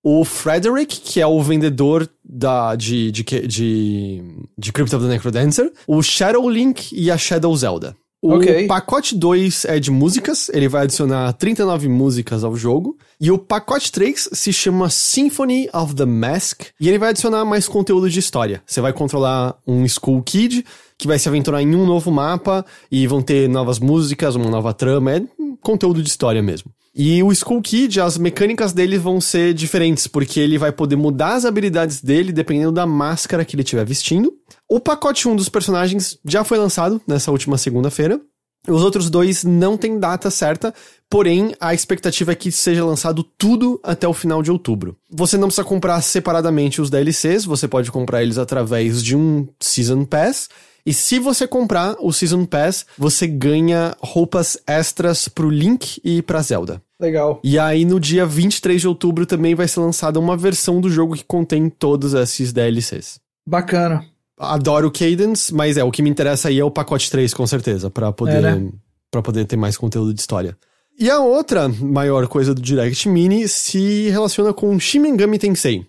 O 0.03 0.23
Frederick, 0.23 1.01
que 1.01 1.21
é 1.21 1.27
o 1.27 1.43
vendedor 1.43 2.07
da, 2.23 2.75
de, 2.75 3.11
de, 3.11 3.23
de, 3.23 4.23
de 4.59 4.73
Crypt 4.73 4.95
of 4.95 5.05
the 5.05 5.11
Necrodancer. 5.11 5.73
O 5.87 6.03
Shadow 6.03 6.49
Link 6.49 6.93
e 6.93 7.11
a 7.11 7.17
Shadow 7.17 7.57
Zelda. 7.57 7.97
O 8.25 8.37
Ok. 8.37 8.67
pacote 8.67 9.15
2 9.15 9.67
é 9.67 9.79
de 9.79 9.91
músicas, 9.91 10.49
ele 10.49 10.67
vai 10.67 10.85
adicionar 10.85 11.31
39 11.35 11.91
músicas 11.91 12.43
ao 12.43 12.57
jogo. 12.57 12.97
E 13.21 13.31
o 13.31 13.37
pacote 13.37 13.93
3 13.93 14.31
se 14.33 14.51
chama 14.51 14.89
Symphony 14.89 15.69
of 15.75 15.95
the 15.95 16.07
Mask, 16.07 16.63
e 16.81 16.89
ele 16.89 16.97
vai 16.97 17.11
adicionar 17.11 17.45
mais 17.45 17.69
conteúdo 17.69 18.09
de 18.09 18.19
história. 18.19 18.63
Você 18.65 18.81
vai 18.81 18.95
controlar 18.95 19.59
um 19.67 19.87
School 19.87 20.23
Kid, 20.23 20.65
que 20.97 21.07
vai 21.07 21.19
se 21.19 21.29
aventurar 21.29 21.61
em 21.61 21.75
um 21.75 21.85
novo 21.85 22.11
mapa, 22.11 22.65
e 22.91 23.07
vão 23.07 23.21
ter 23.21 23.47
novas 23.47 23.79
músicas, 23.79 24.37
uma 24.37 24.49
nova 24.49 24.73
trama, 24.73 25.13
é 25.13 25.23
conteúdo 25.61 26.03
de 26.03 26.09
história 26.09 26.43
mesmo. 26.43 26.73
E 26.97 27.23
o 27.25 27.35
School 27.35 27.61
Kid, 27.61 28.01
as 28.01 28.17
mecânicas 28.17 28.73
dele 28.73 28.97
vão 28.99 29.21
ser 29.21 29.53
diferentes, 29.53 30.07
porque 30.07 30.39
ele 30.39 30.57
vai 30.57 30.71
poder 30.71 30.95
mudar 30.95 31.35
as 31.35 31.45
habilidades 31.45 32.01
dele 32.01 32.33
dependendo 32.33 32.71
da 32.71 32.87
máscara 32.87 33.45
que 33.45 33.57
ele 33.57 33.63
estiver 33.63 33.85
vestindo. 33.85 34.33
O 34.71 34.79
pacote 34.79 35.27
1 35.27 35.35
dos 35.35 35.49
personagens 35.49 36.17
já 36.25 36.45
foi 36.45 36.57
lançado 36.57 37.03
nessa 37.07 37.33
última 37.33 37.59
segunda-feira. 37.59 38.21
Os 38.67 38.83
outros 38.83 39.11
dois 39.11 39.45
não 39.45 39.77
tem 39.77 39.99
data 39.99 40.31
certa, 40.31 40.73
porém 41.11 41.55
a 41.61 41.75
expectativa 41.75 42.33
é 42.33 42.35
que 42.35 42.51
seja 42.51 42.85
lançado 42.85 43.23
tudo 43.23 43.79
até 43.83 44.09
o 44.09 44.15
final 44.15 44.43
de 44.43 44.51
outubro. 44.51 44.97
Você 45.11 45.37
não 45.37 45.49
precisa 45.49 45.67
comprar 45.67 46.01
separadamente 46.01 46.81
os 46.81 46.89
DLCs, 46.89 47.45
você 47.45 47.69
pode 47.69 47.91
comprar 47.91 48.23
eles 48.23 48.39
através 48.39 49.03
de 49.03 49.15
um 49.15 49.47
Season 49.61 50.05
Pass. 50.05 50.49
E 50.87 50.95
se 50.95 51.19
você 51.19 51.47
comprar 51.47 51.97
o 51.99 52.13
Season 52.13 52.45
Pass, 52.47 52.87
você 52.97 53.27
ganha 53.27 53.97
roupas 54.01 54.59
extras 54.67 55.29
pro 55.29 55.51
Link 55.51 56.01
e 56.03 56.23
pra 56.23 56.43
Zelda. 56.43 56.83
Legal. 57.01 57.41
E 57.43 57.59
aí 57.59 57.85
no 57.85 57.99
dia 57.99 58.25
23 58.25 58.81
de 58.81 58.89
outubro 58.89 59.27
também 59.27 59.55
vai 59.55 59.67
ser 59.69 59.81
lançada 59.81 60.19
uma 60.21 60.37
versão 60.37 60.81
do 60.81 60.89
jogo 60.89 61.15
que 61.15 61.25
contém 61.25 61.69
todos 61.69 62.15
esses 62.15 62.53
DLCs. 62.53 63.19
Bacana. 63.47 64.05
Adoro 64.39 64.89
o 64.89 64.91
Cadence, 64.91 65.53
mas 65.55 65.77
é, 65.77 65.85
o 65.85 65.91
que 65.91 66.03
me 66.03 66.11
interessa 66.11 66.49
aí 66.49 66.59
é 66.59 66.65
o 66.65 66.71
pacote 66.71 67.11
3, 67.11 67.33
com 67.35 67.47
certeza, 67.47 67.91
pra 67.91 68.13
poder, 68.13 68.43
É, 68.45 68.55
né? 68.57 68.69
pra 69.11 69.23
poder 69.23 69.45
ter 69.45 69.57
mais 69.57 69.77
conteúdo 69.77 70.13
de 70.13 70.21
história. 70.21 70.57
E 70.99 71.11
a 71.11 71.19
outra 71.21 71.69
maior 71.69 72.27
coisa 72.29 72.55
do 72.55 72.63
Direct 72.63 73.09
Mini 73.09 73.49
se 73.49 74.09
relaciona 74.11 74.53
com 74.53 74.79
Shin 74.79 75.01
Megami 75.01 75.39
Tensei, 75.39 75.87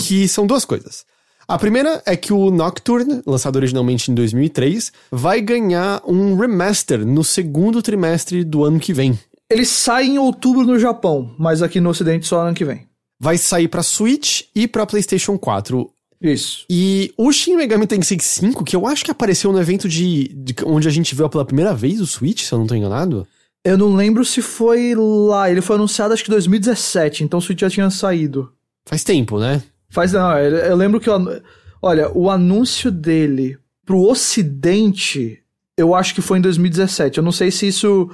que 0.00 0.26
são 0.28 0.46
duas 0.46 0.64
coisas. 0.64 1.04
A 1.46 1.58
primeira 1.58 2.02
é 2.06 2.16
que 2.16 2.32
o 2.32 2.50
Nocturne, 2.50 3.20
lançado 3.26 3.56
originalmente 3.56 4.10
em 4.10 4.14
2003, 4.14 4.92
vai 5.12 5.40
ganhar 5.40 6.00
um 6.06 6.36
remaster 6.36 7.04
no 7.04 7.22
segundo 7.22 7.82
trimestre 7.82 8.42
do 8.44 8.64
ano 8.64 8.80
que 8.80 8.92
vem. 8.94 9.18
Ele 9.50 9.64
sai 9.64 10.06
em 10.06 10.18
outubro 10.18 10.64
no 10.66 10.78
Japão, 10.78 11.34
mas 11.38 11.62
aqui 11.62 11.80
no 11.80 11.90
Ocidente 11.90 12.26
só 12.26 12.40
ano 12.46 12.54
que 12.54 12.64
vem. 12.64 12.86
Vai 13.20 13.38
sair 13.38 13.68
pra 13.68 13.82
Switch 13.82 14.42
e 14.54 14.66
pra 14.66 14.86
PlayStation 14.86 15.38
4. 15.38 15.90
Isso. 16.20 16.64
E 16.70 17.12
o 17.18 17.30
Shin 17.30 17.54
Megami 17.56 17.86
Tensei 17.86 18.18
5, 18.18 18.64
que 18.64 18.74
eu 18.74 18.86
acho 18.86 19.04
que 19.04 19.10
apareceu 19.10 19.52
no 19.52 19.60
evento 19.60 19.88
de, 19.88 20.28
de- 20.28 20.54
onde 20.64 20.88
a 20.88 20.90
gente 20.90 21.14
viu 21.14 21.28
pela 21.28 21.44
primeira 21.44 21.74
vez 21.74 22.00
o 22.00 22.06
Switch, 22.06 22.42
se 22.42 22.52
eu 22.52 22.58
não 22.58 22.66
tô 22.66 22.74
enganado. 22.74 23.26
Eu 23.64 23.76
não 23.78 23.94
lembro 23.94 24.24
se 24.24 24.40
foi 24.42 24.94
lá. 24.94 25.50
Ele 25.50 25.60
foi 25.60 25.76
anunciado 25.76 26.12
acho 26.14 26.24
que 26.24 26.30
em 26.30 26.34
2017, 26.34 27.24
então 27.24 27.38
o 27.38 27.42
Switch 27.42 27.60
já 27.60 27.68
tinha 27.70 27.90
saído. 27.90 28.50
Faz 28.86 29.04
tempo, 29.04 29.38
né? 29.38 29.62
Faz 29.90 30.12
não, 30.12 30.36
eu, 30.38 30.56
eu 30.56 30.76
lembro 30.76 30.98
que 31.00 31.08
anu- 31.10 31.40
olha, 31.80 32.10
o 32.16 32.30
anúncio 32.30 32.90
dele 32.90 33.58
pro 33.84 34.00
ocidente, 34.00 35.38
eu 35.76 35.94
acho 35.94 36.14
que 36.14 36.20
foi 36.22 36.38
em 36.38 36.42
2017. 36.42 37.18
Eu 37.18 37.24
não 37.24 37.32
sei 37.32 37.50
se 37.50 37.66
isso 37.68 38.10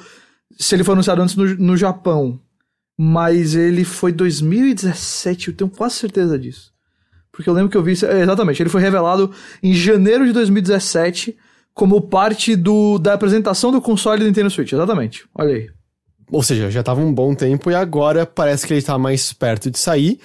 se 0.61 0.75
ele 0.75 0.85
foi 0.85 0.93
anunciado 0.93 1.23
antes 1.23 1.35
no, 1.35 1.47
no 1.57 1.77
Japão, 1.77 2.39
mas 2.97 3.55
ele 3.55 3.83
foi 3.83 4.13
2017, 4.13 5.49
eu 5.49 5.55
tenho 5.55 5.71
quase 5.71 5.95
certeza 5.95 6.39
disso. 6.39 6.71
Porque 7.33 7.49
eu 7.49 7.55
lembro 7.55 7.71
que 7.71 7.77
eu 7.77 7.83
vi 7.83 7.93
é, 8.05 8.21
exatamente, 8.21 8.63
ele 8.63 8.69
foi 8.69 8.83
revelado 8.83 9.33
em 9.63 9.73
janeiro 9.73 10.27
de 10.27 10.33
2017 10.33 11.37
como 11.73 12.03
parte 12.03 12.55
do 12.55 12.99
da 12.99 13.15
apresentação 13.15 13.73
do 13.73 13.81
console 13.81 14.21
do 14.21 14.27
Nintendo 14.27 14.51
Switch, 14.51 14.73
exatamente. 14.73 15.25
Olha 15.35 15.55
aí. 15.55 15.71
Ou 16.31 16.43
seja, 16.43 16.71
já 16.71 16.83
tava 16.83 17.01
um 17.01 17.13
bom 17.13 17.35
tempo 17.35 17.71
e 17.71 17.75
agora 17.75 18.27
parece 18.27 18.67
que 18.67 18.75
ele 18.75 18.83
tá 18.83 18.99
mais 18.99 19.33
perto 19.33 19.71
de 19.71 19.79
sair, 19.79 20.21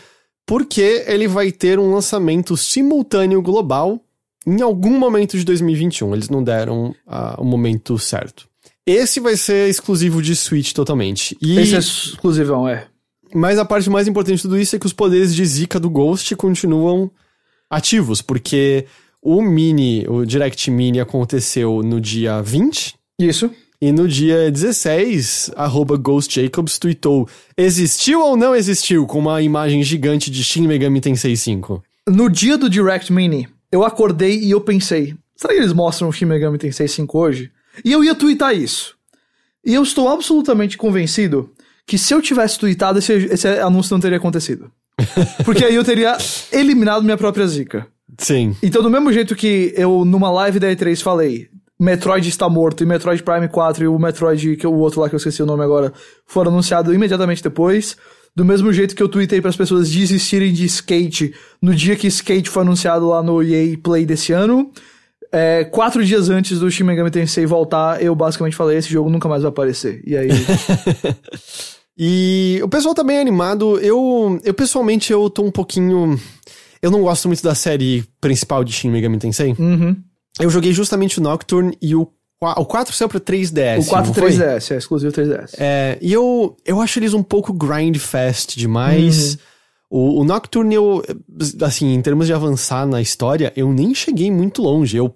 porque 0.45 1.05
ele 1.07 1.29
vai 1.29 1.51
ter 1.51 1.79
um 1.79 1.93
lançamento 1.93 2.57
simultâneo 2.57 3.41
global 3.41 4.01
em 4.45 4.61
algum 4.61 4.99
momento 4.99 5.37
de 5.37 5.45
2021. 5.45 6.13
Eles 6.13 6.29
não 6.29 6.43
deram 6.43 6.93
ah, 7.07 7.35
o 7.39 7.45
momento 7.45 7.97
certo. 7.97 8.47
Esse 8.85 9.19
vai 9.19 9.35
ser 9.35 9.69
exclusivo 9.69 10.21
de 10.21 10.35
Switch 10.35 10.71
totalmente. 10.71 11.35
E... 11.41 11.57
Esse 11.57 11.75
é 11.75 11.79
exclusivão, 11.79 12.67
é. 12.67 12.87
Mas 13.33 13.57
a 13.57 13.65
parte 13.65 13.89
mais 13.89 14.07
importante 14.07 14.37
de 14.37 14.41
tudo 14.43 14.57
isso 14.59 14.75
é 14.75 14.79
que 14.79 14.85
os 14.85 14.93
poderes 14.93 15.33
de 15.35 15.43
Zika 15.45 15.79
do 15.79 15.89
Ghost 15.89 16.35
continuam 16.35 17.11
ativos, 17.69 18.21
porque 18.21 18.85
o 19.21 19.41
Mini, 19.41 20.05
o 20.07 20.23
Direct 20.23 20.69
Mini 20.69 20.99
aconteceu 20.99 21.81
no 21.83 21.99
dia 21.99 22.41
20, 22.41 22.95
Isso. 23.19 23.49
e 23.81 23.91
no 23.91 24.07
dia 24.07 24.51
16, 24.51 25.51
arroba 25.55 25.97
Ghost 25.97 26.39
Jacobs 26.39 26.77
tweetou 26.77 27.27
existiu 27.57 28.21
ou 28.21 28.37
não 28.37 28.55
existiu, 28.55 29.07
com 29.07 29.17
uma 29.17 29.41
imagem 29.41 29.81
gigante 29.81 30.29
de 30.29 30.43
Shin 30.43 30.67
Megami 30.67 31.01
Tensei 31.01 31.35
5. 31.35 31.83
No 32.07 32.29
dia 32.29 32.55
do 32.55 32.69
Direct 32.69 33.11
Mini, 33.11 33.47
eu 33.71 33.83
acordei 33.83 34.39
e 34.39 34.51
eu 34.51 34.61
pensei, 34.61 35.15
será 35.35 35.53
que 35.53 35.59
eles 35.59 35.73
mostram 35.73 36.07
o 36.07 36.13
Shin 36.13 36.25
Megami 36.25 36.59
Tensei 36.59 36.87
5 36.87 37.17
hoje? 37.17 37.51
E 37.83 37.91
eu 37.91 38.03
ia 38.03 38.15
twittar 38.15 38.55
isso. 38.55 38.95
E 39.65 39.73
eu 39.73 39.83
estou 39.83 40.09
absolutamente 40.09 40.77
convencido 40.77 41.51
que 41.87 41.97
se 41.97 42.13
eu 42.13 42.21
tivesse 42.21 42.59
tweetado, 42.59 42.99
esse, 42.99 43.13
esse 43.13 43.47
anúncio 43.47 43.93
não 43.93 43.99
teria 43.99 44.17
acontecido. 44.17 44.71
Porque 45.43 45.65
aí 45.65 45.75
eu 45.75 45.83
teria 45.83 46.17
eliminado 46.51 47.03
minha 47.03 47.17
própria 47.17 47.47
zica. 47.47 47.87
Sim. 48.17 48.55
Então, 48.61 48.81
do 48.81 48.89
mesmo 48.89 49.11
jeito 49.11 49.35
que 49.35 49.73
eu, 49.75 50.05
numa 50.05 50.31
live 50.31 50.59
da 50.59 50.67
E3, 50.67 51.01
falei 51.01 51.49
Metroid 51.79 52.27
está 52.29 52.47
morto 52.49 52.83
e 52.83 52.85
Metroid 52.85 53.21
Prime 53.21 53.47
4 53.49 53.83
e 53.83 53.87
o 53.87 53.99
Metroid, 53.99 54.55
que 54.55 54.65
é 54.65 54.69
o 54.69 54.75
outro 54.75 55.01
lá 55.01 55.09
que 55.09 55.15
eu 55.15 55.17
esqueci 55.17 55.43
o 55.43 55.45
nome 55.45 55.63
agora, 55.63 55.91
foram 56.25 56.51
anunciados 56.51 56.93
imediatamente 56.93 57.43
depois. 57.43 57.97
Do 58.33 58.45
mesmo 58.45 58.71
jeito 58.71 58.95
que 58.95 59.03
eu 59.03 59.09
tuitei 59.09 59.41
para 59.41 59.49
as 59.49 59.55
pessoas 59.55 59.89
desistirem 59.89 60.51
de 60.51 60.65
Skate 60.65 61.33
no 61.61 61.73
dia 61.73 61.95
que 61.95 62.07
Skate 62.07 62.49
foi 62.49 62.63
anunciado 62.63 63.07
lá 63.07 63.21
no 63.21 63.41
EA 63.41 63.77
Play 63.81 64.05
desse 64.05 64.33
ano. 64.33 64.71
É, 65.31 65.63
quatro 65.65 66.03
dias 66.05 66.29
antes 66.29 66.59
do 66.59 66.69
Shin 66.69 66.83
Megami 66.83 67.11
Tensei 67.11 67.45
voltar, 67.45 68.01
eu 68.01 68.15
basicamente 68.15 68.55
falei: 68.55 68.77
esse 68.77 68.89
jogo 68.89 69.09
nunca 69.09 69.27
mais 69.27 69.43
vai 69.43 69.49
aparecer. 69.49 70.01
E 70.05 70.15
aí. 70.15 70.29
E 71.97 72.59
o 72.61 72.67
pessoal 72.67 72.93
tá 72.93 73.03
bem 73.03 73.19
animado. 73.19 73.79
Eu, 73.79 74.39
eu 74.43 74.53
pessoalmente, 74.53 75.11
eu 75.11 75.29
tô 75.29 75.43
um 75.43 75.51
pouquinho... 75.51 76.19
Eu 76.81 76.91
não 76.91 77.01
gosto 77.01 77.27
muito 77.27 77.41
da 77.41 77.55
série 77.55 78.03
principal 78.19 78.63
de 78.63 78.73
Shin 78.73 78.89
Megami 78.89 79.17
Tensei. 79.17 79.55
uhum. 79.57 79.95
Eu 80.37 80.49
joguei 80.49 80.73
justamente 80.73 81.19
o 81.19 81.23
Nocturne 81.23 81.77
e 81.81 81.95
o, 81.95 82.05
o 82.41 82.65
4 82.65 82.93
saiu 82.93 83.07
pra 83.07 83.21
3DS. 83.21 83.83
O 83.83 83.85
4 83.85 84.07
não 84.07 84.13
foi? 84.13 84.31
3DS, 84.31 84.71
é 84.71 84.77
exclusivo 84.77 85.13
3DS. 85.13 85.51
É, 85.57 85.97
e 86.01 86.11
eu, 86.11 86.57
eu 86.65 86.81
acho 86.81 86.99
eles 86.99 87.13
um 87.13 87.23
pouco 87.23 87.53
grind 87.53 87.95
fest 87.97 88.57
demais. 88.57 89.31
Uhum. 89.31 89.39
O, 89.97 90.19
o 90.19 90.23
Nocturne, 90.25 90.75
eu, 90.75 91.01
assim, 91.61 91.93
em 91.93 92.01
termos 92.01 92.27
de 92.27 92.33
avançar 92.33 92.85
na 92.85 93.01
história, 93.01 93.53
eu 93.55 93.71
nem 93.71 93.95
cheguei 93.95 94.29
muito 94.29 94.61
longe. 94.61 94.97
Eu 94.97 95.15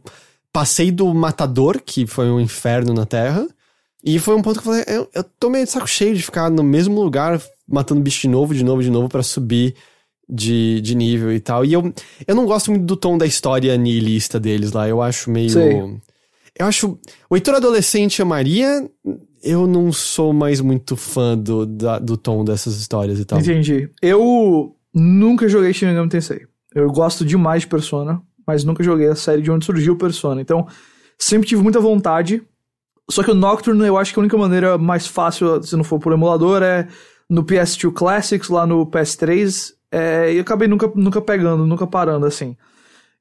passei 0.54 0.90
do 0.90 1.14
Matador, 1.14 1.82
que 1.86 2.08
foi 2.08 2.32
um 2.32 2.40
inferno 2.40 2.94
na 2.94 3.06
Terra, 3.06 3.46
e 4.02 4.18
foi 4.20 4.36
um 4.36 4.42
ponto 4.42 4.62
que 4.62 4.70
eu 4.70 4.72
falei, 4.72 4.86
eu, 4.88 5.10
eu 5.14 5.26
tô 5.38 5.50
meio 5.50 5.66
de 5.66 5.72
saco 5.72 5.86
cheio 5.86 6.16
de 6.16 6.24
ficar 6.24 6.50
no 6.50 6.64
mesmo 6.64 7.02
lugar, 7.02 7.42
matando 7.68 8.00
bicho 8.00 8.22
de 8.22 8.30
novo, 8.30 8.56
de 8.56 8.64
novo, 8.64 8.82
de 8.82 8.90
novo, 8.90 9.10
pra 9.10 9.22
subir 9.22 9.76
de, 10.30 10.80
de 10.80 10.96
nível 10.96 11.34
e 11.34 11.42
tal. 11.42 11.66
E 11.66 11.74
eu, 11.74 11.94
eu 12.26 12.34
não 12.34 12.46
gosto 12.46 12.72
muito 12.72 12.86
do 12.86 12.96
tom 12.96 13.18
da 13.18 13.26
história 13.26 13.76
nihilista 13.76 14.40
deles 14.40 14.72
lá, 14.72 14.88
eu 14.88 15.02
acho 15.02 15.30
meio... 15.30 15.50
Sei. 15.50 16.00
Eu 16.58 16.66
acho. 16.66 16.98
O 17.30 17.36
Heitor 17.36 17.56
Adolescente 17.56 18.22
amaria. 18.22 18.90
Eu 19.44 19.66
não 19.68 19.92
sou 19.92 20.34
mais 20.34 20.60
muito 20.62 20.96
fã 20.96 21.38
do, 21.38 21.66
da- 21.66 22.00
do 22.00 22.18
tom 22.18 22.44
dessas 22.44 22.78
histórias 22.78 23.20
e 23.20 23.26
tal. 23.26 23.40
Entendi. 23.40 23.90
Eu 24.02 24.76
nunca 24.94 25.48
joguei 25.48 25.74
Shin 25.74 25.86
Megami 25.88 26.10
Tensei. 26.10 26.42
Eu 26.74 26.92
gosto 26.92 27.24
demais 27.26 27.62
de 27.62 27.68
Persona, 27.68 28.22
mas 28.46 28.64
nunca 28.64 28.84
joguei 28.84 29.08
a 29.08 29.16
série 29.16 29.42
de 29.42 29.50
onde 29.52 29.66
surgiu 29.66 29.96
Persona. 29.96 30.42
Então, 30.42 30.68
sempre 31.18 31.48
tive 31.48 31.62
muita 31.64 31.80
vontade. 31.80 32.44
Só 33.10 33.24
que 33.24 33.32
o 33.32 33.36
Nocturne, 33.36 33.88
eu 33.88 33.98
acho 33.98 34.14
que 34.14 34.20
a 34.20 34.22
única 34.22 34.38
maneira 34.38 34.78
mais 34.78 35.08
fácil, 35.08 35.64
se 35.64 35.76
não 35.76 35.84
for 35.84 36.00
por 36.00 36.14
emulador, 36.14 36.62
é 36.62 36.88
no 37.30 37.44
PS2 37.44 37.92
Classics, 37.94 38.50
lá 38.50 38.68
no 38.68 38.86
PS3. 38.86 39.74
É, 39.92 40.34
e 40.34 40.40
acabei 40.40 40.68
nunca, 40.68 40.92
nunca 40.96 41.20
pegando, 41.20 41.66
nunca 41.66 41.88
parando, 41.88 42.26
assim. 42.28 42.56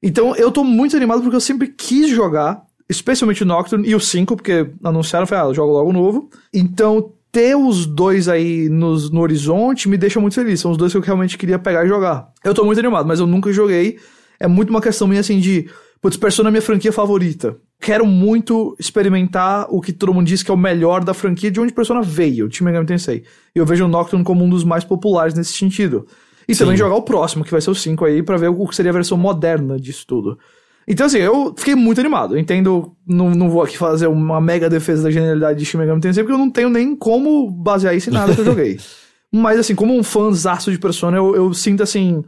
Então, 0.01 0.35
eu 0.35 0.51
tô 0.51 0.63
muito 0.63 0.95
animado 0.95 1.21
porque 1.21 1.35
eu 1.35 1.41
sempre 1.41 1.67
quis 1.69 2.09
jogar, 2.09 2.63
especialmente 2.89 3.43
o 3.43 3.45
Nocturne 3.45 3.87
e 3.87 3.93
o 3.93 3.99
5, 3.99 4.35
porque 4.35 4.71
anunciaram, 4.83 5.27
falei, 5.27 5.51
ah, 5.51 5.53
jogo 5.53 5.71
logo 5.71 5.93
novo. 5.93 6.29
Então, 6.51 7.13
ter 7.31 7.55
os 7.55 7.85
dois 7.85 8.27
aí 8.27 8.67
nos, 8.69 9.11
no 9.11 9.21
horizonte 9.21 9.87
me 9.87 9.97
deixa 9.97 10.19
muito 10.19 10.33
feliz. 10.33 10.59
São 10.59 10.71
os 10.71 10.77
dois 10.77 10.91
que 10.91 10.97
eu 10.97 11.01
realmente 11.01 11.37
queria 11.37 11.59
pegar 11.59 11.85
e 11.85 11.87
jogar. 11.87 12.29
Eu 12.43 12.53
tô 12.53 12.65
muito 12.65 12.79
animado, 12.79 13.07
mas 13.07 13.19
eu 13.19 13.27
nunca 13.27 13.51
joguei. 13.53 13.99
É 14.39 14.47
muito 14.47 14.71
uma 14.71 14.81
questão 14.81 15.07
minha 15.07 15.21
assim 15.21 15.39
de. 15.39 15.69
Putz, 16.01 16.17
Persona 16.17 16.49
é 16.49 16.51
minha 16.51 16.61
franquia 16.61 16.93
favorita. 16.93 17.57
Quero 17.79 18.05
muito 18.05 18.75
experimentar 18.79 19.67
o 19.69 19.81
que 19.81 19.91
todo 19.91 20.13
mundo 20.13 20.27
diz 20.27 20.41
que 20.41 20.49
é 20.49 20.53
o 20.53 20.57
melhor 20.57 21.03
da 21.03 21.13
franquia 21.13 21.51
de 21.51 21.59
onde 21.59 21.73
Persona 21.73 22.01
veio, 22.01 22.47
o 22.47 22.51
Shin 22.51 22.63
Megami 22.63 22.85
Tensei. 22.85 23.23
E 23.53 23.59
eu 23.59 23.65
vejo 23.65 23.85
o 23.85 23.87
Nocturne 23.87 24.23
como 24.23 24.43
um 24.43 24.49
dos 24.49 24.63
mais 24.63 24.83
populares 24.83 25.33
nesse 25.33 25.53
sentido. 25.53 26.07
E 26.47 26.55
também 26.55 26.75
jogar 26.75 26.95
o 26.95 27.03
próximo, 27.03 27.43
que 27.43 27.51
vai 27.51 27.61
ser 27.61 27.69
o 27.69 27.75
5 27.75 28.03
aí, 28.05 28.23
pra 28.23 28.37
ver 28.37 28.47
o 28.47 28.67
que 28.67 28.75
seria 28.75 28.89
a 28.89 28.93
versão 28.93 29.17
moderna 29.17 29.79
disso 29.79 30.05
tudo. 30.07 30.39
Então, 30.87 31.05
assim, 31.05 31.19
eu 31.19 31.53
fiquei 31.55 31.75
muito 31.75 31.99
animado. 31.99 32.35
Eu 32.35 32.39
entendo, 32.39 32.93
não, 33.07 33.29
não 33.29 33.49
vou 33.49 33.61
aqui 33.61 33.77
fazer 33.77 34.07
uma 34.07 34.41
mega 34.41 34.69
defesa 34.69 35.03
da 35.03 35.11
genialidade 35.11 35.59
de 35.59 35.65
Shin 35.65 35.77
Megami 35.77 36.01
Tensei, 36.01 36.23
porque 36.23 36.33
eu 36.33 36.39
não 36.39 36.49
tenho 36.49 36.69
nem 36.69 36.95
como 36.95 37.49
basear 37.49 37.95
isso 37.95 38.09
em 38.09 38.13
nada 38.13 38.33
que 38.33 38.41
eu 38.41 38.45
joguei. 38.45 38.79
Mas, 39.31 39.59
assim, 39.59 39.75
como 39.75 39.95
um 39.95 40.01
fãzaço 40.01 40.71
de 40.71 40.79
Persona, 40.79 41.17
eu, 41.17 41.35
eu 41.35 41.53
sinto, 41.53 41.83
assim... 41.83 42.23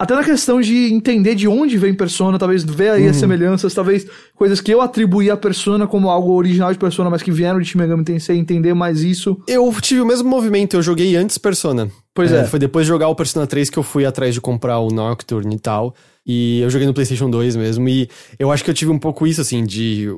Até 0.00 0.14
na 0.14 0.24
questão 0.24 0.62
de 0.62 0.94
entender 0.94 1.34
de 1.34 1.46
onde 1.46 1.76
vem 1.76 1.92
Persona, 1.92 2.38
talvez 2.38 2.64
ver 2.64 2.88
aí 2.88 3.06
as 3.06 3.16
semelhanças, 3.16 3.74
talvez 3.74 4.06
coisas 4.34 4.58
que 4.58 4.72
eu 4.72 4.80
atribuí 4.80 5.30
a 5.30 5.36
Persona 5.36 5.86
como 5.86 6.08
algo 6.08 6.32
original 6.32 6.72
de 6.72 6.78
Persona, 6.78 7.10
mas 7.10 7.22
que 7.22 7.30
vieram 7.30 7.60
de 7.60 7.66
Shin 7.66 7.76
Megami 7.76 8.02
Tensei, 8.02 8.38
entender 8.38 8.72
mais 8.72 9.02
isso. 9.02 9.36
Eu 9.46 9.70
tive 9.78 10.00
o 10.00 10.06
mesmo 10.06 10.26
movimento, 10.26 10.74
eu 10.74 10.80
joguei 10.80 11.14
antes 11.16 11.36
Persona. 11.36 11.90
Pois 12.14 12.32
é. 12.32 12.44
Foi 12.44 12.58
depois 12.58 12.86
de 12.86 12.88
jogar 12.88 13.08
o 13.08 13.14
Persona 13.14 13.46
3 13.46 13.68
que 13.68 13.78
eu 13.78 13.82
fui 13.82 14.06
atrás 14.06 14.32
de 14.32 14.40
comprar 14.40 14.78
o 14.78 14.88
Nocturne 14.88 15.54
e 15.54 15.58
tal. 15.58 15.94
E 16.26 16.60
eu 16.60 16.70
joguei 16.70 16.86
no 16.86 16.94
PlayStation 16.94 17.28
2 17.30 17.56
mesmo. 17.56 17.88
E 17.88 18.08
eu 18.38 18.50
acho 18.52 18.62
que 18.62 18.70
eu 18.70 18.74
tive 18.74 18.90
um 18.90 18.98
pouco 18.98 19.26
isso, 19.26 19.40
assim, 19.40 19.64
de 19.64 20.08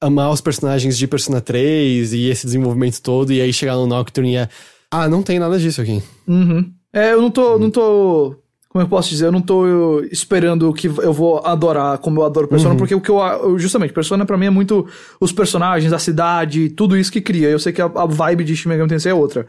amar 0.00 0.30
os 0.30 0.40
personagens 0.40 0.98
de 0.98 1.06
Persona 1.06 1.40
3 1.40 2.12
e 2.12 2.28
esse 2.28 2.44
desenvolvimento 2.46 3.00
todo. 3.00 3.32
E 3.32 3.40
aí 3.40 3.52
chegar 3.52 3.76
no 3.76 3.86
Nocturne 3.86 4.32
e 4.32 4.36
é. 4.36 4.48
Ah, 4.90 5.08
não 5.08 5.22
tem 5.22 5.38
nada 5.38 5.58
disso 5.58 5.80
aqui. 5.80 6.02
Uhum. 6.26 6.70
É, 6.92 7.12
eu 7.12 7.22
não 7.22 7.30
tô, 7.30 7.58
não 7.58 7.70
tô. 7.70 8.36
Como 8.68 8.82
eu 8.82 8.88
posso 8.88 9.08
dizer? 9.10 9.26
Eu 9.26 9.32
não 9.32 9.40
tô 9.42 9.66
eu, 9.66 10.04
esperando 10.10 10.72
que 10.72 10.86
eu 10.86 11.12
vou 11.12 11.38
adorar 11.44 11.98
como 11.98 12.20
eu 12.20 12.24
adoro 12.24 12.48
Persona, 12.48 12.74
porque 12.74 12.94
o 12.94 13.00
que 13.00 13.10
eu. 13.10 13.18
eu- 13.18 13.58
Justamente, 13.58 13.92
Persona 13.92 14.24
pra 14.26 14.36
mim 14.36 14.46
é 14.46 14.50
muito 14.50 14.86
os 15.20 15.30
personagens, 15.32 15.92
a 15.92 15.98
cidade, 15.98 16.70
tudo 16.70 16.96
isso 16.96 17.12
que 17.12 17.20
cria. 17.20 17.48
Eu 17.48 17.58
sei 17.58 17.72
que 17.72 17.80
a, 17.82 17.86
a 17.86 18.06
vibe 18.06 18.44
de 18.44 18.56
Shin 18.56 18.68
Megami 18.70 18.88
Tensei 18.88 19.12
é 19.12 19.14
outra. 19.14 19.46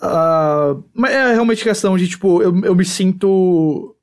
Ah, 0.00 0.76
mas 0.94 1.12
é 1.12 1.32
realmente 1.32 1.62
questão 1.62 1.96
de, 1.96 2.08
tipo, 2.08 2.42
eu, 2.42 2.56
eu 2.64 2.74
me 2.74 2.84
sinto 2.84 3.93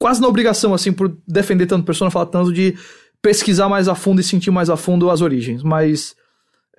quase 0.00 0.20
na 0.20 0.26
obrigação, 0.26 0.72
assim, 0.72 0.92
por 0.92 1.14
defender 1.28 1.66
tanto 1.66 1.84
Persona, 1.84 2.10
falar 2.10 2.26
tanto 2.26 2.52
de 2.52 2.74
pesquisar 3.22 3.68
mais 3.68 3.86
a 3.86 3.94
fundo 3.94 4.20
e 4.20 4.24
sentir 4.24 4.50
mais 4.50 4.70
a 4.70 4.76
fundo 4.76 5.10
as 5.10 5.20
origens. 5.20 5.62
Mas, 5.62 6.16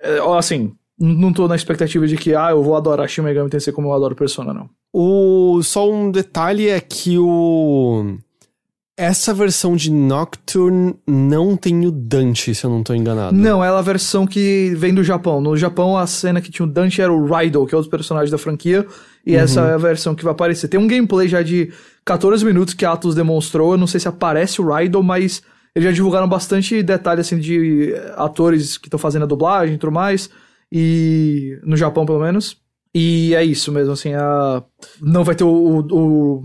é, 0.00 0.18
assim, 0.36 0.72
não 0.98 1.32
tô 1.32 1.46
na 1.46 1.54
expectativa 1.54 2.06
de 2.06 2.16
que, 2.16 2.34
ah, 2.34 2.50
eu 2.50 2.62
vou 2.62 2.76
adorar 2.76 3.08
Shin 3.08 3.22
Megami 3.22 3.48
Tensei 3.48 3.72
como 3.72 3.88
eu 3.88 3.92
adoro 3.92 4.16
Persona, 4.16 4.52
não. 4.52 4.68
O, 4.92 5.62
só 5.62 5.90
um 5.90 6.10
detalhe 6.10 6.68
é 6.68 6.80
que 6.80 7.16
o. 7.16 8.18
Essa 8.94 9.32
versão 9.32 9.74
de 9.74 9.90
Nocturne 9.90 10.94
não 11.06 11.56
tem 11.56 11.86
o 11.86 11.90
Dante, 11.90 12.54
se 12.54 12.64
eu 12.64 12.70
não 12.70 12.82
tô 12.82 12.94
enganado. 12.94 13.34
Não, 13.34 13.64
ela 13.64 13.78
é 13.78 13.80
a 13.80 13.82
versão 13.82 14.26
que 14.26 14.74
vem 14.76 14.92
do 14.92 15.02
Japão. 15.02 15.40
No 15.40 15.56
Japão, 15.56 15.96
a 15.96 16.06
cena 16.06 16.42
que 16.42 16.50
tinha 16.50 16.66
o 16.66 16.70
Dante 16.70 17.00
era 17.00 17.10
o 17.10 17.26
Raido, 17.26 17.64
que 17.66 17.74
é 17.74 17.76
outro 17.76 17.90
personagem 17.90 18.30
da 18.30 18.36
franquia. 18.36 18.86
E 19.24 19.36
essa 19.36 19.60
é 19.60 19.74
a 19.74 19.78
versão 19.78 20.14
que 20.14 20.24
vai 20.24 20.32
aparecer. 20.32 20.66
Tem 20.68 20.80
um 20.80 20.86
gameplay 20.86 21.28
já 21.28 21.42
de 21.42 21.72
14 22.04 22.44
minutos 22.44 22.74
que 22.74 22.84
a 22.84 22.92
Atlus 22.92 23.14
demonstrou. 23.14 23.72
Eu 23.72 23.78
não 23.78 23.86
sei 23.86 24.00
se 24.00 24.08
aparece 24.08 24.60
o 24.60 24.66
Raido, 24.66 25.02
mas 25.02 25.42
eles 25.74 25.88
já 25.88 25.92
divulgaram 25.92 26.28
bastante 26.28 26.82
detalhe 26.82 27.20
assim, 27.20 27.38
de 27.38 27.94
atores 28.16 28.76
que 28.76 28.88
estão 28.88 28.98
fazendo 28.98 29.22
a 29.22 29.26
dublagem 29.26 29.76
e 29.76 29.78
tudo 29.78 29.92
mais. 29.92 30.28
E. 30.70 31.58
No 31.62 31.76
Japão, 31.76 32.04
pelo 32.04 32.20
menos. 32.20 32.56
E 32.94 33.34
é 33.34 33.44
isso 33.44 33.70
mesmo, 33.70 33.92
assim. 33.92 34.12
A... 34.14 34.62
Não 35.00 35.22
vai 35.24 35.34
ter 35.34 35.44
o, 35.44 35.48
o, 35.48 35.78
o- 36.38 36.42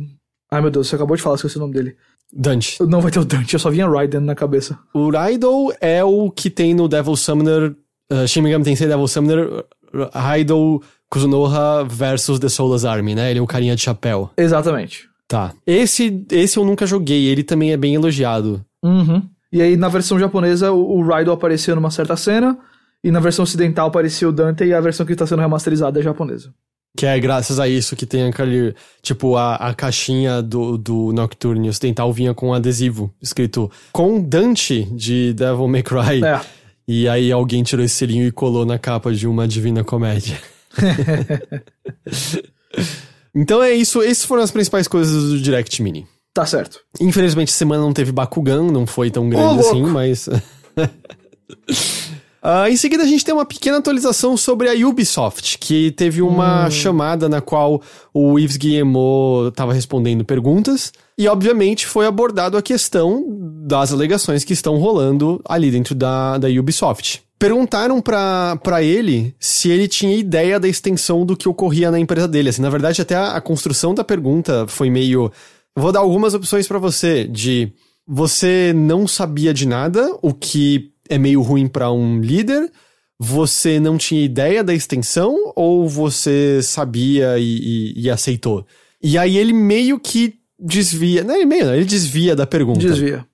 Ai 0.51 0.61
meu 0.61 0.71
Deus, 0.71 0.87
você 0.87 0.95
acabou 0.95 1.15
de 1.17 1.21
falar, 1.21 1.35
esqueci 1.35 1.57
o 1.57 1.59
nome 1.61 1.73
dele. 1.73 1.95
Dante. 2.31 2.77
Não 2.83 3.01
vai 3.01 3.11
ter 3.11 3.19
o 3.19 3.25
Dante, 3.25 3.53
eu 3.53 3.59
só 3.59 3.69
vinha 3.69 3.87
Raiden 3.89 4.21
na 4.21 4.35
cabeça. 4.35 4.77
O 4.93 5.09
Raidou 5.11 5.73
é 5.81 6.03
o 6.03 6.29
que 6.31 6.49
tem 6.49 6.73
no 6.73 6.87
Devil 6.87 7.15
Summoner. 7.15 7.75
Uh, 8.11 8.25
Shin 8.27 8.41
Megami 8.41 8.63
Tensei 8.63 8.87
Devil 8.87 9.07
Summoner. 9.07 9.65
Raidou 10.13 10.81
Kuzunoha 11.09 11.83
versus 11.85 12.39
The 12.39 12.49
Soulless 12.49 12.85
Army, 12.85 13.15
né? 13.15 13.29
Ele 13.29 13.39
é 13.39 13.41
o 13.41 13.47
carinha 13.47 13.75
de 13.75 13.81
chapéu. 13.81 14.29
Exatamente. 14.37 15.07
Tá. 15.27 15.53
Esse, 15.65 16.25
esse 16.31 16.57
eu 16.57 16.65
nunca 16.65 16.85
joguei, 16.85 17.25
ele 17.25 17.43
também 17.43 17.71
é 17.71 17.77
bem 17.77 17.95
elogiado. 17.95 18.63
Uhum. 18.83 19.21
E 19.51 19.61
aí, 19.61 19.77
na 19.77 19.89
versão 19.89 20.19
japonesa, 20.19 20.71
o, 20.71 20.97
o 20.97 21.05
Raido 21.05 21.31
apareceu 21.31 21.75
numa 21.75 21.91
certa 21.91 22.15
cena, 22.15 22.57
e 23.03 23.11
na 23.11 23.19
versão 23.19 23.43
ocidental 23.43 23.87
apareceu 23.87 24.29
o 24.29 24.31
Dante, 24.31 24.65
e 24.65 24.73
a 24.73 24.81
versão 24.81 25.05
que 25.05 25.13
está 25.13 25.25
sendo 25.25 25.41
remasterizada 25.41 25.99
é 25.99 26.03
japonesa. 26.03 26.53
Que 26.97 27.05
é 27.05 27.19
graças 27.19 27.59
a 27.59 27.67
isso 27.67 27.95
que 27.95 28.05
tem 28.05 28.23
aquele. 28.23 28.73
Tipo, 29.03 29.35
a, 29.35 29.55
a 29.55 29.73
caixinha 29.73 30.41
do, 30.41 30.77
do 30.77 31.13
Nocturne 31.13 31.69
Ocidental 31.69 32.11
vinha 32.11 32.33
com 32.33 32.49
um 32.49 32.53
adesivo 32.53 33.13
escrito 33.21 33.69
com 33.91 34.19
Dante 34.19 34.83
de 34.83 35.31
Devil 35.33 35.67
May 35.67 35.83
Cry. 35.83 36.23
É. 36.25 36.41
E 36.87 37.07
aí 37.07 37.31
alguém 37.31 37.61
tirou 37.61 37.85
esse 37.85 37.93
selinho 37.93 38.25
e 38.25 38.31
colou 38.31 38.65
na 38.65 38.79
capa 38.79 39.13
de 39.13 39.27
uma 39.27 39.47
Divina 39.47 39.83
Comédia. 39.83 40.39
então 43.35 43.61
é 43.61 43.73
isso, 43.73 44.01
essas 44.01 44.25
foram 44.25 44.43
as 44.43 44.51
principais 44.51 44.87
coisas 44.87 45.31
do 45.31 45.39
Direct 45.39 45.81
Mini. 45.81 46.07
Tá 46.33 46.45
certo. 46.45 46.79
Infelizmente, 47.01 47.51
semana 47.51 47.81
não 47.81 47.93
teve 47.93 48.11
Bakugan, 48.11 48.71
não 48.71 48.85
foi 48.85 49.09
tão 49.09 49.27
grande 49.29 49.59
assim, 49.59 49.83
mas. 49.83 50.29
Ah, 52.49 52.69
em 52.69 52.77
seguida, 52.77 53.03
a 53.03 53.05
gente 53.05 53.25
tem 53.25 53.33
uma 53.33 53.45
pequena 53.45 53.79
atualização 53.79 54.37
sobre 54.37 54.69
a 54.69 54.87
Ubisoft, 54.87 55.57
que 55.57 55.91
teve 55.91 56.21
uma 56.21 56.69
chamada 56.69 57.27
na 57.27 57.41
qual 57.41 57.81
o 58.13 58.39
Yves 58.39 58.55
Guillemot 58.55 59.49
estava 59.49 59.73
respondendo 59.73 60.23
perguntas, 60.23 60.93
e 61.17 61.27
obviamente 61.27 61.85
foi 61.85 62.05
abordado 62.05 62.55
a 62.55 62.61
questão 62.61 63.25
das 63.65 63.91
alegações 63.91 64.45
que 64.45 64.53
estão 64.53 64.77
rolando 64.77 65.41
ali 65.43 65.69
dentro 65.69 65.93
da, 65.93 66.37
da 66.37 66.47
Ubisoft. 66.47 67.21
Perguntaram 67.39 68.01
pra 68.01 68.55
pra 68.63 68.81
ele 68.81 69.35
se 69.39 69.69
ele 69.69 69.87
tinha 69.87 70.15
ideia 70.15 70.59
da 70.59 70.67
extensão 70.67 71.23
do 71.25 71.37
que 71.37 71.47
ocorria 71.47 71.91
na 71.91 71.99
empresa 71.99 72.27
dele. 72.27 72.49
Assim, 72.49 72.61
na 72.61 72.69
verdade, 72.69 73.01
até 73.01 73.15
a, 73.15 73.33
a 73.33 73.41
construção 73.41 73.93
da 73.93 74.03
pergunta 74.03 74.65
foi 74.67 74.89
meio. 74.89 75.31
Vou 75.75 75.91
dar 75.91 75.99
algumas 75.99 76.33
opções 76.33 76.67
pra 76.67 76.79
você 76.79 77.25
de 77.25 77.71
você 78.07 78.73
não 78.75 79.07
sabia 79.07 79.53
de 79.53 79.67
nada, 79.67 80.17
o 80.21 80.33
que 80.33 80.91
é 81.07 81.17
meio 81.17 81.41
ruim 81.41 81.67
pra 81.67 81.91
um 81.91 82.19
líder. 82.19 82.71
Você 83.19 83.79
não 83.79 83.97
tinha 83.97 84.23
ideia 84.23 84.63
da 84.63 84.73
extensão 84.73 85.35
ou 85.55 85.87
você 85.87 86.59
sabia 86.63 87.37
e, 87.37 87.93
e- 87.97 88.01
e 88.03 88.09
aceitou? 88.09 88.65
E 89.01 89.17
aí 89.17 89.37
ele 89.37 89.53
meio 89.53 89.99
que 89.99 90.35
desvia. 90.59 91.23
Não, 91.23 91.35
ele 91.35 91.45
meio 91.45 91.65
não, 91.65 91.75
ele 91.75 91.85
desvia 91.85 92.35
da 92.35 92.47
pergunta. 92.47 92.79
Desvia. 92.79 93.25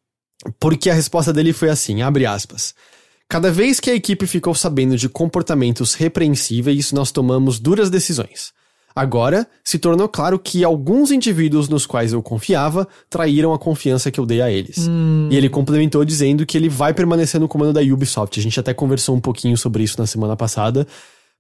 Porque 0.60 0.90
a 0.90 0.94
resposta 0.94 1.32
dele 1.32 1.54
foi 1.54 1.70
assim, 1.70 2.02
abre 2.02 2.26
aspas. 2.26 2.74
Cada 3.30 3.52
vez 3.52 3.80
que 3.80 3.90
a 3.90 3.96
equipe 3.96 4.28
ficou 4.28 4.54
sabendo 4.54 4.96
de 4.96 5.10
comportamentos 5.10 5.94
repreensíveis, 5.96 6.92
nós 6.92 7.12
tomamos 7.12 7.60
duras 7.60 7.90
decisões. 7.90 8.54
Agora, 8.96 9.48
se 9.64 9.80
tornou 9.80 10.08
claro 10.08 10.38
que 10.38 10.64
alguns 10.64 11.10
indivíduos 11.12 11.68
nos 11.68 11.86
quais 11.86 12.14
eu 12.14 12.22
confiava 12.22 12.88
traíram 13.10 13.52
a 13.52 13.58
confiança 13.58 14.12
que 14.12 14.20
eu 14.20 14.26
dei 14.26 14.40
a 14.40 14.52
eles. 14.52 14.86
E 15.32 15.36
ele 15.36 15.50
complementou 15.50 16.06
dizendo 16.06 16.46
que 16.46 16.56
ele 16.56 16.70
vai 16.70 16.94
permanecer 16.94 17.42
no 17.42 17.48
comando 17.48 17.74
da 17.74 17.82
Ubisoft. 17.82 18.40
A 18.40 18.44
gente 18.44 18.60
até 18.60 18.72
conversou 18.72 19.16
um 19.16 19.20
pouquinho 19.20 19.58
sobre 19.58 19.84
isso 19.84 20.00
na 20.00 20.06
semana 20.06 20.36
passada, 20.36 20.86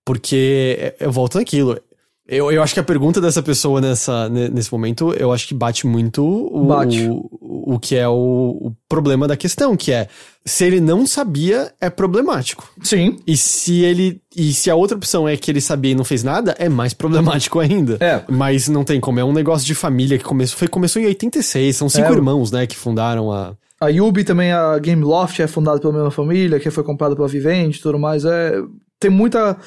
porque 0.03 0.95
eu 0.99 1.11
volto 1.11 1.37
naquilo. 1.37 1.79
Eu, 2.27 2.49
eu 2.51 2.63
acho 2.63 2.73
que 2.73 2.79
a 2.79 2.83
pergunta 2.83 3.19
dessa 3.19 3.43
pessoa 3.43 3.81
nessa, 3.81 4.29
ne- 4.29 4.47
nesse 4.47 4.71
momento, 4.71 5.13
eu 5.13 5.33
acho 5.33 5.45
que 5.45 5.53
bate 5.53 5.85
muito 5.85 6.23
o, 6.25 6.65
Bate. 6.65 7.05
o, 7.09 7.73
o 7.75 7.79
que 7.79 7.95
é 7.97 8.07
o, 8.07 8.13
o 8.61 8.73
problema 8.87 9.27
da 9.27 9.35
questão, 9.35 9.75
que 9.75 9.91
é 9.91 10.07
se 10.45 10.63
ele 10.63 10.79
não 10.79 11.05
sabia, 11.05 11.73
é 11.81 11.89
problemático. 11.89 12.69
Sim. 12.81 13.17
E 13.27 13.35
se 13.35 13.81
ele. 13.81 14.21
E 14.35 14.53
se 14.53 14.69
a 14.69 14.75
outra 14.75 14.95
opção 14.95 15.27
é 15.27 15.35
que 15.35 15.51
ele 15.51 15.59
sabia 15.59 15.91
e 15.91 15.95
não 15.95 16.05
fez 16.05 16.23
nada, 16.23 16.55
é 16.57 16.69
mais 16.69 16.93
problemático 16.93 17.59
ainda. 17.59 17.97
É. 17.99 18.23
Mas 18.29 18.69
não 18.69 18.85
tem 18.85 19.01
como. 19.01 19.19
É 19.19 19.23
um 19.23 19.33
negócio 19.33 19.65
de 19.67 19.75
família 19.75 20.17
que 20.17 20.23
começou, 20.23 20.57
foi, 20.57 20.67
começou 20.69 21.01
em 21.01 21.05
86. 21.07 21.75
São 21.75 21.89
cinco 21.89 22.07
É. 22.07 22.13
irmãos, 22.13 22.51
né, 22.51 22.65
que 22.65 22.75
fundaram 22.77 23.31
a. 23.33 23.53
A 23.81 23.89
Yubi 23.89 24.23
também, 24.23 24.53
a 24.53 24.79
Gameloft, 24.79 25.41
é 25.41 25.47
fundada 25.47 25.77
pela 25.77 25.91
mesma 25.91 26.09
família, 26.11 26.57
que 26.57 26.71
foi 26.71 26.85
comprada 26.85 27.17
pela 27.17 27.27
Vivendi 27.27 27.79
e 27.79 27.81
tudo 27.81 27.99
mais. 27.99 28.23
É, 28.23 28.61
tem 28.97 29.11
muita. 29.11 29.57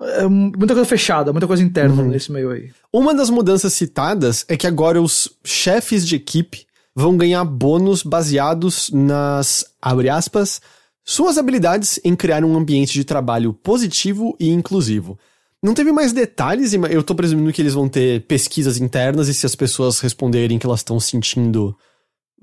É 0.00 0.26
muita 0.26 0.74
coisa 0.74 0.84
fechada, 0.84 1.32
muita 1.32 1.46
coisa 1.46 1.62
interna 1.62 2.02
nesse 2.02 2.30
meio 2.30 2.50
aí. 2.50 2.70
Uma 2.92 3.14
das 3.14 3.30
mudanças 3.30 3.72
citadas 3.72 4.44
é 4.48 4.56
que 4.56 4.66
agora 4.66 5.00
os 5.00 5.30
chefes 5.44 6.06
de 6.06 6.16
equipe 6.16 6.66
vão 6.94 7.16
ganhar 7.16 7.44
bônus 7.44 8.02
baseados 8.02 8.90
nas, 8.92 9.64
abre 9.80 10.08
aspas, 10.08 10.60
suas 11.04 11.38
habilidades 11.38 12.00
em 12.04 12.14
criar 12.14 12.44
um 12.44 12.56
ambiente 12.56 12.92
de 12.92 13.04
trabalho 13.04 13.52
positivo 13.52 14.36
e 14.38 14.50
inclusivo. 14.50 15.18
Não 15.62 15.74
teve 15.74 15.90
mais 15.90 16.12
detalhes, 16.12 16.72
e 16.72 16.76
eu 16.76 17.02
tô 17.02 17.14
presumindo 17.14 17.52
que 17.52 17.60
eles 17.62 17.74
vão 17.74 17.88
ter 17.88 18.22
pesquisas 18.26 18.78
internas 18.78 19.28
e 19.28 19.34
se 19.34 19.46
as 19.46 19.54
pessoas 19.54 19.98
responderem 19.98 20.58
que 20.58 20.66
elas 20.66 20.80
estão 20.80 21.00
sentindo 21.00 21.76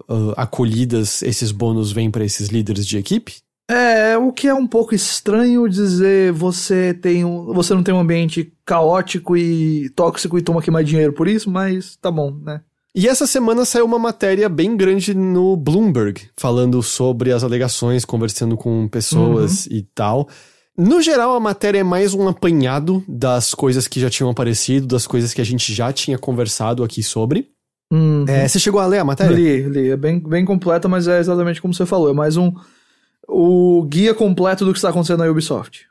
ah, 0.09 0.33
acolhidas, 0.35 1.21
esses 1.21 1.51
bônus 1.51 1.91
vêm 1.91 2.11
pra 2.11 2.25
esses 2.25 2.49
líderes 2.49 2.85
de 2.85 2.97
equipe. 2.97 3.44
É, 3.69 4.15
o 4.17 4.31
que 4.31 4.47
é 4.47 4.53
um 4.53 4.67
pouco 4.67 4.93
estranho 4.93 5.67
dizer 5.67 6.31
você 6.31 6.93
tem 6.93 7.25
um, 7.25 7.45
você 7.53 7.73
não 7.73 7.81
tem 7.81 7.93
um 7.93 7.99
ambiente 7.99 8.53
caótico 8.63 9.35
e 9.35 9.89
tóxico 9.95 10.37
e 10.37 10.41
toma 10.41 10.59
aqui 10.59 10.69
mais 10.69 10.87
dinheiro 10.87 11.13
por 11.13 11.27
isso, 11.27 11.49
mas 11.49 11.95
tá 11.95 12.11
bom, 12.11 12.31
né? 12.43 12.61
E 12.93 13.07
essa 13.09 13.27
semana 13.27 13.65
saiu 13.65 13.85
uma 13.85 13.99
matéria 13.99 14.47
bem 14.47 14.77
grande 14.77 15.13
no 15.13 15.57
Bloomberg, 15.57 16.29
falando 16.37 16.81
sobre 16.81 17.31
as 17.33 17.43
alegações, 17.43 18.05
conversando 18.05 18.55
com 18.55 18.87
pessoas 18.87 19.65
e 19.65 19.81
tal. 19.93 20.29
No 20.77 21.01
geral, 21.01 21.35
a 21.35 21.39
matéria 21.39 21.79
é 21.79 21.83
mais 21.83 22.13
um 22.13 22.27
apanhado 22.27 23.03
das 23.05 23.53
coisas 23.53 23.87
que 23.87 23.99
já 23.99 24.09
tinham 24.09 24.29
aparecido, 24.29 24.87
das 24.87 25.05
coisas 25.05 25.33
que 25.33 25.41
a 25.41 25.45
gente 25.45 25.73
já 25.73 25.91
tinha 25.91 26.17
conversado 26.17 26.83
aqui 26.83 27.03
sobre. 27.03 27.47
Hum, 27.91 28.23
É, 28.27 28.47
você 28.47 28.59
chegou 28.59 28.79
a 28.79 28.85
ler 28.85 28.99
a 28.99 29.05
matéria? 29.05 29.35
li, 29.35 29.63
li. 29.63 29.89
É 29.89 29.97
bem, 29.97 30.19
bem 30.19 30.45
completa, 30.45 30.87
mas 30.87 31.07
é 31.07 31.19
exatamente 31.19 31.61
como 31.61 31.73
você 31.73 31.85
falou. 31.85 32.09
É 32.09 32.13
mais 32.13 32.37
um. 32.37 32.51
O 33.27 33.83
guia 33.83 34.13
completo 34.13 34.65
do 34.65 34.71
que 34.71 34.77
está 34.77 34.89
acontecendo 34.89 35.19
na 35.19 35.29
Ubisoft. 35.29 35.87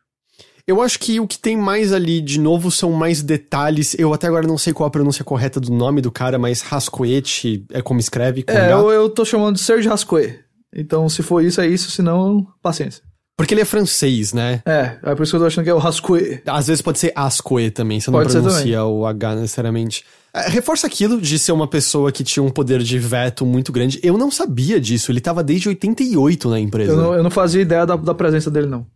Eu 0.66 0.81
acho 0.81 0.98
que 0.98 1.20
o 1.20 1.27
que 1.27 1.39
tem 1.39 1.56
mais 1.56 1.93
ali, 1.93 2.23
de 2.23 2.40
novo, 2.40 2.70
são 2.70 2.90
mais 2.90 3.23
detalhes. 3.23 3.94
Eu 3.98 4.15
até 4.15 4.27
agora 4.27 4.47
não 4.47 4.56
sei 4.56 4.73
qual 4.73 4.86
a 4.86 4.90
pronúncia 4.90 5.23
correta 5.23 5.61
do 5.61 5.70
nome 5.70 6.01
do 6.01 6.11
cara, 6.11 6.39
mas 6.39 6.62
Rascoete 6.62 7.66
é 7.70 7.82
como 7.82 8.01
escreve. 8.01 8.43
Com 8.43 8.52
É, 8.52 8.73
eu, 8.73 8.90
eu 8.90 9.11
tô 9.11 9.27
chamando 9.27 9.56
de 9.56 9.61
Serge 9.61 9.89
Rascoe. 9.89 10.40
Então, 10.74 11.06
se 11.09 11.23
for 11.23 11.44
isso, 11.44 11.61
é 11.61 11.66
isso. 11.66 11.90
Se 11.90 12.01
não, 12.01 12.47
paciência. 12.62 13.02
Porque 13.36 13.52
ele 13.52 13.62
é 13.62 13.65
francês, 13.65 14.32
né? 14.32 14.62
É, 14.65 14.97
é 15.02 15.15
por 15.15 15.24
isso 15.24 15.32
que 15.32 15.36
eu 15.36 15.40
tô 15.40 15.47
achando 15.47 15.65
que 15.65 15.70
é 15.70 15.74
o 15.74 15.78
Rascoe. 15.78 16.40
Às 16.47 16.69
vezes 16.69 16.81
pode 16.81 17.01
ser 17.01 17.12
Ascoe 17.16 17.70
também, 17.70 17.98
você 17.98 18.11
não 18.11 18.19
Pode 18.20 18.31
pronuncia 18.31 18.85
o 18.85 19.05
H 19.05 19.35
necessariamente. 19.35 20.05
É, 20.32 20.48
reforça 20.48 20.86
aquilo 20.86 21.20
de 21.20 21.39
ser 21.39 21.51
uma 21.52 21.66
pessoa 21.66 22.12
que 22.12 22.23
tinha 22.23 22.43
um 22.43 22.51
poder 22.51 22.81
de 22.82 22.98
veto 22.98 23.44
muito 23.44 23.73
grande. 23.73 23.98
Eu 24.02 24.16
não 24.16 24.31
sabia 24.31 24.81
disso, 24.81 25.11
ele 25.11 25.20
tava 25.20 25.43
desde 25.43 25.69
88 25.69 26.48
na 26.48 26.61
empresa. 26.61 26.93
Eu 26.93 26.97
não, 26.97 27.15
eu 27.15 27.23
não 27.23 27.31
fazia 27.31 27.62
ideia 27.62 27.85
da, 27.85 27.97
da 27.97 28.15
presença 28.15 28.51
dele, 28.51 28.69
não. 28.69 28.86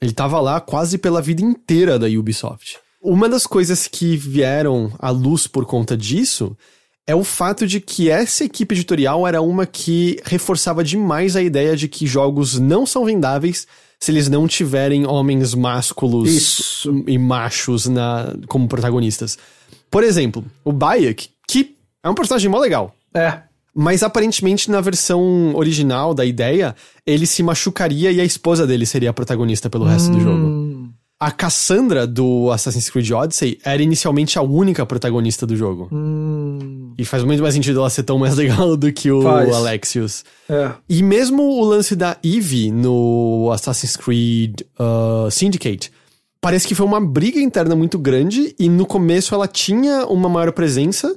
Ele 0.00 0.12
tava 0.12 0.40
lá 0.40 0.60
quase 0.60 0.96
pela 0.96 1.20
vida 1.20 1.42
inteira 1.42 1.98
da 1.98 2.06
Ubisoft. 2.06 2.78
Uma 3.02 3.28
das 3.28 3.46
coisas 3.46 3.88
que 3.88 4.16
vieram 4.16 4.92
à 4.98 5.10
luz 5.10 5.46
por 5.46 5.66
conta 5.66 5.96
disso 5.96 6.56
é 7.06 7.14
o 7.14 7.24
fato 7.24 7.66
de 7.66 7.80
que 7.80 8.08
essa 8.08 8.44
equipe 8.44 8.74
editorial 8.74 9.26
era 9.26 9.42
uma 9.42 9.66
que 9.66 10.20
reforçava 10.24 10.84
demais 10.84 11.34
a 11.34 11.42
ideia 11.42 11.76
de 11.76 11.88
que 11.88 12.06
jogos 12.06 12.58
não 12.58 12.86
são 12.86 13.04
vendáveis 13.04 13.66
se 13.98 14.10
eles 14.10 14.28
não 14.28 14.46
tiverem 14.46 15.06
homens 15.06 15.54
másculos 15.54 16.30
Isso. 16.30 17.04
e 17.06 17.18
machos 17.18 17.86
na, 17.86 18.34
como 18.48 18.66
protagonistas. 18.66 19.36
Por 19.90 20.02
exemplo, 20.02 20.44
o 20.64 20.72
Bayek, 20.72 21.28
que 21.46 21.76
é 22.02 22.08
um 22.08 22.14
personagem 22.14 22.50
mó 22.50 22.58
legal. 22.58 22.94
É. 23.12 23.42
Mas 23.74 24.02
aparentemente 24.02 24.70
na 24.70 24.80
versão 24.80 25.54
original 25.54 26.14
da 26.14 26.24
ideia, 26.24 26.74
ele 27.06 27.26
se 27.26 27.42
machucaria 27.42 28.10
e 28.10 28.20
a 28.20 28.24
esposa 28.24 28.66
dele 28.66 28.86
seria 28.86 29.10
a 29.10 29.12
protagonista 29.12 29.68
pelo 29.68 29.84
resto 29.84 30.10
do 30.10 30.20
jogo. 30.20 30.79
A 31.22 31.30
Cassandra 31.30 32.06
do 32.06 32.50
Assassin's 32.50 32.88
Creed 32.88 33.10
Odyssey 33.10 33.58
era 33.62 33.82
inicialmente 33.82 34.38
a 34.38 34.42
única 34.42 34.86
protagonista 34.86 35.46
do 35.46 35.54
jogo. 35.54 35.86
hum, 35.92 36.94
E 36.96 37.04
faz 37.04 37.22
muito 37.24 37.42
mais 37.42 37.52
sentido 37.54 37.80
ela 37.80 37.90
ser 37.90 38.04
tão 38.04 38.18
mais 38.18 38.36
legal 38.38 38.74
do 38.74 38.90
que 38.90 39.10
o 39.10 39.20
Faz. 39.22 39.54
Alexios. 39.54 40.24
é. 40.48 40.70
E 40.88 41.02
mesmo 41.02 41.42
o 41.42 41.62
lance 41.64 41.94
da 41.94 42.16
Eve 42.24 42.70
no 42.70 43.50
Assassin's 43.52 43.96
Creed 43.96 44.62
uh, 44.78 45.30
Syndicate, 45.30 45.92
parece 46.40 46.66
que 46.66 46.74
foi 46.74 46.86
uma 46.86 47.00
briga 47.00 47.38
interna 47.38 47.76
muito 47.76 47.98
grande 47.98 48.54
e 48.58 48.68
no 48.70 48.86
começo 48.86 49.34
ela 49.34 49.46
tinha 49.46 50.06
uma 50.06 50.28
maior 50.28 50.50
presença. 50.52 51.14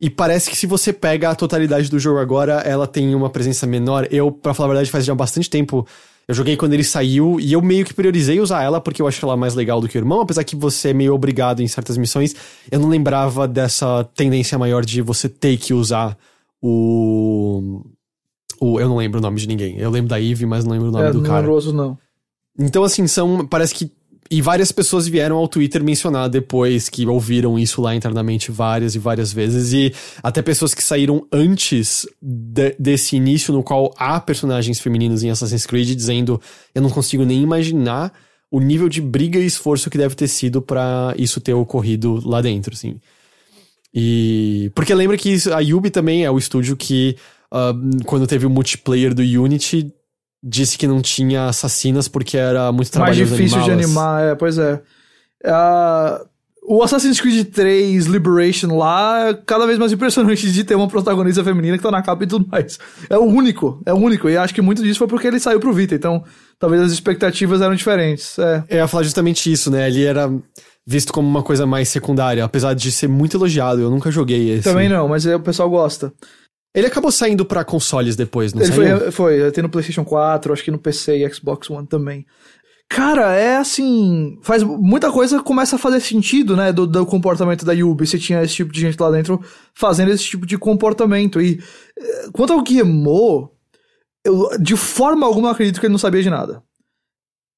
E 0.00 0.10
parece 0.10 0.48
que 0.50 0.56
se 0.56 0.66
você 0.66 0.92
pega 0.92 1.30
a 1.30 1.34
totalidade 1.34 1.90
do 1.90 1.98
jogo 1.98 2.18
agora, 2.20 2.60
ela 2.66 2.86
tem 2.86 3.14
uma 3.14 3.30
presença 3.30 3.66
menor. 3.66 4.06
Eu, 4.12 4.30
pra 4.30 4.52
falar 4.54 4.66
a 4.66 4.72
verdade, 4.74 4.90
faz 4.90 5.04
já 5.04 5.12
bastante 5.14 5.50
tempo. 5.50 5.84
Eu 6.28 6.34
joguei 6.34 6.58
quando 6.58 6.74
ele 6.74 6.84
saiu 6.84 7.40
e 7.40 7.54
eu 7.54 7.62
meio 7.62 7.86
que 7.86 7.94
priorizei 7.94 8.38
usar 8.38 8.62
ela 8.62 8.82
porque 8.82 9.00
eu 9.00 9.08
acho 9.08 9.24
ela 9.24 9.34
mais 9.34 9.54
legal 9.54 9.80
do 9.80 9.88
que 9.88 9.96
o 9.96 9.98
irmão, 9.98 10.20
apesar 10.20 10.44
que 10.44 10.54
você 10.54 10.90
é 10.90 10.92
meio 10.92 11.14
obrigado 11.14 11.62
em 11.62 11.66
certas 11.66 11.96
missões. 11.96 12.36
Eu 12.70 12.78
não 12.78 12.90
lembrava 12.90 13.48
dessa 13.48 14.04
tendência 14.14 14.58
maior 14.58 14.84
de 14.84 15.00
você 15.00 15.26
ter 15.26 15.56
que 15.56 15.72
usar 15.72 16.18
o. 16.60 17.82
o 18.60 18.78
eu 18.78 18.88
não 18.90 18.98
lembro 18.98 19.20
o 19.20 19.22
nome 19.22 19.40
de 19.40 19.48
ninguém. 19.48 19.78
Eu 19.78 19.90
lembro 19.90 20.10
da 20.10 20.20
Eve, 20.20 20.44
mas 20.44 20.66
não 20.66 20.72
lembro 20.72 20.88
o 20.88 20.92
nome 20.92 21.06
é 21.06 21.12
do 21.12 21.22
cara. 21.22 21.36
numeroso, 21.36 21.72
não. 21.72 21.96
Então, 22.58 22.84
assim, 22.84 23.06
são. 23.06 23.46
Parece 23.46 23.74
que. 23.74 23.90
E 24.30 24.42
várias 24.42 24.70
pessoas 24.70 25.08
vieram 25.08 25.36
ao 25.36 25.48
Twitter 25.48 25.82
mencionar 25.82 26.28
depois 26.28 26.88
que 26.90 27.06
ouviram 27.06 27.58
isso 27.58 27.80
lá 27.80 27.94
internamente 27.94 28.50
várias 28.50 28.94
e 28.94 28.98
várias 28.98 29.32
vezes. 29.32 29.72
E 29.72 29.94
até 30.22 30.42
pessoas 30.42 30.74
que 30.74 30.82
saíram 30.82 31.26
antes 31.32 32.06
de- 32.20 32.76
desse 32.78 33.16
início, 33.16 33.54
no 33.54 33.62
qual 33.62 33.94
há 33.96 34.20
personagens 34.20 34.80
femininos 34.80 35.22
em 35.22 35.30
Assassin's 35.30 35.64
Creed, 35.64 35.94
dizendo: 35.94 36.40
Eu 36.74 36.82
não 36.82 36.90
consigo 36.90 37.24
nem 37.24 37.40
imaginar 37.42 38.12
o 38.50 38.60
nível 38.60 38.88
de 38.88 39.00
briga 39.00 39.38
e 39.38 39.46
esforço 39.46 39.88
que 39.90 39.96
deve 39.98 40.14
ter 40.14 40.28
sido 40.28 40.60
pra 40.60 41.14
isso 41.16 41.40
ter 41.40 41.54
ocorrido 41.54 42.20
lá 42.28 42.40
dentro, 42.42 42.74
assim. 42.74 42.96
E. 43.94 44.70
Porque 44.74 44.94
lembra 44.94 45.16
que 45.16 45.36
a 45.52 45.60
Yubi 45.60 45.90
também 45.90 46.24
é 46.24 46.30
o 46.30 46.38
estúdio 46.38 46.76
que, 46.76 47.16
ah, 47.50 47.72
quando 48.04 48.26
teve 48.26 48.46
o 48.46 48.50
multiplayer 48.50 49.14
do 49.14 49.22
Unity, 49.22 49.90
disse 50.42 50.78
que 50.78 50.86
não 50.86 51.00
tinha 51.02 51.46
assassinas 51.46 52.08
porque 52.08 52.36
era 52.36 52.70
muito 52.72 52.86
Mais 52.98 53.16
trabalhoso 53.16 53.36
difícil 53.36 53.62
de 53.62 53.70
animar, 53.70 54.22
é, 54.22 54.34
pois 54.34 54.58
é. 54.58 54.80
Ah, 55.44 56.24
o 56.68 56.82
Assassin's 56.82 57.18
Creed 57.18 57.46
3 57.50 58.06
Liberation 58.06 58.76
lá 58.76 59.28
é 59.28 59.34
cada 59.34 59.66
vez 59.66 59.78
mais 59.78 59.90
impressionante 59.90 60.52
de 60.52 60.64
ter 60.64 60.74
uma 60.74 60.86
protagonista 60.86 61.42
feminina 61.42 61.78
que 61.78 61.82
tá 61.82 61.90
na 61.90 62.02
capa 62.02 62.24
e 62.24 62.26
tudo 62.26 62.46
mais. 62.46 62.78
É 63.08 63.16
o 63.16 63.24
único, 63.24 63.80
é 63.86 63.92
o 63.92 63.96
único. 63.96 64.28
E 64.28 64.36
acho 64.36 64.54
que 64.54 64.60
muito 64.60 64.82
disso 64.82 64.98
foi 64.98 65.08
porque 65.08 65.26
ele 65.26 65.40
saiu 65.40 65.58
pro 65.58 65.72
Vita, 65.72 65.94
então 65.94 66.22
talvez 66.58 66.82
as 66.82 66.92
expectativas 66.92 67.62
eram 67.62 67.74
diferentes. 67.74 68.38
É. 68.38 68.64
Eu 68.68 68.76
ia 68.78 68.88
falar 68.88 69.02
justamente 69.02 69.50
isso, 69.50 69.70
né? 69.70 69.88
Ele 69.88 70.04
era 70.04 70.30
visto 70.86 71.10
como 71.12 71.26
uma 71.26 71.42
coisa 71.42 71.66
mais 71.66 71.88
secundária, 71.88 72.44
apesar 72.44 72.74
de 72.74 72.92
ser 72.92 73.08
muito 73.08 73.36
elogiado. 73.36 73.80
Eu 73.80 73.90
nunca 73.90 74.10
joguei 74.10 74.50
esse. 74.50 74.64
Também 74.64 74.90
não, 74.90 75.08
mas 75.08 75.24
é, 75.24 75.36
o 75.36 75.40
pessoal 75.40 75.70
gosta. 75.70 76.12
Ele 76.74 76.86
acabou 76.86 77.10
saindo 77.10 77.44
pra 77.44 77.64
consoles 77.64 78.14
depois, 78.14 78.52
não 78.52 78.62
Ele 78.62 78.72
saiu? 78.72 78.98
foi, 78.98 79.10
foi, 79.10 79.50
tem 79.52 79.62
no 79.62 79.70
PlayStation 79.70 80.04
4, 80.04 80.52
acho 80.52 80.62
que 80.62 80.70
no 80.70 80.78
PC 80.78 81.16
e 81.24 81.34
Xbox 81.34 81.68
One 81.70 81.86
também. 81.86 82.26
Cara, 82.90 83.34
é 83.34 83.56
assim. 83.56 84.38
Faz 84.42 84.62
muita 84.62 85.12
coisa 85.12 85.42
começa 85.42 85.76
a 85.76 85.78
fazer 85.78 86.00
sentido, 86.00 86.56
né? 86.56 86.72
Do, 86.72 86.86
do 86.86 87.04
comportamento 87.04 87.64
da 87.64 87.72
Yubi. 87.74 88.06
Se 88.06 88.18
tinha 88.18 88.42
esse 88.42 88.54
tipo 88.54 88.72
de 88.72 88.80
gente 88.80 88.98
lá 88.98 89.10
dentro 89.10 89.42
fazendo 89.74 90.10
esse 90.10 90.24
tipo 90.24 90.46
de 90.46 90.56
comportamento. 90.56 91.38
E 91.40 91.60
eh, 91.98 92.28
quanto 92.32 92.52
ao 92.54 92.62
Guillemot, 92.62 93.50
eu 94.24 94.48
de 94.58 94.74
forma 94.74 95.26
alguma 95.26 95.50
acredito 95.50 95.80
que 95.80 95.84
ele 95.86 95.92
não 95.92 95.98
sabia 95.98 96.22
de 96.22 96.30
nada. 96.30 96.62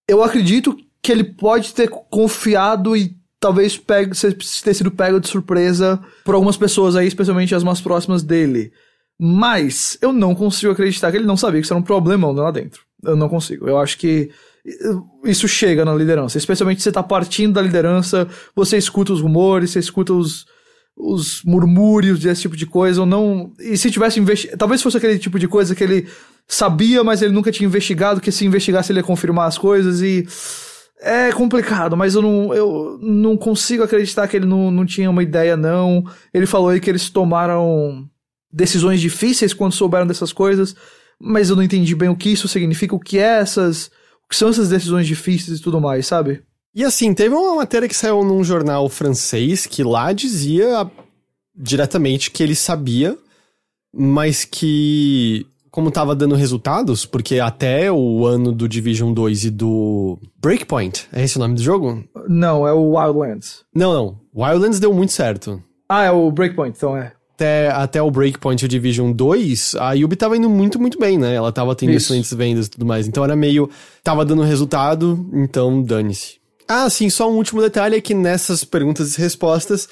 Eu 0.08 0.20
acredito 0.22 0.76
que 1.00 1.12
ele 1.12 1.22
pode 1.22 1.74
ter 1.74 1.88
confiado 1.88 2.96
e 2.96 3.16
talvez 3.38 3.76
pego, 3.78 4.14
ser- 4.14 4.36
ter 4.64 4.74
sido 4.74 4.90
pego 4.90 5.20
de 5.20 5.28
surpresa 5.28 6.00
por 6.24 6.34
algumas 6.34 6.56
pessoas 6.56 6.96
aí, 6.96 7.06
especialmente 7.06 7.54
as 7.54 7.62
mais 7.62 7.80
próximas 7.80 8.22
dele. 8.24 8.72
Mas 9.22 9.98
eu 10.00 10.14
não 10.14 10.34
consigo 10.34 10.72
acreditar 10.72 11.10
que 11.10 11.18
ele 11.18 11.26
não 11.26 11.36
sabia 11.36 11.60
que 11.60 11.66
isso 11.66 11.74
era 11.74 11.80
um 11.80 11.84
problemão 11.84 12.32
lá 12.32 12.50
dentro. 12.50 12.80
Eu 13.04 13.14
não 13.14 13.28
consigo. 13.28 13.68
Eu 13.68 13.76
acho 13.76 13.98
que 13.98 14.30
eh, 14.66 14.94
isso 15.26 15.46
chega 15.46 15.84
na 15.84 15.94
liderança. 15.94 16.38
Especialmente 16.38 16.78
se 16.78 16.84
você 16.84 16.92
tá 16.92 17.02
partindo 17.02 17.52
da 17.52 17.60
liderança, 17.60 18.26
você 18.56 18.78
escuta 18.78 19.12
os 19.12 19.20
rumores, 19.20 19.72
você 19.72 19.78
escuta 19.78 20.14
os, 20.14 20.46
os 20.96 21.42
murmúrios 21.44 22.20
desse 22.20 22.40
tipo 22.40 22.56
de 22.56 22.64
coisa, 22.64 23.02
ou 23.02 23.06
não. 23.06 23.52
E 23.60 23.76
se 23.76 23.90
tivesse 23.90 24.18
investigado. 24.18 24.56
Talvez 24.56 24.80
fosse 24.80 24.96
aquele 24.96 25.18
tipo 25.18 25.38
de 25.38 25.46
coisa 25.46 25.74
que 25.74 25.84
ele 25.84 26.08
sabia, 26.48 27.04
mas 27.04 27.20
ele 27.20 27.34
nunca 27.34 27.52
tinha 27.52 27.66
investigado, 27.66 28.22
que 28.22 28.32
se 28.32 28.46
investigasse 28.46 28.90
ele 28.90 29.00
ia 29.00 29.04
confirmar 29.04 29.48
as 29.48 29.58
coisas 29.58 30.00
e. 30.00 30.26
É 31.02 31.32
complicado, 31.32 31.96
mas 31.96 32.14
eu 32.14 32.20
não, 32.20 32.54
eu 32.54 32.98
não 33.02 33.34
consigo 33.34 33.82
acreditar 33.82 34.28
que 34.28 34.36
ele 34.36 34.44
não, 34.44 34.70
não 34.70 34.84
tinha 34.84 35.10
uma 35.10 35.22
ideia, 35.22 35.56
não. 35.56 36.04
Ele 36.32 36.46
falou 36.46 36.70
aí 36.70 36.80
que 36.80 36.90
eles 36.90 37.08
tomaram 37.08 38.06
decisões 38.52 39.00
difíceis 39.00 39.54
quando 39.54 39.72
souberam 39.72 40.06
dessas 40.06 40.32
coisas, 40.32 40.74
mas 41.18 41.50
eu 41.50 41.56
não 41.56 41.62
entendi 41.62 41.94
bem 41.94 42.08
o 42.08 42.16
que 42.16 42.30
isso 42.30 42.48
significa, 42.48 42.94
o 42.94 43.00
que 43.00 43.18
é 43.18 43.40
essas. 43.40 43.90
O 44.24 44.28
que 44.30 44.36
são 44.36 44.48
essas 44.48 44.68
decisões 44.68 45.06
difíceis 45.06 45.58
e 45.58 45.62
tudo 45.62 45.80
mais, 45.80 46.06
sabe? 46.06 46.42
E 46.74 46.84
assim, 46.84 47.12
teve 47.12 47.34
uma 47.34 47.56
matéria 47.56 47.88
que 47.88 47.96
saiu 47.96 48.22
num 48.22 48.44
jornal 48.44 48.88
francês 48.88 49.66
que 49.66 49.82
lá 49.82 50.12
dizia 50.12 50.88
diretamente 51.54 52.30
que 52.30 52.42
ele 52.42 52.54
sabia, 52.54 53.18
mas 53.92 54.44
que, 54.44 55.44
como 55.70 55.90
tava 55.90 56.14
dando 56.14 56.36
resultados, 56.36 57.04
porque 57.04 57.40
até 57.40 57.90
o 57.90 58.24
ano 58.24 58.52
do 58.52 58.68
Division 58.68 59.12
2 59.12 59.44
e 59.46 59.50
do 59.50 60.16
Breakpoint, 60.40 61.08
é 61.12 61.24
esse 61.24 61.36
o 61.36 61.40
nome 61.40 61.56
do 61.56 61.62
jogo? 61.62 62.04
Não, 62.28 62.66
é 62.66 62.72
o 62.72 62.96
Wildlands. 62.96 63.64
Não, 63.74 63.92
não. 63.92 64.20
Wildlands 64.34 64.78
deu 64.78 64.94
muito 64.94 65.12
certo. 65.12 65.60
Ah, 65.88 66.04
é 66.04 66.10
o 66.12 66.30
Breakpoint, 66.30 66.76
então 66.76 66.96
é. 66.96 67.12
Até, 67.40 67.70
até 67.70 68.02
o 68.02 68.10
Breakpoint 68.10 68.60
e 68.60 68.66
o 68.66 68.68
Division 68.68 69.12
2, 69.12 69.76
a 69.76 69.94
Yubi 69.94 70.14
tava 70.14 70.36
indo 70.36 70.50
muito, 70.50 70.78
muito 70.78 70.98
bem, 70.98 71.16
né? 71.16 71.34
Ela 71.34 71.50
tava 71.50 71.74
tendo 71.74 71.92
Isso. 71.92 72.08
excelentes 72.08 72.34
vendas 72.34 72.66
e 72.66 72.70
tudo 72.70 72.84
mais. 72.84 73.08
Então 73.08 73.24
era 73.24 73.34
meio. 73.34 73.70
Tava 74.04 74.26
dando 74.26 74.42
resultado, 74.42 75.26
então 75.32 75.82
dane-se. 75.82 76.34
Ah, 76.68 76.90
sim, 76.90 77.08
só 77.08 77.30
um 77.30 77.36
último 77.36 77.62
detalhe 77.62 77.96
é 77.96 78.00
que 78.00 78.12
nessas 78.12 78.62
perguntas 78.62 79.16
e 79.16 79.20
respostas, 79.22 79.88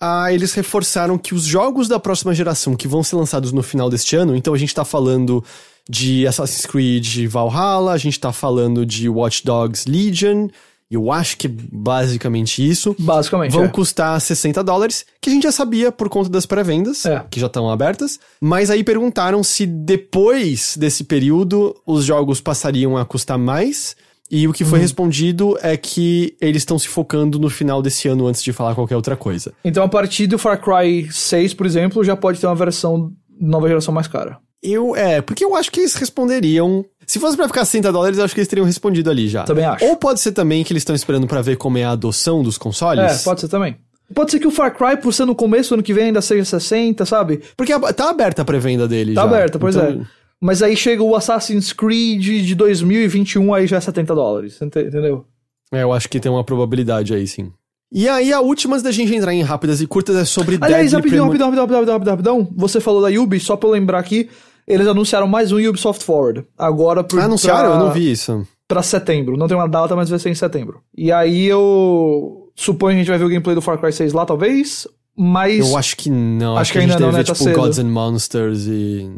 ah, 0.00 0.32
eles 0.32 0.54
reforçaram 0.54 1.18
que 1.18 1.34
os 1.34 1.44
jogos 1.44 1.88
da 1.88 2.00
próxima 2.00 2.34
geração 2.34 2.74
que 2.74 2.88
vão 2.88 3.02
ser 3.02 3.16
lançados 3.16 3.52
no 3.52 3.62
final 3.62 3.90
deste 3.90 4.16
ano, 4.16 4.34
então 4.34 4.54
a 4.54 4.58
gente 4.58 4.74
tá 4.74 4.84
falando 4.84 5.44
de 5.90 6.26
Assassin's 6.26 6.64
Creed 6.64 7.26
Valhalla, 7.26 7.92
a 7.92 7.98
gente 7.98 8.18
tá 8.18 8.32
falando 8.32 8.86
de 8.86 9.10
Watch 9.10 9.44
Dogs 9.44 9.84
Legion, 9.86 10.48
eu 10.90 11.12
acho 11.12 11.36
que 11.36 11.46
é 11.46 11.50
basicamente 11.72 12.66
isso 12.66 12.96
Basicamente. 12.98 13.52
vão 13.52 13.64
é. 13.64 13.68
custar 13.68 14.20
60 14.20 14.62
dólares, 14.64 15.04
que 15.20 15.28
a 15.28 15.32
gente 15.32 15.42
já 15.42 15.52
sabia 15.52 15.92
por 15.92 16.08
conta 16.08 16.28
das 16.30 16.46
pré-vendas, 16.46 17.04
É. 17.04 17.24
que 17.30 17.38
já 17.40 17.46
estão 17.46 17.68
abertas. 17.70 18.18
Mas 18.40 18.70
aí 18.70 18.82
perguntaram 18.82 19.42
se 19.44 19.66
depois 19.66 20.76
desse 20.78 21.04
período 21.04 21.74
os 21.86 22.04
jogos 22.04 22.40
passariam 22.40 22.96
a 22.96 23.04
custar 23.04 23.38
mais. 23.38 23.94
E 24.30 24.46
o 24.46 24.52
que 24.52 24.62
Uhum. 24.62 24.68
foi 24.70 24.78
respondido 24.78 25.56
é 25.62 25.74
que 25.74 26.36
eles 26.38 26.60
estão 26.60 26.78
se 26.78 26.86
focando 26.86 27.38
no 27.38 27.48
final 27.48 27.80
desse 27.80 28.08
ano 28.08 28.26
antes 28.26 28.42
de 28.42 28.52
falar 28.52 28.74
qualquer 28.74 28.94
outra 28.96 29.16
coisa. 29.16 29.54
Então, 29.64 29.82
a 29.82 29.88
partir 29.88 30.26
do 30.26 30.38
Far 30.38 30.60
Cry 30.62 31.08
6, 31.10 31.54
por 31.54 31.64
exemplo, 31.64 32.04
já 32.04 32.14
pode 32.14 32.38
ter 32.38 32.46
uma 32.46 32.54
versão 32.54 33.10
nova 33.40 33.66
geração 33.68 33.92
mais 33.94 34.06
cara. 34.06 34.38
Eu, 34.62 34.94
é, 34.94 35.22
porque 35.22 35.42
eu 35.44 35.54
acho 35.54 35.70
que 35.72 35.80
eles 35.80 35.94
responderiam. 35.94 36.84
Se 37.08 37.18
fosse 37.18 37.36
pra 37.36 37.46
ficar 37.48 37.64
60 37.64 37.90
dólares, 37.90 38.18
eu 38.18 38.24
acho 38.24 38.34
que 38.34 38.40
eles 38.40 38.48
teriam 38.48 38.66
respondido 38.66 39.10
ali 39.10 39.28
já. 39.28 39.42
Também 39.44 39.64
acho. 39.64 39.84
Ou 39.84 39.96
pode 39.96 40.20
ser 40.20 40.32
também 40.32 40.62
que 40.62 40.72
eles 40.72 40.82
estão 40.82 40.94
esperando 40.94 41.26
pra 41.26 41.40
ver 41.40 41.56
como 41.56 41.78
é 41.78 41.84
a 41.84 41.90
adoção 41.92 42.42
dos 42.42 42.58
consoles. 42.58 43.22
É, 43.22 43.24
pode 43.24 43.40
ser 43.40 43.48
também. 43.48 43.76
Pode 44.14 44.30
ser 44.30 44.38
que 44.38 44.46
o 44.46 44.50
Far 44.50 44.76
Cry, 44.76 44.96
por 45.00 45.12
ser 45.12 45.24
no 45.24 45.34
começo 45.34 45.70
do 45.70 45.74
ano 45.74 45.82
que 45.82 45.92
vem, 45.94 46.04
ainda 46.04 46.20
seja 46.20 46.44
60, 46.44 47.04
sabe? 47.06 47.40
Porque 47.56 47.72
tá 47.94 48.10
aberta 48.10 48.42
a 48.42 48.44
pré-venda 48.44 48.86
dele 48.86 49.14
Tá 49.14 49.22
já. 49.22 49.26
aberta, 49.26 49.58
pois 49.58 49.74
Então, 49.74 49.88
é. 49.88 49.98
Mas 50.40 50.62
aí 50.62 50.76
chega 50.76 51.02
o 51.02 51.16
Assassin's 51.16 51.72
Creed 51.72 52.22
de 52.44 52.54
2021, 52.54 53.52
aí 53.54 53.66
já 53.66 53.78
é 53.78 53.80
70 53.80 54.14
dólares, 54.14 54.60
ente- 54.62 54.78
entendeu? 54.78 55.24
É, 55.72 55.82
eu 55.82 55.92
acho 55.92 56.08
que 56.08 56.20
tem 56.20 56.30
uma 56.30 56.44
probabilidade 56.44 57.12
aí, 57.14 57.26
sim. 57.26 57.50
E 57.90 58.06
aí, 58.08 58.32
a 58.34 58.40
última 58.40 58.74
antes 58.74 58.82
da 58.84 58.90
gente 58.92 59.14
entrar 59.14 59.32
em 59.32 59.42
rápidas 59.42 59.80
e 59.80 59.86
curtas 59.86 60.14
é 60.14 60.24
sobre 60.24 60.58
Aliás, 60.60 60.92
rapidão, 60.92 61.24
rapidão, 61.26 61.46
rapidão, 61.50 61.64
rapidão, 61.64 61.92
rapidão, 61.94 62.12
rapidão. 62.14 62.48
Você 62.54 62.80
falou 62.80 63.00
da 63.02 63.08
Ubi, 63.20 63.40
só 63.40 63.56
pra 63.56 63.68
eu 63.68 63.72
lembrar 63.72 63.98
aqui, 63.98 64.28
eles 64.68 64.86
anunciaram 64.86 65.26
mais 65.26 65.50
um 65.50 65.56
Ubisoft 65.68 66.04
Forward. 66.04 66.44
Agora 66.56 67.02
pro, 67.02 67.20
Ah, 67.20 67.24
anunciaram? 67.24 67.70
pra, 67.70 67.78
Eu 67.80 67.84
não 67.86 67.92
vi 67.92 68.10
isso. 68.12 68.46
pra 68.68 68.82
setembro. 68.82 69.36
Não 69.36 69.48
tem 69.48 69.56
uma 69.56 69.68
data, 69.68 69.96
mas 69.96 70.08
vai 70.10 70.18
ser 70.18 70.28
em 70.30 70.34
setembro. 70.34 70.80
E 70.96 71.10
aí 71.10 71.46
eu 71.46 72.50
suponho 72.54 72.92
que 72.94 72.96
a 72.96 72.98
gente 73.02 73.08
vai 73.10 73.18
ver 73.18 73.24
o 73.24 73.28
gameplay 73.28 73.54
do 73.54 73.62
Far 73.62 73.78
Cry 73.78 73.92
6 73.92 74.12
lá, 74.12 74.26
talvez. 74.26 74.86
Mas 75.16 75.68
Eu 75.70 75.76
acho 75.76 75.96
que 75.96 76.10
não. 76.10 76.52
Acho 76.52 76.60
Acho, 76.60 76.72
que 76.72 76.78
que, 76.78 76.78
a 76.78 76.82
gente 76.82 76.92
ainda 76.92 77.00
não, 77.06 77.08
deve 77.12 77.18
né? 77.18 77.22
ver, 77.24 77.26
Tá 77.26 77.32
tipo, 77.32 77.44
cedo. 77.44 77.56
Gods 77.60 77.78
and 77.80 77.88
Monsters 77.90 78.66
e... 78.68 79.10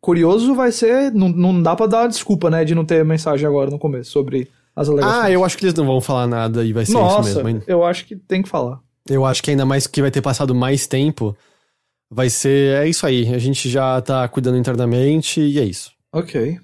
curioso 0.00 0.54
vai 0.54 0.70
ser. 0.70 1.10
Não, 1.12 1.28
não 1.28 1.62
dá 1.62 1.74
pra 1.74 1.86
dar 1.86 2.06
desculpa, 2.06 2.48
né, 2.50 2.64
de 2.64 2.74
não 2.74 2.84
ter 2.84 3.04
mensagem 3.04 3.46
agora 3.48 3.70
no 3.70 3.78
começo 3.78 4.10
sobre 4.12 4.48
as 4.76 4.88
alegações. 4.88 5.24
Ah, 5.24 5.30
eu 5.30 5.44
acho 5.44 5.58
que 5.58 5.64
eles 5.64 5.74
não 5.74 5.86
vão 5.86 6.00
falar 6.00 6.26
nada 6.28 6.64
e 6.64 6.72
vai 6.72 6.86
ser 6.86 6.92
Nossa, 6.92 7.28
isso 7.30 7.42
mesmo. 7.44 7.62
eu 7.66 7.84
acho 7.84 8.04
que 8.06 8.14
tem 8.14 8.42
que 8.42 8.48
falar. 8.48 8.78
Eu 9.08 9.24
acho 9.26 9.42
que 9.42 9.50
ainda 9.50 9.64
mais 9.66 9.86
que 9.88 10.00
vai 10.00 10.10
ter 10.10 10.20
passado 10.22 10.54
mais 10.54 10.86
tempo, 10.86 11.36
vai 12.10 12.28
ser. 12.28 12.82
É 12.82 12.88
isso 12.88 13.06
aí. 13.06 13.32
A 13.32 13.38
gente 13.38 13.70
já 13.70 14.00
tá 14.00 14.26
cuidando 14.28 14.58
internamente 14.58 15.40
e 15.40 15.58
é 15.58 15.64
isso. 15.64 15.92
Ok. 16.12 16.58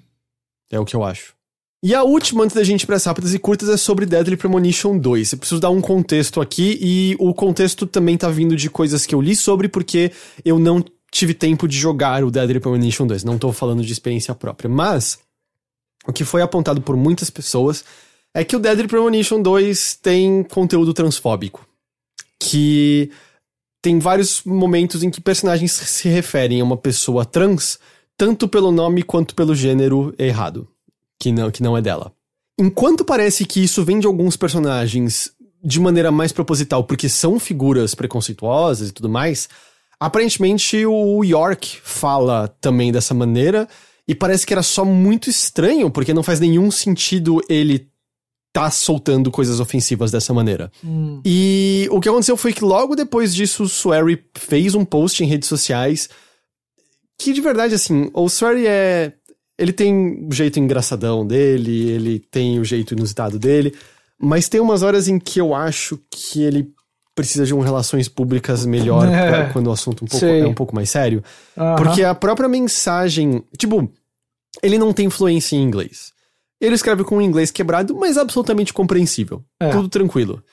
É 0.69 0.79
o 0.79 0.85
que 0.85 0.95
eu 0.95 1.03
acho. 1.03 1.37
E 1.83 1.93
a 1.93 2.03
última, 2.03 2.43
antes 2.43 2.55
da 2.55 2.63
gente 2.63 2.83
ir 2.83 2.87
pras 2.87 3.05
rápidas 3.05 3.33
e 3.33 3.39
curtas, 3.39 3.69
é 3.69 3.77
sobre 3.77 4.05
Deadly 4.05 4.35
Premonition 4.35 4.97
2. 4.97 5.31
Eu 5.31 5.37
preciso 5.37 5.61
dar 5.61 5.69
um 5.69 5.79
contexto 5.79 6.41
aqui, 6.41 6.77
e 6.81 7.15
o 7.19 7.33
contexto 7.35 7.85
também 7.85 8.17
tá 8.17 8.29
vindo 8.29 8.55
de 8.55 8.69
coisas 8.69 9.05
que 9.05 9.13
eu 9.13 9.21
li 9.21 9.35
sobre, 9.35 9.69
porque 9.69 10.11
eu 10.43 10.57
não 10.57 10.83
tive 11.11 11.35
tempo 11.35 11.67
de 11.67 11.77
jogar 11.77 12.23
o 12.23 12.31
Deadly 12.31 12.59
Premonition 12.59 13.05
2. 13.05 13.23
Não 13.23 13.37
tô 13.37 13.53
falando 13.53 13.83
de 13.83 13.93
experiência 13.93 14.33
própria. 14.33 14.67
Mas, 14.67 15.19
o 16.07 16.11
que 16.11 16.25
foi 16.25 16.41
apontado 16.41 16.81
por 16.81 16.97
muitas 16.97 17.29
pessoas 17.29 17.85
é 18.33 18.43
que 18.43 18.55
o 18.55 18.59
Deadly 18.59 18.87
Premonition 18.87 19.41
2 19.41 19.99
tem 20.01 20.43
conteúdo 20.43 20.93
transfóbico. 20.93 21.65
Que 22.39 23.11
tem 23.87 23.99
vários 23.99 24.43
momentos 24.43 25.01
em 25.01 25.09
que 25.09 25.21
personagens 25.21 25.71
se 25.71 26.09
referem 26.09 26.59
a 26.59 26.63
uma 26.65 26.75
pessoa 26.75 27.23
trans, 27.23 27.79
tanto 28.17 28.45
pelo 28.45 28.69
nome 28.69 29.01
quanto 29.01 29.33
pelo 29.33 29.55
gênero 29.55 30.13
errado, 30.19 30.67
que 31.17 31.31
não, 31.31 31.49
que 31.49 31.63
não 31.63 31.77
é 31.77 31.81
dela. 31.81 32.11
Enquanto 32.59 33.05
parece 33.05 33.45
que 33.45 33.63
isso 33.63 33.85
vem 33.85 33.97
de 33.97 34.05
alguns 34.05 34.35
personagens 34.35 35.31
de 35.63 35.79
maneira 35.79 36.11
mais 36.11 36.33
proposital, 36.33 36.83
porque 36.83 37.07
são 37.07 37.39
figuras 37.39 37.95
preconceituosas 37.95 38.89
e 38.89 38.91
tudo 38.91 39.07
mais, 39.07 39.47
aparentemente 39.97 40.85
o 40.85 41.23
York 41.23 41.79
fala 41.81 42.53
também 42.59 42.91
dessa 42.91 43.13
maneira, 43.13 43.69
e 44.05 44.13
parece 44.13 44.45
que 44.45 44.53
era 44.53 44.63
só 44.63 44.83
muito 44.83 45.29
estranho, 45.29 45.89
porque 45.89 46.13
não 46.13 46.23
faz 46.23 46.41
nenhum 46.41 46.69
sentido 46.69 47.41
ele 47.47 47.87
tá 48.57 48.71
soltando 48.71 49.29
coisas 49.29 49.59
ofensivas 49.59 50.09
dessa 50.11 50.33
maneira. 50.33 50.71
E 51.23 51.87
o 51.91 51.99
que 51.99 52.09
aconteceu 52.09 52.35
foi 52.35 52.51
que 52.53 52.63
logo 52.63 52.95
depois 52.95 53.35
disso, 53.35 53.63
o 53.63 53.67
Swery 53.67 54.23
fez 54.35 54.73
um 54.73 54.83
post 54.83 55.23
em 55.23 55.27
redes 55.27 55.47
sociais 55.47 56.09
que 57.19 57.33
de 57.33 57.41
verdade, 57.41 57.73
assim, 57.75 58.09
o 58.13 58.25
Swery 58.27 58.65
é. 58.67 59.13
Ele 59.59 59.73
tem 59.73 60.27
o 60.27 60.31
jeito 60.31 60.59
engraçadão 60.59 61.25
dele, 61.25 61.89
ele 61.89 62.19
tem 62.19 62.59
o 62.59 62.63
jeito 62.63 62.93
inusitado 62.93 63.39
dele, 63.39 63.73
mas 64.19 64.47
tem 64.47 64.59
umas 64.61 64.83
horas 64.83 65.07
em 65.07 65.17
que 65.19 65.41
eu 65.41 65.55
acho 65.55 65.99
que 66.11 66.43
ele 66.43 66.69
precisa 67.15 67.43
de 67.43 67.55
um 67.55 67.59
relações 67.59 68.07
públicas 68.07 68.63
melhor 68.67 69.05
É. 69.11 69.29
pra- 69.29 69.49
quando 69.53 69.65
o 69.67 69.71
assunto 69.71 70.05
um 70.05 70.07
pouco, 70.07 70.25
é 70.25 70.45
um 70.47 70.53
pouco 70.53 70.75
mais 70.75 70.91
sério. 70.91 71.23
Aham. 71.57 71.75
Porque 71.75 72.03
a 72.03 72.13
própria 72.13 72.47
mensagem. 72.47 73.43
Tipo, 73.57 73.91
ele 74.61 74.77
não 74.77 74.93
tem 74.93 75.09
fluência 75.09 75.55
em 75.55 75.63
inglês. 75.63 76.11
Ele 76.59 76.75
escreve 76.75 77.03
com 77.03 77.17
um 77.17 77.21
inglês 77.21 77.51
quebrado, 77.51 77.95
mas 77.95 78.17
absolutamente 78.17 78.73
compreensível. 78.73 79.43
É. 79.59 79.69
Tudo 79.69 79.87
tranquilo. 79.89 80.43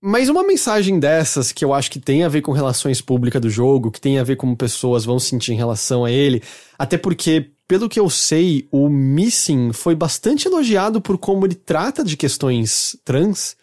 Mas 0.00 0.28
uma 0.28 0.44
mensagem 0.44 1.00
dessas 1.00 1.50
que 1.50 1.64
eu 1.64 1.74
acho 1.74 1.90
que 1.90 1.98
tem 1.98 2.22
a 2.22 2.28
ver 2.28 2.40
com 2.40 2.52
relações 2.52 3.00
públicas 3.00 3.40
do 3.40 3.50
jogo, 3.50 3.90
que 3.90 4.00
tem 4.00 4.18
a 4.18 4.22
ver 4.22 4.36
como 4.36 4.56
pessoas 4.56 5.04
vão 5.04 5.18
se 5.18 5.30
sentir 5.30 5.52
em 5.52 5.56
relação 5.56 6.04
a 6.04 6.10
ele, 6.10 6.40
até 6.78 6.96
porque, 6.96 7.50
pelo 7.66 7.88
que 7.88 7.98
eu 7.98 8.08
sei, 8.08 8.68
o 8.70 8.88
Missing 8.88 9.72
foi 9.72 9.96
bastante 9.96 10.46
elogiado 10.46 11.00
por 11.00 11.18
como 11.18 11.44
ele 11.44 11.56
trata 11.56 12.04
de 12.04 12.16
questões 12.16 12.96
trans. 13.04 13.56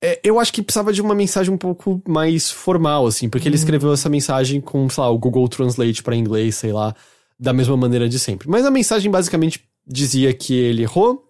É, 0.00 0.20
eu 0.22 0.38
acho 0.38 0.52
que 0.52 0.62
precisava 0.62 0.92
de 0.92 1.00
uma 1.00 1.14
mensagem 1.14 1.52
um 1.52 1.58
pouco 1.58 2.00
mais 2.06 2.50
formal, 2.50 3.06
assim, 3.06 3.28
porque 3.28 3.48
ele 3.48 3.56
escreveu 3.56 3.92
essa 3.92 4.08
mensagem 4.08 4.60
com, 4.60 4.88
sei 4.88 5.02
lá, 5.02 5.10
o 5.10 5.18
Google 5.18 5.48
Translate 5.48 6.04
para 6.04 6.14
inglês, 6.14 6.54
sei 6.54 6.72
lá, 6.72 6.94
da 7.40 7.52
mesma 7.52 7.76
maneira 7.76 8.08
de 8.08 8.18
sempre. 8.18 8.48
Mas 8.48 8.64
a 8.64 8.70
mensagem 8.70 9.10
basicamente 9.10 9.64
dizia 9.86 10.32
que 10.32 10.54
ele 10.54 10.82
errou, 10.82 11.24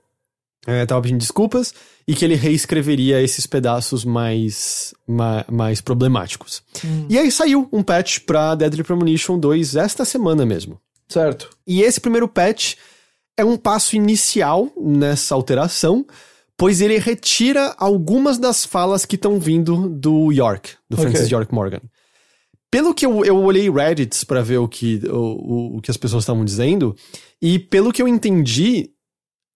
é, 0.66 0.85
tava 0.86 1.02
pedindo 1.02 1.18
desculpas, 1.18 1.74
e 2.06 2.14
que 2.14 2.24
ele 2.24 2.35
reescreveria 2.35 3.20
esses 3.22 3.47
pedaços 3.47 4.05
mais, 4.05 4.94
ma- 5.06 5.44
mais 5.51 5.81
problemáticos. 5.81 6.62
E 7.09 7.18
aí 7.18 7.31
saiu 7.31 7.68
um 7.72 7.82
patch 7.82 8.20
pra 8.20 8.55
Deadly 8.55 8.82
Premonition 8.85 9.39
2 9.39 9.76
esta 9.76 10.05
semana 10.05 10.44
mesmo. 10.44 10.78
Certo. 11.09 11.51
E 11.66 11.82
esse 11.82 12.01
primeiro 12.01 12.26
patch 12.28 12.74
é 13.36 13.44
um 13.44 13.56
passo 13.56 13.97
inicial 13.97 14.70
nessa 14.76 15.35
alteração, 15.35 16.06
pois 16.56 16.81
ele 16.81 16.98
retira 16.98 17.74
algumas 17.78 18.39
das 18.39 18.64
falas 18.64 19.05
que 19.05 19.16
estão 19.16 19.39
vindo 19.40 19.89
do 19.89 20.31
York, 20.32 20.70
do 20.89 20.94
Ok. 20.97 21.06
Francis 21.10 21.31
York 21.31 21.52
Morgan. 21.55 21.81
Pelo 22.74 22.94
que 22.94 23.06
eu, 23.06 23.24
eu 23.24 23.36
olhei 23.42 23.70
Reddits 23.70 24.24
pra 24.24 24.42
ver 24.42 24.59
o 24.59 24.66
que, 24.68 25.01
o, 25.09 25.16
o- 25.16 25.76
o 25.76 25.80
que 25.80 25.90
as 25.90 25.96
pessoas 25.96 26.22
estavam 26.24 26.44
dizendo, 26.44 26.94
e 27.40 27.59
pelo 27.59 27.92
que 27.92 28.02
eu 28.02 28.09
entendi, 28.09 28.90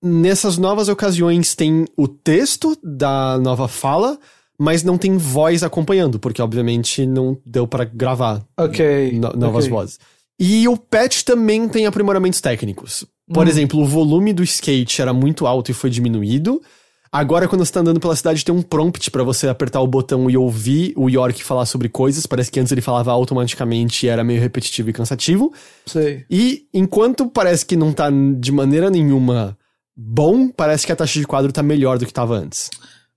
nessas 0.03 0.57
novas 0.59 0.89
ocasiões 0.89 1.55
tem 1.55 1.85
o 1.97 2.07
texto 2.07 2.77
da 2.82 3.36
nova 3.39 3.66
fala, 3.66 4.19
mas 4.59 4.82
não 4.82 4.97
tem 4.97 5.16
voz 5.16 5.62
acompanhando, 5.62 6.19
porque 6.19 6.40
obviamente 6.43 7.05
não 7.07 7.36
deu 7.45 7.66
pra 7.66 7.85
gravar 7.85 8.45
Ok. 8.57 9.12
no- 9.12 9.32
novas 9.32 9.65
ok. 9.65 9.70
vozes. 9.70 9.99
E 10.40 10.69
o 10.69 10.77
patch 10.77 11.23
também 11.24 11.69
tem 11.69 11.86
aprimoramentos 11.86 12.40
técnicos. 12.40 13.05
Por 13.32 13.47
Hum. 13.47 13.51
exemplo, 13.51 13.81
o 13.81 13.85
volume 13.85 14.32
do 14.32 14.43
skate 14.45 15.03
era 15.03 15.12
muito 15.12 15.47
alto 15.47 15.70
e 15.70 15.74
foi 15.74 15.90
diminuído. 15.90 16.62
Agora, 17.10 17.48
quando 17.48 17.64
você 17.64 17.72
tá 17.72 17.80
andando 17.80 18.01
pela 18.01 18.14
cidade, 18.14 18.44
tem 18.44 18.55
um 18.55 18.60
prompt 18.62 19.10
pra 19.10 19.22
você 19.22 19.48
apertar 19.48 19.80
o 19.80 19.86
botão 19.86 20.28
e 20.28 20.36
ouvir 20.36 20.93
o 20.97 21.09
York 21.09 21.43
falar 21.43 21.64
sobre 21.66 21.89
coisas. 21.89 22.26
Parece 22.26 22.51
que 22.51 22.60
antes 22.60 22.70
ele 22.70 22.80
falava 22.82 23.10
automaticamente 23.12 24.05
e 24.05 24.09
era 24.09 24.22
meio 24.22 24.40
repetitivo 24.40 24.90
e 24.90 24.93
cansativo. 24.93 25.52
Sei. 25.86 26.24
E 26.30 26.66
enquanto 26.72 27.26
parece 27.28 27.64
que 27.64 27.76
não 27.76 27.93
tá 27.93 28.09
de 28.39 28.52
maneira 28.52 28.90
nenhuma 28.90 29.56
bom, 29.97 30.48
parece 30.48 30.85
que 30.86 30.93
a 30.93 30.97
taxa 30.97 31.18
de 31.18 31.26
quadro 31.26 31.51
tá 31.51 31.62
melhor 31.62 31.98
do 31.98 32.05
que 32.06 32.12
tava 32.12 32.35
antes. 32.36 32.68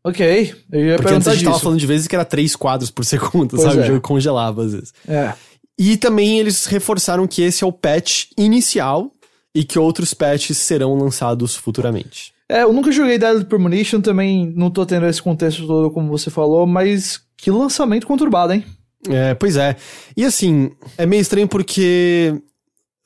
Ok. 0.04 0.56
Eu 0.72 0.86
ia 0.86 0.96
Porque 0.96 1.14
antes 1.14 1.28
a 1.28 1.34
gente 1.34 1.44
tava 1.44 1.56
disso. 1.56 1.64
falando 1.64 1.80
de 1.80 1.86
vezes 1.86 2.08
que 2.08 2.16
era 2.16 2.26
três 2.26 2.56
quadros 2.56 2.90
por 2.90 3.04
segundo, 3.06 3.50
Pois 3.56 3.62
sabe? 3.62 3.80
é. 3.80 3.84
O 3.84 3.88
jogo 3.88 4.02
congelava 4.02 4.64
às 4.64 4.72
vezes. 4.74 4.94
É. 5.08 5.34
E 5.78 5.98
também 5.98 6.40
eles 6.40 6.66
reforçaram 6.66 7.28
que 7.28 7.42
esse 7.42 7.64
é 7.64 7.68
o 7.68 7.72
patch 7.72 8.26
inicial 8.38 9.12
e 9.54 9.64
que 9.64 9.78
outros 9.78 10.14
patches 10.14 10.58
serão 10.58 10.96
lançados 10.98 11.56
futuramente. 11.56 12.34
É, 12.52 12.64
eu 12.64 12.74
nunca 12.74 12.92
joguei 12.92 13.18
Deadly 13.18 13.46
Premonition, 13.46 14.02
também 14.02 14.52
não 14.58 14.70
tô 14.70 14.86
tendo 14.86 15.06
esse 15.06 15.22
contexto 15.22 15.66
todo 15.66 15.90
como 15.90 16.10
você 16.10 16.30
falou, 16.30 16.68
mas 16.68 17.22
que 17.38 17.50
lançamento 17.50 18.06
conturbado, 18.06 18.52
hein? 18.52 18.66
É, 19.10 19.34
pois 19.34 19.56
é. 19.56 19.78
E 20.18 20.26
assim, 20.26 20.70
é 20.98 21.06
meio 21.06 21.22
estranho 21.22 21.48
porque 21.48 22.36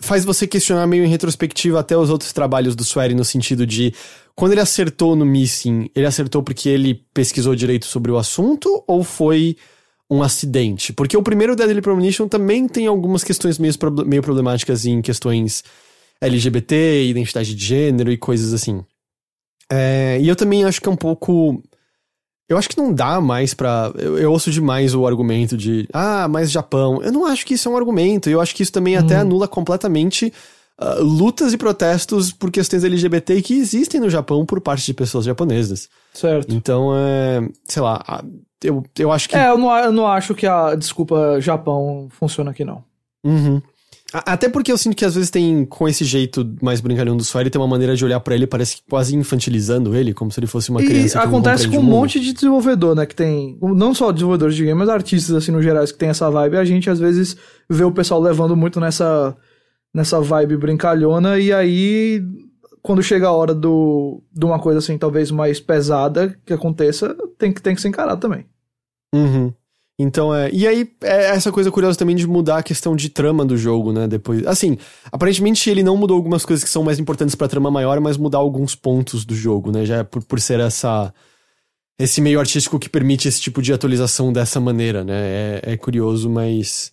faz 0.02 0.26
você 0.26 0.48
questionar 0.48 0.88
meio 0.88 1.06
em 1.06 1.10
retrospectiva 1.10 1.80
até 1.80 1.96
os 1.96 2.10
outros 2.10 2.34
trabalhos 2.34 2.76
do 2.76 2.82
Swery 2.82 3.14
no 3.14 3.24
sentido 3.24 3.68
de 3.68 3.94
quando 4.36 4.54
ele 4.54 4.62
acertou 4.62 5.16
no 5.16 5.28
Missing, 5.28 5.92
ele 5.96 6.08
acertou 6.08 6.42
porque 6.42 6.68
ele 6.68 7.06
pesquisou 7.14 7.54
direito 7.54 7.86
sobre 7.86 8.12
o 8.12 8.18
assunto 8.18 8.84
ou 8.88 9.04
foi 9.04 9.58
um 10.10 10.24
acidente? 10.24 10.92
Porque 10.92 11.16
o 11.16 11.22
primeiro 11.22 11.56
Deadly 11.56 11.84
Premonition 11.84 12.28
também 12.28 12.68
tem 12.68 12.88
algumas 12.88 13.24
questões 13.24 13.60
meio, 13.60 13.76
meio 14.08 14.24
problemáticas 14.24 14.88
em 14.88 15.04
questões 15.04 15.64
LGBT, 16.20 17.04
identidade 17.04 17.54
de 17.54 17.64
gênero 17.64 18.12
e 18.12 18.18
coisas 18.18 18.52
assim. 18.52 18.84
É, 19.72 20.20
e 20.22 20.28
eu 20.28 20.36
também 20.36 20.64
acho 20.64 20.82
que 20.82 20.88
é 20.88 20.92
um 20.92 20.96
pouco. 20.96 21.62
Eu 22.48 22.58
acho 22.58 22.70
que 22.70 22.78
não 22.78 22.94
dá 22.94 23.20
mais 23.20 23.54
pra. 23.54 23.92
Eu, 23.96 24.18
eu 24.18 24.32
ouço 24.32 24.52
demais 24.52 24.94
o 24.94 25.08
argumento 25.08 25.58
de. 25.58 25.88
Ah, 25.92 26.28
mas 26.28 26.52
Japão. 26.52 27.02
Eu 27.02 27.12
não 27.12 27.26
acho 27.26 27.46
que 27.46 27.56
isso 27.56 27.68
é 27.68 27.72
um 27.72 27.78
argumento. 27.78 28.30
Eu 28.30 28.40
acho 28.40 28.54
que 28.56 28.64
isso 28.64 28.72
também 28.72 28.96
até 28.96 29.16
anula 29.18 29.48
completamente 29.48 30.32
uh, 30.80 31.02
lutas 31.02 31.54
e 31.54 31.58
protestos 31.58 32.32
por 32.32 32.52
questões 32.52 32.84
LGBT 32.84 33.42
que 33.42 33.56
existem 33.56 34.00
no 34.00 34.10
Japão 34.10 34.46
por 34.46 34.62
parte 34.62 34.86
de 34.86 34.94
pessoas 34.94 35.26
japonesas. 35.26 35.90
Certo. 36.14 36.54
Então, 36.54 36.92
é, 36.96 37.50
sei 37.64 37.82
lá, 37.82 38.24
eu, 38.64 38.84
eu 38.98 39.12
acho 39.12 39.30
que. 39.30 39.36
É, 39.36 39.50
eu 39.50 39.58
não, 39.58 39.76
eu 39.78 39.92
não 39.92 40.08
acho 40.08 40.36
que 40.36 40.46
a 40.46 40.76
desculpa 40.76 41.40
Japão 41.42 42.08
funciona 42.12 42.52
aqui, 42.52 42.64
não. 42.64 42.84
Uhum. 43.24 43.62
Até 44.26 44.48
porque 44.48 44.72
eu 44.72 44.78
sinto 44.78 44.96
que 44.96 45.04
às 45.04 45.16
vezes 45.16 45.30
tem, 45.30 45.66
com 45.66 45.90
esse 45.90 46.06
jeito 46.06 46.56
mais 46.62 46.80
brincalhão 46.80 47.18
do 47.18 47.24
Swery, 47.24 47.50
tem 47.50 47.60
uma 47.60 47.68
maneira 47.68 47.96
de 47.96 48.06
olhar 48.06 48.20
para 48.22 48.34
ele, 48.34 48.48
parece 48.48 48.78
que 48.78 48.84
quase 48.90 49.14
infantilizando 49.14 49.94
ele, 49.94 50.14
como 50.14 50.32
se 50.32 50.40
ele 50.40 50.48
fosse 50.48 50.70
uma 50.70 50.80
criança. 50.80 51.18
E 51.18 51.22
acontece 51.22 51.68
com 51.68 51.80
um 51.80 51.84
monte 51.84 52.20
de 52.20 52.32
desenvolvedor, 52.32 52.96
né? 52.96 53.06
Que 53.06 53.16
tem. 53.16 53.58
Não 53.62 53.94
só 53.94 54.14
desenvolvedores 54.14 54.56
de 54.56 54.64
game, 54.64 54.78
mas 54.78 54.88
artistas, 54.88 55.36
assim, 55.36 55.52
no 55.52 55.62
geral, 55.62 55.84
que 55.86 55.94
tem 55.94 56.10
essa 56.10 56.30
vibe. 56.30 56.56
A 56.56 56.64
gente, 56.64 56.90
às 56.90 57.00
vezes, 57.00 57.36
vê 57.70 57.84
o 57.84 57.92
pessoal 57.92 58.22
levando 58.22 58.56
muito 58.56 58.80
nessa, 58.80 59.36
nessa 59.94 60.22
vibe 60.22 60.58
brincalhona, 60.58 61.38
e 61.38 61.52
aí. 61.52 62.22
Quando 62.82 63.02
chega 63.02 63.28
a 63.28 63.32
hora 63.32 63.56
do, 63.56 64.22
de 64.32 64.46
uma 64.46 64.60
coisa 64.60 64.78
assim, 64.78 64.96
talvez 64.96 65.32
mais 65.32 65.60
pesada 65.60 66.38
que 66.46 66.54
aconteça, 66.54 67.16
tem 67.36 67.52
que, 67.52 67.60
tem 67.60 67.74
que 67.74 67.82
ser 67.82 67.88
encarado 67.88 68.22
também. 68.22 68.46
Uhum. 69.12 69.52
Então 69.98 70.36
é. 70.36 70.50
E 70.52 70.68
aí, 70.68 70.90
é 71.02 71.28
essa 71.28 71.52
coisa 71.52 71.72
curiosa 71.72 71.98
também 71.98 72.16
de 72.16 72.28
mudar 72.28 72.58
a 72.58 72.64
questão 72.64 72.96
de 72.96 73.10
trama 73.10 73.46
do 73.46 73.58
jogo, 73.58 73.94
né? 73.94 74.08
Depois. 74.08 74.46
Assim, 74.46 74.78
aparentemente 75.12 75.70
ele 75.70 75.84
não 75.84 75.96
mudou 75.96 76.18
algumas 76.18 76.44
coisas 76.46 76.64
que 76.64 76.70
são 76.70 76.84
mais 76.84 77.00
importantes 77.00 77.36
pra 77.36 77.48
trama 77.48 77.72
maior, 77.72 78.00
mas 78.02 78.18
mudar 78.18 78.40
alguns 78.40 78.76
pontos 78.76 79.24
do 79.24 79.34
jogo, 79.34 79.72
né? 79.72 79.86
Já 79.86 79.98
é 79.98 80.04
por, 80.04 80.22
por 80.24 80.40
ser 80.40 80.60
essa. 80.60 81.14
Esse 81.98 82.20
meio 82.20 82.42
artístico 82.42 82.78
que 82.78 82.90
permite 82.90 83.26
esse 83.26 83.40
tipo 83.40 83.62
de 83.62 83.72
atualização 83.72 84.34
dessa 84.34 84.60
maneira, 84.60 85.06
né? 85.06 85.14
É, 85.16 85.62
é 85.64 85.78
curioso, 85.78 86.30
mas. 86.30 86.92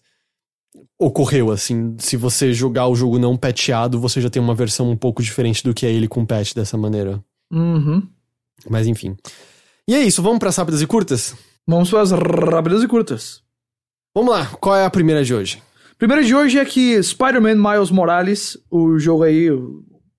Ocorreu, 0.97 1.51
assim. 1.51 1.97
Se 1.99 2.17
você 2.17 2.53
jogar 2.53 2.87
o 2.87 2.95
jogo 2.95 3.19
não 3.19 3.37
patchado, 3.37 3.99
você 3.99 4.21
já 4.21 4.31
tem 4.31 4.41
uma 4.41 4.55
versão 4.55 4.89
um 4.89 4.97
pouco 4.97 5.21
diferente 5.21 5.65
do 5.65 5.75
que 5.75 5.85
é 5.85 5.91
ele 5.91 6.07
com 6.07 6.25
patch 6.25 6.55
dessa 6.55 6.79
maneira. 6.79 7.21
Uhum. 7.53 8.07
Mas 8.71 8.87
enfim. 8.87 9.17
E 9.89 9.95
é 9.97 10.01
isso, 10.05 10.23
vamos 10.23 10.39
para 10.39 10.51
rápidas 10.51 10.81
e 10.81 10.87
curtas? 10.87 11.35
Vamos 11.67 11.91
para 11.91 12.01
as 12.01 12.11
rápidas 12.11 12.83
e 12.83 12.89
curtas. 12.89 13.43
Vamos 14.15 14.33
lá, 14.33 14.47
qual 14.61 14.77
é 14.77 14.85
a 14.85 14.91
primeira 14.91 15.25
de 15.25 15.33
hoje? 15.35 15.63
Primeira 15.97 16.25
de 16.25 16.35
hoje 16.35 16.59
é 16.59 16.65
que 16.65 17.01
Spider-Man 17.01 17.55
Miles 17.55 17.91
Morales, 17.91 18.59
o 18.69 18.99
jogo 18.99 19.23
aí, 19.23 19.49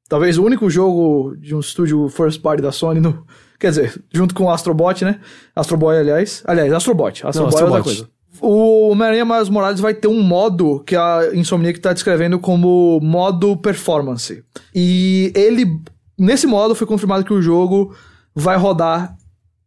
talvez 0.07 0.37
o 0.37 0.43
único 0.45 0.69
jogo 0.69 1.35
de 1.35 1.53
um 1.53 1.59
estúdio 1.59 2.07
first 2.07 2.41
party 2.41 2.61
da 2.61 2.71
Sony, 2.71 3.01
no, 3.01 3.25
quer 3.59 3.69
dizer, 3.69 4.03
junto 4.11 4.33
com 4.33 4.45
o 4.45 4.49
Astrobot, 4.49 5.03
né? 5.03 5.19
Astroboy, 5.53 5.97
aliás. 5.97 6.41
Aliás, 6.47 6.71
Astrobot. 6.71 7.27
Astrobot. 7.27 7.59
é 7.59 7.65
outra 7.65 7.83
coisa. 7.83 8.09
O 8.39 8.89
Homem-Aranha 8.89 9.25
Miles 9.25 9.49
Morales 9.49 9.79
vai 9.79 9.93
ter 9.93 10.07
um 10.07 10.23
modo 10.23 10.79
que 10.85 10.95
a 10.95 11.29
Insomniac 11.33 11.77
está 11.77 11.93
descrevendo 11.93 12.39
como 12.39 12.99
modo 13.01 13.55
performance. 13.57 14.43
E 14.73 15.31
ele, 15.35 15.79
nesse 16.17 16.47
modo, 16.47 16.73
foi 16.73 16.87
confirmado 16.87 17.25
que 17.25 17.33
o 17.33 17.41
jogo 17.41 17.93
vai 18.33 18.57
rodar 18.57 19.15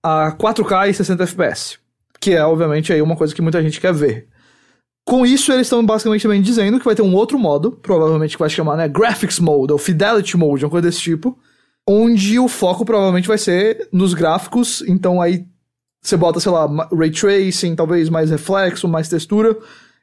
a 0.07 0.31
4K 0.31 0.91
e 0.91 0.95
60 0.95 1.25
FPS. 1.25 1.79
Que 2.21 2.35
é, 2.35 2.45
obviamente, 2.45 2.93
aí 2.93 3.03
uma 3.03 3.17
coisa 3.17 3.35
que 3.35 3.43
muita 3.43 3.61
gente 3.61 3.81
quer 3.81 3.93
ver. 3.93 4.29
Com 5.05 5.27
isso, 5.27 5.53
eles 5.53 5.67
estão 5.67 5.85
basicamente 5.85 6.23
também 6.23 6.41
dizendo 6.41 6.79
que 6.79 6.85
vai 6.85 6.95
ter 6.95 7.03
um 7.03 7.15
outro 7.15 7.39
modo, 7.39 7.73
provavelmente 7.73 8.37
que 8.37 8.39
vai 8.39 8.49
se 8.49 8.57
chamar, 8.57 8.77
né, 8.77 8.89
Graphics 8.89 9.41
Mode 9.41 9.73
ou 9.73 9.79
Fidelity 9.79 10.37
Mode, 10.37 10.65
uma 10.65 10.71
coisa 10.71 10.89
desse 10.89 11.01
tipo, 11.01 11.39
onde 11.89 12.39
o 12.39 12.49
foco 12.49 12.85
provavelmente 12.85 13.29
vai 13.29 13.39
ser 13.39 13.89
nos 13.93 14.15
gráficos, 14.15 14.83
então 14.89 15.21
aí 15.21 15.45
você 16.03 16.17
bota, 16.17 16.41
sei 16.41 16.53
lá, 16.53 16.67
Ray 16.93 17.11
Tracing, 17.11 17.75
talvez 17.75 18.09
mais 18.09 18.31
reflexo, 18.31 18.89
mais 18.89 19.09
textura, 19.09 19.57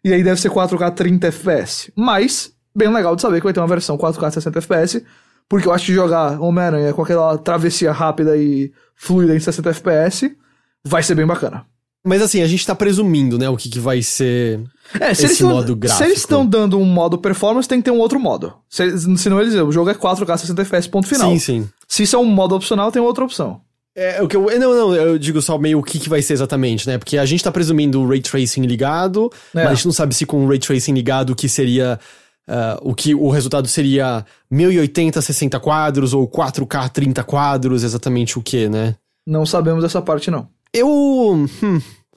e 0.03 0.13
aí 0.13 0.23
deve 0.23 0.39
ser 0.39 0.49
4K 0.49 0.93
30 0.93 1.27
FPS. 1.27 1.91
Mas, 1.95 2.53
bem 2.75 2.89
legal 2.89 3.15
de 3.15 3.21
saber 3.21 3.37
que 3.37 3.45
vai 3.45 3.53
ter 3.53 3.61
uma 3.61 3.67
versão 3.67 3.97
4K 3.97 4.31
60 4.31 4.59
FPS, 4.59 5.05
porque 5.53 5.67
eu 5.67 5.71
acho 5.71 5.85
que 5.85 5.93
jogar 5.93 6.41
Homem-Aranha 6.41 6.93
com 6.93 7.03
aquela 7.03 7.37
travessia 7.37 7.91
rápida 7.91 8.35
e 8.35 8.71
fluida 8.95 9.35
em 9.35 9.39
60 9.39 9.69
FPS 9.69 10.35
vai 10.83 11.03
ser 11.03 11.13
bem 11.13 11.27
bacana. 11.27 11.63
Mas 12.03 12.23
assim, 12.23 12.41
a 12.41 12.47
gente 12.47 12.65
tá 12.65 12.73
presumindo, 12.73 13.37
né, 13.37 13.47
o 13.47 13.55
que, 13.55 13.69
que 13.69 13.79
vai 13.79 14.01
ser 14.01 14.61
é, 14.99 15.13
se 15.13 15.25
esse 15.25 15.43
eles 15.43 15.53
modo 15.53 15.75
gráfico. 15.75 16.03
Se 16.03 16.09
eles 16.09 16.21
estão 16.21 16.43
dando 16.43 16.79
um 16.79 16.85
modo 16.85 17.19
performance, 17.19 17.69
tem 17.69 17.77
que 17.77 17.85
ter 17.85 17.91
um 17.91 17.99
outro 17.99 18.19
modo. 18.19 18.51
Se, 18.67 18.97
senão 19.15 19.39
eles 19.39 19.53
o 19.53 19.71
jogo 19.71 19.91
é 19.91 19.93
4K 19.93 20.37
60 20.37 20.59
FPS, 20.63 20.89
ponto 20.89 21.07
final. 21.07 21.29
Sim, 21.29 21.37
sim. 21.37 21.69
Se 21.87 22.01
isso 22.01 22.15
é 22.15 22.19
um 22.19 22.25
modo 22.25 22.55
opcional, 22.55 22.91
tem 22.91 22.99
outra 22.99 23.23
opção. 23.23 23.61
É, 23.95 24.23
o 24.23 24.27
que 24.27 24.35
eu, 24.35 24.47
não, 24.59 24.73
não, 24.73 24.95
eu 24.95 25.19
digo 25.19 25.39
só 25.39 25.55
meio 25.59 25.77
o 25.77 25.83
que, 25.83 25.99
que 25.99 26.09
vai 26.09 26.23
ser 26.23 26.33
exatamente, 26.33 26.87
né? 26.87 26.97
Porque 26.97 27.15
a 27.15 27.25
gente 27.25 27.43
tá 27.43 27.51
presumindo 27.51 28.01
o 28.01 28.09
Ray 28.09 28.21
Tracing 28.21 28.63
ligado, 28.63 29.31
é. 29.53 29.63
mas 29.63 29.67
a 29.67 29.73
gente 29.75 29.85
não 29.85 29.93
sabe 29.93 30.15
se 30.15 30.25
com 30.25 30.43
o 30.43 30.49
Ray 30.49 30.57
Tracing 30.57 30.93
ligado 30.93 31.29
o 31.29 31.35
que 31.35 31.47
seria 31.47 31.99
Uh, 32.47 32.89
o 32.89 32.93
que 32.93 33.15
o 33.15 33.29
resultado 33.29 33.67
seria 33.69 34.25
1080 34.51 35.21
60 35.21 35.59
quadros 35.61 36.13
ou 36.13 36.27
4K 36.27 36.89
30 36.89 37.23
quadros, 37.23 37.83
exatamente 37.83 38.37
o 38.37 38.41
que, 38.41 38.67
né? 38.67 38.95
Não 39.25 39.45
sabemos 39.45 39.83
essa 39.83 40.01
parte, 40.01 40.29
não. 40.29 40.47
Eu. 40.73 40.87
Hum, 40.89 41.47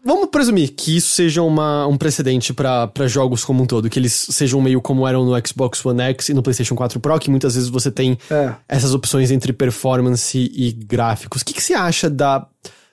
vamos 0.04 0.28
presumir 0.30 0.72
que 0.74 0.96
isso 0.96 1.10
seja 1.10 1.42
uma, 1.42 1.86
um 1.86 1.96
precedente 1.96 2.52
para 2.52 3.06
jogos 3.06 3.44
como 3.44 3.62
um 3.62 3.66
todo, 3.66 3.88
que 3.88 3.98
eles 3.98 4.12
sejam 4.12 4.60
meio 4.60 4.80
como 4.80 5.06
eram 5.06 5.24
no 5.24 5.46
Xbox 5.46 5.84
One 5.84 6.00
X 6.02 6.28
e 6.28 6.34
no 6.34 6.42
PlayStation 6.42 6.74
4 6.74 6.98
Pro, 6.98 7.18
que 7.18 7.30
muitas 7.30 7.54
vezes 7.54 7.68
você 7.68 7.90
tem 7.90 8.18
é. 8.30 8.54
essas 8.68 8.94
opções 8.94 9.30
entre 9.30 9.52
performance 9.52 10.38
e 10.38 10.72
gráficos. 10.72 11.42
O 11.42 11.44
que, 11.44 11.54
que 11.54 11.62
você 11.62 11.74
acha 11.74 12.10
da, 12.10 12.46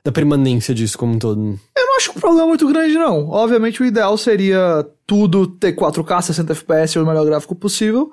da 0.03 0.11
permanência 0.11 0.73
disso 0.73 0.97
como 0.97 1.13
um 1.13 1.19
todo? 1.19 1.59
Eu 1.75 1.85
não 1.85 1.97
acho 1.97 2.11
um 2.11 2.19
problema 2.19 2.47
muito 2.47 2.67
grande, 2.67 2.95
não. 2.95 3.29
Obviamente, 3.29 3.81
o 3.81 3.85
ideal 3.85 4.17
seria 4.17 4.85
tudo 5.07 5.47
ter 5.47 5.75
4K, 5.75 6.21
60 6.21 6.51
FPS 6.51 6.99
o 6.99 7.05
melhor 7.05 7.25
gráfico 7.25 7.55
possível. 7.55 8.11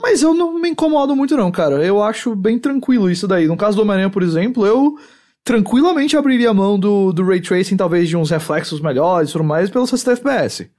Mas 0.00 0.22
eu 0.22 0.34
não 0.34 0.58
me 0.60 0.68
incomodo 0.68 1.16
muito, 1.16 1.36
não, 1.36 1.50
cara. 1.50 1.84
Eu 1.84 2.02
acho 2.02 2.36
bem 2.36 2.58
tranquilo 2.58 3.10
isso 3.10 3.26
daí. 3.26 3.46
No 3.46 3.56
caso 3.56 3.76
do 3.76 3.82
Homem-Aranha, 3.82 4.10
por 4.10 4.22
exemplo, 4.22 4.66
eu 4.66 4.96
tranquilamente 5.42 6.16
abriria 6.16 6.50
a 6.50 6.54
mão 6.54 6.78
do, 6.78 7.12
do 7.12 7.24
Ray 7.24 7.40
Tracing, 7.40 7.76
talvez 7.76 8.08
de 8.08 8.16
uns 8.16 8.30
reflexos 8.30 8.80
melhores 8.80 9.30
e 9.30 9.32
tudo 9.32 9.44
mais, 9.44 9.70
pelo 9.70 9.86
60 9.86 10.12
FPS. 10.12 10.70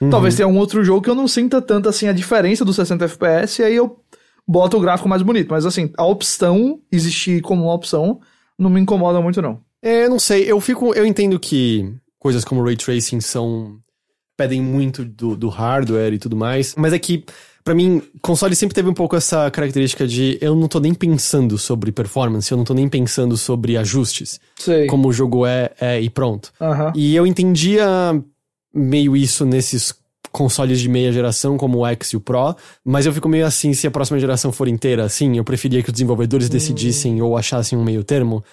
Uhum. 0.00 0.10
Talvez 0.10 0.36
tenha 0.36 0.48
um 0.48 0.58
outro 0.58 0.84
jogo 0.84 1.00
que 1.00 1.08
eu 1.08 1.14
não 1.14 1.26
sinta 1.26 1.62
tanto 1.62 1.88
assim 1.88 2.06
a 2.06 2.12
diferença 2.12 2.64
do 2.64 2.72
60 2.72 3.04
FPS, 3.04 3.62
e 3.62 3.64
aí 3.64 3.76
eu 3.76 3.98
boto 4.46 4.76
o 4.76 4.80
gráfico 4.80 5.08
mais 5.08 5.22
bonito. 5.22 5.48
Mas 5.50 5.64
assim, 5.64 5.90
a 5.96 6.04
opção, 6.04 6.80
existir 6.92 7.40
como 7.40 7.64
uma 7.64 7.74
opção, 7.74 8.20
não 8.58 8.68
me 8.68 8.80
incomoda 8.80 9.20
muito, 9.20 9.40
não. 9.40 9.60
É, 9.82 10.08
não 10.08 10.18
sei, 10.18 10.50
eu 10.50 10.60
fico. 10.60 10.94
Eu 10.94 11.06
entendo 11.06 11.38
que 11.38 11.94
coisas 12.18 12.44
como 12.44 12.62
Ray 12.62 12.76
Tracing 12.76 13.20
são. 13.20 13.78
pedem 14.36 14.60
muito 14.60 15.04
do, 15.04 15.36
do 15.36 15.48
hardware 15.48 16.12
e 16.12 16.18
tudo 16.18 16.36
mais, 16.36 16.74
mas 16.76 16.92
é 16.92 16.98
que. 16.98 17.24
Pra 17.62 17.74
mim, 17.74 18.00
console 18.22 18.54
sempre 18.54 18.76
teve 18.76 18.88
um 18.88 18.94
pouco 18.94 19.16
essa 19.16 19.50
característica 19.50 20.06
de 20.06 20.38
eu 20.40 20.54
não 20.54 20.68
tô 20.68 20.78
nem 20.78 20.94
pensando 20.94 21.58
sobre 21.58 21.90
performance, 21.90 22.50
eu 22.52 22.56
não 22.56 22.62
tô 22.62 22.72
nem 22.72 22.88
pensando 22.88 23.36
sobre 23.36 23.76
ajustes. 23.76 24.38
Sei. 24.56 24.86
Como 24.86 25.08
o 25.08 25.12
jogo 25.12 25.44
é, 25.44 25.72
é 25.80 26.00
e 26.00 26.08
pronto. 26.08 26.52
Uhum. 26.60 26.92
E 26.94 27.16
eu 27.16 27.26
entendia 27.26 27.84
meio 28.72 29.16
isso 29.16 29.44
nesses 29.44 29.92
consoles 30.30 30.80
de 30.80 30.88
meia 30.88 31.10
geração, 31.10 31.56
como 31.56 31.78
o 31.78 31.86
X 31.86 32.10
e 32.10 32.16
o 32.16 32.20
Pro, 32.20 32.54
mas 32.84 33.06
eu 33.06 33.12
fico 33.12 33.28
meio 33.28 33.46
assim, 33.46 33.72
se 33.72 33.86
a 33.86 33.90
próxima 33.90 34.18
geração 34.18 34.52
for 34.52 34.68
inteira 34.68 35.02
assim, 35.02 35.38
eu 35.38 35.42
preferia 35.42 35.82
que 35.82 35.88
os 35.88 35.92
desenvolvedores 35.92 36.48
hum. 36.48 36.52
decidissem 36.52 37.22
ou 37.22 37.36
achassem 37.36 37.78
um 37.78 37.82
meio 37.82 38.04
termo. 38.04 38.44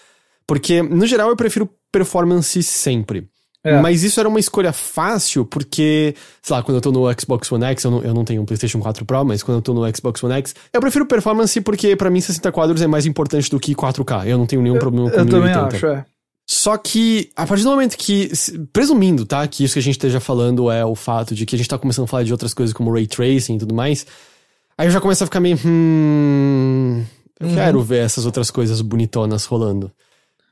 Porque, 0.48 0.82
no 0.82 1.06
geral, 1.06 1.30
eu 1.30 1.36
prefiro 1.36 1.70
performance 1.92 2.62
sempre. 2.64 3.28
É. 3.64 3.80
Mas 3.82 4.04
isso 4.04 4.20
era 4.20 4.28
uma 4.28 4.40
escolha 4.40 4.74
fácil, 4.74 5.46
porque, 5.46 6.14
sei 6.42 6.56
lá, 6.56 6.62
quando 6.62 6.76
eu 6.76 6.82
tô 6.82 6.92
no 6.92 7.06
Xbox 7.18 7.50
One 7.50 7.64
X, 7.64 7.84
eu 7.86 7.92
não, 7.92 8.04
eu 8.04 8.14
não 8.14 8.26
tenho 8.26 8.42
um 8.42 8.46
PlayStation 8.46 8.80
4 8.80 9.06
Pro, 9.06 9.24
mas 9.24 9.42
quando 9.42 9.60
eu 9.60 9.62
tô 9.62 9.74
no 9.74 9.96
Xbox 9.96 10.22
One 10.22 10.34
X, 10.34 10.54
eu 10.74 10.82
prefiro 10.82 11.06
performance 11.06 11.62
porque, 11.62 11.96
para 11.96 12.10
mim, 12.10 12.20
60 12.20 12.52
quadros 12.52 12.82
é 12.82 12.88
mais 12.88 13.06
importante 13.06 13.50
do 13.50 13.58
que 13.60 13.74
4K. 13.74 14.28
Eu 14.28 14.38
não 14.38 14.46
tenho 14.46 14.62
nenhum 14.62 14.76
eu, 14.76 14.82
problema 14.82 15.10
com 15.10 15.16
Eu 15.16 15.26
1080. 15.26 15.60
também 15.60 15.78
acho, 15.78 15.86
é. 15.86 16.06
Só 16.46 16.76
que, 16.76 17.30
a 17.38 17.48
partir 17.48 17.64
do 17.64 17.70
momento 17.70 17.96
que, 17.98 18.30
presumindo, 18.74 19.26
tá, 19.26 19.48
que 19.48 19.64
isso 19.64 19.74
que 19.74 19.80
a 19.80 19.84
gente 19.84 19.96
esteja 19.96 20.20
falando 20.20 20.70
é 20.70 20.84
o 20.86 20.94
fato 20.94 21.34
de 21.34 21.46
que 21.46 21.56
a 21.56 21.58
gente 21.58 21.70
tá 21.70 21.78
começando 21.78 22.04
a 22.04 22.08
falar 22.08 22.24
de 22.24 22.34
outras 22.34 22.54
coisas 22.54 22.74
como 22.74 22.92
Ray 22.92 23.08
Tracing 23.08 23.56
e 23.56 23.60
tudo 23.60 23.74
mais, 23.74 24.06
aí 24.78 24.88
eu 24.88 24.92
já 24.92 25.00
começo 25.00 25.24
a 25.24 25.28
ficar 25.28 25.40
meio, 25.40 25.58
hum, 25.66 27.02
eu 27.40 27.48
uhum. 27.48 27.56
quero 27.56 27.82
ver 27.82 28.00
essas 28.00 28.26
outras 28.26 28.52
coisas 28.52 28.82
bonitonas 28.82 29.46
rolando. 29.46 29.90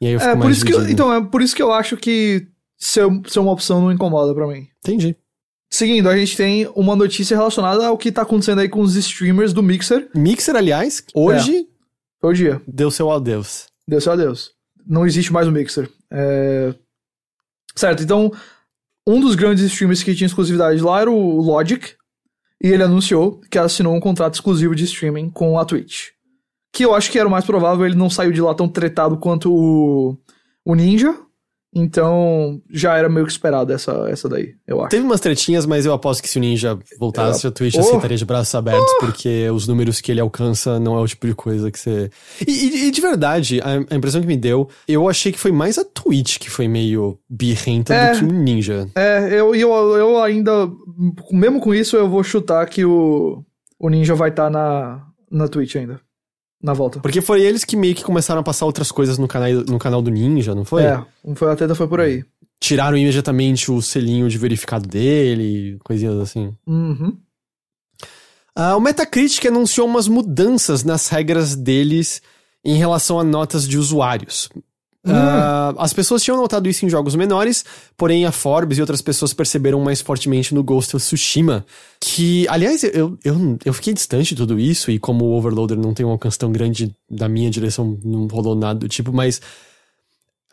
E 0.02 0.08
aí 0.08 0.14
eu 0.14 0.20
fico 0.20 0.32
é, 0.32 0.36
mais 0.36 0.46
por 0.46 0.52
isso 0.52 0.66
que 0.66 0.74
eu, 0.74 0.90
Então, 0.90 1.14
é 1.14 1.24
por 1.24 1.42
isso 1.44 1.56
que 1.56 1.62
eu 1.62 1.72
acho 1.72 1.96
que 1.96 2.48
ser, 2.76 3.06
ser 3.28 3.40
uma 3.40 3.52
opção 3.52 3.80
não 3.80 3.92
incomoda 3.92 4.34
para 4.34 4.48
mim. 4.48 4.68
Entendi. 4.84 5.16
Seguindo, 5.70 6.10
a 6.10 6.18
gente 6.18 6.36
tem 6.36 6.68
uma 6.76 6.96
notícia 6.96 7.38
relacionada 7.38 7.86
ao 7.86 7.98
que 7.98 8.12
tá 8.12 8.24
acontecendo 8.24 8.60
aí 8.60 8.68
com 8.68 8.82
os 8.82 8.96
streamers 8.96 9.54
do 9.54 9.62
Mixer. 9.64 10.10
Mixer, 10.14 10.56
aliás, 10.56 11.04
hoje. 11.14 11.60
É. 11.60 11.66
Foi 12.20 12.32
o 12.32 12.34
dia. 12.34 12.62
Deu 12.68 12.92
seu 12.92 13.10
adeus. 13.12 13.68
Deu 13.88 14.02
seu 14.02 14.12
adeus. 14.12 14.52
Não 14.86 15.06
existe 15.06 15.32
mais 15.32 15.48
o 15.48 15.52
Mixer. 15.52 15.90
É... 16.12 16.74
Certo, 17.76 18.04
então, 18.04 18.32
um 19.08 19.22
dos 19.22 19.36
grandes 19.36 19.64
streamers 19.64 20.04
que 20.04 20.14
tinha 20.14 20.26
exclusividade 20.26 20.82
lá 20.82 21.00
era 21.00 21.12
o 21.12 21.40
Logic. 21.40 21.94
E 22.62 22.68
ele 22.68 22.84
anunciou 22.84 23.40
que 23.50 23.58
assinou 23.58 23.96
um 23.96 24.00
contrato 24.00 24.34
exclusivo 24.34 24.76
de 24.76 24.84
streaming 24.84 25.30
com 25.30 25.58
a 25.58 25.66
Twitch 25.66 26.10
que 26.74 26.86
eu 26.86 26.94
acho 26.96 27.12
que 27.12 27.20
era 27.20 27.28
o 27.28 27.32
mais 27.32 27.46
provável, 27.46 27.86
ele 27.86 27.96
não 27.96 28.10
saiu 28.10 28.32
de 28.32 28.42
lá 28.42 28.54
tão 28.54 28.68
tretado 28.68 29.18
quanto 29.18 29.52
o, 29.54 30.18
o 30.66 30.76
Ninja. 30.76 31.16
Então, 31.74 32.62
já 32.70 32.98
era 32.98 33.08
meio 33.08 33.26
que 33.26 33.32
esperado 33.32 33.72
essa, 33.72 33.94
essa 34.10 34.28
daí, 34.28 34.56
eu 34.68 34.82
acho. 34.82 34.90
Teve 34.90 35.06
umas 35.06 35.22
tretinhas, 35.22 35.66
mas 35.66 35.86
eu 35.86 35.94
aposto 35.94 36.22
que 36.22 36.28
se 36.28 36.38
o 36.38 36.42
Ninja 36.42 36.78
voltasse, 37.00 37.48
a 37.48 37.52
Twitch 37.52 37.76
Oh. 37.78 37.80
aceitaria 37.80 38.18
de 38.18 38.26
braços 38.26 38.54
abertos, 38.54 38.92
porque 39.00 39.50
os 39.50 39.70
números 39.70 40.02
que 40.02 40.12
ele 40.12 40.20
alcança 40.20 40.82
não 40.82 40.98
é 40.98 41.02
o 41.02 41.08
tipo 41.08 41.26
de 41.28 41.34
coisa 41.34 41.72
que 41.72 41.80
você. 41.80 42.10
E, 42.46 42.52
e- 42.52 42.88
e 42.88 42.92
de 42.92 43.00
verdade, 43.00 43.62
a, 43.62 43.94
a 43.94 43.96
impressão 43.96 44.20
que 44.20 44.28
me 44.28 44.36
deu, 44.36 44.68
eu 44.86 45.08
achei 45.08 45.32
que 45.32 45.40
foi 45.40 45.54
mais 45.54 45.78
a 45.78 45.86
Twitch 45.86 46.40
que 46.40 46.50
foi 46.50 46.68
meio 46.68 47.18
birrenta 47.30 47.94
É. 47.94 48.12
do 48.12 48.18
que 48.20 48.24
o 48.26 48.28
Ninja. 48.28 48.90
É, 48.94 49.28
eu, 49.34 49.56
eu, 49.56 49.72
eu 49.96 50.22
ainda, 50.22 50.70
mesmo 51.32 51.62
com 51.62 51.74
isso, 51.74 51.96
eu 51.96 52.10
vou 52.10 52.22
chutar 52.22 52.66
que 52.68 52.84
o, 52.84 53.46
o 53.80 53.88
Ninja 53.90 54.14
vai 54.14 54.28
estar 54.30 54.50
na, 54.50 55.02
na 55.32 55.48
Twitch 55.48 55.78
ainda. 55.78 56.02
Na 56.62 56.74
volta. 56.74 57.00
Porque 57.00 57.22
foi 57.22 57.42
eles 57.42 57.64
que 57.64 57.76
meio 57.76 57.96
que 57.96 58.04
começaram 58.04 58.42
a 58.42 58.44
passar 58.44 58.66
outras 58.66 58.92
coisas 58.92 59.18
no 59.18 59.28
canal, 59.28 59.52
no 59.68 59.80
canal 59.80 60.02
do 60.02 60.12
Ninja, 60.12 60.54
não 60.54 60.64
foi? 60.64 60.84
É, 60.84 61.04
foi, 61.36 61.52
a 61.52 61.56
treta 61.56 61.74
foi 61.74 61.88
por 61.88 62.00
aí. 62.00 62.24
Tiraram 62.60 62.98
imediatamente 62.98 63.72
o 63.72 63.82
selinho 63.82 64.30
de 64.30 64.38
verificado 64.38 64.88
dele, 64.88 65.80
coisinhas 65.84 66.20
assim. 66.20 66.56
Uhum. 66.68 67.18
Ah, 68.56 68.76
o 68.76 68.82
Metacritic 68.82 69.46
anunciou 69.46 69.88
umas 69.88 70.08
mudanças 70.08 70.84
nas 70.84 71.08
regras 71.08 71.56
deles 71.56 72.22
em 72.64 72.76
relação 72.76 73.20
a 73.20 73.24
notas 73.24 73.68
de 73.68 73.78
usuários. 73.78 74.50
Ah, 75.08 75.74
as 75.80 75.94
pessoas 75.94 76.22
tinham 76.22 76.38
notado 76.38 76.70
isso 76.70 76.86
em 76.86 76.90
jogos 76.90 77.16
menores, 77.16 77.66
porém 77.98 78.26
a 78.26 78.32
Forbes 78.32 78.78
e 78.78 78.82
outras 78.82 79.02
pessoas 79.02 79.34
perceberam 79.34 79.80
mais 79.80 80.00
fortemente 80.00 80.54
no 80.54 80.64
Ghost 80.64 80.96
of 80.96 81.04
Tsushima. 81.04 81.66
Que, 82.00 82.48
aliás, 82.48 82.84
eu, 82.84 83.18
eu, 83.24 83.58
eu 83.66 83.74
fiquei 83.74 83.94
distante 83.94 84.30
de 84.30 84.36
tudo 84.36 84.60
isso, 84.60 84.92
e 84.92 85.00
como 85.00 85.26
o 85.26 85.38
Overloader 85.38 85.78
não 85.78 85.94
tem 85.94 86.06
um 86.06 86.12
alcance 86.12 86.38
tão 86.38 86.52
grande 86.52 86.96
da 87.10 87.28
minha 87.28 87.50
direção, 87.50 87.98
não 88.04 88.28
rolou 88.28 88.56
nada 88.56 88.80
do 88.80 88.88
tipo, 88.88 89.12
mas. 89.12 89.42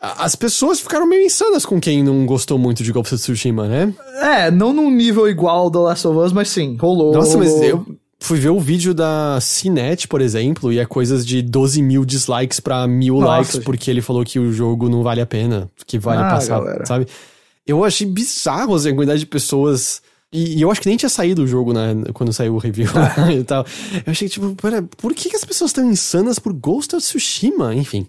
As 0.01 0.33
pessoas 0.33 0.79
ficaram 0.79 1.05
meio 1.05 1.25
insanas 1.25 1.65
com 1.65 1.77
quem 1.77 2.01
não 2.01 2.25
gostou 2.25 2.57
muito 2.57 2.81
de 2.81 2.91
Ghost 2.93 3.13
of 3.15 3.21
Tsushima, 3.21 3.67
né? 3.67 3.93
É, 4.21 4.49
não 4.49 4.71
num 4.71 4.89
nível 4.89 5.27
igual 5.27 5.57
ao 5.57 5.69
The 5.69 5.77
Last 5.77 6.07
of 6.07 6.17
Us, 6.19 6.31
mas 6.31 6.47
sim, 6.47 6.77
rolou. 6.79 7.13
Nossa, 7.13 7.37
mas 7.37 7.49
rolou. 7.49 7.65
eu 7.65 7.85
fui 8.19 8.37
ver 8.39 8.49
o 8.49 8.59
vídeo 8.59 8.93
da 8.93 9.39
Cinet, 9.41 10.07
por 10.07 10.19
exemplo, 10.21 10.71
e 10.73 10.79
é 10.79 10.85
coisas 10.85 11.25
de 11.25 11.41
12 11.41 11.81
mil 11.81 12.03
dislikes 12.05 12.59
pra 12.59 12.85
mil 12.87 13.15
Nossa, 13.19 13.27
likes, 13.37 13.53
gente. 13.55 13.63
porque 13.63 13.89
ele 13.89 14.01
falou 14.01 14.23
que 14.25 14.37
o 14.39 14.51
jogo 14.51 14.89
não 14.89 15.01
vale 15.03 15.21
a 15.21 15.25
pena, 15.25 15.69
que 15.87 15.97
vale 15.97 16.21
Ah, 16.21 16.29
passar, 16.29 16.59
galera. 16.59 16.85
sabe? 16.85 17.07
Eu 17.65 17.83
achei 17.85 18.05
bizarro 18.07 18.75
assim, 18.75 18.89
a 18.89 18.93
quantidade 18.95 19.19
de 19.21 19.25
pessoas. 19.25 20.01
E, 20.33 20.57
e 20.57 20.61
eu 20.61 20.69
acho 20.71 20.81
que 20.81 20.87
nem 20.87 20.97
tinha 20.97 21.09
saído 21.09 21.43
o 21.43 21.47
jogo, 21.47 21.71
né, 21.73 21.95
quando 22.13 22.31
saiu 22.33 22.55
o 22.55 22.57
review 22.57 22.87
e 23.39 23.43
tal. 23.43 23.65
Eu 24.05 24.11
achei, 24.11 24.27
tipo, 24.29 24.53
pera, 24.55 24.81
por 24.97 25.13
que, 25.13 25.29
que 25.29 25.35
as 25.35 25.45
pessoas 25.45 25.69
estão 25.71 25.89
insanas 25.89 26.37
por 26.39 26.51
Ghost 26.53 26.95
of 26.95 27.03
Tsushima? 27.05 27.73
Enfim. 27.73 28.05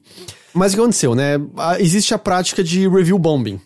Mas 0.53 0.73
o 0.73 0.77
que 0.77 0.81
aconteceu, 0.83 1.15
né? 1.15 1.35
Existe 1.79 2.13
a 2.13 2.19
prática 2.19 2.65
de 2.65 2.89
review 2.89 3.19
bombing, 3.19 3.61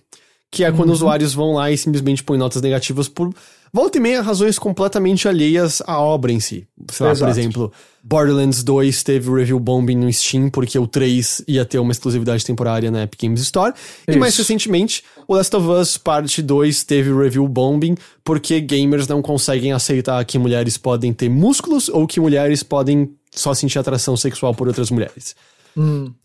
que 0.50 0.62
é 0.62 0.70
Uhum. 0.70 0.76
quando 0.76 0.90
usuários 0.92 1.32
vão 1.32 1.54
lá 1.54 1.70
e 1.70 1.78
simplesmente 1.78 2.22
põem 2.22 2.38
notas 2.38 2.60
negativas 2.60 3.08
por 3.08 3.32
volta 3.74 3.98
e 3.98 4.00
meia 4.00 4.22
razões 4.22 4.56
completamente 4.56 5.26
alheias 5.26 5.82
à 5.84 5.98
obra 6.00 6.30
em 6.30 6.38
si. 6.38 6.64
Sei 6.92 7.04
lá, 7.04 7.12
por 7.12 7.16
Exato. 7.16 7.30
exemplo, 7.32 7.72
Borderlands 8.04 8.62
2 8.62 9.02
teve 9.02 9.28
review 9.32 9.58
bombing 9.58 9.96
no 9.96 10.12
Steam 10.12 10.48
porque 10.48 10.78
o 10.78 10.86
3 10.86 11.42
ia 11.48 11.64
ter 11.64 11.80
uma 11.80 11.90
exclusividade 11.90 12.46
temporária 12.46 12.88
na 12.88 13.02
Epic 13.02 13.20
Games 13.22 13.40
Store. 13.40 13.74
E 14.06 14.14
mais 14.16 14.34
Isso. 14.34 14.42
recentemente, 14.42 15.02
o 15.26 15.34
Last 15.34 15.56
of 15.56 15.66
Us 15.68 15.98
Parte 15.98 16.40
2 16.40 16.84
teve 16.84 17.12
review 17.12 17.48
bombing 17.48 17.96
porque 18.22 18.60
gamers 18.60 19.08
não 19.08 19.20
conseguem 19.20 19.72
aceitar 19.72 20.24
que 20.24 20.38
mulheres 20.38 20.78
podem 20.78 21.12
ter 21.12 21.28
músculos 21.28 21.88
ou 21.88 22.06
que 22.06 22.20
mulheres 22.20 22.62
podem 22.62 23.10
só 23.32 23.52
sentir 23.54 23.80
atração 23.80 24.16
sexual 24.16 24.54
por 24.54 24.68
outras 24.68 24.88
mulheres. 24.88 25.34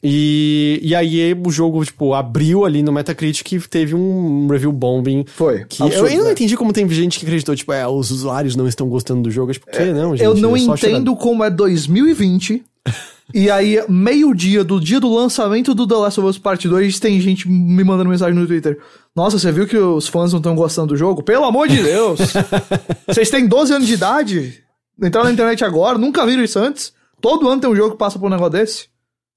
E, 0.03 0.79
e 0.81 0.95
aí 0.95 1.33
o 1.33 1.49
jogo, 1.49 1.83
tipo, 1.83 2.13
abriu 2.13 2.65
ali 2.65 2.83
no 2.83 2.91
Metacritic 2.91 3.51
e 3.51 3.59
teve 3.59 3.95
um 3.95 4.47
review 4.47 4.71
bombing. 4.71 5.25
Foi. 5.27 5.65
Que 5.65 5.81
eu 5.81 5.87
Absurdo, 5.87 6.07
ainda 6.07 6.19
não 6.19 6.25
né? 6.27 6.31
entendi 6.33 6.55
como 6.55 6.73
tem 6.73 6.87
gente 6.89 7.19
que 7.19 7.25
acreditou, 7.25 7.55
tipo, 7.55 7.73
é, 7.73 7.87
os 7.87 8.11
usuários 8.11 8.55
não 8.55 8.67
estão 8.67 8.87
gostando 8.87 9.23
do 9.23 9.31
jogo. 9.31 9.51
Eu, 9.51 9.53
Tipo, 9.53 9.71
que 9.71 9.93
não, 9.93 10.15
gente? 10.15 10.25
Eu 10.25 10.35
não 10.35 10.55
é 10.55 10.59
entendo 10.59 11.15
como 11.15 11.43
é 11.43 11.49
2020. 11.49 12.63
e 13.33 13.49
aí, 13.49 13.83
meio-dia 13.89 14.63
do 14.63 14.79
dia 14.79 14.99
do 14.99 15.13
lançamento 15.13 15.73
do 15.73 15.87
The 15.87 15.95
Last 15.95 16.19
of 16.19 16.29
Us 16.29 16.37
Part 16.37 16.67
2, 16.67 16.99
tem 16.99 17.19
gente 17.19 17.49
me 17.49 17.83
mandando 17.83 18.09
mensagem 18.09 18.35
no 18.35 18.47
Twitter. 18.47 18.79
Nossa, 19.15 19.37
você 19.37 19.51
viu 19.51 19.67
que 19.67 19.77
os 19.77 20.07
fãs 20.07 20.31
não 20.31 20.39
estão 20.39 20.55
gostando 20.55 20.89
do 20.89 20.97
jogo? 20.97 21.23
Pelo 21.23 21.45
amor 21.45 21.67
de 21.67 21.81
Deus! 21.81 22.19
Vocês 23.07 23.29
têm 23.29 23.47
12 23.47 23.73
anos 23.73 23.87
de 23.87 23.93
idade? 23.93 24.63
Entraram 25.01 25.27
na 25.27 25.33
internet 25.33 25.63
agora, 25.63 25.97
nunca 25.97 26.25
viram 26.25 26.43
isso 26.43 26.59
antes? 26.59 26.93
Todo 27.21 27.47
ano 27.47 27.61
tem 27.61 27.69
um 27.69 27.75
jogo 27.75 27.91
que 27.91 27.97
passa 27.97 28.17
por 28.17 28.27
um 28.27 28.29
negócio 28.29 28.51
desse? 28.51 28.88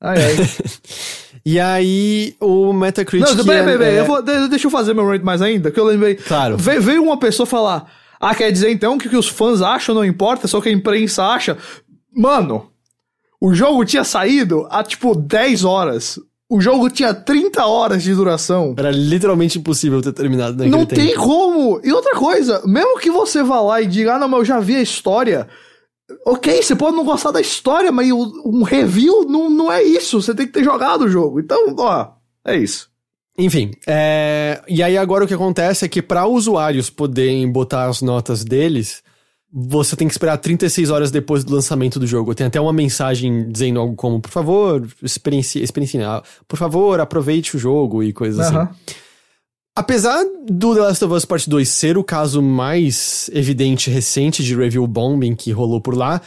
Ai, 0.02 0.16
ai. 0.18 0.36
E 1.44 1.58
aí 1.58 2.36
o 2.40 2.72
Metacritic. 2.72 3.34
Não, 3.36 3.44
peraí, 3.44 3.64
peraí, 3.64 3.78
peraí. 3.78 3.94
é- 3.96 4.00
Eu 4.00 4.04
vou- 4.04 4.22
de- 4.22 4.46
deixa 4.48 4.68
eu 4.68 4.70
fazer 4.70 4.94
meu 4.94 5.04
rate 5.08 5.24
mais 5.24 5.42
ainda, 5.42 5.72
que 5.72 5.80
eu 5.80 5.84
lembrei. 5.84 6.14
Claro. 6.14 6.56
Ve- 6.56 6.78
veio 6.78 7.02
uma 7.02 7.16
pessoa 7.18 7.44
falar: 7.46 7.90
Ah, 8.20 8.32
quer 8.32 8.52
dizer 8.52 8.70
então 8.70 8.96
que 8.96 9.08
o 9.08 9.10
que 9.10 9.16
os 9.16 9.26
fãs 9.28 9.60
acham 9.60 9.92
não 9.92 10.04
importa, 10.04 10.46
só 10.46 10.60
que 10.60 10.68
a 10.68 10.72
imprensa 10.72 11.24
acha. 11.24 11.58
Mano, 12.14 12.68
o 13.40 13.52
jogo 13.52 13.84
tinha 13.84 14.04
saído 14.04 14.68
há 14.70 14.84
tipo 14.84 15.16
10 15.16 15.64
horas. 15.64 16.16
O 16.48 16.60
jogo 16.60 16.88
tinha 16.90 17.12
30 17.12 17.64
horas 17.66 18.02
de 18.04 18.14
duração. 18.14 18.74
Era 18.78 18.90
literalmente 18.92 19.58
impossível 19.58 20.00
ter 20.00 20.12
terminado 20.12 20.52
naquele 20.52 20.70
Não 20.70 20.86
tempo. 20.86 21.00
tem 21.00 21.16
como. 21.16 21.80
E 21.82 21.90
outra 21.92 22.14
coisa, 22.14 22.62
mesmo 22.66 23.00
que 23.00 23.10
você 23.10 23.42
vá 23.42 23.60
lá 23.60 23.80
e 23.80 23.86
diga, 23.86 24.14
ah, 24.14 24.18
não, 24.20 24.28
mas 24.28 24.40
eu 24.40 24.44
já 24.44 24.60
vi 24.60 24.76
a 24.76 24.82
história. 24.82 25.48
Ok, 26.26 26.62
você 26.62 26.74
pode 26.76 26.96
não 26.96 27.04
gostar 27.04 27.30
da 27.30 27.40
história, 27.40 27.90
mas 27.90 28.10
o- 28.10 28.42
um 28.44 28.62
review 28.62 29.24
não, 29.28 29.48
não 29.48 29.72
é 29.72 29.82
isso. 29.82 30.20
Você 30.20 30.34
tem 30.34 30.46
que 30.46 30.52
ter 30.52 30.64
jogado 30.64 31.02
o 31.04 31.08
jogo. 31.08 31.40
Então, 31.40 31.74
ó, 31.78 32.08
é 32.44 32.56
isso. 32.56 32.90
Enfim, 33.38 33.70
é... 33.86 34.60
e 34.68 34.82
aí 34.82 34.96
agora 34.98 35.24
o 35.24 35.26
que 35.28 35.32
acontece 35.34 35.84
é 35.84 35.88
que 35.88 36.02
para 36.02 36.26
usuários 36.26 36.90
poderem 36.90 37.50
botar 37.50 37.86
as 37.88 38.02
notas 38.02 38.44
deles, 38.44 39.02
você 39.50 39.96
tem 39.96 40.06
que 40.06 40.12
esperar 40.12 40.36
36 40.36 40.90
horas 40.90 41.10
depois 41.10 41.42
do 41.44 41.54
lançamento 41.54 41.98
do 41.98 42.06
jogo. 42.06 42.34
Tem 42.34 42.46
até 42.46 42.60
uma 42.60 42.72
mensagem 42.74 43.48
dizendo 43.50 43.80
algo 43.80 43.94
como, 43.96 44.20
por 44.20 44.30
favor, 44.30 44.86
experiencie, 45.02 45.62
experiencie, 45.62 46.02
ah, 46.02 46.22
por 46.46 46.58
favor, 46.58 47.00
aproveite 47.00 47.56
o 47.56 47.58
jogo 47.58 48.02
e 48.02 48.12
coisas 48.12 48.40
assim. 48.40 48.54
Apesar 49.74 50.22
do 50.48 50.74
The 50.74 50.80
Last 50.80 51.04
of 51.04 51.14
Us 51.14 51.24
Part 51.24 51.48
2 51.48 51.66
ser 51.68 51.96
o 51.96 52.04
caso 52.04 52.42
mais 52.42 53.30
evidente 53.32 53.88
recente 53.90 54.44
de 54.44 54.54
review 54.54 54.86
bombing 54.86 55.34
que 55.34 55.50
rolou 55.50 55.80
por 55.80 55.96
lá, 55.96 56.20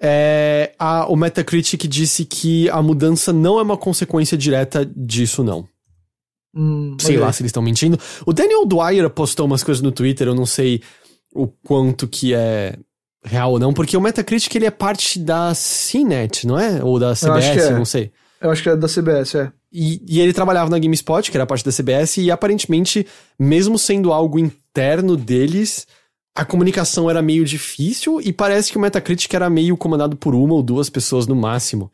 é, 0.00 0.72
a- 0.78 1.06
o 1.06 1.16
Metacritic 1.16 1.86
disse 1.88 2.24
que 2.24 2.70
a 2.70 2.80
mudança 2.80 3.32
não 3.32 3.58
é 3.58 3.62
uma 3.62 3.76
consequência 3.76 4.38
direta 4.38 4.88
disso, 4.96 5.42
não. 5.42 5.66
Hum, 6.54 6.96
Sei 7.00 7.16
lá 7.16 7.32
se 7.32 7.42
eles 7.42 7.50
estão 7.50 7.62
mentindo. 7.62 7.98
O 8.26 8.32
Daniel 8.32 8.64
Dwyer 8.64 9.08
postou 9.10 9.46
umas 9.46 9.62
coisas 9.62 9.82
no 9.82 9.92
Twitter, 9.92 10.26
eu 10.28 10.34
não 10.34 10.46
sei 10.46 10.80
o 11.34 11.46
quanto 11.46 12.08
que 12.08 12.34
é 12.34 12.76
real 13.24 13.52
ou 13.52 13.58
não, 13.58 13.72
porque 13.74 13.96
o 13.96 14.00
Metacritic 14.00 14.54
ele 14.54 14.66
é 14.66 14.70
parte 14.70 15.18
da 15.18 15.52
CNET, 15.54 16.46
não 16.46 16.58
é? 16.58 16.82
Ou 16.82 16.98
da 16.98 17.14
CBS, 17.14 17.58
é. 17.66 17.70
não 17.70 17.84
sei. 17.84 18.10
Eu 18.40 18.50
acho 18.50 18.62
que 18.62 18.68
é 18.68 18.76
da 18.76 18.88
CBS, 18.88 19.34
é. 19.36 19.52
E, 19.72 20.02
e 20.08 20.20
ele 20.20 20.32
trabalhava 20.32 20.68
na 20.70 20.78
GameSpot, 20.78 21.30
que 21.30 21.36
era 21.36 21.46
parte 21.46 21.64
da 21.64 21.70
CBS, 21.72 22.16
e 22.18 22.30
aparentemente, 22.30 23.06
mesmo 23.38 23.78
sendo 23.78 24.12
algo 24.12 24.38
interno 24.38 25.16
deles, 25.16 25.86
a 26.34 26.44
comunicação 26.44 27.08
era 27.08 27.22
meio 27.22 27.44
difícil 27.44 28.20
e 28.20 28.32
parece 28.32 28.70
que 28.72 28.78
o 28.78 28.80
Metacritic 28.80 29.32
era 29.32 29.48
meio 29.50 29.76
comandado 29.76 30.16
por 30.16 30.34
uma 30.34 30.54
ou 30.54 30.62
duas 30.62 30.90
pessoas 30.90 31.26
no 31.26 31.36
máximo. 31.36 31.90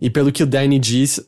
E 0.00 0.08
pelo 0.10 0.32
que 0.32 0.42
o 0.42 0.46
Danny 0.46 0.78
diz, 0.78 1.20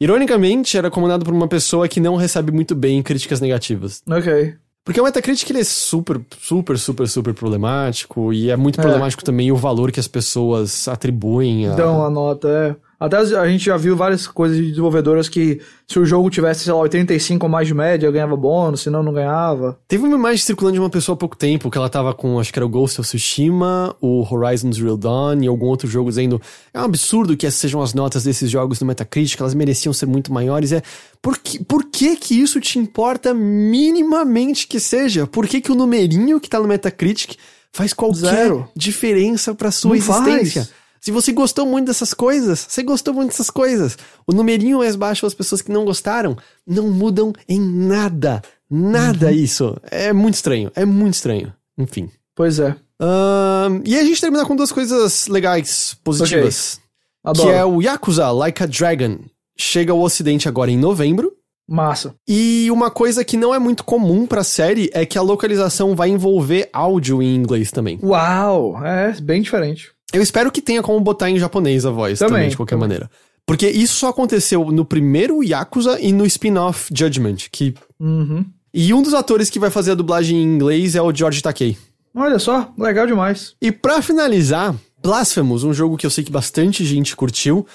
ironicamente, 0.00 0.76
era 0.76 0.90
comandado 0.90 1.24
por 1.24 1.34
uma 1.34 1.48
pessoa 1.48 1.88
que 1.88 2.00
não 2.00 2.16
recebe 2.16 2.52
muito 2.52 2.74
bem 2.74 3.02
críticas 3.02 3.40
negativas. 3.40 4.02
Ok. 4.08 4.54
Porque 4.84 5.00
o 5.00 5.04
Metacritic 5.04 5.48
ele 5.48 5.60
é 5.60 5.64
super, 5.64 6.20
super, 6.40 6.78
super, 6.78 7.08
super 7.08 7.32
problemático 7.32 8.32
e 8.32 8.50
é 8.50 8.56
muito 8.56 8.78
É. 8.78 8.82
problemático 8.82 9.24
também 9.24 9.50
o 9.50 9.56
valor 9.56 9.90
que 9.90 9.98
as 9.98 10.06
pessoas 10.08 10.86
atribuem 10.88 11.68
a... 11.68 11.74
Dão 11.74 12.04
a 12.04 12.10
nota, 12.10 12.48
é. 12.48 12.76
Até 12.98 13.16
a 13.16 13.46
gente 13.48 13.64
já 13.66 13.76
viu 13.76 13.96
várias 13.96 14.26
coisas 14.26 14.56
de 14.56 14.68
desenvolvedoras 14.70 15.28
que 15.28 15.60
se 15.86 15.98
o 15.98 16.04
jogo 16.06 16.30
tivesse, 16.30 16.64
sei 16.64 16.72
lá, 16.72 16.78
85 16.80 17.44
ou 17.44 17.50
mais 17.50 17.66
de 17.66 17.74
média, 17.74 18.10
ganhava 18.10 18.36
bônus, 18.36 18.82
senão 18.82 19.02
não 19.02 19.12
ganhava. 19.12 19.78
Teve 19.86 20.04
uma 20.04 20.16
imagem 20.16 20.38
circulando 20.38 20.74
de 20.74 20.80
uma 20.80 20.88
pessoa 20.90 21.14
há 21.14 21.18
pouco 21.18 21.36
tempo, 21.36 21.70
que 21.70 21.76
ela 21.76 21.88
tava 21.90 22.14
com, 22.14 22.38
acho 22.38 22.52
que 22.52 22.58
era 22.58 22.64
o 22.64 22.68
Ghost 22.68 23.00
of 23.00 23.08
Tsushima, 23.08 23.94
o 24.00 24.22
Horizon 24.22 24.72
Zero 24.72 24.96
Dawn 24.96 25.42
e 25.42 25.46
algum 25.46 25.66
outro 25.66 25.86
jogo 25.88 26.08
dizendo 26.08 26.40
é 26.72 26.80
um 26.80 26.84
absurdo 26.84 27.36
que 27.36 27.46
essas 27.46 27.60
sejam 27.60 27.82
as 27.82 27.92
notas 27.94 28.24
desses 28.24 28.50
jogos 28.50 28.80
no 28.80 28.86
Metacritic, 28.86 29.38
elas 29.40 29.54
mereciam 29.54 29.92
ser 29.92 30.06
muito 30.06 30.32
maiores. 30.32 30.72
É, 30.72 30.82
por 31.20 31.38
que, 31.38 31.62
por 31.64 31.84
que 31.84 32.16
que 32.16 32.40
isso 32.40 32.60
te 32.60 32.78
importa 32.78 33.34
minimamente 33.34 34.66
que 34.66 34.78
seja? 34.80 35.26
Por 35.26 35.46
que 35.46 35.60
que 35.60 35.72
o 35.72 35.74
numerinho 35.74 36.40
que 36.40 36.48
tá 36.48 36.58
no 36.60 36.68
Metacritic 36.68 37.36
faz 37.72 37.92
qualquer 37.92 38.18
Zero. 38.18 38.68
diferença 38.76 39.54
pra 39.54 39.70
sua 39.70 39.90
Não 39.90 39.96
existência? 39.96 40.62
faz. 40.64 40.83
Se 41.04 41.10
você 41.10 41.32
gostou 41.32 41.66
muito 41.66 41.88
dessas 41.88 42.14
coisas, 42.14 42.64
você 42.66 42.82
gostou 42.82 43.12
muito 43.12 43.28
dessas 43.28 43.50
coisas. 43.50 43.98
O 44.26 44.32
numerinho 44.32 44.78
mais 44.78 44.96
baixo, 44.96 45.26
as 45.26 45.34
pessoas 45.34 45.60
que 45.60 45.70
não 45.70 45.84
gostaram, 45.84 46.34
não 46.66 46.88
mudam 46.88 47.30
em 47.46 47.60
nada. 47.60 48.40
Nada 48.70 49.26
Uhum. 49.26 49.32
isso. 49.34 49.76
É 49.90 50.14
muito 50.14 50.36
estranho. 50.36 50.72
É 50.74 50.86
muito 50.86 51.12
estranho. 51.12 51.52
Enfim. 51.76 52.08
Pois 52.34 52.58
é. 52.58 52.74
Ahn, 52.98 53.82
e 53.84 53.98
a 53.98 54.02
gente 54.02 54.18
termina 54.18 54.46
com 54.46 54.56
duas 54.56 54.72
coisas 54.72 55.26
legais, 55.28 55.94
positivas. 56.02 56.80
Adoro. 57.22 57.50
Que 57.50 57.54
é 57.54 57.62
o 57.66 57.82
Yakuza 57.82 58.30
Like 58.30 58.62
a 58.62 58.66
Dragon. 58.66 59.18
Chega 59.58 59.92
ao 59.92 60.00
ocidente 60.00 60.48
agora 60.48 60.70
em 60.70 60.78
novembro. 60.78 61.34
Massa. 61.68 62.14
E 62.26 62.70
uma 62.70 62.90
coisa 62.90 63.22
que 63.22 63.36
não 63.36 63.54
é 63.54 63.58
muito 63.58 63.84
comum 63.84 64.26
pra 64.26 64.42
série 64.42 64.88
é 64.94 65.04
que 65.04 65.18
a 65.18 65.22
localização 65.22 65.94
vai 65.94 66.08
envolver 66.08 66.70
áudio 66.72 67.22
em 67.22 67.34
inglês 67.34 67.70
também. 67.70 67.98
Uau, 68.02 68.82
é 68.82 69.12
bem 69.20 69.42
diferente. 69.42 69.93
Eu 70.14 70.22
espero 70.22 70.50
que 70.50 70.62
tenha 70.62 70.82
como 70.82 70.98
botar 71.00 71.28
em 71.28 71.38
japonês 71.38 71.84
a 71.84 71.90
voz 71.90 72.18
também, 72.18 72.34
Também, 72.34 72.48
de 72.50 72.56
qualquer 72.56 72.76
também. 72.76 72.88
maneira. 72.88 73.10
Porque 73.46 73.68
isso 73.68 73.96
só 73.96 74.08
aconteceu 74.08 74.64
no 74.70 74.84
primeiro 74.84 75.42
Yakuza 75.42 76.00
e 76.00 76.12
no 76.12 76.24
spin-off 76.24 76.90
Judgment, 76.96 77.36
que... 77.52 77.74
Uhum. 78.00 78.44
E 78.72 78.94
um 78.94 79.02
dos 79.02 79.12
atores 79.14 79.50
que 79.50 79.58
vai 79.58 79.70
fazer 79.70 79.90
a 79.92 79.94
dublagem 79.94 80.38
em 80.38 80.42
inglês 80.42 80.94
é 80.94 81.02
o 81.02 81.14
George 81.14 81.42
Takei. 81.42 81.76
Olha 82.14 82.38
só, 82.38 82.72
legal 82.78 83.06
demais. 83.06 83.54
E 83.60 83.70
pra 83.70 84.00
finalizar, 84.00 84.74
Blasphemous, 85.02 85.62
um 85.64 85.72
jogo 85.74 85.96
que 85.96 86.06
eu 86.06 86.10
sei 86.10 86.24
que 86.24 86.32
bastante 86.32 86.84
gente 86.84 87.14
curtiu, 87.14 87.66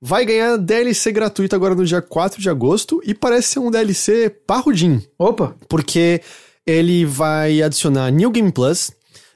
vai 0.00 0.26
ganhar 0.26 0.56
DLC 0.58 1.10
gratuito 1.12 1.56
agora 1.56 1.74
no 1.74 1.84
dia 1.84 2.02
4 2.02 2.40
de 2.40 2.50
agosto 2.50 3.00
e 3.04 3.14
parece 3.14 3.48
ser 3.48 3.58
um 3.60 3.70
DLC 3.70 4.28
parrudinho, 4.46 5.02
Opa, 5.18 5.56
porque 5.68 6.20
ele 6.66 7.04
vai 7.04 7.62
adicionar 7.62 8.10
New 8.10 8.30
Game 8.30 8.52
Plus, 8.52 8.90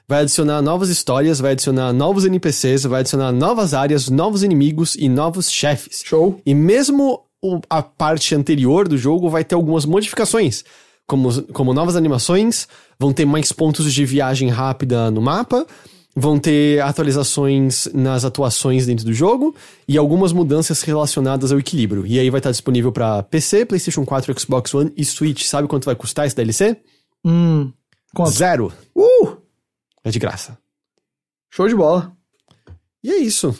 vai 0.09 0.21
adicionar 0.21 0.59
novas 0.63 0.89
histórias, 0.89 1.39
vai 1.39 1.51
adicionar 1.51 1.93
novos 1.93 2.25
NPCs, 2.25 2.81
vai 2.85 3.01
adicionar 3.01 3.31
novas 3.31 3.75
áreas, 3.75 4.09
novos 4.09 4.41
inimigos 4.41 4.95
e 4.95 5.07
novos 5.07 5.51
chefes. 5.51 6.01
show. 6.03 6.41
E 6.43 6.55
mesmo 6.55 7.21
a 7.69 7.83
parte 7.83 8.33
anterior 8.33 8.87
do 8.87 8.97
jogo 8.97 9.29
vai 9.29 9.43
ter 9.43 9.53
algumas 9.53 9.85
modificações, 9.85 10.63
como, 11.05 11.43
como 11.53 11.75
novas 11.75 11.95
animações, 11.95 12.67
vão 12.99 13.13
ter 13.13 13.23
mais 13.23 13.51
pontos 13.51 13.93
de 13.93 14.03
viagem 14.03 14.49
rápida 14.49 15.11
no 15.11 15.21
mapa, 15.21 15.63
vão 16.15 16.39
ter 16.39 16.81
atualizações 16.81 17.87
nas 17.93 18.25
atuações 18.25 18.87
dentro 18.87 19.05
do 19.05 19.13
jogo 19.13 19.55
e 19.87 19.95
algumas 19.95 20.33
mudanças 20.33 20.81
relacionadas 20.81 21.51
ao 21.51 21.59
equilíbrio. 21.59 22.07
E 22.07 22.17
aí 22.17 22.31
vai 22.31 22.39
estar 22.39 22.49
disponível 22.49 22.91
para 22.91 23.21
PC, 23.21 23.63
PlayStation 23.63 24.03
4, 24.03 24.39
Xbox 24.39 24.73
One 24.73 24.91
e 24.97 25.05
Switch. 25.05 25.43
Sabe 25.43 25.67
quanto 25.67 25.85
vai 25.85 25.95
custar 25.95 26.25
esse 26.25 26.35
DLC? 26.35 26.77
Hum, 27.23 27.71
quanto? 28.15 28.31
Zero. 28.31 28.73
Uh, 28.95 29.38
É 30.03 30.09
de 30.09 30.19
graça. 30.19 30.57
show 31.49 31.67
de 31.67 31.75
bola. 31.75 32.15
E 33.03 33.11
é 33.11 33.17
isso. 33.17 33.57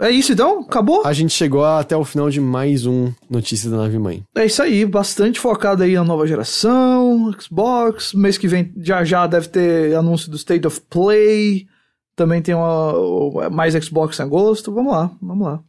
É 0.00 0.10
isso 0.10 0.32
então? 0.32 0.60
Acabou? 0.60 1.06
A 1.06 1.12
gente 1.12 1.32
chegou 1.32 1.64
até 1.64 1.96
o 1.96 2.04
final 2.04 2.28
de 2.28 2.40
mais 2.40 2.84
um 2.84 3.12
Notícias 3.30 3.70
da 3.70 3.78
Nave 3.78 3.98
Mãe. 3.98 4.24
É 4.34 4.44
isso 4.44 4.60
aí, 4.60 4.84
bastante 4.84 5.38
focado 5.38 5.84
aí 5.84 5.94
na 5.94 6.02
nova 6.02 6.26
geração, 6.26 7.32
Xbox. 7.40 8.12
Mês 8.12 8.36
que 8.36 8.48
vem 8.48 8.72
já 8.78 9.04
já 9.04 9.26
deve 9.26 9.48
ter 9.48 9.94
anúncio 9.94 10.28
do 10.30 10.36
State 10.36 10.66
of 10.66 10.80
Play. 10.90 11.68
Também 12.16 12.42
tem 12.42 12.54
uma, 12.54 13.48
mais 13.50 13.74
Xbox 13.84 14.18
em 14.18 14.22
agosto. 14.22 14.72
Vamos 14.72 14.92
lá, 14.92 15.16
vamos 15.22 15.46
lá. 15.46 15.62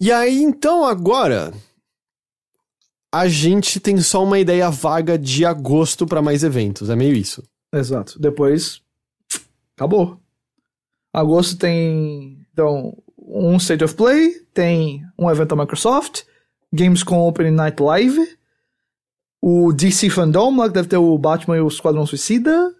E 0.00 0.10
aí, 0.10 0.42
então, 0.42 0.84
agora. 0.84 1.52
A 3.12 3.28
gente 3.28 3.80
tem 3.80 3.98
só 3.98 4.22
uma 4.24 4.38
ideia 4.38 4.68
vaga 4.68 5.18
de 5.18 5.44
agosto 5.44 6.06
pra 6.06 6.20
mais 6.20 6.42
eventos. 6.42 6.90
É 6.90 6.96
meio 6.96 7.14
isso. 7.14 7.42
Exato. 7.78 8.18
Depois, 8.18 8.82
acabou. 9.76 10.20
Agosto 11.12 11.56
tem, 11.58 12.46
então, 12.52 12.96
um 13.18 13.56
State 13.56 13.84
of 13.84 13.94
Play, 13.94 14.34
tem 14.52 15.02
um 15.18 15.30
evento 15.30 15.54
da 15.54 15.62
Microsoft, 15.62 16.22
Gamescom 16.72 17.26
Open 17.26 17.50
Night 17.50 17.82
Live, 17.82 18.36
o 19.40 19.72
DC 19.72 20.10
Fandom, 20.10 20.56
lá 20.56 20.68
que 20.68 20.74
deve 20.74 20.88
ter 20.88 20.96
o 20.96 21.16
Batman 21.16 21.56
e 21.56 21.60
o 21.60 21.68
Esquadrão 21.68 22.06
Suicida, 22.06 22.74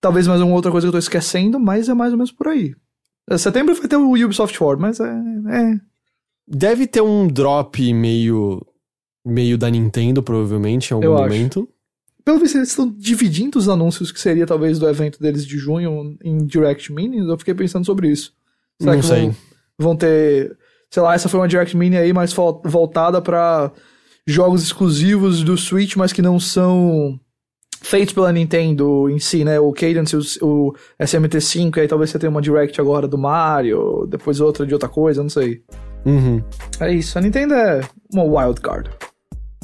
talvez 0.00 0.26
mais 0.26 0.40
uma 0.40 0.54
outra 0.54 0.70
coisa 0.70 0.86
que 0.86 0.88
eu 0.88 0.92
tô 0.92 0.98
esquecendo, 0.98 1.58
mas 1.58 1.88
é 1.88 1.94
mais 1.94 2.12
ou 2.12 2.18
menos 2.18 2.32
por 2.32 2.48
aí. 2.48 2.74
É, 3.30 3.38
Setembro 3.38 3.74
vai 3.74 3.88
ter 3.88 3.96
o 3.96 4.12
Ubisoft 4.12 4.56
Forward, 4.56 4.82
mas 4.82 5.00
é, 5.00 5.06
é 5.06 5.80
Deve 6.46 6.86
ter 6.86 7.00
um 7.00 7.26
drop 7.26 7.92
meio. 7.92 8.64
meio 9.24 9.56
da 9.56 9.70
Nintendo, 9.70 10.22
provavelmente, 10.22 10.90
em 10.90 10.94
algum 10.94 11.06
Eu 11.06 11.18
acho. 11.18 11.68
Pelo 12.24 12.38
visto, 12.38 12.56
eles 12.56 12.70
estão 12.70 12.90
dividindo 12.90 13.58
os 13.58 13.68
anúncios 13.68 14.10
que 14.10 14.20
seria 14.20 14.46
talvez 14.46 14.78
do 14.78 14.88
evento 14.88 15.20
deles 15.20 15.46
de 15.46 15.58
junho 15.58 16.16
em 16.24 16.38
Direct 16.38 16.90
Mini. 16.92 17.18
Eu 17.18 17.38
fiquei 17.38 17.54
pensando 17.54 17.84
sobre 17.84 18.08
isso. 18.08 18.32
Será 18.80 18.94
Não 18.94 19.00
que 19.00 19.06
sei. 19.06 19.22
Vão, 19.22 19.36
vão 19.78 19.96
ter. 19.96 20.56
Sei 20.90 21.02
lá, 21.02 21.14
essa 21.14 21.28
foi 21.28 21.40
uma 21.40 21.48
Direct 21.48 21.76
Mini 21.76 21.96
aí 21.98 22.12
mais 22.12 22.32
voltada 22.32 23.20
pra 23.20 23.70
jogos 24.26 24.62
exclusivos 24.62 25.42
do 25.42 25.56
Switch, 25.56 25.96
mas 25.96 26.12
que 26.12 26.22
não 26.22 26.40
são 26.40 27.20
feitos 27.82 28.14
pela 28.14 28.32
Nintendo 28.32 29.10
em 29.10 29.18
si, 29.18 29.44
né? 29.44 29.60
O 29.60 29.72
Cadence, 29.72 30.16
o, 30.16 30.20
o 30.40 30.74
SMT5, 30.98 31.78
aí 31.78 31.86
talvez 31.86 32.10
você 32.10 32.18
tenha 32.18 32.30
uma 32.30 32.40
Direct 32.40 32.80
agora 32.80 33.06
do 33.06 33.18
Mario, 33.18 34.06
depois 34.08 34.40
outra 34.40 34.66
de 34.66 34.72
outra 34.72 34.88
coisa, 34.88 35.22
não 35.22 35.28
sei. 35.28 35.62
Uhum. 36.06 36.42
É 36.80 36.92
isso, 36.92 37.18
a 37.18 37.20
Nintendo 37.20 37.54
é 37.54 37.80
uma 38.12 38.24
wild 38.24 38.60
card. 38.60 38.90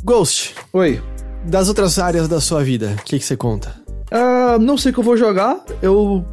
Ghost, 0.05 0.55
Oi. 0.73 1.01
Das 1.45 1.69
outras 1.69 1.99
áreas 1.99 2.29
da 2.29 2.41
sua 2.41 2.63
vida, 2.63 2.97
o 2.99 3.05
que, 3.05 3.19
que 3.19 3.25
você 3.25 3.37
conta? 3.37 3.75
Ah, 4.11 4.59
não 4.61 4.77
sei 4.77 4.91
o 4.91 4.95
que 4.95 5.01
eu 5.01 5.05
vou 5.05 5.17
jogar. 5.17 5.61
Eu 5.81 6.25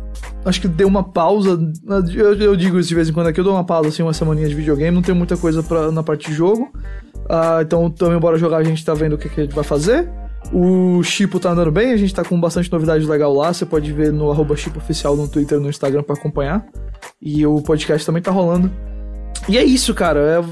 acho 0.43 0.59
que 0.59 0.67
dei 0.67 0.85
uma 0.85 1.03
pausa. 1.03 1.59
Eu, 2.13 2.33
eu 2.33 2.55
digo 2.55 2.79
isso 2.79 2.89
de 2.89 2.95
vez 2.95 3.07
em 3.07 3.13
quando 3.13 3.27
aqui. 3.27 3.39
Eu 3.39 3.43
dou 3.43 3.53
uma 3.53 3.63
pausa, 3.63 3.89
assim, 3.89 4.01
uma 4.01 4.13
semaninha 4.13 4.49
de 4.49 4.55
videogame. 4.55 4.95
Não 4.95 5.01
tem 5.01 5.13
muita 5.13 5.37
coisa 5.37 5.61
pra, 5.61 5.91
na 5.91 6.01
parte 6.01 6.29
de 6.29 6.33
jogo. 6.33 6.71
Ah, 7.29 7.59
então, 7.61 7.89
também, 7.89 8.19
bora 8.19 8.37
jogar. 8.37 8.57
A 8.57 8.63
gente 8.63 8.83
tá 8.83 8.93
vendo 8.93 9.13
o 9.13 9.17
que, 9.17 9.29
que 9.29 9.41
a 9.41 9.43
gente 9.43 9.53
vai 9.55 9.63
fazer. 9.63 10.09
O 10.51 11.03
Chipo 11.03 11.39
tá 11.39 11.51
andando 11.51 11.71
bem. 11.71 11.91
A 11.91 11.97
gente 11.97 12.13
tá 12.13 12.23
com 12.23 12.39
bastante 12.39 12.71
novidade 12.71 13.05
legal 13.05 13.33
lá. 13.33 13.53
Você 13.53 13.65
pode 13.65 13.91
ver 13.93 14.11
no 14.11 14.31
arroba 14.31 14.55
Chipo 14.55 14.79
Oficial 14.79 15.15
no 15.15 15.27
Twitter 15.27 15.59
e 15.59 15.61
no 15.61 15.69
Instagram 15.69 16.01
pra 16.01 16.15
acompanhar. 16.15 16.65
E 17.21 17.45
o 17.45 17.61
podcast 17.61 18.05
também 18.05 18.23
tá 18.23 18.31
rolando. 18.31 18.71
E 19.47 19.57
é 19.57 19.63
isso, 19.63 19.93
cara. 19.93 20.19
É, 20.19 20.43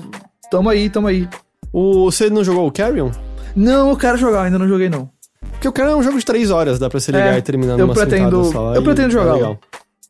tamo 0.52 0.70
aí, 0.70 0.90
tamo 0.90 1.08
aí. 1.08 1.28
O, 1.74 2.12
você 2.12 2.30
não 2.30 2.44
jogou 2.44 2.68
o 2.68 2.72
Carrion? 2.72 3.10
Não, 3.56 3.90
eu 3.90 3.98
quero 3.98 4.18
jogar. 4.18 4.44
Ainda 4.44 4.60
não 4.60 4.68
joguei, 4.68 4.90
não. 4.90 5.10
Porque 5.52 5.68
o 5.68 5.72
Carrion 5.72 5.94
é 5.94 5.96
um 5.98 6.04
jogo 6.04 6.18
de 6.20 6.26
3 6.26 6.52
horas, 6.52 6.78
dá 6.80 6.90
pra 6.90 7.00
você 7.00 7.12
ligar 7.12 7.34
É, 7.34 7.38
e 7.38 7.42
terminar 7.42 7.74
eu 7.74 7.86
numa 7.88 7.94
pretendo- 7.94 8.52
eu 8.76 8.84
pretendo 8.84 9.08
é 9.08 9.12
jogar. 9.12 9.34
legal. 9.36 9.60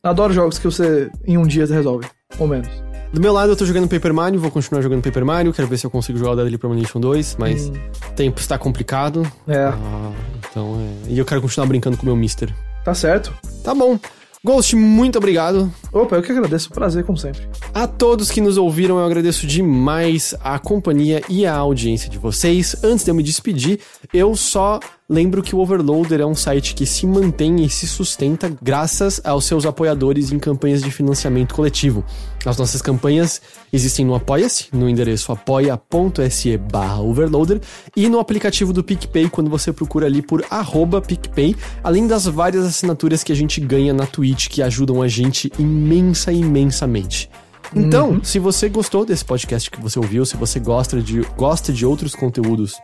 Adoro 0.02 0.32
jogos 0.32 0.58
que 0.58 0.64
você, 0.64 1.10
em 1.26 1.36
um 1.38 1.46
dia, 1.46 1.66
resolve. 1.66 2.06
Ou 2.38 2.46
menos. 2.46 2.68
Do 3.12 3.20
meu 3.20 3.32
lado, 3.32 3.52
eu 3.52 3.56
tô 3.56 3.64
jogando 3.64 3.88
Paper 3.88 4.12
Mario, 4.12 4.40
vou 4.40 4.50
continuar 4.50 4.82
jogando 4.82 5.02
Paper 5.02 5.24
Mario, 5.24 5.52
quero 5.52 5.68
ver 5.68 5.78
se 5.78 5.86
eu 5.86 5.90
consigo 5.90 6.18
jogar 6.18 6.32
o 6.32 6.36
Deadly 6.36 6.58
Premonition 6.58 7.00
2, 7.00 7.36
mas 7.38 7.68
Hum. 7.68 7.72
o 8.08 8.12
tempo 8.12 8.40
está 8.40 8.58
complicado. 8.58 9.22
É, 9.46 9.64
Ah, 9.64 10.12
então 10.50 10.78
é. 11.06 11.10
E 11.12 11.18
eu 11.18 11.24
quero 11.24 11.40
continuar 11.40 11.66
brincando 11.66 11.96
com 11.96 12.02
o 12.02 12.06
meu 12.06 12.16
Mister. 12.16 12.52
tá 12.84 12.94
certo. 12.94 13.32
Tá 13.64 13.74
bom. 13.74 13.98
Ghost, 14.46 14.76
muito 14.76 15.18
obrigado. 15.18 15.72
Opa, 15.92 16.14
eu 16.14 16.22
que 16.22 16.30
agradeço. 16.30 16.70
Prazer, 16.70 17.02
como 17.02 17.18
sempre. 17.18 17.42
A 17.74 17.88
todos 17.88 18.30
que 18.30 18.40
nos 18.40 18.56
ouviram, 18.56 18.96
eu 18.96 19.04
agradeço 19.04 19.44
demais 19.44 20.36
a 20.40 20.56
companhia 20.56 21.20
e 21.28 21.44
a 21.44 21.52
audiência 21.52 22.08
de 22.08 22.16
vocês. 22.16 22.76
Antes 22.84 23.04
de 23.04 23.10
eu 23.10 23.14
me 23.16 23.24
despedir, 23.24 23.80
eu 24.14 24.36
só 24.36 24.78
lembro 25.08 25.42
que 25.42 25.54
o 25.54 25.58
Overloader 25.58 26.20
é 26.20 26.26
um 26.26 26.34
site 26.34 26.74
que 26.74 26.84
se 26.84 27.06
mantém 27.06 27.64
e 27.64 27.70
se 27.70 27.86
sustenta 27.86 28.52
graças 28.60 29.20
aos 29.24 29.44
seus 29.44 29.64
apoiadores 29.64 30.32
em 30.32 30.38
campanhas 30.38 30.82
de 30.82 30.90
financiamento 30.90 31.54
coletivo. 31.54 32.04
As 32.44 32.56
nossas 32.56 32.82
campanhas 32.82 33.40
existem 33.72 34.04
no 34.04 34.14
Apoia-se, 34.14 34.66
no 34.72 34.88
endereço 34.88 35.32
apoia.se 35.32 36.56
barra 36.56 37.00
overloader 37.00 37.60
e 37.94 38.08
no 38.08 38.18
aplicativo 38.18 38.72
do 38.72 38.82
PicPay, 38.82 39.28
quando 39.28 39.48
você 39.48 39.72
procura 39.72 40.06
ali 40.06 40.22
por 40.22 40.44
arroba 40.50 41.00
PicPay, 41.00 41.54
além 41.82 42.06
das 42.06 42.26
várias 42.26 42.64
assinaturas 42.64 43.22
que 43.22 43.32
a 43.32 43.36
gente 43.36 43.60
ganha 43.60 43.92
na 43.92 44.06
Twitch 44.06 44.48
que 44.48 44.62
ajudam 44.62 45.02
a 45.02 45.08
gente 45.08 45.52
imensa, 45.58 46.32
imensamente. 46.32 47.30
Então, 47.74 48.22
se 48.22 48.38
você 48.38 48.68
gostou 48.68 49.04
desse 49.04 49.24
podcast 49.24 49.70
que 49.70 49.80
você 49.80 49.98
ouviu, 49.98 50.24
se 50.24 50.36
você 50.36 50.60
gosta 50.60 51.00
de, 51.00 51.20
gosta 51.36 51.72
de 51.72 51.84
outros 51.84 52.14
conteúdos 52.14 52.76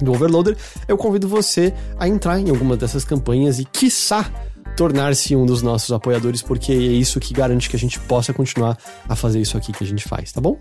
do 0.00 0.12
Overloader, 0.12 0.56
eu 0.86 0.96
convido 0.96 1.28
você 1.28 1.72
a 1.98 2.08
entrar 2.08 2.38
em 2.38 2.50
alguma 2.50 2.76
dessas 2.76 3.04
campanhas 3.04 3.58
e, 3.58 3.64
quiçá, 3.64 4.30
tornar-se 4.76 5.34
um 5.34 5.44
dos 5.44 5.62
nossos 5.62 5.92
apoiadores, 5.92 6.42
porque 6.42 6.72
é 6.72 6.76
isso 6.76 7.18
que 7.18 7.34
garante 7.34 7.68
que 7.68 7.76
a 7.76 7.78
gente 7.78 7.98
possa 8.00 8.32
continuar 8.32 8.78
a 9.08 9.16
fazer 9.16 9.40
isso 9.40 9.56
aqui 9.56 9.72
que 9.72 9.82
a 9.82 9.86
gente 9.86 10.06
faz, 10.06 10.32
tá 10.32 10.40
bom? 10.40 10.58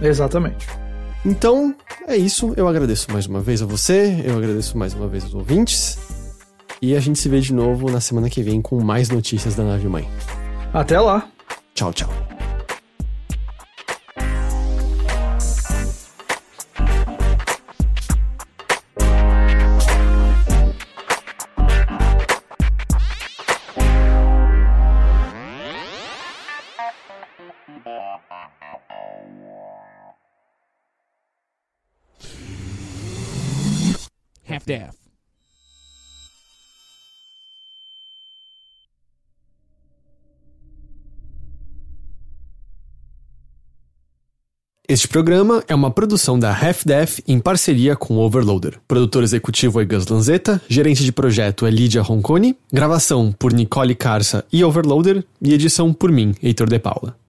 Exatamente. 0.00 0.66
Então, 1.24 1.74
é 2.06 2.16
isso. 2.16 2.52
Eu 2.56 2.66
agradeço 2.68 3.10
mais 3.12 3.26
uma 3.26 3.40
vez 3.40 3.62
a 3.62 3.66
você, 3.66 4.22
eu 4.24 4.36
agradeço 4.36 4.76
mais 4.76 4.92
uma 4.92 5.06
vez 5.06 5.24
aos 5.24 5.34
ouvintes. 5.34 5.98
E 6.80 6.96
a 6.96 7.00
gente 7.00 7.18
se 7.18 7.28
vê 7.28 7.40
de 7.40 7.54
novo 7.54 7.90
na 7.90 8.00
semana 8.00 8.28
que 8.28 8.42
vem 8.42 8.60
com 8.60 8.82
mais 8.82 9.08
notícias 9.08 9.54
da 9.54 9.62
nave 9.62 9.86
mãe. 9.88 10.08
Até 10.74 10.98
lá. 10.98 11.28
Tchau, 11.74 11.92
tchau. 11.92 12.41
Este 44.92 45.08
programa 45.08 45.64
é 45.66 45.74
uma 45.74 45.90
produção 45.90 46.38
da 46.38 46.50
Half-Def 46.50 47.20
em 47.26 47.40
parceria 47.40 47.96
com 47.96 48.18
Overloader. 48.18 48.78
Produtor 48.86 49.22
executivo 49.22 49.80
é 49.80 49.86
Gus 49.86 50.06
Lanzetta, 50.06 50.60
gerente 50.68 51.02
de 51.02 51.10
projeto 51.10 51.64
é 51.64 51.70
Lídia 51.70 52.02
Roncone, 52.02 52.54
gravação 52.70 53.32
por 53.32 53.54
Nicole 53.54 53.94
Carça 53.94 54.44
e 54.52 54.62
Overloader 54.62 55.24
e 55.40 55.54
edição 55.54 55.94
por 55.94 56.12
mim, 56.12 56.34
Heitor 56.42 56.68
De 56.68 56.78
Paula. 56.78 57.21